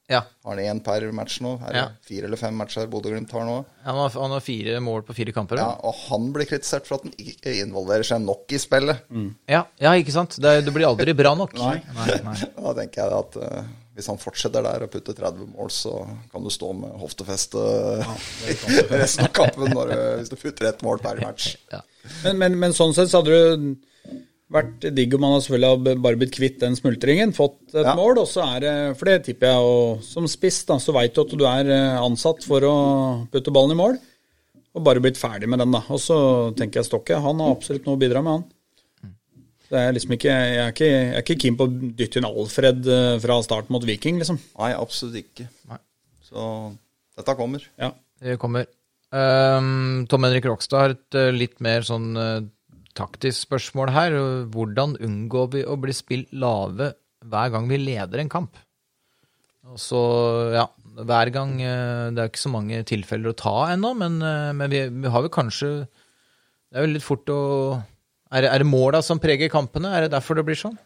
Ja. 0.10 0.24
har 0.46 0.58
han 0.58 0.64
én 0.66 0.82
per 0.86 1.06
match 1.18 1.38
nå. 1.46 1.54
Er 1.66 1.72
det 1.74 1.80
Ja. 1.84 1.86
fire 2.10 2.26
eller 2.28 2.38
fem 2.42 2.58
matcher 2.58 2.90
Bodø-Glimt 2.90 3.32
har 3.38 3.46
nå? 3.46 3.60
Han 3.86 4.02
har, 4.02 4.10
han 4.18 4.34
har 4.40 4.44
fire 4.46 4.80
mål 4.82 5.06
på 5.06 5.16
fire 5.18 5.32
kamper. 5.34 5.58
Ja, 5.62 5.70
Ja, 5.72 5.80
og 5.90 5.96
han 6.10 6.28
blir 6.34 6.46
kritisert 6.50 6.86
for 6.90 6.98
at 7.00 7.06
han 7.06 7.14
ikke 7.22 7.54
involverer 7.62 8.04
seg 8.06 8.22
nok 8.26 8.50
i 8.54 8.58
spillet. 8.62 9.06
ja, 9.50 9.64
ikke 9.94 10.14
sant? 10.18 10.38
Det, 10.42 10.60
det 10.66 10.74
blir 10.74 10.86
aldri 10.90 11.14
bra 11.14 11.34
nok. 11.38 11.54
Nei. 11.62 11.78
nei, 11.94 12.20
nei. 12.26 12.38
Da 12.58 12.74
tenker 12.82 13.02
jeg 13.06 13.20
at 13.22 13.42
hvis 13.96 14.10
han 14.12 14.18
fortsetter 14.20 14.64
der 14.66 14.84
og 14.84 14.92
putter 14.92 15.16
30 15.16 15.50
mål, 15.56 15.70
så 15.72 15.94
kan 16.32 16.44
du 16.44 16.50
stå 16.52 16.74
med 16.76 16.98
hoftefeste 17.00 17.62
resten 19.00 19.26
av 19.28 19.34
kampen 19.36 19.72
når, 19.72 19.92
du- 19.92 20.16
hvis 20.20 20.32
du 20.34 20.38
putter 20.42 20.68
ett 20.72 20.82
mål 20.86 21.00
per 21.04 21.22
match. 21.24 21.56
Ja. 21.74 21.82
Men, 22.24 22.38
men, 22.38 22.56
men 22.62 22.74
sånn 22.78 22.92
sett 22.94 23.10
så 23.10 23.24
hadde 23.24 23.34
du 23.34 23.70
vært 24.54 24.84
digg 24.94 25.16
om 25.18 25.24
han 25.26 25.40
selvfølgelig 25.42 25.72
hadde 25.74 25.94
bare 26.06 26.20
blitt 26.22 26.36
kvitt 26.36 26.60
den 26.62 26.76
smultringen, 26.78 27.32
fått 27.34 27.58
et 27.74 27.82
Ja. 27.88 27.96
mål, 27.98 28.20
og 28.22 28.28
så 28.30 28.44
er 28.46 28.60
det 28.62 28.74
For 29.00 29.10
det 29.10 29.16
tipper 29.26 29.50
jeg, 29.50 29.72
og 29.72 30.04
som 30.06 30.28
spiss, 30.30 30.60
da, 30.70 30.78
så 30.78 30.94
veit 30.94 31.16
du 31.18 31.24
at 31.24 31.34
du 31.34 31.46
er 31.50 31.72
eh, 31.74 31.96
ansatt 32.04 32.46
for 32.46 32.62
å 32.68 32.76
putte 33.34 33.50
ballen 33.56 33.74
i 33.74 33.80
mål. 33.80 33.98
Og 34.76 34.84
bare 34.86 35.02
blitt 35.02 35.18
ferdig 35.18 35.48
med 35.50 35.64
den, 35.64 35.72
da. 35.74 35.82
Og 35.90 35.98
så 36.04 36.20
tenker 36.60 36.82
jeg 36.84 36.90
Stokke, 36.92 37.18
han 37.24 37.40
har 37.42 37.56
absolutt 37.56 37.86
noe 37.88 37.96
å 37.98 38.02
bidra 38.06 38.22
med, 38.22 38.34
han. 38.38 38.46
Det 39.66 39.82
er 39.82 39.94
liksom 39.96 40.14
ikke, 40.14 40.30
jeg, 40.30 40.58
er 40.62 40.74
ikke, 40.74 40.88
jeg 40.88 41.12
er 41.12 41.24
ikke 41.24 41.38
keen 41.42 41.56
på 41.58 41.66
å 41.66 41.76
dytte 41.98 42.22
inn 42.22 42.28
Alfred 42.28 42.90
eh, 42.92 43.14
fra 43.24 43.38
start 43.46 43.72
mot 43.74 43.86
Viking, 43.86 44.20
liksom. 44.22 44.38
Nei, 44.60 44.74
absolutt 44.78 45.24
ikke. 45.24 45.48
Så 46.26 46.44
dette 47.18 47.38
kommer. 47.40 47.66
Ja. 47.82 47.92
Det 48.22 48.38
kommer. 48.42 48.68
Um, 49.16 50.06
Tom 50.12 50.28
Henrik 50.28 50.46
Rokstad 50.50 50.84
har 50.84 50.94
et 50.94 51.18
eh, 51.18 51.34
litt 51.34 51.58
mer 51.66 51.86
sånn 51.88 52.12
eh, 52.20 52.46
taktisk 52.98 53.48
spørsmål 53.48 53.94
her. 53.96 54.20
Hvordan 54.54 55.00
unngår 55.04 55.50
vi 55.58 55.66
å 55.66 55.80
bli 55.82 55.96
spilt 55.98 56.36
lave 56.36 56.94
hver 57.26 57.52
gang 57.56 57.70
vi 57.72 57.82
leder 57.82 58.22
en 58.22 58.32
kamp? 58.32 58.62
Og 59.66 59.82
så, 59.82 60.00
ja, 60.54 60.68
hver 61.10 61.32
gang 61.34 61.56
Det 61.58 62.22
er 62.22 62.28
ikke 62.30 62.38
så 62.44 62.52
mange 62.54 62.84
tilfeller 62.86 63.32
å 63.32 63.38
ta 63.40 63.54
ennå, 63.72 63.96
men, 63.98 64.20
men 64.22 64.70
vi, 64.70 64.84
vi 64.94 65.10
har 65.10 65.24
vel 65.26 65.32
kanskje 65.34 65.72
Det 65.90 66.78
er 66.78 66.86
jo 66.86 66.92
litt 66.92 67.08
fort 67.08 67.32
å 67.34 67.40
Er 68.34 68.48
er 68.50 68.64
det 68.64 68.68
måla 68.68 69.02
som 69.06 69.22
preger 69.22 69.52
kampene? 69.54 69.92
Er 69.94 70.06
det 70.06 70.16
derfor 70.16 70.40
det 70.40 70.46
blir 70.48 70.58
sånn? 70.58 70.78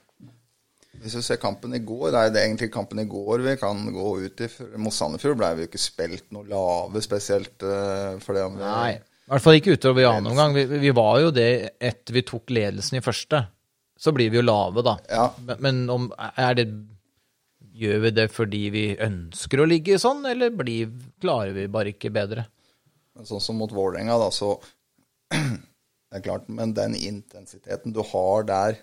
Hvis 0.99 1.15
du 1.15 1.23
ser 1.23 1.39
kampen 1.39 1.71
i 1.75 1.79
går, 1.79 2.09
det 2.11 2.21
er 2.21 2.33
det 2.35 2.41
egentlig 2.43 2.71
kampen 2.73 2.99
i 2.99 3.07
går 3.07 3.45
vi 3.45 3.53
kan 3.61 3.85
gå 3.95 4.09
ut 4.25 4.41
i. 4.43 4.49
Mot 4.83 4.93
Sandefjord 4.93 5.37
ble 5.39 5.53
vi 5.55 5.63
jo 5.63 5.69
ikke 5.69 5.79
spilt 5.79 6.25
noe 6.35 6.43
lave, 6.49 6.99
spesielt 7.03 7.63
uh, 7.63 8.19
det 8.19 8.43
om 8.43 8.57
vi 8.57 8.65
Nei. 8.65 8.97
I 8.99 9.31
hvert 9.31 9.45
fall 9.45 9.59
ikke 9.59 9.77
utover 9.77 10.01
i 10.01 10.09
annen 10.09 10.31
omgang. 10.31 10.55
Vi, 10.57 10.65
vi 10.81 10.91
var 10.97 11.19
jo 11.21 11.31
det 11.31 11.77
etter 11.77 12.15
vi 12.17 12.25
tok 12.25 12.51
ledelsen 12.51 12.97
i 12.97 13.03
første. 13.05 13.43
Så 13.99 14.11
blir 14.15 14.31
vi 14.33 14.39
jo 14.39 14.43
lave, 14.43 14.83
da. 14.83 14.95
Ja. 15.07 15.27
Men, 15.45 15.61
men 15.63 15.83
om, 15.93 16.07
er 16.17 16.55
det 16.59 16.71
Gjør 17.79 18.01
vi 18.03 18.09
det 18.11 18.25
fordi 18.33 18.59
vi 18.73 18.81
ønsker 18.99 19.61
å 19.61 19.65
ligge 19.69 19.95
sånn, 20.01 20.25
eller 20.27 20.51
blir, 20.51 20.89
klarer 21.23 21.53
vi 21.55 21.69
bare 21.71 21.93
ikke 21.93 22.09
bedre? 22.11 22.43
Sånn 23.23 23.39
som 23.39 23.55
mot 23.55 23.71
Vålerenga, 23.71 24.17
da, 24.19 24.27
så 24.35 24.49
Det 26.09 26.19
er 26.19 26.25
klart, 26.25 26.47
men 26.49 26.73
den 26.73 26.95
intensiteten 26.97 27.93
du 27.93 28.01
har 28.11 28.47
der 28.49 28.79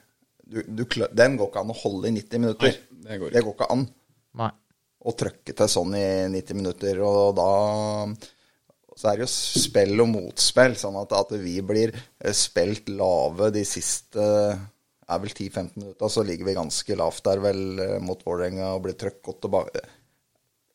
du, 0.46 0.60
du, 0.62 0.84
Den 1.10 1.34
går 1.38 1.48
ikke 1.50 1.64
an 1.64 1.74
å 1.74 1.80
holde 1.80 2.12
i 2.12 2.14
90 2.14 2.42
minutter. 2.44 2.76
Nei, 2.94 3.02
det 3.08 3.18
går 3.18 3.28
ikke. 3.28 3.34
det 3.34 3.44
går 3.46 3.56
ikke 3.56 3.70
an 3.74 3.84
Nei. 4.38 4.52
å 5.02 5.14
trøkke 5.22 5.56
til 5.58 5.70
sånn 5.72 5.96
i 5.98 6.06
90 6.36 6.60
minutter. 6.60 7.02
Og 7.02 7.34
da 7.34 7.50
så 8.96 9.10
er 9.10 9.18
det 9.18 9.26
jo 9.26 9.32
spill 9.32 10.00
og 10.00 10.08
motspill, 10.08 10.78
sånn 10.80 10.96
at, 11.02 11.12
at 11.18 11.34
vi 11.42 11.58
blir 11.66 11.92
eh, 11.92 12.32
spilt 12.32 12.88
lave 12.88 13.50
de 13.52 13.66
siste 13.68 14.24
er 15.06 15.20
vel 15.22 15.30
10-15 15.30 15.76
minutter, 15.78 16.10
så 16.10 16.24
ligger 16.26 16.48
vi 16.48 16.56
ganske 16.56 16.96
lavt 16.98 17.26
der 17.28 17.42
vel 17.44 17.60
eh, 17.82 17.98
mot 18.02 18.22
Vålerenga 18.26 18.72
og 18.74 18.86
blir 18.86 18.96
trøkk 18.98 19.20
godt 19.28 19.44
tilbake. 19.44 19.84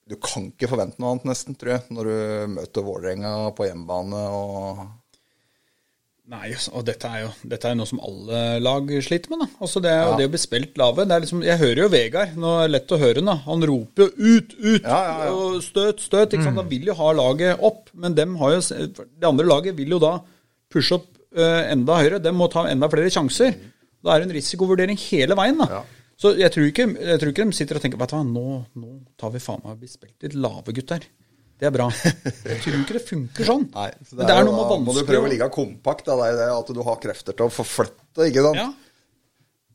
Du 0.08 0.18
kan 0.22 0.47
ikke 0.52 0.70
forvente 0.72 1.02
noe 1.02 1.16
annet, 1.16 1.28
nesten, 1.32 1.58
tror 1.58 1.76
jeg, 1.76 1.84
når 1.95 2.10
du 2.10 2.54
møter 2.60 2.86
Vålerenga 2.86 3.34
på 3.58 3.68
hjemmebane 3.68 4.22
og 4.38 4.84
Nei, 6.32 6.53
og 6.71 6.86
dette 6.88 7.09
er 7.11 7.25
jo 7.25 7.29
dette 7.51 7.67
er 7.67 7.75
noe 7.75 7.89
som 7.89 7.99
alle 8.07 8.41
lag 8.63 8.91
sliter 9.03 9.34
med. 9.34 9.41
da. 9.43 9.47
Altså 9.65 9.82
Det 9.84 9.91
ja. 9.91 10.11
det 10.15 10.27
å 10.29 10.32
bli 10.32 10.39
spilt 10.39 10.77
lave. 10.79 11.03
det 11.07 11.15
er 11.15 11.23
liksom, 11.25 11.41
Jeg 11.43 11.59
hører 11.59 11.82
jo 11.84 11.89
Vegard, 11.91 12.38
nå 12.39 12.53
er 12.55 12.69
det 12.69 12.75
lett 12.77 12.93
å 12.95 12.99
høre 13.01 13.23
han. 13.25 13.41
Han 13.47 13.65
roper 13.67 14.05
jo 14.05 14.11
'ut, 14.15 14.55
ut', 14.55 14.88
Ja, 14.88 14.99
ja, 15.25 15.32
og 15.34 15.59
'støt, 15.61 15.99
støt'. 15.99 16.32
ikke 16.32 16.45
sant? 16.47 16.57
Han 16.61 16.69
vil 16.69 16.88
jo 16.88 16.95
ha 16.95 17.11
laget 17.11 17.59
opp, 17.59 17.89
men 17.93 18.15
dem 18.15 18.38
har 18.39 18.53
jo, 18.55 18.61
det 18.61 19.27
andre 19.27 19.45
laget 19.45 19.75
vil 19.75 19.89
jo 19.97 19.99
da 19.99 20.19
pushe 20.71 20.95
opp 20.95 21.07
uh, 21.36 21.63
enda 21.67 21.99
høyere. 21.99 22.23
De 22.23 22.32
må 22.32 22.47
ta 22.47 22.67
enda 22.71 22.88
flere 22.88 23.11
sjanser. 23.11 23.57
Da 24.01 24.15
er 24.15 24.21
det 24.21 24.29
en 24.29 24.36
risikovurdering 24.39 24.97
hele 24.97 25.36
veien. 25.36 25.57
da. 25.57 25.84
Så 26.21 26.36
jeg 26.38 26.51
tror, 26.53 26.67
ikke, 26.69 26.86
jeg 26.95 27.19
tror 27.19 27.32
ikke 27.34 27.45
de 27.49 27.57
sitter 27.57 27.75
og 27.75 27.82
tenker 27.82 27.97
vet 27.97 28.09
du 28.09 28.15
hva, 28.15 28.23
nå, 28.23 28.65
nå 28.77 28.89
tar 29.17 29.32
vi 29.34 29.39
faen 29.41 29.61
meg 29.63 29.73
og 29.73 29.79
blir 29.82 29.89
spilt 29.89 30.21
litt 30.21 30.36
lave, 30.38 30.71
gutter. 30.77 31.03
Det 31.62 31.68
er 31.70 31.74
bra. 31.76 31.86
Jeg 32.49 32.57
tror 32.64 32.78
ikke 32.82 32.95
det 32.97 33.03
funker 33.05 33.45
sånn. 33.45 33.68
Nei, 33.76 33.89
så 34.09 34.16
Men 34.18 34.26
det 34.26 34.34
er 34.34 34.39
er 34.41 34.47
noe 34.47 34.55
med 34.57 34.72
da 34.72 34.78
må 34.82 34.95
du 34.97 35.01
prøve 35.05 35.28
å- 35.28 35.30
ligge 35.30 35.47
kompakt. 35.53 36.07
Da. 36.09 36.16
Det 36.18 36.47
er 36.47 36.53
at 36.55 36.72
du 36.74 36.80
har 36.88 36.97
krefter 37.03 37.38
til 37.38 37.45
å 37.45 37.53
forflytte, 37.53 38.26
ikke 38.32 38.45
sant. 38.47 38.57
Ja. 38.64 38.72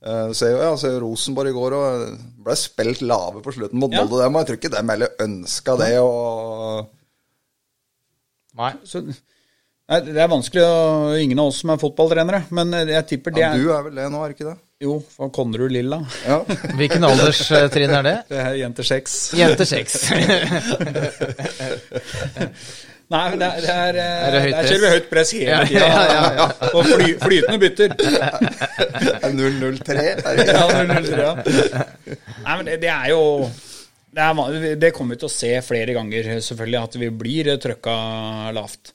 Uh, 0.06 0.32
ser 0.36 0.52
jo, 0.52 0.58
ja, 0.60 0.72
ser 0.78 0.98
Rosenborg 1.02 1.50
i 1.50 1.54
går 1.56 1.74
og 1.78 2.18
ble 2.46 2.54
spilt 2.58 3.00
lave 3.06 3.40
på 3.42 3.54
slutten 3.54 3.78
mot 3.80 3.94
Ja. 3.94 4.02
Molde. 4.04 4.20
Dem, 4.22 4.36
jeg 4.42 4.46
tror 4.50 4.58
ikke 4.60 4.72
dem 4.74 4.92
heller 4.92 5.14
ønska 5.24 5.78
det. 5.80 5.92
Og 6.02 6.90
Nei. 8.56 8.72
Så 8.88 9.02
Nei, 9.06 10.00
Det 10.02 10.18
er 10.18 10.28
vanskelig, 10.32 10.62
ingen 11.22 11.38
av 11.38 11.52
oss 11.52 11.60
som 11.62 11.70
er 11.70 11.78
fotballtrenere, 11.78 12.40
men 12.50 12.72
jeg 12.90 13.06
tipper 13.06 13.30
det 13.36 13.42
Ja, 13.44 13.52
er 13.54 13.62
du 13.62 13.68
er 13.70 13.84
vel 13.86 13.94
det 14.00 14.06
nå, 14.10 14.22
er 14.26 14.32
ikke 14.34 14.48
det? 14.48 14.56
Jo, 14.84 14.98
fra 15.08 15.30
Konnerud 15.32 15.72
Lilla. 15.72 16.02
Ja. 16.26 16.42
Hvilken 16.76 17.04
alderstrinn 17.08 17.94
er 17.96 18.02
det? 18.04 18.16
Det 18.32 18.40
er 18.42 18.56
jente 18.60 18.84
seks. 18.84 19.14
Jente 19.38 19.64
seks. 19.68 19.94
Nei, 23.06 23.22
det 23.38 23.46
er, 23.46 23.60
det 23.62 23.70
er, 23.70 23.96
Er 24.26 24.32
det 24.34 24.40
høyt 24.42 24.50
der 24.50 24.58
press? 24.58 24.68
kjører 24.68 24.82
vi 24.82 24.88
høyt 24.96 25.04
press 25.12 25.30
hele 25.36 25.46
Ja, 25.46 25.58
tida. 25.68 25.86
ja, 25.86 26.00
ja, 26.10 26.22
ja. 26.40 26.46
Og 26.74 26.88
fly, 26.90 27.06
flytende 27.22 27.58
bytter. 27.62 27.94
Er 29.26 29.30
003. 29.30 29.94
Er 30.26 30.40
Ja, 30.50 30.64
003, 30.74 31.20
ja. 31.22 31.32
Nei, 32.42 32.56
men 32.58 32.64
det, 32.66 32.74
det 32.82 32.90
er 32.90 33.12
jo 33.12 33.20
det, 33.46 34.26
er, 34.26 34.66
det 34.82 34.90
kommer 34.96 35.14
vi 35.14 35.20
til 35.22 35.30
å 35.30 35.32
se 35.36 35.52
flere 35.64 35.94
ganger, 35.96 36.32
selvfølgelig, 36.42 36.80
at 36.82 36.98
vi 37.04 37.08
blir 37.22 37.52
trøkka 37.62 37.96
lavt. 38.56 38.92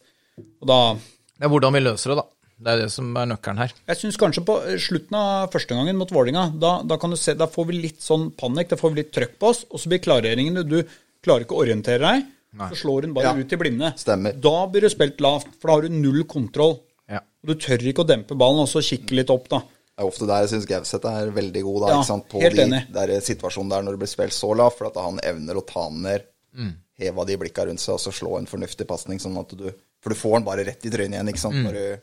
Og 0.60 0.68
da 0.70 0.80
Det 1.00 1.48
er 1.48 1.54
hvordan 1.56 1.74
vi 1.80 1.84
løser 1.88 2.12
det, 2.14 2.20
da. 2.22 2.28
Det 2.62 2.70
er 2.76 2.82
det 2.84 2.92
som 2.94 3.08
er 3.18 3.26
nøkkelen 3.32 3.58
her. 3.64 3.72
Jeg 3.90 3.98
syns 3.98 4.18
kanskje 4.22 4.44
på 4.46 4.56
slutten 4.78 5.16
av 5.18 5.48
første 5.54 5.74
gangen 5.74 5.98
mot 5.98 6.12
Vålinga, 6.14 6.44
da, 6.62 6.76
da 6.86 6.98
kan 7.02 7.10
du 7.10 7.18
se, 7.18 7.34
da 7.34 7.48
får 7.50 7.66
vi 7.72 7.80
litt 7.88 8.04
sånn 8.06 8.28
panikk, 8.38 8.70
da 8.70 8.78
får 8.78 8.94
vi 8.94 9.02
litt 9.02 9.12
trøkk 9.16 9.34
på 9.42 9.50
oss, 9.50 9.64
og 9.72 9.82
så 9.82 9.90
blir 9.90 10.00
klareringen 10.04 10.62
Du 10.70 10.78
klarer 11.26 11.46
ikke 11.48 11.58
å 11.58 11.64
orientere 11.66 12.00
deg, 12.06 12.28
så 12.70 12.78
slår 12.84 13.08
hun 13.08 13.14
bare 13.18 13.32
Ja, 13.32 13.34
ut 13.42 13.54
i 13.54 13.58
blinde. 13.58 13.94
stemmer. 13.98 14.34
Da 14.40 14.68
blir 14.70 14.82
du 14.86 14.90
spilt 14.94 15.20
lavt, 15.24 15.48
for 15.60 15.68
da 15.72 15.74
har 15.80 15.82
du 15.88 15.90
null 15.90 16.24
kontroll. 16.30 16.80
Ja. 17.10 17.20
Og 17.44 17.48
du 17.50 17.56
tør 17.56 17.82
ikke 17.82 18.04
å 18.06 18.08
dempe 18.08 18.38
ballen, 18.38 18.62
og 18.62 18.70
så 18.70 18.82
kikke 18.86 19.16
litt 19.18 19.30
opp, 19.34 19.50
da. 19.50 19.60
Det 19.62 20.06
er 20.06 20.08
ofte 20.08 20.28
der 20.30 20.46
jeg 20.46 20.50
syns 20.54 20.68
Gauseth 20.70 21.06
er 21.10 21.32
veldig 21.36 21.64
god, 21.66 21.82
da, 21.82 21.88
Ja, 21.92 21.98
ikke 22.02 22.08
sant? 22.14 22.30
på 22.30 22.40
de 22.42 22.62
enig. 22.64 22.84
der 22.94 23.08
situasjonen 23.22 23.70
der 23.70 23.82
når 23.84 23.92
det 23.98 24.00
blir 24.06 24.14
spilt 24.14 24.34
så 24.38 24.54
lavt, 24.56 24.78
for 24.78 24.88
at 24.88 24.96
han 25.02 25.20
evner 25.24 25.56
å 25.58 25.66
ta 25.66 25.88
den 25.90 26.02
ned, 26.04 26.24
Mm. 26.58 26.74
heva 27.00 27.24
de 27.26 27.38
blikka 27.38 27.64
rundt 27.66 27.80
seg, 27.80 27.94
og 27.96 28.00
så 28.04 28.12
slå 28.12 28.38
en 28.38 28.46
fornuftig 28.46 28.86
pasning, 28.86 29.18
sånn 29.20 29.40
at 29.40 29.50
du 29.58 29.72
For 30.04 30.10
du 30.10 30.16
får 30.16 30.34
den 30.40 30.44
bare 30.44 30.66
rett 30.66 30.84
i 30.84 30.90
trynet 30.90 31.14
igjen, 31.14 31.28
ikke 31.30 31.38
sant? 31.40 31.54
Mm. 31.54 31.64
Når 31.68 31.74
du 31.74 32.02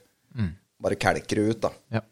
bare 0.83 0.99
kelker 1.01 1.41
det 1.41 1.53
ut, 1.53 1.61
da. 1.67 1.73
Ja. 1.99 2.05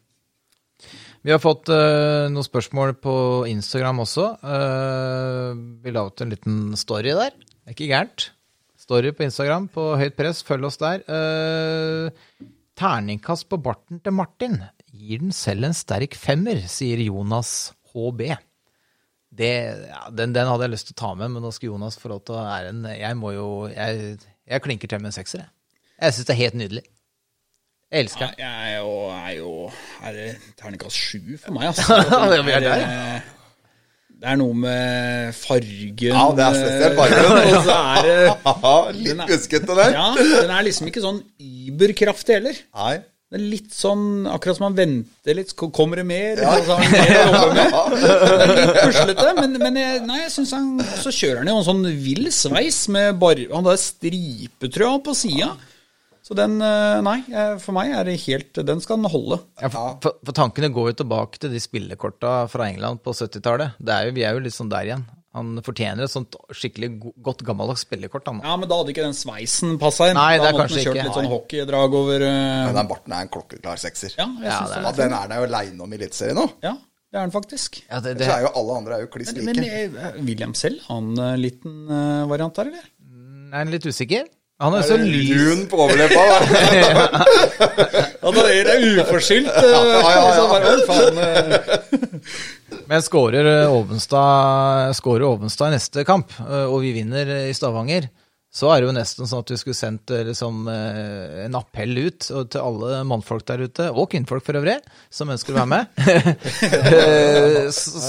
Vi 1.25 1.33
har 1.33 1.41
fått 1.43 1.67
uh, 1.73 2.29
noen 2.31 2.45
spørsmål 2.45 2.93
på 3.03 3.13
Instagram 3.49 4.03
også. 4.03 4.27
Uh, 4.43 5.57
vi 5.83 5.93
la 5.93 6.05
ut 6.07 6.23
en 6.23 6.31
liten 6.31 6.59
story 6.79 7.15
der. 7.17 7.33
Det 7.35 7.71
er 7.71 7.75
ikke 7.75 7.89
gærent. 7.91 8.29
Story 8.79 9.11
på 9.11 9.25
Instagram 9.25 9.67
på 9.73 9.89
høyt 9.99 10.15
press. 10.19 10.43
Følg 10.47 10.69
oss 10.69 10.79
der. 10.79 11.03
Uh, 11.09 12.45
terningkast 12.77 13.49
på 13.51 13.59
barten 13.59 13.99
til 14.03 14.15
Martin. 14.15 14.61
Gir 14.93 15.23
den 15.25 15.33
selv 15.35 15.67
en 15.67 15.75
sterk 15.75 16.15
femmer, 16.17 16.61
sier 16.71 17.01
Jonas 17.03 17.73
HB. 17.91 18.29
Det, 19.37 19.51
ja, 19.89 20.05
den, 20.15 20.31
den 20.33 20.47
hadde 20.49 20.65
jeg 20.65 20.73
lyst 20.73 20.87
til 20.89 20.95
å 20.95 21.01
ta 21.01 21.09
med, 21.17 21.33
men 21.33 21.43
nå 21.43 21.51
skal 21.53 21.73
Jonas 21.73 21.99
få 21.99 22.09
lov 22.13 22.23
til 22.25 22.37
å 22.37 22.45
ære 22.47 22.71
en 22.71 22.85
Jeg 22.89 23.17
må 23.19 23.33
jo 23.35 23.47
Jeg, 23.69 24.15
jeg 24.47 24.63
klinker 24.63 24.89
til 24.89 25.01
med 25.03 25.11
en 25.11 25.17
sekser, 25.17 25.43
jeg. 25.43 25.51
Jeg 25.97 26.15
syns 26.15 26.29
det 26.29 26.33
er 26.33 26.43
helt 26.45 26.57
nydelig. 26.61 26.85
Jeg 27.87 28.03
elsker 28.03 28.27
den. 28.27 28.39
Jeg 28.43 28.71
er 28.73 28.77
jo, 28.81 28.93
er 29.15 29.33
jo 29.37 29.51
Er 30.03 30.15
det 30.17 30.29
terningkast 30.59 30.97
sju 30.99 31.37
for 31.39 31.55
meg, 31.55 31.69
altså? 31.71 31.99
Ja, 32.35 32.41
vi 32.43 32.55
er 32.57 32.65
der. 32.65 33.27
Det 34.17 34.31
er 34.31 34.39
noe 34.41 34.55
med 34.57 35.35
fargen 35.37 36.09
Ja, 36.09 36.23
det 36.35 36.43
er 36.47 36.55
spesielt 36.57 36.97
fargen. 36.97 37.27
Og 37.53 37.67
så 37.67 37.75
er 37.77 38.07
det 38.07 39.03
litt 39.05 39.21
buskete 39.29 39.77
der. 39.77 39.93
Ja, 39.93 40.07
den 40.17 40.51
er 40.57 40.65
liksom 40.67 40.89
ikke 40.89 41.03
sånn 41.05 41.21
überkraftig 41.37 42.39
heller. 42.39 42.59
Nei. 42.75 42.95
Det 43.27 43.35
er 43.35 43.43
litt 43.51 43.73
sånn 43.75 44.23
akkurat 44.31 44.55
som 44.57 44.65
man 44.69 44.75
venter 44.77 45.35
litt. 45.35 45.49
Kommer 45.59 45.99
det 45.99 46.05
mer? 46.07 46.39
Ja. 46.39 46.53
Altså, 46.57 46.77
mer 46.79 47.49
med. 47.55 47.73
Det 47.99 48.11
er 48.47 48.53
litt 48.55 48.77
puslete, 48.81 49.27
men, 49.37 49.57
men 49.63 49.79
jeg, 49.81 50.03
nei, 50.07 50.19
jeg 50.23 50.31
synes 50.31 50.53
han 50.55 50.69
Så 51.03 51.11
kjører 51.11 51.41
han 51.43 51.51
jo 51.51 51.57
en 51.59 51.67
sånn 51.67 51.87
vill 52.03 52.29
sveis 52.31 52.85
med 52.91 53.19
bar, 53.19 53.41
Han 53.51 53.67
har 53.67 53.79
stripetrøya 53.83 55.01
på 55.03 55.15
sida. 55.19 55.53
Så 56.27 56.35
den 56.35 56.57
eh, 56.59 56.99
Nei, 57.05 57.19
for 57.63 57.71
meg 57.77 57.93
er 57.95 58.03
det 58.09 58.17
helt 58.25 58.57
Den 58.67 58.81
skal 58.83 58.97
den 58.99 59.07
holde. 59.13 59.37
Ja, 59.61 59.69
for, 59.71 59.93
for, 60.03 60.17
for 60.27 60.35
tankene 60.35 60.67
går 60.75 60.89
jo 60.91 60.95
tilbake 61.05 61.39
til 61.39 61.53
de 61.55 61.61
spillekorta 61.63 62.41
fra 62.51 62.65
England 62.67 62.99
på 63.05 63.13
70-tallet. 63.15 63.77
Det 63.79 63.93
er 63.95 64.09
jo- 64.09 64.15
Vi 64.17 64.25
er 64.27 64.35
jo 64.35 64.41
litt 64.43 64.55
sånn 64.57 64.71
der 64.73 64.89
igjen. 64.89 65.05
Han 65.37 65.59
fortjener 65.61 66.03
et 66.07 66.09
sånt 66.11 66.33
skikkelig 66.57 66.87
godt 67.21 67.43
gammeldags 67.45 67.83
spillekort. 67.85 68.25
Han. 68.27 68.39
Ja, 68.43 68.55
men 68.57 68.67
da 68.71 68.79
hadde 68.79 68.89
ikke 68.91 69.03
den 69.05 69.13
sveisen 69.15 69.75
passa 69.79 70.07
inn. 70.09 70.17
Nei, 70.17 70.33
det 70.39 70.47
er 70.47 70.55
da 70.55 70.57
måtte 70.57 70.73
han 70.73 70.81
kjørt 70.81 70.95
ikke. 70.97 71.03
litt 71.05 71.17
sånn 71.19 71.29
hockeydrag 71.31 71.97
over 71.99 72.25
uh... 72.25 72.63
Men 72.67 72.79
den 72.79 72.89
barten 72.89 73.13
er 73.13 73.27
en 73.27 73.31
klokkeklar 73.35 73.77
sekser. 73.83 74.15
Ja, 74.17 74.25
jeg 74.41 74.49
Ja, 74.49 74.55
synes 74.57 74.73
det 74.73 74.87
er 74.89 74.97
den 75.03 75.13
er 75.19 75.29
der 75.31 75.43
jo 75.43 75.47
aleine 75.51 75.85
om 75.85 75.93
i 75.93 75.99
Eliteserien 75.99 76.39
nå. 76.41 76.47
Ja, 76.65 76.73
det 77.13 77.19
er 77.19 77.27
den 77.27 77.35
faktisk. 77.37 77.77
Ja, 77.85 77.99
det, 78.03 78.15
det, 78.17 78.25
Så 78.27 78.33
er 78.39 78.47
jo 78.47 78.53
alle 78.63 78.79
andre 78.81 78.97
er 78.97 79.05
jo 79.05 79.11
kliss 79.13 79.31
Men, 79.37 79.45
like. 79.61 79.67
men 79.67 79.93
men 80.17 80.25
William 80.31 80.57
selv, 80.57 80.81
han 80.89 81.13
en 81.13 81.39
liten 81.45 81.77
eh, 81.85 82.25
variant 82.33 82.57
der, 82.57 82.71
eller? 82.73 82.89
er 83.53 83.61
han 83.61 83.71
litt 83.71 83.85
usikker. 83.87 84.25
Han 84.57 84.73
er 84.73 84.81
er 84.81 84.87
så 84.89 84.95
lys. 84.97 85.27
Brun 85.29 85.65
på 85.69 85.79
overleppa. 85.85 86.21
Ja, 88.23 88.31
da 88.33 88.45
er 88.57 88.69
det 88.71 88.77
uforskyldt. 89.03 89.51
ja, 89.53 89.81
ja, 89.85 89.99
ja. 90.33 90.77
faen, 90.87 91.19
eh». 91.21 92.31
Men 92.87 93.03
skårer 93.03 93.45
eh, 93.51 93.69
Ovenstad, 93.69 94.95
skårer 94.97 95.27
Ovenstad 95.27 95.69
i 95.69 95.75
neste 95.75 96.05
kamp, 96.07 96.31
eh, 96.41 96.65
og 96.65 96.81
vi 96.85 96.95
vinner 96.95 97.29
eh, 97.35 97.49
i 97.51 97.55
Stavanger, 97.55 98.07
så 98.57 98.71
er 98.73 98.81
det 98.81 98.87
jo 98.87 98.93
nesten 98.95 99.27
sånn 99.29 99.43
at 99.43 99.51
du 99.51 99.57
skulle 99.59 99.77
sendt 99.77 100.09
eh, 100.15 100.23
liksom, 100.25 100.63
eh, 100.71 101.43
en 101.45 101.57
appell 101.59 101.91
ut 102.07 102.25
til 102.25 102.61
alle 102.63 103.03
mannfolk 103.05 103.45
der 103.45 103.61
ute, 103.67 103.89
og 103.93 104.07
kvinnfolk 104.13 104.45
for 104.47 104.57
øvrig, 104.57 104.79
som 105.13 105.29
ønsker 105.33 105.53
å 105.53 105.59
være 105.59 105.73
med. 105.75 105.91
Eh, 106.87 107.67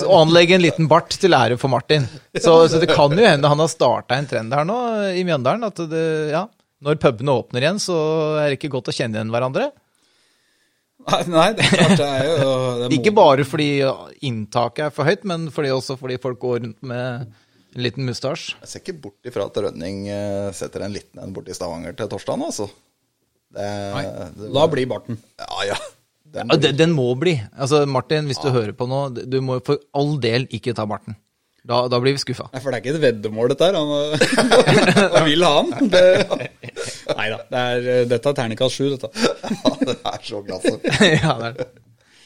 Og 0.09 0.15
anlegge 0.23 0.55
en 0.57 0.63
liten 0.63 0.87
bart 0.91 1.13
til 1.21 1.35
ære 1.37 1.59
for 1.61 1.71
Martin. 1.73 2.07
Så, 2.39 2.55
så 2.71 2.79
det 2.81 2.89
kan 2.91 3.13
jo 3.13 3.27
hende 3.27 3.51
han 3.51 3.61
har 3.61 3.71
starta 3.71 4.17
en 4.17 4.29
trend 4.31 4.55
her 4.55 4.65
nå 4.69 4.77
i 5.19 5.25
Mjøndalen. 5.27 5.67
At 5.69 5.83
det, 5.91 6.05
ja, 6.33 6.45
når 6.85 7.01
pubene 7.03 7.35
åpner 7.35 7.65
igjen, 7.65 7.81
så 7.83 7.99
er 8.39 8.49
det 8.53 8.59
ikke 8.59 8.71
godt 8.77 8.91
å 8.93 8.95
kjenne 8.95 9.19
igjen 9.19 9.33
hverandre. 9.35 9.69
Nei, 11.31 11.49
det 11.57 11.65
er 11.65 11.75
klart 11.75 12.01
det 12.01 12.07
er 12.09 12.27
jo 12.29 12.55
det 12.83 12.89
Ikke 12.99 13.13
bare 13.17 13.45
fordi 13.49 13.69
inntaket 14.29 14.89
er 14.89 14.95
for 14.95 15.09
høyt, 15.09 15.23
men 15.29 15.47
fordi 15.55 15.71
også 15.73 15.97
fordi 16.01 16.19
folk 16.23 16.41
går 16.43 16.65
rundt 16.65 16.81
med 16.91 17.29
en 17.77 17.85
liten 17.85 18.09
mustasj? 18.09 18.51
Jeg 18.63 18.71
ser 18.71 18.83
ikke 18.83 18.97
bort 19.05 19.29
ifra 19.29 19.47
at 19.49 19.61
Rønning 19.67 20.07
eh, 20.13 20.49
setter 20.57 20.87
en 20.87 20.95
liten 20.95 21.23
en 21.23 21.35
borti 21.37 21.57
Stavanger 21.57 21.97
til 21.99 22.11
torsdag, 22.11 22.45
altså. 22.49 22.69
Det, 23.49 23.69
det, 24.37 24.51
Da 24.53 24.67
blir 24.73 24.89
barten. 24.91 25.21
Ja, 25.41 25.63
ja. 25.73 25.79
Den, 26.29 26.51
Ja, 26.53 26.59
den, 26.61 26.77
den 26.77 26.93
må 26.93 27.07
bli. 27.17 27.39
Altså, 27.57 27.87
Martin, 27.89 28.29
hvis 28.29 28.41
du 28.43 28.51
hører 28.53 28.75
på 28.77 28.89
nå, 28.91 29.07
du 29.17 29.41
må 29.45 29.63
for 29.65 29.81
all 29.97 30.19
del 30.21 30.45
ikke 30.53 30.75
ta 30.77 30.85
barten. 30.89 31.17
Da, 31.69 31.83
da 31.91 31.99
blir 32.01 32.15
vi 32.17 32.21
skuffa. 32.23 32.47
For 32.63 32.73
det 32.73 32.79
er 32.79 32.83
ikke 32.83 32.95
et 32.97 33.03
veddemål, 33.03 33.51
dette 33.53 33.67
her. 33.69 33.77
Han, 33.77 33.89
han 35.17 35.27
vil 35.27 35.45
ha 35.45 35.55
den. 35.69 35.91
Det, 35.93 36.05
nei 37.19 37.27
da. 37.33 37.41
Det 37.49 37.65
er, 37.65 37.89
dette 38.09 38.31
er 38.31 38.39
terningkast 38.39 38.79
sju, 38.79 38.87
dette. 38.95 39.11
ja, 39.65 39.73
det 39.83 39.97
er 39.99 40.25
så 40.25 40.41
klasse. 40.47 40.75
ja, 41.25 41.35
det 41.43 41.51
er. 41.51 41.75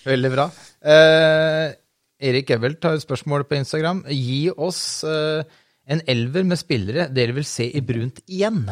Veldig 0.07 0.31
bra. 0.35 0.47
Eh, 0.83 1.75
Erik 2.23 2.51
Evelt 2.55 2.85
har 2.87 2.97
et 2.99 3.05
spørsmål 3.05 3.45
på 3.51 3.59
Instagram. 3.59 4.05
Gi 4.09 4.45
oss 4.55 4.81
uh, 5.07 5.43
en 5.91 6.03
elver 6.09 6.47
med 6.47 6.61
spillere 6.61 7.09
dere 7.11 7.35
vil 7.37 7.47
se 7.49 7.67
i 7.75 7.83
brunt 7.85 8.23
igjen. 8.31 8.65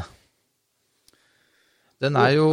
Den 2.00 2.14
er 2.16 2.30
jo 2.32 2.44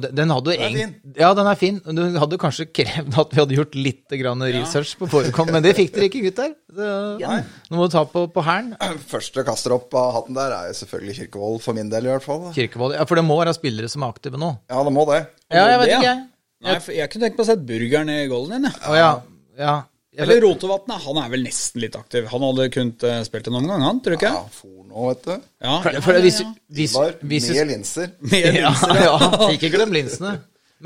Den 0.00 0.30
hadde 0.32 0.54
jo 0.54 0.56
er 0.56 0.70
egentlig 0.70 1.16
Ja, 1.20 1.32
den 1.36 1.48
er 1.50 1.58
fin. 1.60 1.80
Du 1.84 2.00
hadde 2.16 2.38
kanskje 2.40 2.64
krevd 2.72 3.18
at 3.20 3.34
vi 3.34 3.40
hadde 3.42 3.58
gjort 3.58 3.74
litt 3.76 4.14
grann 4.22 4.40
research 4.40 4.94
på 4.96 5.08
forekomst, 5.12 5.52
men 5.52 5.64
det 5.66 5.74
fikk 5.76 5.92
dere 5.92 6.08
ikke, 6.08 6.22
gutter. 6.30 6.54
Det- 6.78 7.34
Nå 7.68 7.76
må 7.76 7.88
du 7.90 7.92
ta 7.92 8.06
på, 8.08 8.22
på 8.32 8.44
hælen. 8.46 8.72
Første 9.12 9.44
kaster 9.44 9.74
opp 9.76 9.92
av 10.00 10.14
hatten 10.16 10.38
der 10.38 10.54
er 10.56 10.70
jo 10.70 10.78
selvfølgelig 10.80 11.18
Kirkevold, 11.18 11.60
for 11.66 11.76
min 11.76 11.92
del 11.92 12.08
i 12.08 12.12
hvert 12.14 12.24
fall. 12.24 12.46
Kirkevold. 12.56 12.96
Ja, 12.96 13.04
for 13.04 13.20
det 13.20 13.26
må 13.28 13.36
være 13.42 13.52
spillere 13.58 13.92
som 13.92 14.06
er 14.06 14.16
aktive 14.16 14.40
nå. 14.40 14.54
Ja, 14.72 14.80
det 14.88 14.94
må 14.96 15.04
det. 15.12 15.20
Ja, 15.52 15.66
jeg 15.74 15.82
vet 15.82 15.92
ikke, 15.92 16.08
jeg. 16.08 16.24
Nei, 16.64 16.78
jeg 16.96 17.10
kunne 17.12 17.26
tenkt 17.28 17.36
meg 17.36 17.44
å 17.44 17.48
sette 17.50 17.68
burgeren 17.68 18.14
i 18.14 18.18
golden 18.32 18.56
igjen, 18.56 18.70
jeg. 18.72 18.80
Å 18.88 18.96
ja. 18.96 19.10
ja. 19.60 19.74
Eller 20.16 20.38
vet- 20.38 20.44
Rotevatn, 20.46 20.96
han 21.06 21.22
er 21.22 21.30
vel 21.32 21.44
nesten 21.44 21.82
litt 21.84 21.96
aktiv. 21.98 22.26
Han 22.32 22.44
hadde 22.48 22.68
kunnet 22.74 23.06
eh, 23.06 23.22
spilt 23.28 23.48
en 23.50 23.58
omgang, 23.60 23.84
han, 23.84 24.00
tror 24.00 24.16
du 24.16 24.18
ikke? 24.18 24.32
Ja, 24.32 24.42
for 24.52 24.82
nå, 24.88 25.06
vet 25.10 25.24
du. 25.26 25.32
Ja, 25.66 25.78
For, 25.84 26.00
for 26.08 26.20
hvis, 26.24 26.42
hvis, 26.72 26.94
hvis, 27.20 27.48
med 27.52 27.72
linser. 27.74 28.12
Med 28.32 28.46
ja, 28.46 28.70
linser, 28.70 29.00
ja. 29.04 29.16
ja, 29.20 29.50
ikke 29.56 29.72
glem 29.74 29.92
linsene. 29.96 30.36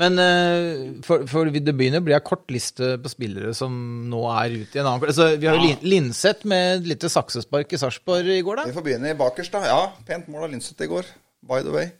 Men 0.01 0.19
eh, 0.23 0.83
for, 1.03 1.25
for 1.27 1.49
det 1.51 1.73
begynner 1.75 1.99
å 1.99 2.05
bli 2.05 2.15
ei 2.15 2.21
kort 2.23 2.47
liste 2.53 2.93
på 3.03 3.11
spillere 3.11 3.51
som 3.55 3.73
nå 4.07 4.21
er 4.31 4.53
ute 4.61 4.79
i 4.79 4.83
en 4.83 4.87
annen 4.87 5.03
altså, 5.11 5.33
Vi 5.35 5.49
har 5.49 5.57
jo 5.59 5.73
ja. 5.73 5.79
Linseth 5.83 6.47
med 6.47 6.77
et 6.77 6.87
lite 6.93 7.11
saksespark 7.11 7.75
i 7.75 7.79
Sarpsborg 7.81 8.31
i 8.37 8.43
går, 8.45 8.61
da. 8.61 8.69
Vi 8.71 8.77
får 8.77 8.85
begynne 8.87 9.11
i 9.11 9.19
bakerst, 9.19 9.51
da. 9.51 9.65
Ja, 9.67 9.81
pent 10.07 10.31
mål 10.31 10.47
av 10.47 10.55
Linseth 10.55 10.87
i 10.87 10.91
går. 10.91 11.11
By 11.47 11.59
the 11.65 11.75
way. 11.75 11.91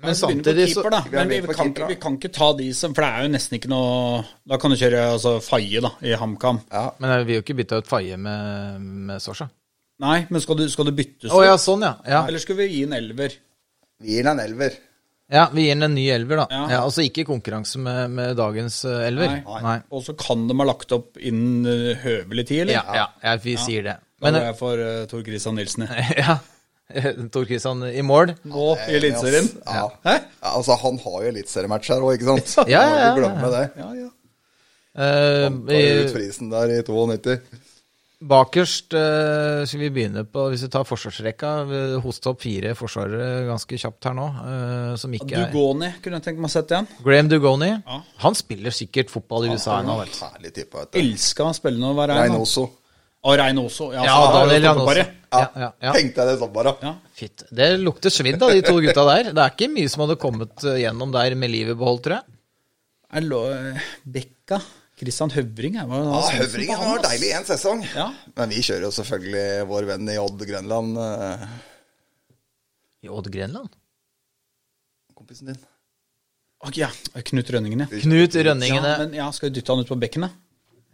Men 0.00 0.16
Så 0.16 0.30
vi 0.30 0.36
samtidig 0.38 0.66
så 0.72 0.82
keeper. 0.82 1.10
Vi 1.10 1.16
Men 1.16 1.28
vi, 1.28 1.40
med 1.44 1.54
kan, 1.54 1.70
keeper, 1.70 1.82
ikke, 1.84 1.88
vi 1.92 2.00
kan 2.00 2.18
ikke 2.18 2.32
ta 2.32 2.50
de 2.56 2.68
som 2.76 2.94
For 2.96 3.04
det 3.04 3.10
er 3.10 3.26
jo 3.26 3.32
nesten 3.34 3.58
ikke 3.58 3.70
noe 3.72 4.22
Da 4.48 4.58
kan 4.62 4.72
du 4.72 4.78
kjøre 4.80 5.06
altså, 5.12 5.36
Faye 5.44 5.82
da, 5.84 5.92
i 6.00 6.14
HamKam. 6.16 6.62
Ja, 6.72 6.86
Men 6.98 7.14
vi 7.18 7.28
vil 7.28 7.40
jo 7.40 7.44
ikke 7.44 7.58
bytte 7.60 7.80
ut 7.82 7.90
Faye 7.90 8.16
med, 8.20 8.90
med 9.10 9.22
Sosha. 9.22 9.50
Nei, 10.00 10.22
men 10.32 10.40
skal 10.40 10.56
du, 10.56 10.64
skal 10.72 10.88
du 10.88 10.94
byttes 10.96 11.32
Å 11.32 11.42
ja, 11.44 11.56
sånn, 11.60 11.84
ja. 11.84 11.94
ja. 12.08 12.22
Eller 12.24 12.40
skal 12.40 12.56
vi 12.62 12.70
gi 12.72 12.84
en 12.88 12.96
elver? 12.96 13.36
vi 14.00 14.16
gir 14.16 14.30
en 14.30 14.40
elver. 14.40 14.78
Ja, 15.30 15.48
Vi 15.54 15.62
gir 15.62 15.76
den 15.76 15.86
en 15.86 15.94
ny 15.94 16.08
elver, 16.10 16.40
da. 16.42 16.46
Ja. 16.50 16.62
Ja. 16.72 16.78
altså 16.82 17.04
ikke 17.06 17.22
i 17.22 17.26
konkurranse 17.28 17.78
med, 17.78 18.10
med 18.10 18.32
dagens 18.38 18.80
eh, 18.88 19.04
elver. 19.06 19.36
Nei. 19.44 19.60
Nei. 19.62 19.76
Og 19.94 20.02
så 20.02 20.16
kan 20.18 20.48
de 20.48 20.56
ha 20.58 20.66
lagt 20.66 20.90
opp 20.96 21.20
innen 21.20 21.68
eh, 21.70 22.00
høvelig 22.02 22.48
tid, 22.48 22.64
eller? 22.64 22.80
Ja, 22.80 22.96
ja, 22.98 23.04
ja, 23.22 23.34
vi 23.44 23.54
sier 23.60 23.86
det. 23.86 23.98
Da 24.20 24.26
Men, 24.26 24.40
går 24.40 24.48
jeg 24.48 24.56
for 24.58 24.82
uh, 24.82 25.04
Tor 25.08 25.22
Christian 25.28 25.56
Nilsen. 25.56 25.86
jeg. 25.86 26.16
ja, 26.24 26.40
Tor 27.34 27.48
Kristian 27.48 27.84
i 27.88 28.04
mål. 28.06 28.34
Nå 28.48 28.68
i 28.86 28.98
Eliteserien. 28.98 29.50
Ja. 29.64 29.88
Ja, 30.04 30.20
altså, 30.54 30.76
han 30.80 31.00
har 31.04 31.18
jo 31.24 31.32
eliteseriematch 31.34 31.92
her 31.92 32.04
òg, 32.06 32.16
ikke 32.18 32.30
sant? 32.30 32.70
Ja, 32.70 32.80
ja, 32.80 32.84
ja, 32.86 32.94
ikke 32.94 33.08
ja. 33.08 33.16
glemme 33.18 33.50
det. 33.56 33.64
Ja, 33.80 33.90
ja. 34.04 34.12
Han 35.00 35.60
tar 35.68 36.04
ut 36.04 36.14
frisen 36.16 36.50
der 36.52 36.72
i 36.74 36.78
92. 36.86 37.36
bakerst 38.20 38.92
eh, 38.98 39.62
skal 39.64 39.80
vi 39.80 39.90
begynne 39.94 40.26
på, 40.28 40.42
hvis 40.52 40.66
vi 40.66 40.70
tar 40.72 40.84
forsvarsrekka, 40.84 41.52
Hos 41.70 42.02
hoste 42.04 42.32
opp 42.32 42.42
fire 42.42 42.74
forsvarere 42.76 43.46
ganske 43.48 43.78
kjapt 43.80 44.10
her 44.10 44.16
nå, 44.18 44.26
eh, 44.42 44.90
som 45.00 45.14
ikke 45.16 45.30
er 45.30 45.54
Dugoni 45.54 45.92
kunne 46.02 46.20
jeg 46.20 46.26
tenkt 46.26 46.42
meg 46.42 46.50
å 46.50 46.52
sette 46.52 46.76
igjen. 46.76 46.90
Graham 47.06 47.30
Dugoni. 47.30 47.70
Ja. 47.78 48.02
Han 48.26 48.36
spiller 48.36 48.76
sikkert 48.76 49.12
fotball 49.12 49.48
i 49.48 49.54
USA 49.54 49.78
ennå. 49.80 49.96
Elska 51.00 51.48
å 51.48 51.56
spille 51.56 51.80
være 51.80 52.18
hver 52.18 52.34
nå. 52.34 52.36
Reynoso. 52.40 52.66
Og 53.20 53.36
også. 53.36 53.92
Ja, 53.92 54.04
Ja, 54.04 54.16
da 54.16 54.28
er 54.28 54.46
Daniel 54.48 54.62
det 54.62 54.68
Janus. 54.68 54.96
Ja, 55.30 55.40
ja, 55.54 55.72
ja. 55.84 55.92
Tenkte 55.92 56.22
jeg 56.24 56.30
det 56.32 56.38
sånn 56.40 56.52
bare. 56.54 56.72
Ja. 56.82 56.92
Fitt. 57.14 57.44
Det 57.52 57.66
lukter 57.78 58.10
svidd 58.10 58.42
av 58.42 58.50
de 58.50 58.62
to 58.64 58.80
gutta 58.80 59.04
der. 59.06 59.28
Det 59.36 59.42
er 59.44 59.52
ikke 59.54 59.68
mye 59.70 59.90
som 59.92 60.02
hadde 60.06 60.16
kommet 60.18 60.64
eh, 60.64 60.78
gjennom 60.86 61.12
der 61.12 61.36
med 61.38 61.52
livet 61.52 61.78
beholdt, 61.78 62.06
tror 62.08 62.16
jeg. 62.16 62.38
Er 63.12 63.26
lå, 63.26 63.40
Bekka. 64.08 64.60
Christian 65.00 65.30
Høvring. 65.32 65.76
Jeg 65.78 65.88
var, 65.88 66.02
Ja, 66.04 66.20
Høvring 66.42 66.72
var 66.76 67.00
deilig 67.06 67.30
én 67.36 67.46
sesong. 67.48 67.84
Ja. 67.94 68.10
Men 68.36 68.52
vi 68.52 68.60
kjører 68.66 68.88
jo 68.88 68.92
selvfølgelig 68.98 69.46
vår 69.70 69.88
venn 69.94 70.10
i 70.12 70.18
Odd 70.20 70.42
Grønland, 70.48 70.98
eh, 71.00 71.46
I 73.04 73.08
Odd 73.08 73.30
Grenland. 73.32 73.70
kompisen 75.16 75.52
din. 75.52 75.60
Å, 76.60 76.72
ja. 76.76 76.88
Knut 77.24 77.48
Rønningene. 77.52 77.86
Knut 77.88 78.34
Rønningene. 78.36 78.92
ja. 78.92 78.98
Men 79.04 79.14
ja, 79.16 79.30
skal 79.32 79.48
vi 79.50 79.60
dytte 79.60 79.72
han 79.72 79.84
ut 79.84 79.88
på 79.88 79.96
bekken, 80.00 80.26
da? 80.26 80.32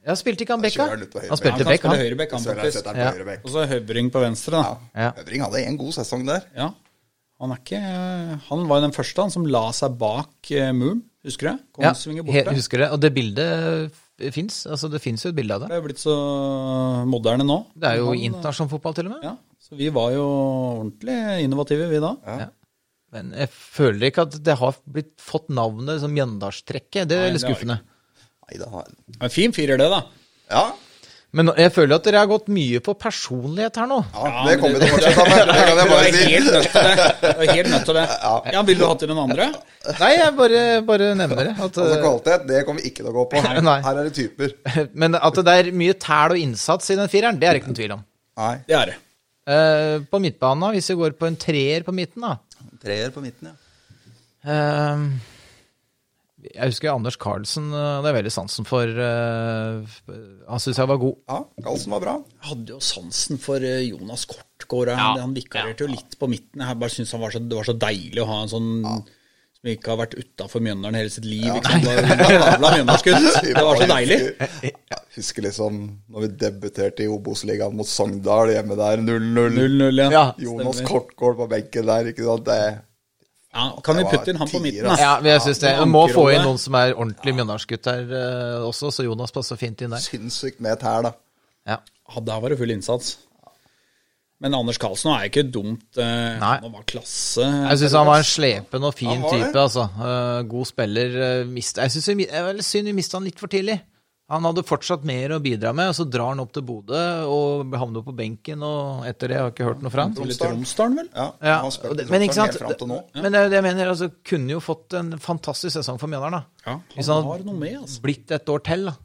Ja, 0.06 0.14
spilte 0.14 0.44
ikke 0.46 0.54
han 0.54 0.62
Bekka? 0.62 0.84
han 0.86 1.00
Han 1.02 1.38
spilte 1.40 1.66
Bekk, 1.66 1.82
han. 1.88 1.98
høyrebekk, 1.98 2.34
han 2.36 2.44
faktisk. 2.46 2.90
Ja. 2.94 3.12
Og 3.42 3.50
så 3.50 3.64
Høvring 3.66 4.10
på 4.14 4.22
venstre, 4.22 4.60
da. 4.62 4.76
Ja. 4.94 5.08
Høvring 5.18 5.42
hadde 5.42 5.62
en 5.66 5.78
god 5.80 5.96
sesong 5.98 6.26
der. 6.28 6.44
Ja. 6.54 6.68
Han 7.42 7.52
er 7.52 7.58
ikke 7.60 7.80
Han 8.46 8.62
var 8.70 8.78
jo 8.80 8.86
den 8.86 8.94
første 8.96 9.20
han 9.26 9.32
som 9.34 9.44
la 9.50 9.66
seg 9.76 9.96
bak 10.00 10.50
eh, 10.54 10.70
muren, 10.72 11.02
husker 11.26 11.50
du? 11.50 11.64
Ja, 11.82 11.90
Kongsvinger 11.90 12.24
borte. 12.24 12.54
husker 12.56 12.84
det. 12.84 12.90
Og 12.94 13.02
det 13.02 13.10
bildet 13.16 13.98
fins. 14.32 14.62
Altså, 14.70 14.88
det 14.88 15.02
fins 15.04 15.26
jo 15.26 15.32
et 15.34 15.36
bilde 15.36 15.52
av 15.58 15.64
det. 15.64 15.68
Det 15.68 15.76
er 15.76 15.82
jo 15.82 15.86
blitt 15.90 16.00
så 16.00 16.14
moderne 17.10 17.44
nå. 17.44 17.58
Det 17.76 17.90
er 17.90 17.98
jo 18.00 18.06
Han, 18.14 18.22
internasjonal 18.30 18.70
fotball, 18.72 18.94
til 18.96 19.10
og 19.10 19.16
med. 19.16 19.26
Ja, 19.26 19.34
så 19.60 19.76
vi 19.76 19.90
var 19.92 20.14
jo 20.14 20.24
ordentlig 20.78 21.18
innovative, 21.44 21.90
vi 21.90 22.00
da. 22.00 22.14
Ja. 22.24 22.48
Men 23.16 23.34
jeg 23.36 23.50
føler 23.52 24.08
ikke 24.08 24.24
at 24.26 24.38
det 24.44 24.56
har 24.62 24.78
blitt 24.88 25.12
fått 25.22 25.50
navnet 25.52 26.00
som 26.02 26.14
Mjøndalstrekket. 26.14 27.04
Det 27.10 27.18
er 27.18 27.26
Nei, 27.28 27.34
litt 27.36 27.44
det 27.44 27.50
skuffende. 27.50 27.78
Nei, 28.46 28.58
det 28.62 28.68
har 28.70 28.90
En 29.26 29.32
fin 29.32 29.52
firer, 29.56 29.78
det, 29.80 29.86
da. 29.90 30.02
Ja, 30.52 30.64
Men 31.36 31.50
jeg 31.58 31.72
føler 31.74 31.96
at 31.98 32.04
dere 32.06 32.20
har 32.22 32.28
gått 32.30 32.46
mye 32.54 32.78
på 32.80 32.94
personlighet 32.96 33.76
her 33.80 33.88
nå. 33.90 33.96
ja, 34.14 34.28
Ja, 34.30 34.44
det 34.46 34.54
kommer 34.60 34.78
vi 34.78 34.86
til 34.86 34.94
å 34.94 34.94
fortsette 34.94 35.24
med. 35.26 35.50
Det 35.50 35.64
kan 35.66 35.80
jeg 35.80 35.88
bare 35.94 36.12
si. 36.14 36.28
helt 36.30 36.52
nødt 36.54 36.68
til 36.70 36.86
det. 36.86 37.06
Du 37.26 37.42
er 37.42 37.50
helt 37.56 37.70
nødt 37.74 37.84
til 37.90 37.98
det. 37.98 38.04
Ja, 38.56 38.62
Vil 38.70 38.78
du 38.78 38.84
ha 38.86 38.94
til 39.02 39.10
den 39.10 39.20
andre? 39.24 39.48
Nei, 40.00 40.12
jeg 40.16 40.36
bare, 40.38 40.62
bare 40.92 41.10
nevner 41.18 41.42
det. 41.50 41.56
At, 41.58 41.66
Altså 41.82 41.98
kvalitet, 42.04 42.46
det 42.48 42.62
kommer 42.68 42.80
vi 42.86 42.92
ikke 42.92 43.02
til 43.02 43.10
å 43.10 43.16
gå 43.18 43.26
på. 43.34 43.42
Nei. 43.66 43.76
Her 43.84 44.00
er 44.00 44.08
det 44.08 44.14
typer. 44.16 44.54
eh, 44.70 44.80
men 45.02 45.18
at 45.18 45.42
det 45.50 45.56
er 45.64 45.72
mye 45.82 45.98
tæl 46.06 46.36
og 46.36 46.40
innsats 46.46 46.94
i 46.94 46.98
den 47.02 47.10
fireren, 47.12 47.42
det 47.42 47.50
er 47.50 47.58
det 47.58 47.62
ikke 47.64 47.72
noen 47.74 47.80
tvil 47.82 47.96
om. 47.98 48.06
Nei. 48.40 48.54
Det 48.70 48.78
er 48.80 48.92
det. 48.94 48.96
Eh, 49.46 49.94
på 50.10 50.22
midtbanen, 50.22 50.70
hvis 50.78 50.88
vi 50.94 51.00
går 51.02 51.18
på 51.20 51.28
en 51.28 51.36
treer 51.38 51.84
på 51.86 51.92
midten, 51.94 52.24
da. 52.30 52.36
Treer 52.82 53.12
på 53.14 53.22
midten, 53.26 53.50
ja. 53.52 53.58
Eh, 54.46 55.06
jeg 56.54 56.70
husker 56.72 56.92
Anders 56.92 57.16
Carlsen, 57.20 57.66
hadde 57.74 58.04
det 58.04 58.10
er 58.12 58.16
veldig 58.18 58.32
sansen 58.34 58.66
for. 58.68 58.86
eh, 58.86 59.96
han 60.48 60.62
syntes 60.62 60.78
jeg 60.82 60.88
var 60.92 61.00
god. 61.02 61.16
Ja, 61.28 61.40
Carlsen 61.66 61.92
var 61.96 62.00
bra. 62.06 62.14
Jeg 62.36 62.48
hadde 62.52 62.74
jo 62.76 62.80
sansen 62.80 63.38
for 63.42 63.56
eh, 63.64 63.82
Jonas 63.88 64.24
Kortgård. 64.30 64.92
Han, 64.94 65.16
Ja. 65.18 65.22
han 65.26 65.34
vikarerte 65.36 65.86
jo 65.86 65.92
litt 65.92 66.18
på 66.20 66.28
midten. 66.30 66.62
Jeg 66.66 66.78
bare 66.80 66.90
syntes 66.94 67.12
han 67.16 67.20
var 67.26 67.30
så, 67.34 67.42
det 67.42 67.56
var 67.58 67.64
så 67.70 67.76
deilig 67.78 68.22
å 68.22 68.28
ha 68.30 68.42
en 68.44 68.52
sånn 68.52 68.70
som 69.56 69.70
ikke 69.72 69.88
har 69.94 69.98
vært 70.02 70.14
utafor 70.20 70.60
Mjøndalen 70.62 70.94
hele 71.00 71.10
sitt 71.10 71.24
liv. 71.24 71.46
Ikke 71.48 71.70
sant? 71.72 71.86
Det 71.86 73.62
var 73.64 73.76
så 73.80 73.86
deilig. 73.88 74.18
Jeg 74.62 74.72
husker 75.16 75.46
liksom 75.46 75.78
når 76.12 76.26
vi 76.26 76.28
debuterte 76.44 77.06
i 77.06 77.08
Obos-ligaen 77.10 77.74
mot 77.76 77.88
Sogndal 77.88 78.52
hjemme 78.52 78.76
der, 78.78 79.00
0-0. 79.00 79.56
0-0, 79.56 80.02
ja. 80.02 80.10
Ja. 80.12 80.24
Jonas. 80.38 80.82
Kortgård 80.86 81.38
på 81.40 81.48
benken 81.50 81.88
der, 81.88 82.10
ikke 82.12 82.26
sant. 82.28 82.44
Det, 82.46 82.60
ja. 83.56 83.66
Kan 83.84 83.98
vi 83.98 84.06
putte 84.10 84.32
inn 84.32 84.40
han 84.40 84.50
på 84.52 84.60
midten, 84.62 84.86
da? 84.90 84.96
Ja, 85.00 85.12
jeg 85.24 85.44
synes 85.46 85.60
det. 85.64 85.74
Vi 85.80 85.90
må 85.90 86.06
få 86.12 86.28
inn 86.34 86.44
noen 86.44 86.60
som 86.60 86.76
er 86.78 86.94
ordentlig 86.94 87.36
Mjøndalsgutt 87.38 87.88
her 87.90 88.10
uh, 88.12 88.66
også, 88.68 88.92
så 88.94 89.06
Jonas 89.06 89.34
passer 89.34 89.58
fint 89.60 89.80
inn 89.82 89.96
der. 89.96 90.04
sinnssykt 90.04 90.60
med 90.64 90.78
tær, 90.82 91.08
da. 91.08 91.16
Ja. 91.66 91.80
Ja, 92.06 92.22
der 92.28 92.42
var 92.42 92.52
det 92.52 92.60
full 92.60 92.70
innsats. 92.70 93.16
Men 94.42 94.52
Anders 94.52 94.76
Karlsen 94.76 95.14
er 95.14 95.30
ikke 95.30 95.46
dumt. 95.48 95.86
Uh, 95.96 96.36
Nei. 96.36 96.56
Han 96.60 96.74
var 96.74 96.84
klasse. 96.88 97.40
Jeg 97.40 97.80
syns 97.80 97.96
han 97.96 98.08
var 98.08 98.20
en 98.20 98.28
slepen 98.28 98.84
og 98.84 98.92
fin 98.94 99.22
type, 99.24 99.56
altså. 99.56 99.86
Uh, 99.96 100.42
god 100.50 100.68
spiller. 100.68 101.20
eh, 101.24 101.44
mist, 101.48 101.80
jeg 101.80 101.94
syns 101.94 102.10
synd 102.68 102.90
vi 102.90 102.96
mista 102.96 103.16
han 103.16 103.24
litt 103.24 103.40
for 103.40 103.52
tidlig. 103.52 103.78
Han 104.26 104.42
hadde 104.42 104.64
fortsatt 104.66 105.04
mer 105.06 105.36
å 105.36 105.38
bidra 105.38 105.70
med, 105.76 105.92
og 105.92 105.94
så 105.94 106.04
drar 106.10 106.32
han 106.32 106.40
opp 106.42 106.50
til 106.56 106.64
Bodø 106.66 106.98
og 107.30 107.74
havner 107.78 108.02
på 108.02 108.14
benken, 108.18 108.64
og 108.66 109.04
etter 109.06 109.30
det 109.30 109.36
har 109.38 109.44
jeg 109.46 109.54
ikke 109.54 109.68
hørt 109.68 109.84
noe 109.84 109.92
fra 109.94 110.06
han. 110.08 110.16
Litt 110.26 110.42
Romsdalen, 110.42 110.96
vel? 110.98 111.10
Ja, 111.14 111.26
Ja, 111.46 111.58
han 111.62 111.70
i 111.70 112.06
men 112.10 112.24
ikke 112.26 112.34
sant, 112.40 112.50
helt 112.50 112.64
fram 112.64 112.74
til 112.80 112.90
nå. 112.90 112.98
men 113.14 113.28
det 113.36 113.44
det 113.52 113.60
jeg 113.60 113.66
mener, 113.68 113.92
altså, 113.92 114.08
kunne 114.26 114.56
jo 114.56 114.62
fått 114.64 114.96
en 114.98 115.14
fantastisk 115.22 115.76
sesong 115.78 116.00
for 116.02 116.10
Mjøndalen, 116.10 116.40
da. 116.40 116.64
Ja, 116.66 116.74
Hvis 116.96 117.12
han 117.12 117.22
han 117.22 117.30
har 117.30 117.44
noe 117.46 117.60
med, 117.60 117.76
altså. 117.84 118.00
Blitt 118.02 118.34
et 118.34 118.50
år 118.50 118.64
til, 118.66 118.90
da. 118.90 118.96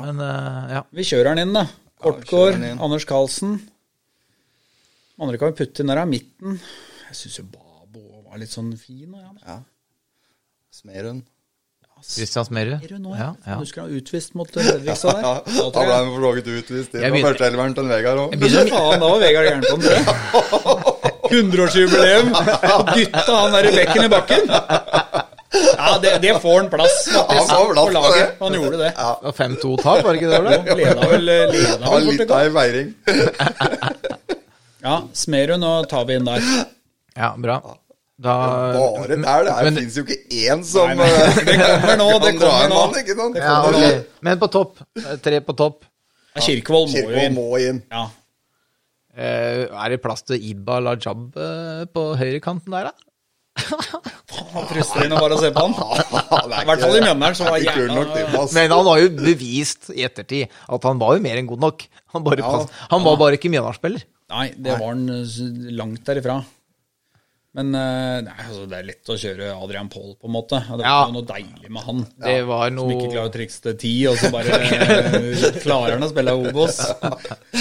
Men 0.00 0.18
uh, 0.18 0.72
ja. 0.74 0.82
Vi 0.90 1.06
kjører 1.06 1.36
den 1.36 1.44
inn, 1.46 1.54
da. 1.60 1.66
Kortgård. 2.02 2.58
Anders 2.82 3.06
Karlsen. 3.06 3.60
Andre 5.22 5.38
kan 5.38 5.52
vi 5.52 5.60
putte 5.62 5.84
inn 5.84 5.92
der, 5.92 6.02
er 6.02 6.10
midten. 6.10 6.58
Jeg 7.06 7.20
syns 7.20 7.38
jo 7.38 7.46
Babo 7.52 8.24
var 8.26 8.42
litt 8.42 8.50
sånn 8.50 8.72
fin. 8.80 9.14
Ja. 9.14 9.30
Ja. 9.46 9.60
Smerund. 10.74 11.28
Christian 12.02 12.44
Smerud. 12.44 12.78
Er 12.82 12.98
nå, 12.98 13.14
Ja, 13.16 13.30
ja. 13.46 13.58
Du 13.60 13.66
skulle 13.66 13.86
ha 13.86 13.98
utvist 14.00 14.34
mot 14.34 14.50
Fredrikstad 14.50 15.20
der. 15.22 15.42
Ja, 15.58 15.68
Da 15.70 15.84
ble 15.86 15.94
han 15.94 16.10
for 16.14 16.40
utvist. 16.42 16.92
Det 16.92 17.10
var 17.12 17.28
førsteelveren 17.28 17.76
til 17.78 17.88
Vegard 17.92 18.24
òg. 18.26 18.36
Faen, 18.42 19.00
da 19.00 19.12
var 19.12 19.22
Vegard 19.22 19.48
gæren 19.50 19.64
på 19.68 19.76
den, 19.76 19.82
tror 19.86 19.94
jeg. 19.96 20.98
100-årsjubileum. 21.32 22.32
Dytta 22.92 23.36
han 23.38 23.54
der 23.56 23.68
i 23.70 23.76
bekken 23.76 24.04
i 24.04 24.10
bakken. 24.12 24.50
Ja, 24.52 25.98
det, 26.02 26.12
det 26.22 26.34
får 26.42 26.58
han 26.60 26.68
plass, 26.72 26.98
faktisk. 27.12 27.52
Han 27.52 27.66
får 27.66 27.72
plass 27.72 27.86
på 27.86 27.94
laget. 27.96 28.34
Han 28.40 28.56
gjorde 28.58 28.80
det. 28.82 28.90
Ja. 28.96 29.32
5-2-tap, 29.38 30.04
var 30.04 30.12
det 30.12 30.20
ikke 30.20 30.30
det? 30.32 30.42
Ble? 30.44 30.76
Leda 30.82 31.08
vel, 31.12 31.24
leda 31.28 31.72
Ja, 31.78 31.94
vel 31.94 32.06
litt 32.10 32.30
av 32.30 32.38
ei 32.42 32.52
veiring. 32.56 32.92
Ja, 34.82 34.96
Smerud, 35.14 35.60
nå 35.62 35.72
tar 35.90 36.06
vi 36.08 36.18
inn 36.18 36.28
der. 36.28 36.46
Ja, 37.16 37.34
bra. 37.38 37.58
Da 38.22 38.34
Bare 38.76 39.16
der, 39.16 39.44
Det 39.48 39.54
her 39.58 39.70
fins 39.80 39.96
jo 39.98 40.04
ikke 40.06 40.18
én 40.38 40.60
som 40.66 40.90
Nei, 40.92 40.96
nei. 41.00 41.44
det 41.48 41.56
kommer 41.58 41.96
nå, 41.98 42.08
det 42.22 42.32
kommer 42.40 42.68
nå. 42.70 42.80
mann, 42.80 42.98
ikke 43.02 43.16
sant? 43.18 43.38
ja, 43.40 43.54
okay. 43.68 44.02
Men 44.28 44.38
på 44.42 44.48
topp. 44.54 44.82
Eh, 45.00 45.16
Tre 45.24 45.40
på 45.42 45.56
topp. 45.58 45.84
Ja, 46.36 46.42
Kirkevold 46.46 46.92
må 46.92 46.96
jo 46.96 47.06
Kirkevold 47.08 47.24
inn. 47.26 47.34
må 47.36 47.48
inn. 47.60 47.80
Ja. 47.92 48.04
Eh, 49.12 49.64
er 49.68 49.92
det 49.92 49.98
plass 50.04 50.22
til 50.24 50.40
Iba 50.52 50.78
Lajab 50.80 51.34
eh, 51.36 51.82
på 51.92 52.04
høyrekanten 52.16 52.72
der, 52.72 52.88
da? 52.92 53.08
Faen, 54.32 54.64
Frustrerende 54.70 55.18
bare 55.20 55.36
å 55.36 55.40
se 55.42 55.50
på 55.52 55.64
han. 55.66 55.74
I 56.62 56.64
hvert 56.70 56.80
fall 56.86 56.96
i 56.96 57.02
Mjøndalen, 57.04 57.36
som 57.36 57.50
var 57.52 57.60
nok, 57.92 58.14
jævla. 58.16 58.46
Men 58.56 58.72
han 58.72 58.88
har 58.88 59.02
jo 59.02 59.10
bevist 59.18 59.90
i 59.92 60.06
ettertid 60.08 60.48
at 60.72 60.86
han 60.88 61.02
var 61.02 61.18
jo 61.18 61.24
mer 61.26 61.36
enn 61.42 61.50
god 61.50 61.60
nok. 61.66 61.84
Han, 62.14 62.24
bare 62.24 62.40
Ja. 62.40 62.62
han 62.94 63.04
var 63.04 63.18
bare 63.20 63.36
ikke 63.36 63.50
Mjøndalen-spiller. 63.52 64.06
Nei, 64.32 64.46
det 64.56 64.78
var 64.80 64.94
han 64.94 65.04
eh, 65.12 65.36
langt 65.76 66.06
derifra. 66.08 66.38
Men 67.54 67.74
eh, 67.76 68.22
nei, 68.24 68.32
altså, 68.46 68.62
det 68.70 68.78
er 68.78 68.86
lett 68.88 69.10
å 69.12 69.16
kjøre 69.20 69.50
Adrian 69.52 69.90
Paul, 69.92 70.14
på 70.16 70.24
en 70.24 70.32
måte. 70.32 70.56
Det 70.64 70.78
var 70.80 70.86
Ja. 70.86 71.02
noe 71.12 71.20
deilig 71.28 71.68
med 71.68 71.82
han. 71.84 71.98
Det 72.24 72.38
var 72.48 72.70
Som 72.72 72.88
ikke 72.94 73.10
klarer 73.12 73.28
å 73.28 73.32
trikse 73.34 73.60
til 73.66 73.74
ti, 73.82 73.90
og 74.08 74.16
så 74.16 74.30
bare 74.32 74.56
eh, 74.56 75.58
klarer 75.60 75.98
han 75.98 76.06
å 76.06 76.08
spille 76.08 76.32
Obos. 76.32 76.78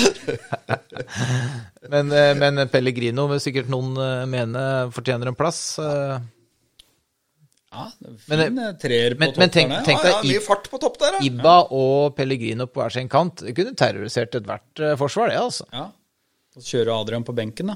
men, 1.91 2.11
eh, 2.15 2.31
men 2.39 2.61
Pellegrino 2.71 3.27
vil 3.31 3.41
sikkert 3.43 3.71
noen 3.71 3.91
mene 4.31 4.63
fortjener 4.95 5.31
en 5.31 5.37
plass. 5.39 5.61
Ja, 7.71 7.85
det 7.99 8.09
er 8.09 8.15
Men, 8.31 8.41
fin 8.47 8.59
eh, 8.59 8.73
treer 8.79 9.13
på 9.15 9.19
men- 9.25 9.33
men 9.39 9.49
tenk- 9.49 9.69
der. 9.75 9.83
tenk- 9.87 10.03
Ja, 10.03 10.09
ja, 10.17 10.21
mye 10.27 10.41
fart 10.43 10.69
på 10.71 10.79
topp 10.79 10.97
der, 10.99 11.11
da. 11.19 11.23
Ibba 11.23 11.57
og 11.71 12.15
Pellegrino 12.15 12.67
på 12.67 12.81
hver 12.81 12.91
sin 12.91 13.07
kant 13.09 13.35
det 13.45 13.55
kunne 13.55 13.75
terrorisert 13.75 14.35
ethvert 14.35 14.97
forsvar, 14.99 15.29
det, 15.29 15.37
altså. 15.39 15.65
Ja. 15.71 15.85
Og 16.55 16.61
så 16.63 16.67
kjører 16.79 16.99
Adrian 17.01 17.23
på 17.23 17.33
benken, 17.35 17.67
da. 17.67 17.75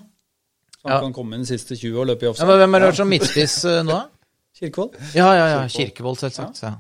Han 0.86 0.94
Ja. 0.94 1.00
kan 1.02 1.14
komme 1.14 1.36
inn 1.36 1.42
de 1.46 1.50
siste 1.50 1.76
20 1.76 2.00
og 2.00 2.08
løpe 2.12 2.24
i 2.24 2.28
Ja, 2.28 2.32
offside. 2.32 2.50
Ja, 2.50 2.58
hvem 2.62 2.76
er 2.78 2.80
det 2.86 2.96
som 2.96 3.10
midtspiss 3.10 3.56
eh, 3.66 3.80
nå? 3.84 3.92
da? 3.98 4.04
Kirkevold. 4.60 5.00
Ja, 5.18 5.30
ja, 5.36 5.46
ja. 5.52 5.62
Kirkevold, 5.68 6.20
selvsagt. 6.22 6.62
Ja. 6.64 6.76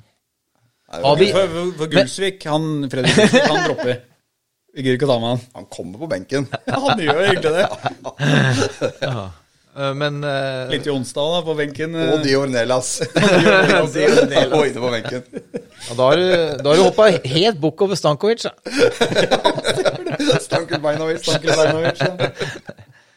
Nei, 0.96 1.00
For, 1.02 1.48
for, 1.52 1.72
for 1.80 1.88
Gulsvik, 1.92 2.44
han 2.48 2.68
Fredrik 2.92 3.16
Gulsvik, 3.18 3.48
han 3.50 3.64
dropper. 3.66 3.98
Vi 4.76 4.84
gidder 4.84 4.98
ikke 5.00 5.08
å 5.08 5.12
ta 5.14 5.18
med 5.24 5.30
han. 5.34 5.42
Han 5.56 5.66
kommer 5.72 5.98
på 6.04 6.08
benken. 6.12 6.46
Han 6.86 7.00
gjør 7.00 7.22
egentlig 7.26 7.52
det. 7.56 7.66
Eh, 9.76 9.92
Men 9.92 10.22
uh, 10.24 10.70
Litt 10.72 10.86
i 10.88 10.92
onsdag 10.94 11.34
da, 11.34 11.40
på 11.44 11.52
benken. 11.58 11.96
Og 12.00 12.22
Dior 12.24 12.48
Nelas. 12.48 12.94
Han 13.12 13.90
Og 13.90 13.98
inne 14.00 14.80
på 14.80 14.92
benken. 14.94 15.26
ja, 15.36 15.98
da 15.98 16.06
har 16.08 16.16
du, 16.16 16.28
da 16.64 16.70
har 16.70 16.80
du 16.80 16.84
hoppa 16.86 17.10
helt 17.12 17.60
bukk 17.60 17.84
over 17.84 18.00
Stankovic. 18.00 18.46
da. 18.48 18.56
Stankel 20.40 20.80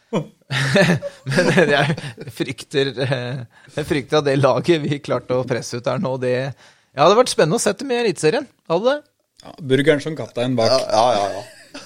Men 1.28 1.70
jeg 1.74 1.96
frykter, 2.32 2.90
eh, 3.04 3.40
jeg 3.76 3.86
frykter 3.88 4.20
at 4.22 4.26
det 4.28 4.38
laget 4.40 4.80
vi 4.84 4.98
klarte 5.04 5.36
å 5.36 5.44
presse 5.48 5.76
ut 5.80 5.90
her 5.90 6.00
nå, 6.02 6.14
det 6.22 6.32
Ja, 6.38 6.50
det 6.96 7.04
hadde 7.04 7.18
vært 7.20 7.32
spennende 7.34 7.58
å 7.60 7.62
sette 7.62 7.84
med 7.86 8.00
i 8.00 8.06
Eliteserien. 8.08 8.46
Hadde 8.70 8.94
det? 8.94 8.98
Ja, 9.44 9.52
burgeren 9.70 10.00
som 10.02 10.16
kaptein 10.18 10.56
bak. 10.58 10.72
Ja, 10.72 10.80
ja, 10.90 11.04
ja. 11.14 11.28
ja. 11.36 11.82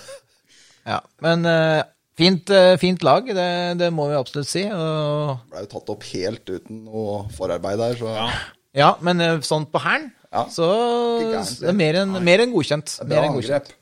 Ja. 0.95 1.01
Men 1.23 1.45
eh, 1.47 1.83
fint, 2.19 2.49
eh, 2.55 2.73
fint 2.81 3.03
lag, 3.07 3.27
det, 3.29 3.51
det 3.83 3.91
må 3.95 4.09
vi 4.11 4.17
absolutt 4.19 4.49
si. 4.51 4.65
Og, 4.73 5.37
Ble 5.53 5.67
jo 5.67 5.71
tatt 5.75 5.93
opp 5.95 6.07
helt 6.15 6.49
uten 6.55 6.81
noe 6.89 7.21
forarbeid 7.37 7.79
der, 7.83 7.99
så 8.01 8.15
Ja. 8.17 8.25
ja, 8.87 8.91
men 9.05 9.21
eh, 9.23 9.37
sånn 9.47 9.67
på 9.71 9.83
hælen, 9.85 10.09
Ja. 10.33 10.47
så 10.49 10.67
det 11.21 11.69
er 11.69 11.77
mer 11.77 12.01
enn 12.07 12.17
mer 12.25 12.41
enn 12.47 12.55
godkjent. 12.55 12.97
bra 13.03 13.09
Mer 13.13 13.27
enn 13.29 13.37
godkjent. 13.37 13.69
angrep. 13.69 13.79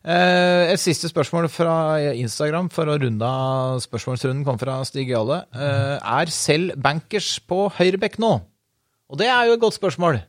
Eh, 0.00 0.72
et 0.72 0.80
siste 0.80 1.10
spørsmål 1.10 1.50
fra 1.52 1.74
Instagram 2.16 2.70
for 2.72 2.88
å 2.88 2.96
runde 3.02 3.26
av 3.26 3.82
spørsmålsrunden 3.84 4.46
kom 4.46 4.56
fra 4.60 4.78
Stig 4.88 5.12
Jale. 5.12 5.42
Eh, 5.52 5.96
er 6.00 6.32
selv 6.32 6.78
bankers 6.80 7.34
på 7.44 7.66
høyrebekk 7.76 8.16
nå? 8.22 8.38
Og 9.10 9.20
det 9.20 9.28
er 9.28 9.48
jo 9.48 9.58
et 9.58 9.64
godt 9.64 9.76
spørsmål. 9.76 10.22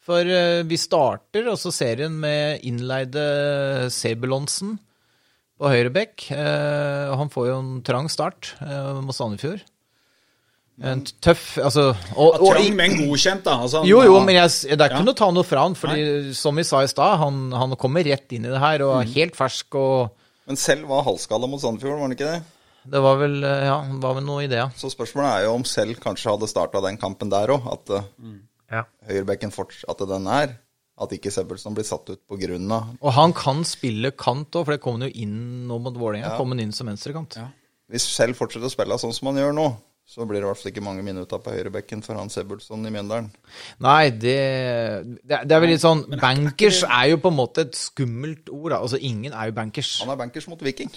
For 0.00 0.24
eh, 0.24 0.62
vi 0.64 0.78
starter 0.80 1.50
også 1.52 1.72
serien 1.74 2.16
med 2.22 2.64
innleide 2.64 3.90
Sebulonsen 3.92 4.78
på 5.60 5.68
høyrebekk. 5.68 6.30
Han 6.32 7.28
får 7.28 7.50
jo 7.50 7.56
en 7.60 7.72
trang 7.84 8.06
start 8.08 8.54
mot 9.04 9.12
Sandefjord. 9.12 9.60
En 10.80 11.02
tøff 11.20 11.58
Altså 11.60 11.90
og, 11.90 12.38
og, 12.40 12.46
Trang, 12.54 12.70
men 12.76 12.94
godkjent, 12.96 13.42
da. 13.44 13.58
Altså, 13.66 13.82
jo, 13.84 13.98
jo, 14.06 14.14
men 14.24 14.38
jeg, 14.38 14.52
det 14.70 14.78
er 14.80 14.88
ikke 14.94 15.02
Ja. 15.02 15.04
noe 15.04 15.16
å 15.16 15.18
ta 15.18 15.28
noe 15.34 15.44
fra 15.44 15.64
han. 15.66 15.74
fordi 15.76 16.32
som 16.36 16.56
vi 16.56 16.64
sa 16.64 16.80
i 16.82 16.88
stad, 16.88 17.18
han, 17.20 17.50
han 17.52 17.76
kommer 17.76 18.06
rett 18.06 18.32
inn 18.32 18.46
i 18.48 18.52
det 18.54 18.62
her 18.62 18.86
og 18.86 18.94
Mm. 18.96 19.02
er 19.02 19.12
helt 19.18 19.36
fersk. 19.36 19.74
og 19.74 20.10
Men 20.46 20.56
selv 20.56 20.88
var 20.88 21.04
halvskalla 21.04 21.48
mot 21.48 21.60
Sandefjord, 21.60 21.98
var 21.98 22.08
han 22.08 22.16
ikke 22.16 22.32
det? 22.32 22.42
Det 22.90 23.02
var 23.04 23.18
vel 23.20 23.44
eh, 23.44 23.66
ja, 23.68 23.76
var 24.00 24.14
vel 24.16 24.24
noe 24.24 24.44
i 24.44 24.48
det, 24.48 24.56
ja. 24.56 24.70
Så 24.74 24.88
spørsmålet 24.88 25.28
er 25.28 25.44
jo 25.44 25.54
om 25.58 25.64
selv 25.68 26.00
kanskje 26.00 26.32
hadde 26.32 26.48
starta 26.48 26.80
den 26.80 26.96
kampen 26.96 27.28
der 27.28 27.52
òg. 27.52 27.68
At 27.70 27.92
mm. 28.16 28.40
ja. 28.72 28.84
høyrebekken 29.06 29.52
fortsatte 29.52 30.08
den 30.08 30.26
er. 30.26 30.56
At 31.00 31.12
ikke 31.16 31.32
Sebbelsen 31.32 31.76
blir 31.76 31.84
satt 31.88 32.08
ut 32.12 32.20
på 32.28 32.36
grunn 32.36 32.72
Og 32.72 33.12
han 33.16 33.32
kan 33.32 33.62
spille 33.64 34.10
kant 34.12 34.52
òg, 34.52 34.64
for 34.66 34.72
det 34.72 34.82
kom 34.84 34.98
han 34.98 35.08
jo 35.08 35.14
inn 35.22 35.66
nå 35.68 35.78
mot 35.80 35.94
Vålerenga. 35.96 36.36
Kom 36.36 36.52
han 36.52 36.60
inn 36.60 36.72
som 36.72 36.88
venstrekant. 36.88 37.36
Ja. 37.40 37.46
Hvis 37.90 38.04
selv 38.04 38.36
fortsetter 38.36 38.68
å 38.68 38.72
spille 38.72 38.98
sånn 39.00 39.14
som 39.16 39.30
han 39.30 39.40
gjør 39.40 39.54
nå, 39.56 39.68
så 40.10 40.24
blir 40.26 40.40
det 40.40 40.46
i 40.46 40.48
hvert 40.50 40.58
fall 40.58 40.72
ikke 40.72 40.82
mange 40.82 41.04
minutter 41.06 41.38
på 41.38 41.52
høyrebekken 41.54 42.00
for 42.02 42.18
han 42.18 42.32
Sebulson 42.34 42.82
i 42.88 42.90
Mjøndalen. 42.90 43.28
Nei, 43.86 44.10
det, 44.10 44.34
det, 45.22 45.36
er- 45.36 45.44
det 45.46 45.54
er 45.54 45.62
vel 45.62 45.70
litt 45.76 45.84
sånn 45.84 46.02
Bankers 46.18 46.80
er 46.88 47.12
jo 47.12 47.20
på 47.22 47.30
en 47.30 47.36
måte 47.38 47.62
et 47.68 47.78
skummelt 47.78 48.50
ord. 48.50 48.72
da. 48.74 48.80
Altså, 48.82 48.98
ingen 48.98 49.30
er 49.32 49.52
jo 49.52 49.56
bankers. 49.60 49.92
Han 50.02 50.10
er 50.10 50.18
bankers 50.24 50.48
mot 50.50 50.60
Viking. 50.66 50.90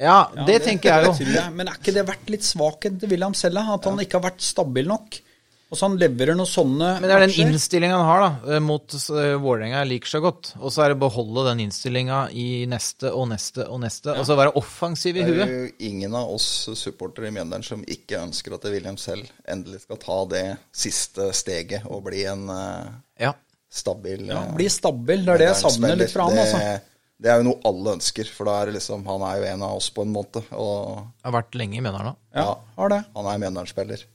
Ja, 0.00 0.16
det 0.48 0.58
tenker 0.64 0.92
jeg 0.92 1.06
jo. 1.08 1.44
Men 1.56 1.68
er 1.72 1.76
ikke 1.78 1.92
det 1.96 2.02
vært 2.08 2.28
litt 2.32 2.44
svakheten 2.44 2.98
til 3.00 3.12
William 3.12 3.36
Selle? 3.36 3.62
At 3.76 3.84
han 3.88 4.00
ikke 4.02 4.18
har 4.20 4.26
vært 4.30 4.42
stabil 4.44 4.88
nok? 4.90 5.20
Og 5.66 5.74
så 5.74 5.88
han 5.88 5.96
leverer 5.98 6.36
noen 6.38 6.46
sånne 6.46 6.88
Men 7.00 7.08
det 7.10 7.14
er 7.16 7.22
den 7.24 7.32
innstillinga 7.48 7.96
han 7.98 8.06
har 8.06 8.20
da, 8.22 8.54
eh, 8.54 8.60
mot 8.62 8.94
eh, 8.94 9.32
Vålerenga 9.42 9.80
jeg 9.80 9.88
liker 9.90 10.10
så 10.12 10.20
godt. 10.22 10.52
Og 10.62 10.70
så 10.70 10.84
er 10.84 10.92
det 10.92 10.96
å 11.00 11.02
beholde 11.02 11.42
den 11.48 11.64
innstillinga 11.64 12.20
i 12.30 12.44
neste 12.70 13.10
og 13.10 13.26
neste 13.32 13.66
og 13.66 13.80
neste. 13.82 14.14
Og 14.14 14.22
så 14.28 14.36
være 14.38 14.52
offensiv 14.60 15.18
i 15.18 15.24
Det 15.26 15.34
er 15.34 15.40
huet. 15.40 15.56
jo 15.56 15.88
ingen 15.90 16.14
av 16.14 16.30
oss 16.36 16.46
supportere 16.78 17.32
i 17.32 17.34
Mjøndalen 17.34 17.66
som 17.66 17.82
ikke 17.82 18.20
ønsker 18.22 18.54
at 18.54 18.68
William 18.70 18.96
selv 18.96 19.26
endelig 19.48 19.82
skal 19.88 19.98
ta 20.06 20.20
det 20.36 20.44
siste 20.70 21.32
steget 21.34 21.82
og 21.90 22.04
bli 22.06 22.22
en 22.30 22.46
eh, 22.48 22.92
Ja. 23.26 23.34
stabil 23.68 24.22
Ja, 24.30 24.44
bli 24.54 24.68
stabil. 24.70 25.24
Det 25.26 25.34
er 25.34 25.38
det 25.48 25.50
jeg 25.50 25.62
savner 25.66 25.96
litt 25.98 26.14
fra 26.14 26.28
han. 26.30 26.38
Altså. 26.46 26.80
det 27.18 27.30
er 27.32 27.42
jo 27.42 27.48
noe 27.50 27.60
alle 27.66 27.96
ønsker, 27.98 28.30
for 28.30 28.44
da 28.46 28.60
er 28.62 28.66
det 28.70 28.78
liksom 28.78 29.02
Han 29.10 29.22
er 29.22 29.38
jo 29.42 29.50
en 29.50 29.62
av 29.66 29.76
oss 29.82 29.90
på 29.90 30.02
en 30.06 30.12
måte. 30.14 30.44
Og 30.54 31.08
Har 31.26 31.32
vært 31.42 31.58
lenge 31.58 31.74
i 31.74 31.80
Mjøndalen 31.82 32.14
da. 32.14 32.16
Ja, 32.38 32.52
har 32.78 32.88
det. 32.94 33.02
han 33.16 33.26
er 33.34 33.38
Mjøndalen-spiller. 33.48 34.12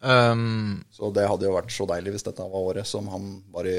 Um, 0.00 0.84
Så 0.94 1.10
det 1.14 1.24
hadde 1.26 1.48
jo 1.48 1.56
vært 1.56 1.72
så 1.74 1.86
deilig 1.90 2.14
hvis 2.14 2.26
dette 2.28 2.44
var 2.44 2.68
året 2.70 2.86
som 2.86 3.08
han 3.10 3.30
bare 3.54 3.72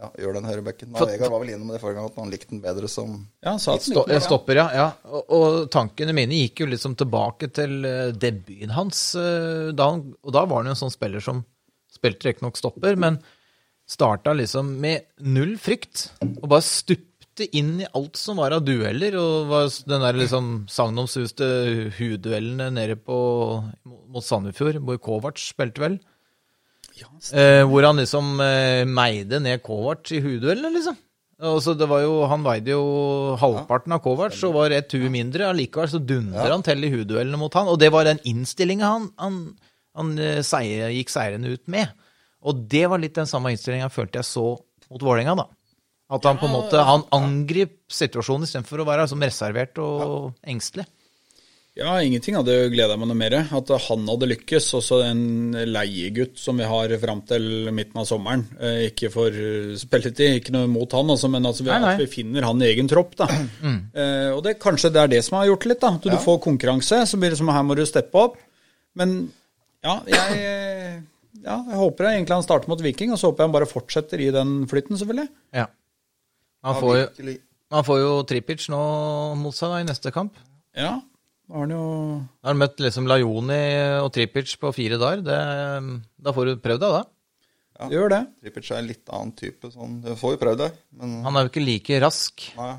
ja, 0.00 0.08
gjør 0.18 0.38
den 0.38 0.48
høyrebekken. 0.48 0.94
Vegard 0.96 1.30
var 1.30 1.42
vel 1.42 1.52
inne 1.52 1.66
med 1.66 1.76
det 1.76 1.82
forrige 1.82 1.98
gang, 2.00 2.08
at 2.08 2.20
han 2.22 2.30
likte 2.32 2.54
den 2.54 2.62
bedre 2.64 2.88
som 2.88 3.18
Ja, 3.42 3.52
han 3.52 3.60
sa 3.62 3.74
at 3.76 3.84
Sto, 3.84 4.06
jeg 4.08 4.24
stopper, 4.24 4.62
ja. 4.62 4.68
ja. 4.74 4.86
Og, 5.10 5.34
og 5.36 5.58
tankene 5.74 6.14
mine 6.16 6.38
gikk 6.40 6.64
jo 6.64 6.70
liksom 6.70 6.96
tilbake 6.98 7.50
til 7.54 7.84
eh, 7.84 8.14
debuten 8.16 8.72
hans. 8.74 9.02
eh, 9.20 9.70
da 9.76 9.90
han, 9.92 10.06
og 10.24 10.34
da 10.34 10.46
var 10.48 10.62
han 10.62 10.72
jo 10.72 10.76
en 10.78 10.82
sånn 10.86 10.94
spiller 10.94 11.22
som 11.24 11.44
spilte 11.92 12.30
riktignok 12.30 12.56
stopper, 12.56 12.96
men 12.96 13.20
starta 13.90 14.32
liksom 14.38 14.72
med 14.80 15.04
null 15.26 15.56
frykt. 15.60 16.08
Og 16.40 16.48
bare 16.48 16.64
stupte 16.64 17.09
inn 17.56 17.80
i 17.82 17.88
alt 17.96 18.18
som 18.18 18.40
var 18.40 18.54
av 18.56 18.64
dueller. 18.66 19.16
Og 19.20 19.50
var 19.50 19.68
den 19.88 20.04
der 20.04 20.18
liksom 20.18 20.48
sagnomsuste 20.70 21.48
hudduellene 21.98 22.70
nede 22.74 22.96
på 23.00 23.18
mot 23.84 24.26
Sandefjord, 24.26 24.80
hvor 24.84 25.00
Kovac 25.02 25.40
spilte 25.42 25.82
vel. 25.82 26.00
Eh, 27.32 27.62
hvor 27.64 27.86
han 27.86 28.00
liksom 28.02 28.34
eh, 28.44 28.82
meide 28.88 29.40
ned 29.40 29.62
Kovac 29.64 30.10
i 30.12 30.20
hudduellene, 30.24 30.74
liksom. 30.76 30.98
Altså, 31.40 31.72
det 31.72 31.86
var 31.88 32.02
jo, 32.04 32.18
han 32.28 32.42
veide 32.44 32.74
jo 32.74 32.82
halvparten 33.40 33.94
av 33.96 34.02
Kovac 34.04 34.36
og 34.44 34.58
var 34.58 34.74
ett 34.76 34.92
hue 34.92 35.08
mindre. 35.12 35.48
Allikevel 35.48 35.88
så 35.88 36.02
dundrer 36.04 36.52
han 36.52 36.64
til 36.66 36.84
i 36.84 36.90
hudduellene 36.92 37.40
mot 37.40 37.54
han. 37.56 37.70
Og 37.72 37.80
det 37.80 37.88
var 37.94 38.04
den 38.04 38.20
innstillinga 38.28 38.90
han, 38.92 39.06
han, 39.16 39.38
han 39.96 40.10
seie, 40.44 40.90
gikk 40.98 41.14
seirende 41.14 41.54
ut 41.54 41.64
med. 41.72 41.88
Og 42.44 42.60
det 42.72 42.84
var 42.92 43.00
litt 43.00 43.16
den 43.16 43.28
samme 43.30 43.54
innstillinga 43.54 43.86
jeg 43.86 43.96
følte 43.96 44.20
jeg 44.20 44.28
så 44.28 44.44
mot 44.90 45.06
Vålerenga, 45.06 45.38
da. 45.40 45.48
At 46.10 46.24
han 46.26 46.40
på 46.40 46.48
en 46.48 46.56
måte 46.56 46.80
han 46.86 47.04
angrep 47.14 47.76
situasjonen 47.90 48.48
istedenfor 48.48 48.82
å 48.82 48.88
være 48.88 49.04
liksom, 49.06 49.22
reservert 49.22 49.78
og 49.78 50.32
engstelig. 50.42 50.88
Ja, 51.78 51.92
ingenting 52.02 52.34
hadde 52.34 52.66
gleda 52.72 52.96
meg 52.98 53.08
noe 53.08 53.16
mer. 53.16 53.36
At 53.56 53.70
han 53.86 54.02
hadde 54.10 54.26
lykkes. 54.32 54.66
Også 54.80 54.98
en 55.06 55.20
leiegutt 55.70 56.34
som 56.42 56.58
vi 56.58 56.66
har 56.66 56.92
fram 57.00 57.22
til 57.30 57.70
midten 57.72 58.02
av 58.02 58.08
sommeren. 58.10 58.42
Eh, 58.58 58.88
ikke 58.90 59.08
for 59.14 59.38
spilletid, 59.80 60.40
ikke 60.40 60.54
noe 60.56 60.66
mot 60.68 60.90
han, 60.98 61.14
altså, 61.14 61.30
men 61.32 61.46
altså, 61.46 61.64
vi, 61.64 61.70
Nei, 61.70 61.78
nei. 61.84 61.94
at 61.94 62.02
vi 62.02 62.10
finner 62.10 62.48
han 62.48 62.60
i 62.60 62.68
egen 62.72 62.90
tropp. 62.90 63.14
da. 63.22 63.30
Eh, 63.30 64.28
og 64.34 64.42
det, 64.44 64.58
kanskje 64.60 64.90
det 64.92 65.04
er 65.04 65.14
det 65.14 65.22
som 65.24 65.38
har 65.38 65.46
gjort 65.52 65.68
litt. 65.70 65.80
da, 65.86 65.94
At 65.94 66.10
du 66.10 66.18
får 66.26 66.42
konkurranse, 66.50 67.04
så 67.06 67.20
blir 67.22 67.32
det 67.32 67.38
som 67.40 67.54
her 67.54 67.64
må 67.70 67.78
du 67.78 67.86
steppe 67.88 68.18
opp. 68.26 68.36
Men 68.98 69.16
ja, 69.86 70.00
jeg, 70.10 70.44
ja, 71.46 71.54
jeg 71.70 71.78
håper 71.86 72.10
egentlig 72.10 72.34
han 72.40 72.44
starter 72.44 72.68
mot 72.74 72.82
Viking, 72.82 73.14
og 73.14 73.22
så 73.22 73.30
håper 73.30 73.46
jeg 73.46 73.48
han 73.52 73.56
bare 73.60 73.70
fortsetter 73.70 74.20
i 74.26 74.32
den 74.34 74.58
flytten, 74.68 74.98
selvfølgelig. 75.00 75.30
Ja. 75.56 75.70
Han 76.66 76.76
får 76.76 76.96
jo, 76.98 77.36
han 77.72 77.84
får 77.86 78.00
jo 78.02 78.10
Tripic 78.28 78.66
nå 78.72 78.80
mot 79.40 79.54
seg 79.56 79.70
da, 79.72 79.78
i 79.80 79.86
neste 79.88 80.12
kamp. 80.12 80.34
Ja, 80.76 80.98
da 81.48 81.54
har 81.56 81.64
han 81.64 81.72
jo 81.74 81.84
Da 82.42 82.48
har 82.50 82.54
han 82.54 82.60
møtt 82.60 82.82
liksom 82.84 83.08
Lajoni 83.10 83.60
og 84.04 84.10
Tripic 84.14 84.52
på 84.60 84.72
fire 84.76 84.98
dager. 85.00 85.22
Det, 85.26 85.38
da 86.20 86.34
får 86.36 86.50
du 86.50 86.60
prøvd 86.62 86.84
deg, 86.84 86.98
da. 86.98 87.88
gjør 87.90 88.12
det. 88.12 88.22
Tripic 88.44 88.70
er 88.70 88.80
en 88.82 88.90
litt 88.90 89.08
annen 89.08 89.32
type. 89.38 89.70
Sånn. 89.72 90.00
Du 90.04 90.12
får 90.20 90.36
jo 90.36 90.40
prøvd 90.44 90.64
det, 90.66 90.70
men 91.00 91.14
Han 91.24 91.36
er 91.40 91.46
jo 91.46 91.52
ikke 91.54 91.64
like 91.64 92.00
rask, 92.04 92.44
nei, 92.58 92.74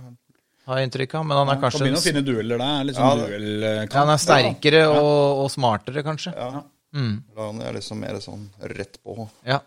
har 0.70 0.78
jeg 0.78 0.88
inntrykk 0.92 1.16
av. 1.18 1.26
Men 1.26 1.40
han 1.42 1.50
er 1.50 1.58
Kan 1.58 1.64
kanskje 1.66 1.82
begynne 1.88 2.04
å 2.04 2.06
finne 2.06 2.24
dueller 2.28 2.62
der. 2.62 2.84
Liksom 2.92 3.08
Ja, 3.08 3.16
duellkamp. 3.26 3.96
ja, 3.96 4.00
Han 4.06 4.14
er 4.14 4.22
sterkere 4.28 4.84
og, 4.92 5.42
og 5.46 5.50
smartere, 5.58 6.06
kanskje. 6.06 6.36
ja. 6.38 6.62
Mm. 6.92 7.24
Lani 7.38 7.64
er 7.64 7.76
liksom 7.78 8.02
mer 8.04 8.18
sånn 8.20 8.50
rett 8.68 8.98
på. 9.00 9.14
Ja. 9.48 9.62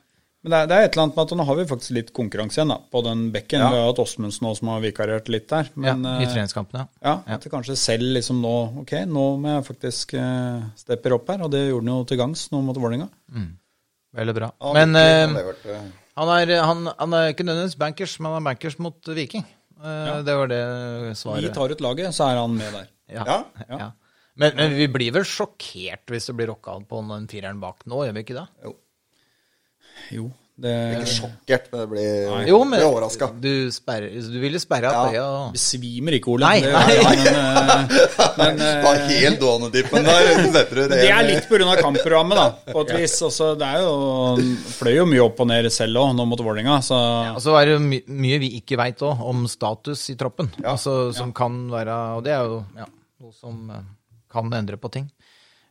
Men 0.45 0.53
det 0.53 0.59
er, 0.59 0.67
det 0.69 0.77
er 0.77 0.87
et 0.87 0.93
eller 0.93 1.03
annet 1.07 1.17
med 1.17 1.25
at 1.25 1.39
nå 1.41 1.45
har 1.49 1.57
vi 1.57 1.65
faktisk 1.71 1.93
litt 1.97 2.11
konkurranse 2.13 2.59
igjen 2.59 2.69
da, 2.75 2.77
på 2.93 3.01
den 3.07 3.21
bekken. 3.33 3.63
Ja. 3.65 3.71
Vi 3.73 3.79
har 3.81 3.87
hatt 3.89 4.01
Åsmundsen 4.03 4.45
nå 4.45 4.51
som 4.59 4.69
har 4.75 4.83
vikariert 4.85 5.31
litt 5.33 5.47
der. 5.49 5.71
Men 5.73 6.05
ja, 6.05 6.19
I 6.21 6.27
eh, 6.27 6.33
treningskampene. 6.35 6.85
ja, 7.01 7.15
at 7.25 7.47
det 7.47 7.53
kanskje 7.55 7.77
selv 7.81 8.11
liksom 8.19 8.43
nå 8.45 8.53
Ok, 8.83 8.93
nå 9.09 9.25
må 9.41 9.55
jeg 9.55 9.65
faktisk 9.71 10.13
uh, 10.21 10.67
stepper 10.77 11.17
opp 11.17 11.33
her. 11.33 11.47
Og 11.47 11.53
det 11.55 11.63
gjorde 11.71 11.89
han 11.89 11.95
jo 11.97 12.05
til 12.13 12.21
gangs 12.21 12.45
nå 12.53 12.61
mot 12.67 12.77
Vålerenga. 12.77 13.09
Veldig 14.15 14.37
bra. 14.37 14.53
Ja, 14.61 14.73
Men 14.77 14.95
eh, 15.01 15.81
han 16.21 16.31
er, 16.37 16.55
han, 16.63 16.87
han 16.93 17.17
er 17.19 17.33
ikke 17.33 17.49
nødvendigvis 17.49 17.81
bankers, 17.81 18.19
men 18.21 18.31
han 18.31 18.43
er 18.43 18.49
bankers 18.53 18.77
mot 18.79 19.11
Viking. 19.17 19.49
Eh, 19.81 20.13
Det 20.29 20.37
var 20.39 20.53
det 20.53 20.63
svaret. 21.19 21.49
Vi 21.49 21.57
tar 21.57 21.73
ut 21.73 21.81
laget, 21.89 22.13
så 22.15 22.29
er 22.29 22.45
han 22.45 22.55
med 22.61 22.69
der. 22.83 22.87
Ja. 23.17 23.25
Ja. 23.27 23.41
Ja. 23.81 23.91
Men, 24.37 24.55
men 24.59 24.73
vi 24.77 24.87
blir 24.91 25.13
vel 25.15 25.25
sjokkert 25.27 26.11
hvis 26.11 26.29
det 26.29 26.37
blir 26.37 26.49
rocka 26.53 26.77
på 26.91 27.01
den 27.09 27.27
fireren 27.31 27.61
bak 27.63 27.85
nå, 27.91 28.05
gjør 28.07 28.17
vi 28.17 28.23
ikke 28.25 28.37
det? 28.39 28.47
Jo, 28.67 28.73
det 30.55 30.71
er 30.71 31.01
Ikke 31.01 31.11
sjokkert, 31.11 31.65
men 31.73 31.81
jeg 31.81 31.89
blir, 31.91 32.47
Jo, 32.47 32.59
men 32.63 32.79
blir 32.79 32.87
overraska. 32.87 33.27
du, 33.43 33.49
du 34.31 34.37
ville 34.39 34.61
sperre 34.63 34.93
Ja. 34.93 35.01
øya 35.11 35.25
besvimer 35.51 36.15
ikke, 36.15 36.31
Ole. 36.31 36.47
Nei, 36.47 36.61
det, 36.63 36.71
nei. 36.71 36.85
gjør 36.95 37.01
jeg, 37.03 37.25
men, 37.27 37.35
eh, 37.35 38.29
men 38.39 38.63
eh, 38.63 39.09
helt 39.09 39.41
dånedippen 39.43 40.07
der. 40.07 40.87
det 40.93 41.09
er 41.11 41.27
litt 41.27 41.49
pga. 41.51 41.75
kampprogrammet, 41.83 42.39
da, 42.39 42.47
på 42.71 42.85
et 42.87 42.95
vis. 43.01 43.17
Også, 43.27 43.51
det 43.59 43.67
er 43.67 43.83
jo 43.83 44.37
fløy 44.79 44.95
jo 45.01 45.09
mye 45.11 45.25
opp 45.27 45.43
og 45.43 45.51
ned 45.51 45.71
selv 45.75 45.99
òg, 46.05 46.15
nå 46.15 46.29
mot 46.31 46.39
Vålerenga. 46.47 46.79
Så 46.87 47.01
Og 47.35 47.43
så 47.43 47.59
er 47.59 47.73
det 47.73 47.81
my 47.83 47.99
mye 48.07 48.39
vi 48.39 48.55
ikke 48.61 48.79
veit 48.79 49.03
òg, 49.03 49.27
om 49.27 49.49
status 49.51 50.07
i 50.15 50.17
troppen. 50.21 50.53
Altså, 50.63 51.11
som 51.19 51.35
kan 51.35 51.65
være 51.73 51.99
Og 52.15 52.23
det 52.23 52.31
er 52.31 52.47
jo 52.47 52.63
ja, 52.79 52.87
noe 53.19 53.35
som 53.35 53.59
eh, 53.75 53.83
kan 54.31 54.55
endre 54.55 54.79
på 54.79 54.87
ting. 54.95 55.11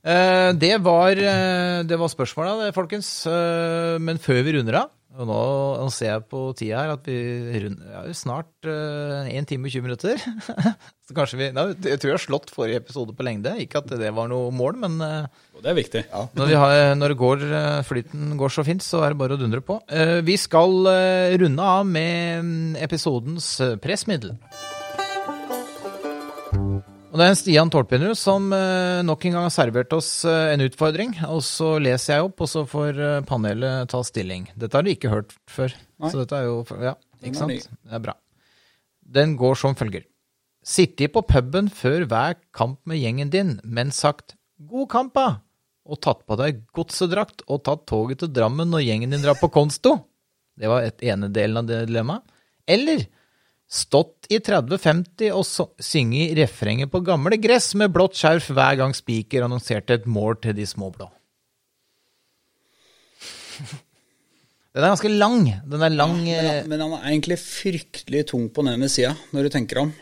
Eh, 0.03 0.49
det, 0.59 0.73
var, 0.83 1.15
eh, 1.15 1.83
det 1.87 1.99
var 1.99 2.11
spørsmåla, 2.11 2.57
det, 2.65 2.75
folkens. 2.75 3.11
Eh, 3.29 3.95
men 4.03 4.19
før 4.19 4.43
vi 4.43 4.57
runder 4.57 4.83
av 4.83 4.91
og 5.13 5.27
nå, 5.29 5.41
nå 5.77 5.89
ser 5.93 6.09
jeg 6.09 6.23
på 6.31 6.39
tida 6.57 6.79
her 6.81 6.91
at 6.95 7.05
vi 7.05 7.17
runder 7.61 7.89
ja, 7.93 7.99
snart 8.17 8.65
uh, 8.65 9.27
1 9.29 9.45
time 9.51 9.69
og 9.69 9.75
20 9.75 9.85
minutter. 9.85 10.23
så 11.05 11.13
kanskje 11.13 11.37
vi 11.37 11.49
nei, 11.53 11.67
Jeg 11.85 12.01
tror 12.01 12.09
jeg 12.09 12.17
har 12.17 12.23
slått 12.23 12.53
forrige 12.53 12.81
episode 12.81 13.13
på 13.13 13.25
lengde. 13.27 13.53
Ikke 13.61 13.83
at 13.83 13.93
det 13.93 14.09
var 14.17 14.31
noe 14.31 14.49
mål, 14.55 14.79
men 14.81 14.97
uh, 15.05 15.29
Det 15.59 15.69
er 15.69 15.77
viktig. 15.77 16.03
Ja. 16.09 16.25
når, 16.33 16.55
har, 16.63 16.77
når 16.97 17.13
det 17.13 17.19
går, 17.21 17.45
uh, 17.53 17.83
flyten 17.85 18.33
går 18.41 18.57
så 18.57 18.65
fint, 18.65 18.81
så 18.81 19.03
er 19.05 19.13
det 19.13 19.21
bare 19.21 19.37
å 19.37 19.41
dundre 19.43 19.61
på. 19.61 19.77
Uh, 19.85 20.17
vi 20.25 20.39
skal 20.41 20.79
uh, 20.89 21.37
runde 21.45 21.73
av 21.77 21.85
med 21.85 22.49
mm, 22.49 22.71
episodens 22.81 23.53
uh, 23.61 23.75
pressmiddel. 23.85 24.33
Og 27.13 27.19
det 27.21 27.25
er 27.27 27.29
en 27.29 27.37
Stian 27.37 27.69
Tolpinrud 27.69 28.17
som 28.17 28.47
uh, 28.49 29.03
nok 29.05 29.27
en 29.29 29.35
gang 29.35 29.43
har 29.45 29.53
servert 29.53 29.91
oss 29.93 30.23
uh, 30.25 30.49
en 30.49 30.63
utfordring. 30.65 31.11
Og 31.29 31.43
så 31.45 31.75
leser 31.77 32.15
jeg 32.15 32.25
opp, 32.25 32.41
og 32.41 32.49
så 32.49 32.63
får 32.65 32.97
uh, 32.97 33.19
panelet 33.29 33.85
ta 33.91 33.99
stilling. 34.01 34.47
Dette 34.57 34.79
har 34.79 34.81
du 34.81 34.89
ikke 34.89 35.11
hørt 35.11 35.35
før. 35.45 35.75
Nei. 36.01 36.09
Så 36.09 36.23
dette 36.23 36.39
er 36.39 36.47
jo 36.49 36.63
Ja, 36.81 36.95
ikke 37.21 37.37
sant? 37.37 37.69
Det 37.69 37.93
er 37.99 38.01
bra. 38.01 38.17
Den 39.13 39.37
går 39.37 39.61
som 39.61 39.77
følger. 39.77 40.07
Sittet 40.65 41.13
på 41.13 41.21
puben 41.29 41.69
før 41.69 42.07
hver 42.09 42.39
kamp 42.55 42.79
med 42.89 42.97
gjengen 42.97 43.29
din, 43.29 43.59
men 43.61 43.93
sagt 43.93 44.33
'god 44.57 44.89
kamp', 44.89 45.13
da! 45.13 45.43
Og 45.85 46.01
tatt 46.01 46.25
på 46.25 46.37
deg 46.39 46.63
godsedrakt 46.73 47.43
og 47.45 47.61
tatt 47.67 47.85
toget 47.85 48.23
til 48.23 48.33
Drammen 48.33 48.71
når 48.73 48.87
gjengen 48.87 49.13
din 49.13 49.21
drar 49.21 49.37
på 49.37 49.51
Konsto. 49.53 49.99
Det 50.57 50.65
var 50.71 50.81
et 50.81 51.03
ene 51.05 51.29
delen 51.29 51.61
av 51.61 51.67
det 51.69 51.83
dilemmaet. 51.91 52.25
Eller 52.65 53.05
stått 53.73 54.27
i 54.29 54.37
30-50 54.43 55.31
og 55.33 55.45
synget 55.49 55.81
synge 55.81 56.27
refrenget 56.37 56.91
på 56.93 57.01
gamle 57.05 57.39
gress 57.41 57.71
med 57.79 57.93
blått 57.95 58.13
skjerf 58.19 58.51
hver 58.53 58.77
gang 58.77 58.93
spiker 58.93 59.45
annonserte 59.47 59.97
et 59.97 60.05
mål 60.05 60.37
til 60.43 60.53
de 60.59 60.67
små 60.69 60.91
blå. 60.93 61.09
Den 64.73 64.81
er 64.81 64.89
ganske 64.95 65.11
lang. 65.11 65.43
Den 65.69 65.83
er 65.85 65.93
lang 65.93 66.15
Men, 66.17 66.27
eh, 66.33 66.47
han- 66.61 66.69
men 66.69 66.79
han 66.81 66.93
er 66.97 67.09
egentlig 67.11 67.37
fryktelig 67.37 68.25
tung 68.27 68.49
på 68.49 68.63
den 68.65 68.73
ene 68.73 68.89
sida, 68.89 69.15
når 69.31 69.43
du 69.43 69.49
tenker 69.49 69.77
om. 69.83 69.93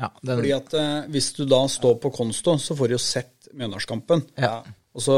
ja, 0.00 0.08
den, 0.24 0.38
Fordi 0.38 0.52
at 0.56 0.74
eh, 0.74 1.06
hvis 1.12 1.32
du 1.36 1.44
da 1.46 1.66
står 1.68 2.00
på 2.00 2.10
Konsto, 2.12 2.54
så 2.58 2.74
får 2.76 2.88
du 2.88 2.94
jo 2.94 2.98
sett 2.98 3.48
Mjøndalskampen. 3.54 4.22
ja. 4.38 4.62
Og 4.90 5.02
så 5.04 5.16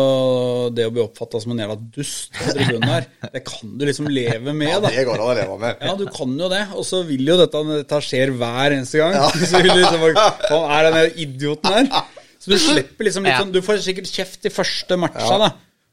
det 0.77 0.85
å 0.85 0.93
bli 0.93 1.01
oppfatta 1.01 1.39
som 1.40 1.55
en 1.55 1.62
jævla 1.62 1.78
dust 1.94 2.35
på 2.36 2.53
tribunen 2.53 2.90
her, 2.90 3.07
det 3.32 3.40
kan 3.49 3.70
du 3.81 3.86
liksom 3.89 4.11
leve 4.12 4.53
med, 4.53 4.74
da. 4.85 4.90
Det 4.93 5.07
går 5.09 5.16
an 5.16 5.31
å 5.31 5.36
leve 5.39 5.57
med. 5.62 5.81
Ja, 5.89 5.94
du 5.97 6.05
kan 6.12 6.35
jo 6.36 6.51
det. 6.53 6.62
Og 6.77 6.85
så 6.85 7.01
vil 7.09 7.24
jo 7.32 7.39
dette 7.40 7.62
dette 7.70 8.01
skjer 8.05 8.35
hver 8.36 8.77
eneste 8.77 9.01
gang. 9.01 9.16
Så 9.51 9.62
vil 9.65 9.73
liksom, 9.81 10.05
Hva 10.12 10.61
er 10.77 10.90
den 10.90 11.19
idioten 11.24 11.73
her? 11.78 11.89
Så 12.43 12.53
du 12.53 12.59
slipper 12.61 13.07
liksom 13.09 13.24
litt 13.24 13.32
Ja. 13.36 13.40
sånn 13.44 13.53
Du 13.55 13.61
får 13.65 13.81
sikkert 13.85 14.11
kjeft 14.12 14.44
i 14.49 14.53
første 14.53 14.99
matcha, 15.01 15.36
da. 15.40 15.53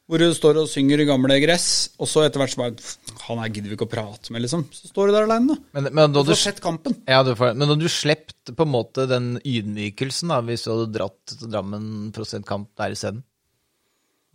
Hvor 0.10 0.18
du 0.18 0.32
står 0.34 0.58
og 0.58 0.66
synger 0.72 1.04
i 1.04 1.06
gamle 1.06 1.36
gress, 1.38 1.66
og 2.02 2.08
så 2.10 2.24
etter 2.26 2.42
hvert 2.42 2.50
så 2.56 2.58
bare 2.64 3.20
Han 3.28 3.38
her 3.44 3.52
gidder 3.54 3.70
vi 3.70 3.76
ikke 3.78 3.86
å 3.86 3.92
prate 3.92 4.34
med, 4.34 4.42
liksom. 4.42 4.64
Så 4.74 4.90
står 4.90 5.12
du 5.12 5.14
der 5.14 5.28
aleine, 5.30 5.54
da. 5.54 5.58
Men, 5.78 5.88
men, 5.94 6.02
da 6.16 6.24
Du 6.26 6.32
har 6.34 6.36
får 6.36 6.42
sett 6.50 6.62
kampen. 6.66 6.96
ja, 7.08 7.20
du 7.24 7.32
får, 7.38 7.54
men 7.56 7.70
da 7.70 7.78
du 7.78 7.86
slept 7.94 8.50
på 8.58 8.66
en 8.66 8.74
måte 8.74 9.06
den 9.08 9.36
ydmykelsen, 9.46 10.34
da, 10.34 10.42
hvis 10.50 10.66
du 10.66 10.72
hadde 10.74 10.88
dratt 10.98 11.36
til 11.38 11.52
Drammen 11.54 11.86
for 12.16 12.26
å 12.26 12.28
se 12.28 12.42
en 12.42 12.48
kamp 12.50 12.72
der 12.82 12.98
isteden 12.98 13.22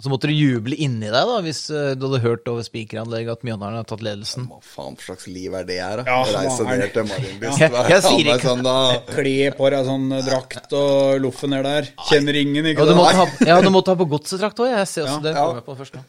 Så 0.05 0.11
måtte 0.13 0.29
du 0.29 0.35
juble 0.37 0.77
inni 0.77 1.09
deg, 1.09 1.15
da, 1.31 1.39
hvis 1.41 1.63
eh, 1.73 1.95
du 1.97 2.03
hadde 2.11 2.19
hørt 2.21 2.49
over 2.53 2.65
spikeranlegget 2.67 3.39
at 3.39 3.45
Mjøndalen 3.49 3.79
har 3.81 3.87
tatt 3.89 4.03
ledelsen. 4.05 4.45
Hva 4.51 4.59
faen 4.61 4.99
for 5.01 5.15
slags 5.15 5.25
liv 5.33 5.55
er 5.57 5.65
det 5.65 5.79
her, 5.81 6.03
da? 6.03 6.05
Ja, 6.05 6.41
reise 6.43 6.67
ned 6.69 6.91
til 6.93 7.07
Marienlyst 7.09 7.63
Ja, 7.63 7.69
hver 7.73 8.11
ikke- 8.21 8.41
søndag. 8.45 8.99
Kle 9.09 9.37
på 9.57 9.71
deg 9.73 9.87
sånn 9.89 10.11
drakt 10.27 10.75
og 10.77 11.23
loffen 11.25 11.55
ned 11.57 11.65
der. 11.65 11.89
Kjenner 12.11 12.37
ingen, 12.43 12.69
ikke 12.75 12.85
Ja, 12.85 12.91
du 12.91 12.93
sant? 12.99 13.01
måtte 13.33 13.49
ja, 13.49 13.57
du 13.65 13.71
måtte 13.73 13.95
ha 13.95 13.97
på 14.03 14.09
godsedrakt 14.13 14.61
òg. 14.61 14.75
Jeg 14.77 14.89
ser 14.93 15.07
også 15.09 15.17
Ja. 15.17 15.25
det. 15.25 15.35
Ja. 15.41 15.47
jeg 15.55 15.65
på 15.65 15.79
først 15.81 15.97
nå. 15.97 16.05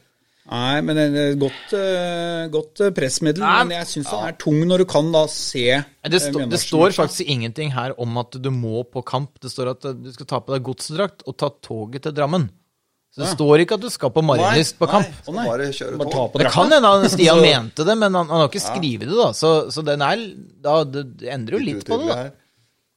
Nei, 0.52 0.82
men 0.86 0.96
det 1.00 1.06
er 1.18 1.38
godt, 1.42 1.72
eh, 1.74 2.48
godt 2.54 2.82
eh, 2.86 2.92
pressmiddel. 2.94 3.42
Nei, 3.42 3.64
Men 3.64 3.78
jeg 3.80 3.88
syns 3.96 4.12
den 4.12 4.28
er 4.28 4.36
tung 4.38 4.60
når 4.68 4.78
du 4.84 4.86
kan 4.86 5.08
da 5.12 5.24
se 5.26 5.64
Det, 6.04 6.22
sto, 6.22 6.44
det 6.46 6.60
står 6.62 6.92
faktisk 6.94 7.26
ingenting 7.26 7.72
her 7.74 7.96
om 7.98 8.16
at 8.22 8.36
du 8.40 8.52
må 8.52 8.84
på 8.86 9.02
kamp. 9.04 9.40
Det 9.42 9.50
står 9.50 9.72
at 9.72 9.82
du 10.04 10.12
skal 10.14 10.26
ta 10.28 10.40
på 10.42 10.54
deg 10.54 10.62
godsdrakt 10.68 11.24
og 11.26 11.38
ta 11.38 11.50
toget 11.64 12.04
til 12.04 12.12
Drammen. 12.12 12.50
Så 13.16 13.22
det 13.24 13.30
står 13.32 13.62
ikke 13.64 13.78
at 13.78 13.84
du 13.86 13.88
skal 13.94 14.12
på 14.12 14.22
Marienlyst 14.28 14.76
på 14.76 14.88
kamp. 14.92 15.08
Nei, 15.30 15.36
nei. 15.38 15.44
bare 15.48 15.68
kjøre 15.72 16.00
Bare 16.02 16.12
tog. 16.12 16.32
på 16.34 16.40
Det 16.42 16.50
kan 16.52 16.74
hende 16.74 16.90
han 16.92 17.06
Stian 17.14 17.40
mente 17.46 17.86
det, 17.88 17.96
men 17.96 18.12
han, 18.20 18.28
han 18.28 18.42
har 18.44 18.50
ikke 18.50 18.60
skrevet 18.66 19.06
det, 19.08 19.16
da. 19.16 19.30
Så, 19.32 19.52
så 19.72 19.84
den 19.88 20.04
er 20.04 20.24
da, 20.66 20.74
Det 20.84 21.06
det 21.22 21.30
endrer 21.32 21.56
jo 21.56 21.64
litt 21.64 21.86
på 21.88 22.00
det, 22.02 22.10
da. 22.12 22.26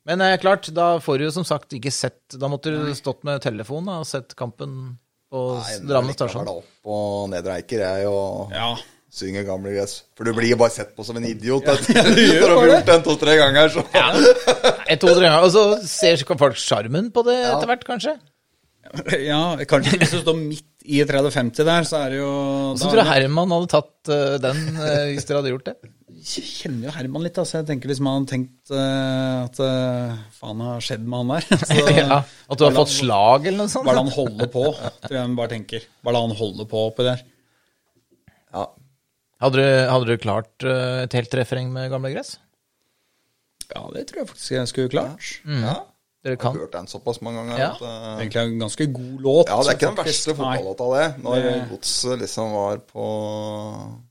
Men 0.09 0.25
eh, 0.25 0.35
klart, 0.43 0.67
da 0.75 0.89
får 1.05 1.21
du 1.21 1.27
jo 1.29 1.35
som 1.37 1.45
sagt 1.47 1.75
ikke 1.77 1.93
sett 1.95 2.35
Da 2.41 2.49
måtte 2.51 2.73
du 2.75 2.91
stått 2.99 3.23
med 3.29 3.45
telefonen 3.45 3.93
da, 3.93 3.99
og 4.03 4.09
sett 4.11 4.35
kampen 4.39 4.97
på 5.31 5.43
Drammen 5.87 6.17
stasjon. 6.17 6.49
opp 6.51 6.65
på 6.83 6.97
ned 7.31 7.47
Reiker, 7.47 7.85
jeg, 7.85 8.09
og 8.09 8.51
Ja. 8.57 8.73
synger 9.13 9.45
gamle 9.47 9.71
gress. 9.77 10.01
For 10.17 10.25
du 10.25 10.33
blir 10.35 10.51
jo 10.51 10.59
bare 10.61 10.73
sett 10.75 10.97
på 10.97 11.05
som 11.05 11.17
en 11.21 11.29
idiot. 11.29 11.63
Ja, 11.69 11.77
du 12.09 12.23
gjør 12.25 12.41
Når 12.41 12.49
du 12.49 12.49
har 12.49 12.57
bare 12.57 12.73
gjort 12.73 12.91
den 12.91 13.05
to-tre 13.07 13.37
ganger, 13.39 13.71
så 13.77 13.85
Et, 14.89 14.99
to, 14.99 15.13
tre 15.15 15.29
ganger. 15.29 15.45
Og 15.45 15.53
så 15.55 15.63
ser 15.87 16.25
folk 16.27 16.59
sjarmen 16.59 17.13
på 17.15 17.23
det 17.29 17.37
etter 17.45 17.69
hvert, 17.71 17.87
kanskje. 17.87 18.17
Ja, 19.29 19.43
kanskje 19.69 19.99
hvis 20.01 20.13
du 20.15 20.21
står 20.23 20.37
midt 20.39 20.67
i 20.89 21.03
30-50 21.05 21.67
der, 21.69 21.87
så 21.87 22.01
er 22.01 22.15
det 22.15 22.19
jo 22.23 22.33
Så 22.79 22.89
tror 22.89 23.03
du 23.03 23.09
Herman 23.11 23.53
hadde 23.53 23.71
tatt 23.75 24.11
uh, 24.13 24.37
den 24.41 24.61
uh, 24.79 25.11
hvis 25.11 25.29
dere 25.29 25.43
hadde 25.43 25.53
gjort 25.53 25.69
det. 25.69 25.75
Jeg 26.19 26.45
kjenner 26.49 26.89
jo 26.89 26.95
Herman 26.97 27.27
litt, 27.27 27.37
altså. 27.41 27.61
Jeg 27.61 27.69
tenker 27.69 27.93
liksom 27.93 28.09
han 28.09 28.25
har 28.25 28.31
tenkt 28.31 28.73
uh, 28.73 29.45
at 29.45 29.61
uh, 29.61 30.17
faen 30.39 30.65
har 30.65 30.83
skjedd 30.85 31.05
med 31.05 31.21
han 31.21 31.35
der. 31.35 31.49
Så, 31.69 31.85
Ja, 32.01 32.21
at 32.25 32.61
du 32.61 32.65
har 32.65 32.79
fått 32.79 32.95
slag 32.95 33.51
eller 33.51 33.65
noe 33.65 33.73
sånt. 33.73 33.87
Hva 33.89 33.95
er 33.95 34.01
det 34.01 34.07
han 34.07 34.17
holder 34.17 34.53
på? 34.57 34.65
Tror 35.05 35.19
jeg 35.19 35.27
han 35.27 35.37
bare 35.39 35.55
tenker. 35.55 35.87
Hva 36.01 36.13
er 36.13 36.19
det 36.19 36.25
han 36.25 36.37
holder 36.41 36.71
på 36.73 36.85
oppi 36.89 37.09
der? 37.11 37.25
Ja. 38.57 38.67
Hadde 39.45 39.61
du, 39.61 39.69
hadde 39.93 40.09
du 40.09 40.19
klart 40.19 40.65
et 40.67 41.15
helt 41.15 41.35
refreng 41.39 41.69
med 41.71 41.93
gamle 41.93 42.11
gress? 42.11 42.39
Ja, 43.69 43.85
det 43.93 44.09
tror 44.09 44.23
jeg 44.25 44.31
faktisk 44.33 44.55
jeg 44.57 44.71
skulle 44.73 44.91
klart. 44.97 45.29
ja. 45.45 45.77
Dere 46.25 46.35
Jeg 46.35 46.41
har 46.43 46.53
hørt 46.59 46.73
den 46.73 46.87
såpass 46.91 47.21
mange 47.23 47.39
ganger. 47.45 47.59
Ja. 47.59 47.69
At, 47.71 47.83
uh, 47.83 48.21
Egentlig 48.21 48.43
en 48.43 48.59
ganske 48.59 48.87
god 48.93 49.21
låt. 49.23 49.49
ja, 49.49 49.57
det 49.63 49.69
er 49.69 49.77
ikke 49.79 49.87
den 49.87 50.05
verste 50.05 50.35
fotballåta, 50.35 50.89
det. 50.99 51.23
Når 51.23 51.35
Det- 51.43 51.69
godset 51.71 52.19
liksom 52.19 52.53
var 52.53 52.77
på 52.93 53.05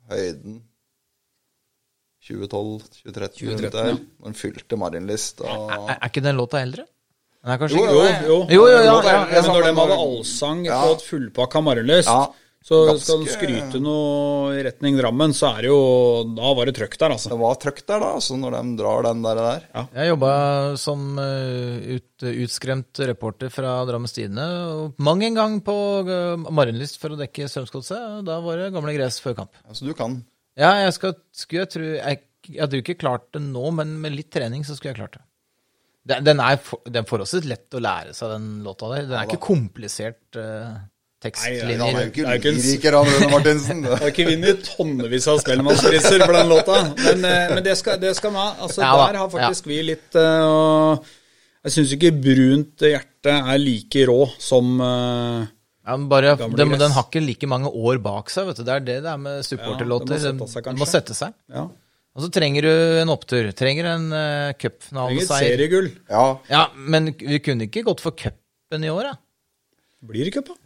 høyden 0.10 0.62
2012-2013, 2.28 3.34
2013, 3.40 3.72
der, 3.72 3.88
ja. 3.88 3.96
når 4.20 4.26
den 4.32 4.34
fylte 4.36 4.78
Marienlyst 4.80 5.42
og 5.46 5.70
Er, 5.72 5.94
er 5.96 6.08
ikke 6.10 6.24
den 6.26 6.36
låta 6.40 6.62
eldre? 6.62 6.84
Den 7.44 7.54
er 7.54 7.58
kanskje 7.62 7.78
Jo, 7.78 7.84
ikke 7.84 7.94
Jo, 7.94 8.02
Nei. 8.04 8.26
jo. 8.28 8.38
Jo, 8.50 8.66
jo, 8.68 8.68
ja, 8.68 8.92
Låta 8.92 9.08
er- 9.08 9.14
ja, 9.14 9.24
men 9.26 9.36
ja, 9.36 9.42
når 9.54 9.62
de 9.62 9.72
men 9.72 9.76
hadde 9.78 9.96
når- 9.96 10.04
allsang 10.08 10.66
Ja. 10.66 10.82
på 10.84 10.92
et 10.96 11.02
fullpakka 11.10 11.62
Marienlyst, 11.64 12.08
Ja, 12.10 12.26
så 12.68 12.82
ganske- 12.84 13.06
skal 13.06 13.22
du 13.24 13.30
skryte 13.32 13.80
noe 13.80 14.52
i 14.58 14.64
retning 14.66 14.98
Drammen, 15.00 15.32
så 15.32 15.54
er 15.56 15.62
det 15.64 15.70
jo 15.70 16.24
Da 16.36 16.54
var 16.54 16.68
det 16.68 16.76
trøkk 16.76 16.98
der, 17.00 17.14
altså. 17.16 17.30
Det 17.32 17.40
var 17.40 17.56
trøkk 17.56 17.80
der, 17.86 18.00
da, 18.04 18.10
altså 18.20 18.36
når 18.36 18.58
de 18.58 18.78
drar 18.82 19.04
den 19.08 19.22
der. 19.24 19.36
der. 19.36 19.88
Jeg 19.96 20.10
jobba 20.10 20.32
som 20.76 21.20
eh, 21.24 21.96
ut, 21.96 22.26
utskremt 22.28 23.00
reporter 23.08 23.50
fra 23.54 23.86
Drammens 23.88 24.12
Tidende. 24.18 24.94
Mang 25.00 25.24
en 25.24 25.38
gang 25.40 25.62
på 25.64 25.76
uh, 26.04 26.36
Marienlyst 26.52 27.00
for 27.00 27.16
å 27.16 27.20
dekke 27.20 27.48
Strømsgodset. 27.48 28.26
Da 28.28 28.42
var 28.44 28.60
det 28.60 28.74
gamle 28.76 28.98
gress 28.98 29.22
før 29.24 29.38
kamp. 29.40 29.56
Altså, 29.64 29.88
du 29.88 29.94
kan. 29.96 30.20
Ja, 30.58 30.74
jeg 30.84 30.98
skal, 30.98 31.16
skulle 31.32 31.64
jeg 31.64 31.72
tro 31.72 31.88
Jeg, 31.88 32.22
jeg 32.50 32.60
hadde 32.60 32.80
jo 32.80 32.84
ikke 32.84 33.00
klart 33.00 33.32
det 33.32 33.44
nå, 33.46 33.64
men 33.80 33.96
med 34.02 34.16
litt 34.18 34.32
trening 34.34 34.68
så 34.68 34.76
skulle 34.76 34.92
jeg 34.92 35.00
klart 35.00 35.16
det. 35.16 35.24
Den, 36.08 36.24
den 36.24 36.44
er, 36.44 36.60
for, 36.60 36.84
den 36.84 37.08
forholdsvis 37.08 37.48
lett 37.48 37.76
å 37.76 37.84
lære 37.84 38.14
seg, 38.16 38.36
den 38.36 38.62
låta 38.68 38.92
der. 38.92 39.08
Den 39.08 39.18
er 39.22 39.28
ikke 39.28 39.44
komplisert 39.48 40.40
uh, 40.40 40.84
Nei, 41.18 41.32
Han 41.34 41.42
er 41.42 41.58
tekstlinjer. 41.58 41.78
jo 41.98 42.10
ikke 42.12 42.22
er 42.22 42.36
jo 42.36 42.40
ikke 42.40 42.50
en- 42.52 42.60
lyriker, 42.62 42.96
han 42.98 43.08
Rune 43.10 43.30
Martinsen. 43.34 43.80
Jeg 43.88 43.98
har 43.98 44.12
ikke 44.12 44.26
vunnet 44.28 44.60
tonnevis 44.68 45.26
av 45.32 45.40
Spellemannspriser 45.42 46.22
for 46.22 46.34
den 46.38 46.50
låta, 46.52 46.76
men, 46.94 47.26
eh, 47.26 47.54
men 47.56 47.64
det 47.66 47.74
skal 47.80 47.98
det 48.00 48.12
skal 48.20 48.32
man. 48.36 48.52
Altså, 48.62 48.82
Ja 48.86 48.92
der 49.08 49.18
har 49.18 49.30
faktisk 49.34 49.66
vi 49.72 49.80
litt 49.82 50.14
uh, 50.20 50.94
Jeg 51.66 51.74
syns 51.74 51.94
ikke 51.98 52.12
brunt 52.22 52.86
hjerte 52.86 53.34
er 53.34 53.58
like 53.58 54.04
rå 54.08 54.20
som 54.38 54.76
uh, 54.80 55.42
Ja, 55.88 55.96
men 55.98 56.06
bare, 56.12 56.36
Gamle 56.38 56.56
den, 56.62 56.70
gress. 56.76 56.84
den 56.86 56.92
har 57.00 57.08
ikke 57.10 57.24
like 57.26 57.48
mange 57.50 57.72
år 57.74 57.98
bak 58.04 58.30
seg. 58.30 58.46
vet 58.52 58.62
du. 58.62 58.64
Det 58.68 58.76
er 58.76 58.86
det 58.86 58.98
det 59.08 59.12
er 59.16 59.18
med 59.18 59.42
supporterlåter. 59.48 60.20
Ja, 60.22 60.30
Den 60.30 60.38
må 60.38 60.46
sette 60.46 60.54
seg, 60.54 60.70
den 60.70 60.78
må 60.84 60.88
sette 60.92 61.18
seg. 61.18 61.34
Ja. 61.50 61.66
Og 62.18 62.24
så 62.26 62.30
trenger 62.34 62.62
du 62.68 62.72
en 63.02 63.10
opptur. 63.14 63.50
Trenger 63.58 63.90
en 63.96 64.08
uh, 64.14 64.54
Trenger 64.54 65.18
et 65.18 65.28
seriegull. 65.34 65.90
Ja, 66.12 66.24
Ja, 66.52 66.64
men 66.76 67.10
vi 67.18 67.40
kunne 67.42 67.66
ikke 67.72 67.84
gått 67.90 68.02
for 68.06 68.14
cupen 68.14 68.84
i 68.86 68.94
år, 68.94 69.10
da. 69.10 69.18
Blir 70.14 70.26
det 70.30 70.34
cup, 70.38 70.54
da? 70.54 70.60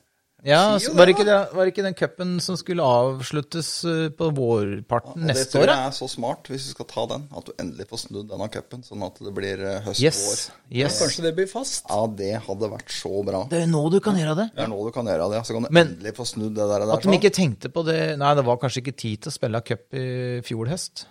Ja, 0.44 0.80
Si 0.82 0.90
var, 0.90 1.06
det, 1.06 1.14
ikke 1.14 1.26
det, 1.28 1.36
var 1.54 1.70
ikke 1.70 1.84
den 1.86 1.94
cupen 1.94 2.32
som 2.42 2.56
skulle 2.58 2.82
avsluttes 2.82 3.68
eh, 3.86 4.08
på 4.18 4.30
vårparten 4.34 5.28
neste 5.30 5.60
år? 5.60 5.68
det 5.68 5.68
tror 5.68 5.70
jeg 5.70 5.90
er 5.92 5.94
så 6.00 6.08
smart, 6.10 6.50
hvis 6.50 6.66
vi 6.66 6.74
skal 6.74 6.88
ta 6.90 7.04
den, 7.12 7.28
at 7.38 7.46
du 7.46 7.52
endelig 7.62 7.86
får 7.92 8.02
snudd 8.08 8.32
denne 8.32 8.48
cupen, 8.50 8.82
sånn 8.88 9.06
at 9.06 9.22
det 9.22 9.36
blir 9.38 9.62
eh, 9.62 9.78
høst-vår. 9.86 10.02
Yes. 10.08 10.50
yes. 10.74 10.98
Kanskje 11.04 11.28
det 11.28 11.36
blir 11.38 11.50
fast? 11.52 11.86
Ja, 11.86 12.02
det 12.10 12.32
hadde 12.48 12.72
vært 12.74 12.90
så 12.98 13.22
bra. 13.28 13.44
Det 13.54 13.62
er 13.68 13.70
nå 13.70 13.84
du 13.94 14.00
kan 14.02 14.18
gjøre 14.18 14.34
det. 14.42 14.48
Det 14.58 14.66
er 14.66 14.74
nå 14.74 14.82
du 14.88 14.92
kan 14.98 15.14
gjøre 15.14 15.30
det. 15.36 15.46
Så 15.46 15.54
kan 15.58 15.70
du 15.70 15.74
Men- 15.78 15.94
endelig 15.94 16.16
få 16.18 16.26
snudd 16.34 16.58
det 16.58 16.66
der. 16.74 16.88
der 16.90 16.98
At 16.98 17.06
de 17.06 17.18
ikke 17.22 17.36
tenkte 17.38 17.70
på 17.70 17.86
det 17.86 18.02
Nei, 18.18 18.34
det 18.38 18.46
var 18.50 18.58
kanskje 18.58 18.82
ikke 18.82 18.98
tid 18.98 19.22
til 19.22 19.30
å 19.30 19.38
spille 19.38 19.62
cup 19.62 19.94
i 19.94 20.08
fjor 20.48 20.74
høst. 20.74 21.06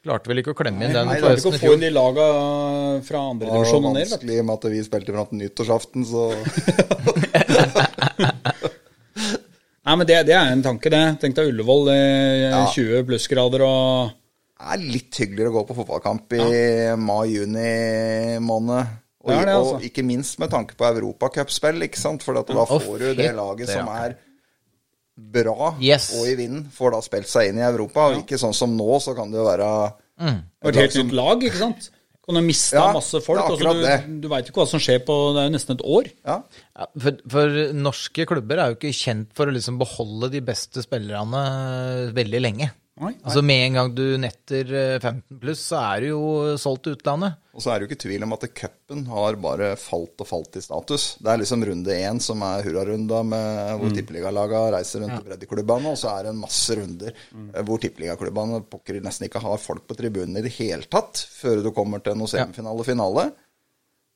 Klarte 0.00 0.30
vel 0.30 0.40
ikke 0.40 0.54
å 0.54 0.56
klemme 0.56 0.86
inn 0.86 0.94
den 0.96 1.08
Nei, 1.10 1.18
på 1.20 1.26
Klarer 1.26 1.40
ikke 1.40 1.50
å 1.50 1.56
i 1.56 1.60
få 1.60 1.72
inn 1.76 1.82
de 1.84 1.90
laga 1.92 2.26
fra 3.04 3.20
andre 3.32 3.48
Det 3.48 3.52
var 3.52 3.58
divisjon 3.64 3.84
og 3.84 3.92
ned. 3.96 4.04
Det 4.04 4.12
var 4.12 4.16
vanskelig 4.16 4.44
med 4.48 4.54
at 4.54 4.68
vi 4.72 4.84
spilte 4.86 5.16
fram 5.16 5.28
til 5.28 5.40
nyttårsaften, 5.42 6.06
så 6.08 6.22
Nei, 9.90 9.96
men 9.98 10.06
det, 10.06 10.20
det 10.28 10.34
er 10.38 10.52
en 10.54 10.60
tanke, 10.62 10.90
det. 10.92 11.02
Tenk 11.18 11.34
deg 11.34 11.50
Ullevål, 11.50 11.88
ja. 11.90 12.62
20 12.70 13.06
plussgrader 13.08 13.64
og 13.66 14.16
det 14.60 14.74
er 14.76 14.82
litt 14.92 15.16
hyggeligere 15.16 15.48
å 15.48 15.54
gå 15.54 15.62
på 15.70 15.74
fotballkamp 15.78 16.34
i 16.36 16.42
mai-juni 17.00 17.70
måned. 18.44 18.90
Og, 19.24 19.30
Det 19.32 19.38
det, 19.48 19.54
altså. 19.54 19.76
og 19.78 19.86
ikke 19.88 20.04
minst 20.04 20.36
med 20.40 20.50
tanke 20.52 20.76
på 20.76 20.84
europacupspill, 20.84 21.80
ikke 21.88 22.00
sant. 22.00 22.22
For 22.24 22.36
da 22.36 22.44
får 22.44 22.84
får 22.84 23.00
du 23.00 23.06
det 23.16 23.30
laget 23.36 23.72
som 23.72 23.88
er 23.92 24.18
bra 25.20 25.74
Yes. 25.80 26.10
og 26.16 26.28
i 26.28 26.36
vinden, 26.36 26.68
får 26.72 26.94
da 26.94 27.00
spilt 27.04 27.28
seg 27.28 27.50
inn 27.50 27.60
i 27.60 27.64
Europa. 27.64 28.10
Og 28.10 28.22
ikke 28.22 28.38
sånn 28.40 28.56
som 28.56 28.76
nå, 28.76 28.90
så 29.00 29.16
kan 29.16 29.32
det 29.32 29.40
jo 29.40 29.48
være 29.48 29.70
mm. 30.20 30.38
et 30.70 30.80
helt 30.84 31.00
nytt 31.00 31.16
lag, 31.18 31.48
ikke 31.48 31.62
sant? 31.64 31.90
Kan 32.30 32.38
du 32.38 32.46
mista 32.46 32.78
Ja, 32.78 32.88
masse 32.94 33.20
folk. 33.24 33.40
det 33.42 33.66
er 33.66 33.70
altså, 33.74 34.06
du 34.06 34.20
du 34.22 34.28
veit 34.30 34.48
ikke 34.50 34.62
hva 34.62 34.68
som 34.70 34.82
skjer 34.82 35.00
på 35.02 35.16
Det 35.34 35.42
er 35.42 35.48
jo 35.50 35.54
nesten 35.56 35.76
et 35.76 35.82
år. 35.98 36.10
Ja. 36.24 36.36
Ja, 36.78 36.86
for, 37.04 37.18
for 37.34 37.56
norske 37.76 38.26
klubber 38.30 38.62
er 38.62 38.70
jo 38.72 38.78
ikke 38.78 38.94
kjent 38.94 39.34
for 39.36 39.50
å 39.50 39.54
liksom 39.56 39.80
beholde 39.82 40.30
de 40.32 40.40
beste 40.46 40.84
spillerne 40.86 41.42
veldig 42.16 42.40
lenge. 42.46 42.70
Nei. 43.00 43.14
Altså 43.24 43.40
Med 43.42 43.62
en 43.64 43.76
gang 43.78 43.92
du 43.96 44.04
netter 44.20 44.72
eh, 44.76 44.98
15 45.00 45.38
pluss, 45.40 45.62
så 45.70 45.78
er 45.80 46.02
du 46.04 46.06
jo 46.10 46.22
solgt 46.60 46.84
til 46.84 46.98
utlandet. 46.98 47.38
Og 47.56 47.64
så 47.64 47.72
er 47.72 47.80
det 47.80 47.86
jo 47.86 47.90
ikke 47.90 48.02
tvil 48.04 48.26
om 48.26 48.34
at 48.36 48.44
cupen 48.60 49.06
har 49.10 49.38
bare 49.40 49.70
falt 49.80 50.20
og 50.22 50.28
falt 50.28 50.58
i 50.60 50.62
status. 50.62 51.06
Det 51.18 51.32
er 51.32 51.40
liksom 51.40 51.64
runde 51.66 51.96
én 51.96 52.20
som 52.22 52.44
er 52.46 52.62
hurrarunda 52.66 53.22
med 53.26 53.80
hvor 53.80 53.96
tippeligalagene 53.96 54.76
reiser 54.76 55.02
rundt 55.02 55.16
i 55.16 55.26
breddeklubbene, 55.30 55.94
og 55.94 55.98
så 55.98 56.12
er 56.12 56.28
det 56.28 56.34
en 56.34 56.42
masse 56.44 56.76
runder 56.78 57.16
mm. 57.32 57.50
hvor 57.66 57.82
tippeligaklubbene 57.82 58.62
pokker 58.70 59.00
nesten 59.02 59.26
ikke 59.30 59.42
har 59.42 59.58
folk 59.64 59.88
på 59.88 59.96
tribunen 59.98 60.36
i 60.38 60.44
det 60.46 60.52
hele 60.60 60.84
tatt 60.86 61.24
før 61.40 61.64
du 61.64 61.72
kommer 61.74 62.04
til 62.04 62.20
noe 62.20 62.30
semifinale 62.30 62.84
og 62.84 62.86
finale. 62.92 63.30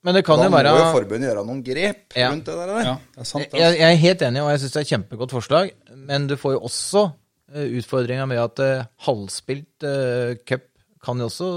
Men 0.04 0.18
det 0.18 0.24
kan 0.26 0.36
Da 0.36 0.44
jo 0.44 0.52
må 0.52 0.60
jo 0.60 0.88
forbundet 0.92 1.30
gjøre 1.30 1.44
noen 1.48 1.64
grep 1.64 2.12
Ja. 2.20 2.28
rundt 2.30 2.44
det 2.44 2.54
der. 2.60 2.72
Ja, 2.84 2.96
det 3.14 3.20
er 3.20 3.24
sant. 3.24 3.44
jeg, 3.44 3.62
Altså. 3.62 3.78
jeg 3.80 3.92
er 3.92 3.96
helt 3.96 4.22
enig, 4.22 4.42
og 4.42 4.50
jeg 4.50 4.60
syns 4.60 4.72
det 4.72 4.76
er 4.76 4.84
et 4.84 4.92
kjempegodt 4.92 5.32
forslag. 5.32 5.70
Men 5.96 6.26
du 6.28 6.36
får 6.36 6.52
jo 6.52 6.60
også 6.60 7.04
eh, 7.08 7.14
utfordringa 7.52 8.26
med 8.30 8.40
at 8.40 8.62
eh, 8.64 8.86
halvspilt 9.06 9.84
eh, 9.86 10.36
cup 10.48 10.70
kan 11.04 11.20
jo 11.20 11.26
også 11.28 11.48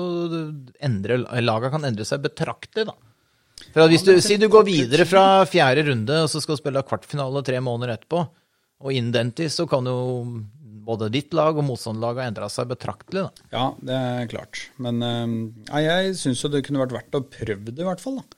endre 0.83 1.21
Laga 1.39 1.69
kan 1.71 1.85
endre 1.87 2.03
seg 2.07 2.25
betraktelig, 2.25 2.89
da. 2.89 2.95
For 3.73 3.89
hvis 3.89 4.03
du, 4.05 4.11
Si 4.21 4.35
du 4.37 4.49
går 4.51 4.67
videre 4.67 5.05
fra 5.07 5.45
fjerde 5.49 5.87
runde, 5.87 6.17
og 6.25 6.29
så 6.29 6.41
skal 6.43 6.57
du 6.57 6.61
spille 6.61 6.83
kvartfinale 6.85 7.41
tre 7.47 7.61
måneder 7.63 7.95
etterpå, 7.95 8.25
og 8.83 8.93
innen 8.93 9.15
den 9.15 9.31
tid 9.37 9.49
så 9.53 9.65
kan 9.69 9.87
jo 9.89 9.95
både 10.87 11.09
ditt 11.11 11.33
lag 11.35 11.57
og 11.57 11.65
motstanderlaget 11.67 12.21
ha 12.21 12.27
endra 12.31 12.49
seg 12.51 12.69
betraktelig, 12.69 13.25
da. 13.25 13.47
Ja, 13.55 13.65
det 13.89 13.95
er 13.97 14.29
klart. 14.31 14.61
Men 14.83 15.01
eh, 15.03 15.25
nei, 15.71 15.81
jeg 15.87 16.19
syns 16.19 16.43
jo 16.43 16.51
det 16.53 16.65
kunne 16.67 16.83
vært 16.83 16.97
verdt 16.99 17.17
å 17.19 17.25
prøve 17.25 17.71
det, 17.71 17.79
i 17.81 17.87
hvert 17.87 18.03
fall. 18.03 18.21
da. 18.21 18.36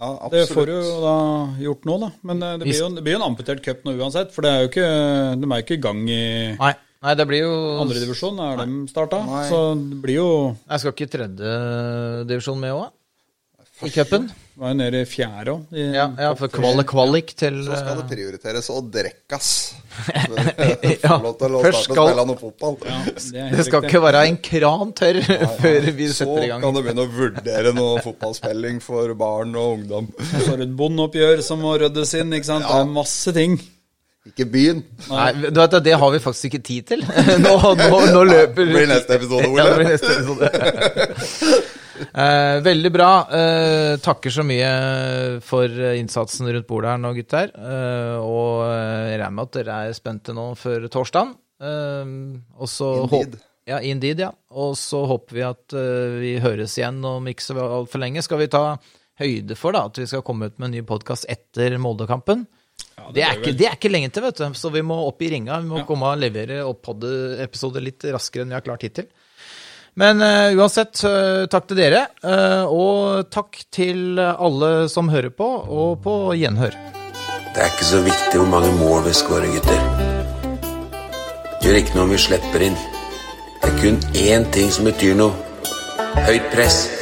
Ja. 0.00 0.28
Det 0.32 0.46
får 0.48 0.70
du 0.70 0.72
jo 0.78 0.92
da 1.02 1.16
gjort 1.60 1.88
nå, 1.88 1.96
da. 2.00 2.10
Men 2.30 2.42
eh, 2.42 2.54
det 2.60 2.68
blir 2.68 2.78
jo, 2.78 2.86
det 2.96 3.02
blir 3.04 3.18
en 3.18 3.26
amputert 3.26 3.60
cup 3.64 3.82
nå 3.84 3.92
uansett. 4.00 4.30
For 4.32 4.46
det 4.46 4.52
er 4.52 4.62
jo 4.62 4.70
ikke, 4.70 4.86
de 5.36 5.50
er 5.50 5.60
jo 5.60 5.66
ikke 5.66 5.76
i 5.76 5.82
gang 5.84 6.00
i 6.08 6.22
Nei, 6.56 6.70
nei, 7.04 7.16
det 7.20 7.26
blir 7.28 7.44
jo 7.44 7.52
andredivisjon. 7.82 8.40
Er 8.46 8.62
de 8.62 8.78
starta? 8.92 9.20
Så 9.50 9.60
det 9.76 10.00
blir 10.00 10.22
jo 10.22 10.30
Jeg 10.54 10.82
skal 10.82 10.96
ikke 10.96 11.10
tredjedivisjon 11.16 12.62
med 12.64 12.78
òg, 12.78 12.88
i 13.84 13.92
cupen? 13.92 14.30
Var 14.60 14.74
jo 14.74 14.76
nede 14.76 14.98
i 15.00 15.06
fjerde 15.08 15.52
òg. 15.54 15.60
Ja, 15.72 16.02
ja, 16.20 16.30
for 16.36 16.52
kvalik, 16.52 16.90
kvalik 16.90 17.30
til 17.32 17.62
Så 17.64 17.78
skal 17.80 17.94
det 17.96 18.02
eh, 18.04 18.10
prioriteres 18.10 18.66
og 18.74 18.90
drekkas. 18.92 19.46
Ja, 21.00 21.16
å 21.16 21.32
først 21.64 21.88
å 21.88 21.94
skal- 21.96 22.20
noe 22.28 22.36
fotball. 22.36 22.76
Det 23.56 23.64
skal 23.64 23.86
ikke 23.88 24.02
være 24.04 24.26
en 24.28 24.36
kran 24.44 24.92
tørr 25.00 25.22
før 25.62 25.88
vi 25.96 26.10
Så 26.12 26.18
setter 26.20 26.44
i 26.44 26.50
gang. 26.52 26.60
Så 26.60 26.66
kan 26.66 26.76
du 26.76 26.82
begynne 26.84 27.06
å 27.06 27.14
vurdere 27.14 27.72
noe 27.78 28.04
fotballspilling 28.04 28.82
for 28.84 29.16
barn 29.16 29.56
og 29.56 29.78
ungdom. 29.78 30.12
Så 30.28 30.44
har 30.50 30.60
du 30.60 30.66
et 30.68 30.76
bondeoppgjør 30.82 31.40
som 31.46 31.64
må 31.64 31.78
ryddes 31.80 32.12
inn. 32.20 32.36
ikke 32.36 32.52
sant? 32.52 32.68
Det 32.68 32.84
er 32.84 32.92
masse 33.00 33.36
ting. 33.40 33.56
Ikke 34.28 34.44
byen. 34.44 34.84
Nei, 35.08 35.32
du 35.40 35.56
vet, 35.56 35.80
det 35.88 35.96
har 35.96 36.12
vi 36.12 36.20
faktisk 36.20 36.50
ikke 36.52 36.64
tid 36.68 36.92
til. 36.92 37.08
Nå, 37.40 37.56
nå, 37.80 37.88
nå 38.12 38.24
løper 38.28 38.66
Det 38.68 38.72
blir 38.76 38.90
neste 38.92 39.16
episode, 39.16 39.48
Ja, 39.56 39.70
det 39.72 39.80
blir 39.80 39.94
neste 39.94 40.20
episode. 40.20 41.68
Eh, 42.00 42.60
veldig 42.64 42.90
bra. 42.94 43.08
Eh, 43.36 43.96
takker 44.02 44.32
så 44.34 44.44
mye 44.46 44.70
for 45.44 45.68
innsatsen 45.68 46.48
rundt 46.52 46.68
bordet 46.68 46.94
her 46.94 47.00
nå, 47.02 47.12
gutter. 47.16 47.52
Eh, 47.54 48.16
og 48.22 48.64
eh, 48.66 49.10
jeg 49.12 49.20
regner 49.20 49.36
med 49.36 49.48
at 49.48 49.58
dere 49.58 49.78
er 49.88 49.96
spente 49.96 50.34
nå 50.36 50.46
før 50.58 50.86
torsdagen. 50.92 51.34
Eh, 51.60 52.14
og 52.58 52.70
så 52.72 52.90
Indeed. 53.04 53.38
Ja, 53.70 53.76
indeed, 53.86 54.18
ja. 54.24 54.30
Og 54.56 54.72
så 54.80 55.04
håper 55.06 55.36
vi 55.36 55.42
at 55.46 55.74
eh, 55.76 56.14
vi 56.22 56.30
høres 56.42 56.78
igjen 56.80 57.02
om 57.06 57.28
ikke 57.30 57.44
så 57.44 57.58
altfor 57.60 58.02
lenge. 58.02 58.24
Skal 58.24 58.40
vi 58.40 58.48
ta 58.50 58.64
høyde 59.20 59.54
for 59.60 59.76
da, 59.76 59.84
at 59.90 60.00
vi 60.00 60.08
skal 60.10 60.24
komme 60.26 60.48
ut 60.48 60.56
med 60.58 60.70
en 60.70 60.78
ny 60.78 60.82
podkast 60.88 61.28
etter 61.30 61.76
Moldekampen? 61.78 62.46
det, 63.14 63.22
er 63.22 63.36
bør 63.36 63.42
ikke, 63.44 63.52
det 63.60 63.66
er 63.68 63.76
ikke 63.76 63.90
lenge 63.92 64.08
til, 64.16 64.24
vet 64.24 64.40
du. 64.40 64.46
Så 64.58 64.70
vi 64.72 64.82
må 64.86 64.96
opp 65.06 65.20
i 65.22 65.28
ringa. 65.32 65.60
Vi 65.62 65.68
må 65.70 65.82
Ja. 65.82 65.86
komme 65.88 66.08
og 66.14 66.18
levere 66.22 66.62
opp 66.66 66.80
pod-episoder 66.88 67.84
litt 67.84 68.04
raskere 68.10 68.42
enn 68.46 68.52
vi 68.52 68.56
har 68.58 68.64
klart 68.64 68.82
hittil. 68.88 69.06
Men 70.00 70.22
uh, 70.24 70.56
uansett, 70.56 71.02
uh, 71.04 71.44
takk 71.52 71.66
til 71.68 71.80
dere. 71.82 72.06
Uh, 72.24 72.64
og 72.72 73.28
takk 73.32 73.58
til 73.72 74.20
alle 74.20 74.88
som 74.88 75.10
hører 75.12 75.32
på, 75.34 75.48
og 75.68 75.98
på 76.04 76.14
gjenhør. 76.40 76.76
Det 77.50 77.60
er 77.60 77.68
ikke 77.68 77.88
så 77.88 78.00
viktig 78.06 78.38
hvor 78.40 78.48
mange 78.48 78.70
mål 78.78 79.04
vi 79.08 79.12
skårer, 79.18 79.50
gutter. 79.58 80.08
Gjør 81.60 81.80
ikke 81.82 81.98
noe 81.98 82.06
om 82.06 82.14
vi 82.14 82.22
slipper 82.22 82.64
inn. 82.64 82.78
Det 83.60 83.68
er 83.68 83.76
kun 83.82 84.00
én 84.16 84.48
ting 84.54 84.72
som 84.72 84.88
betyr 84.88 85.18
noe. 85.18 85.34
Høyt 86.24 86.48
press. 86.54 86.99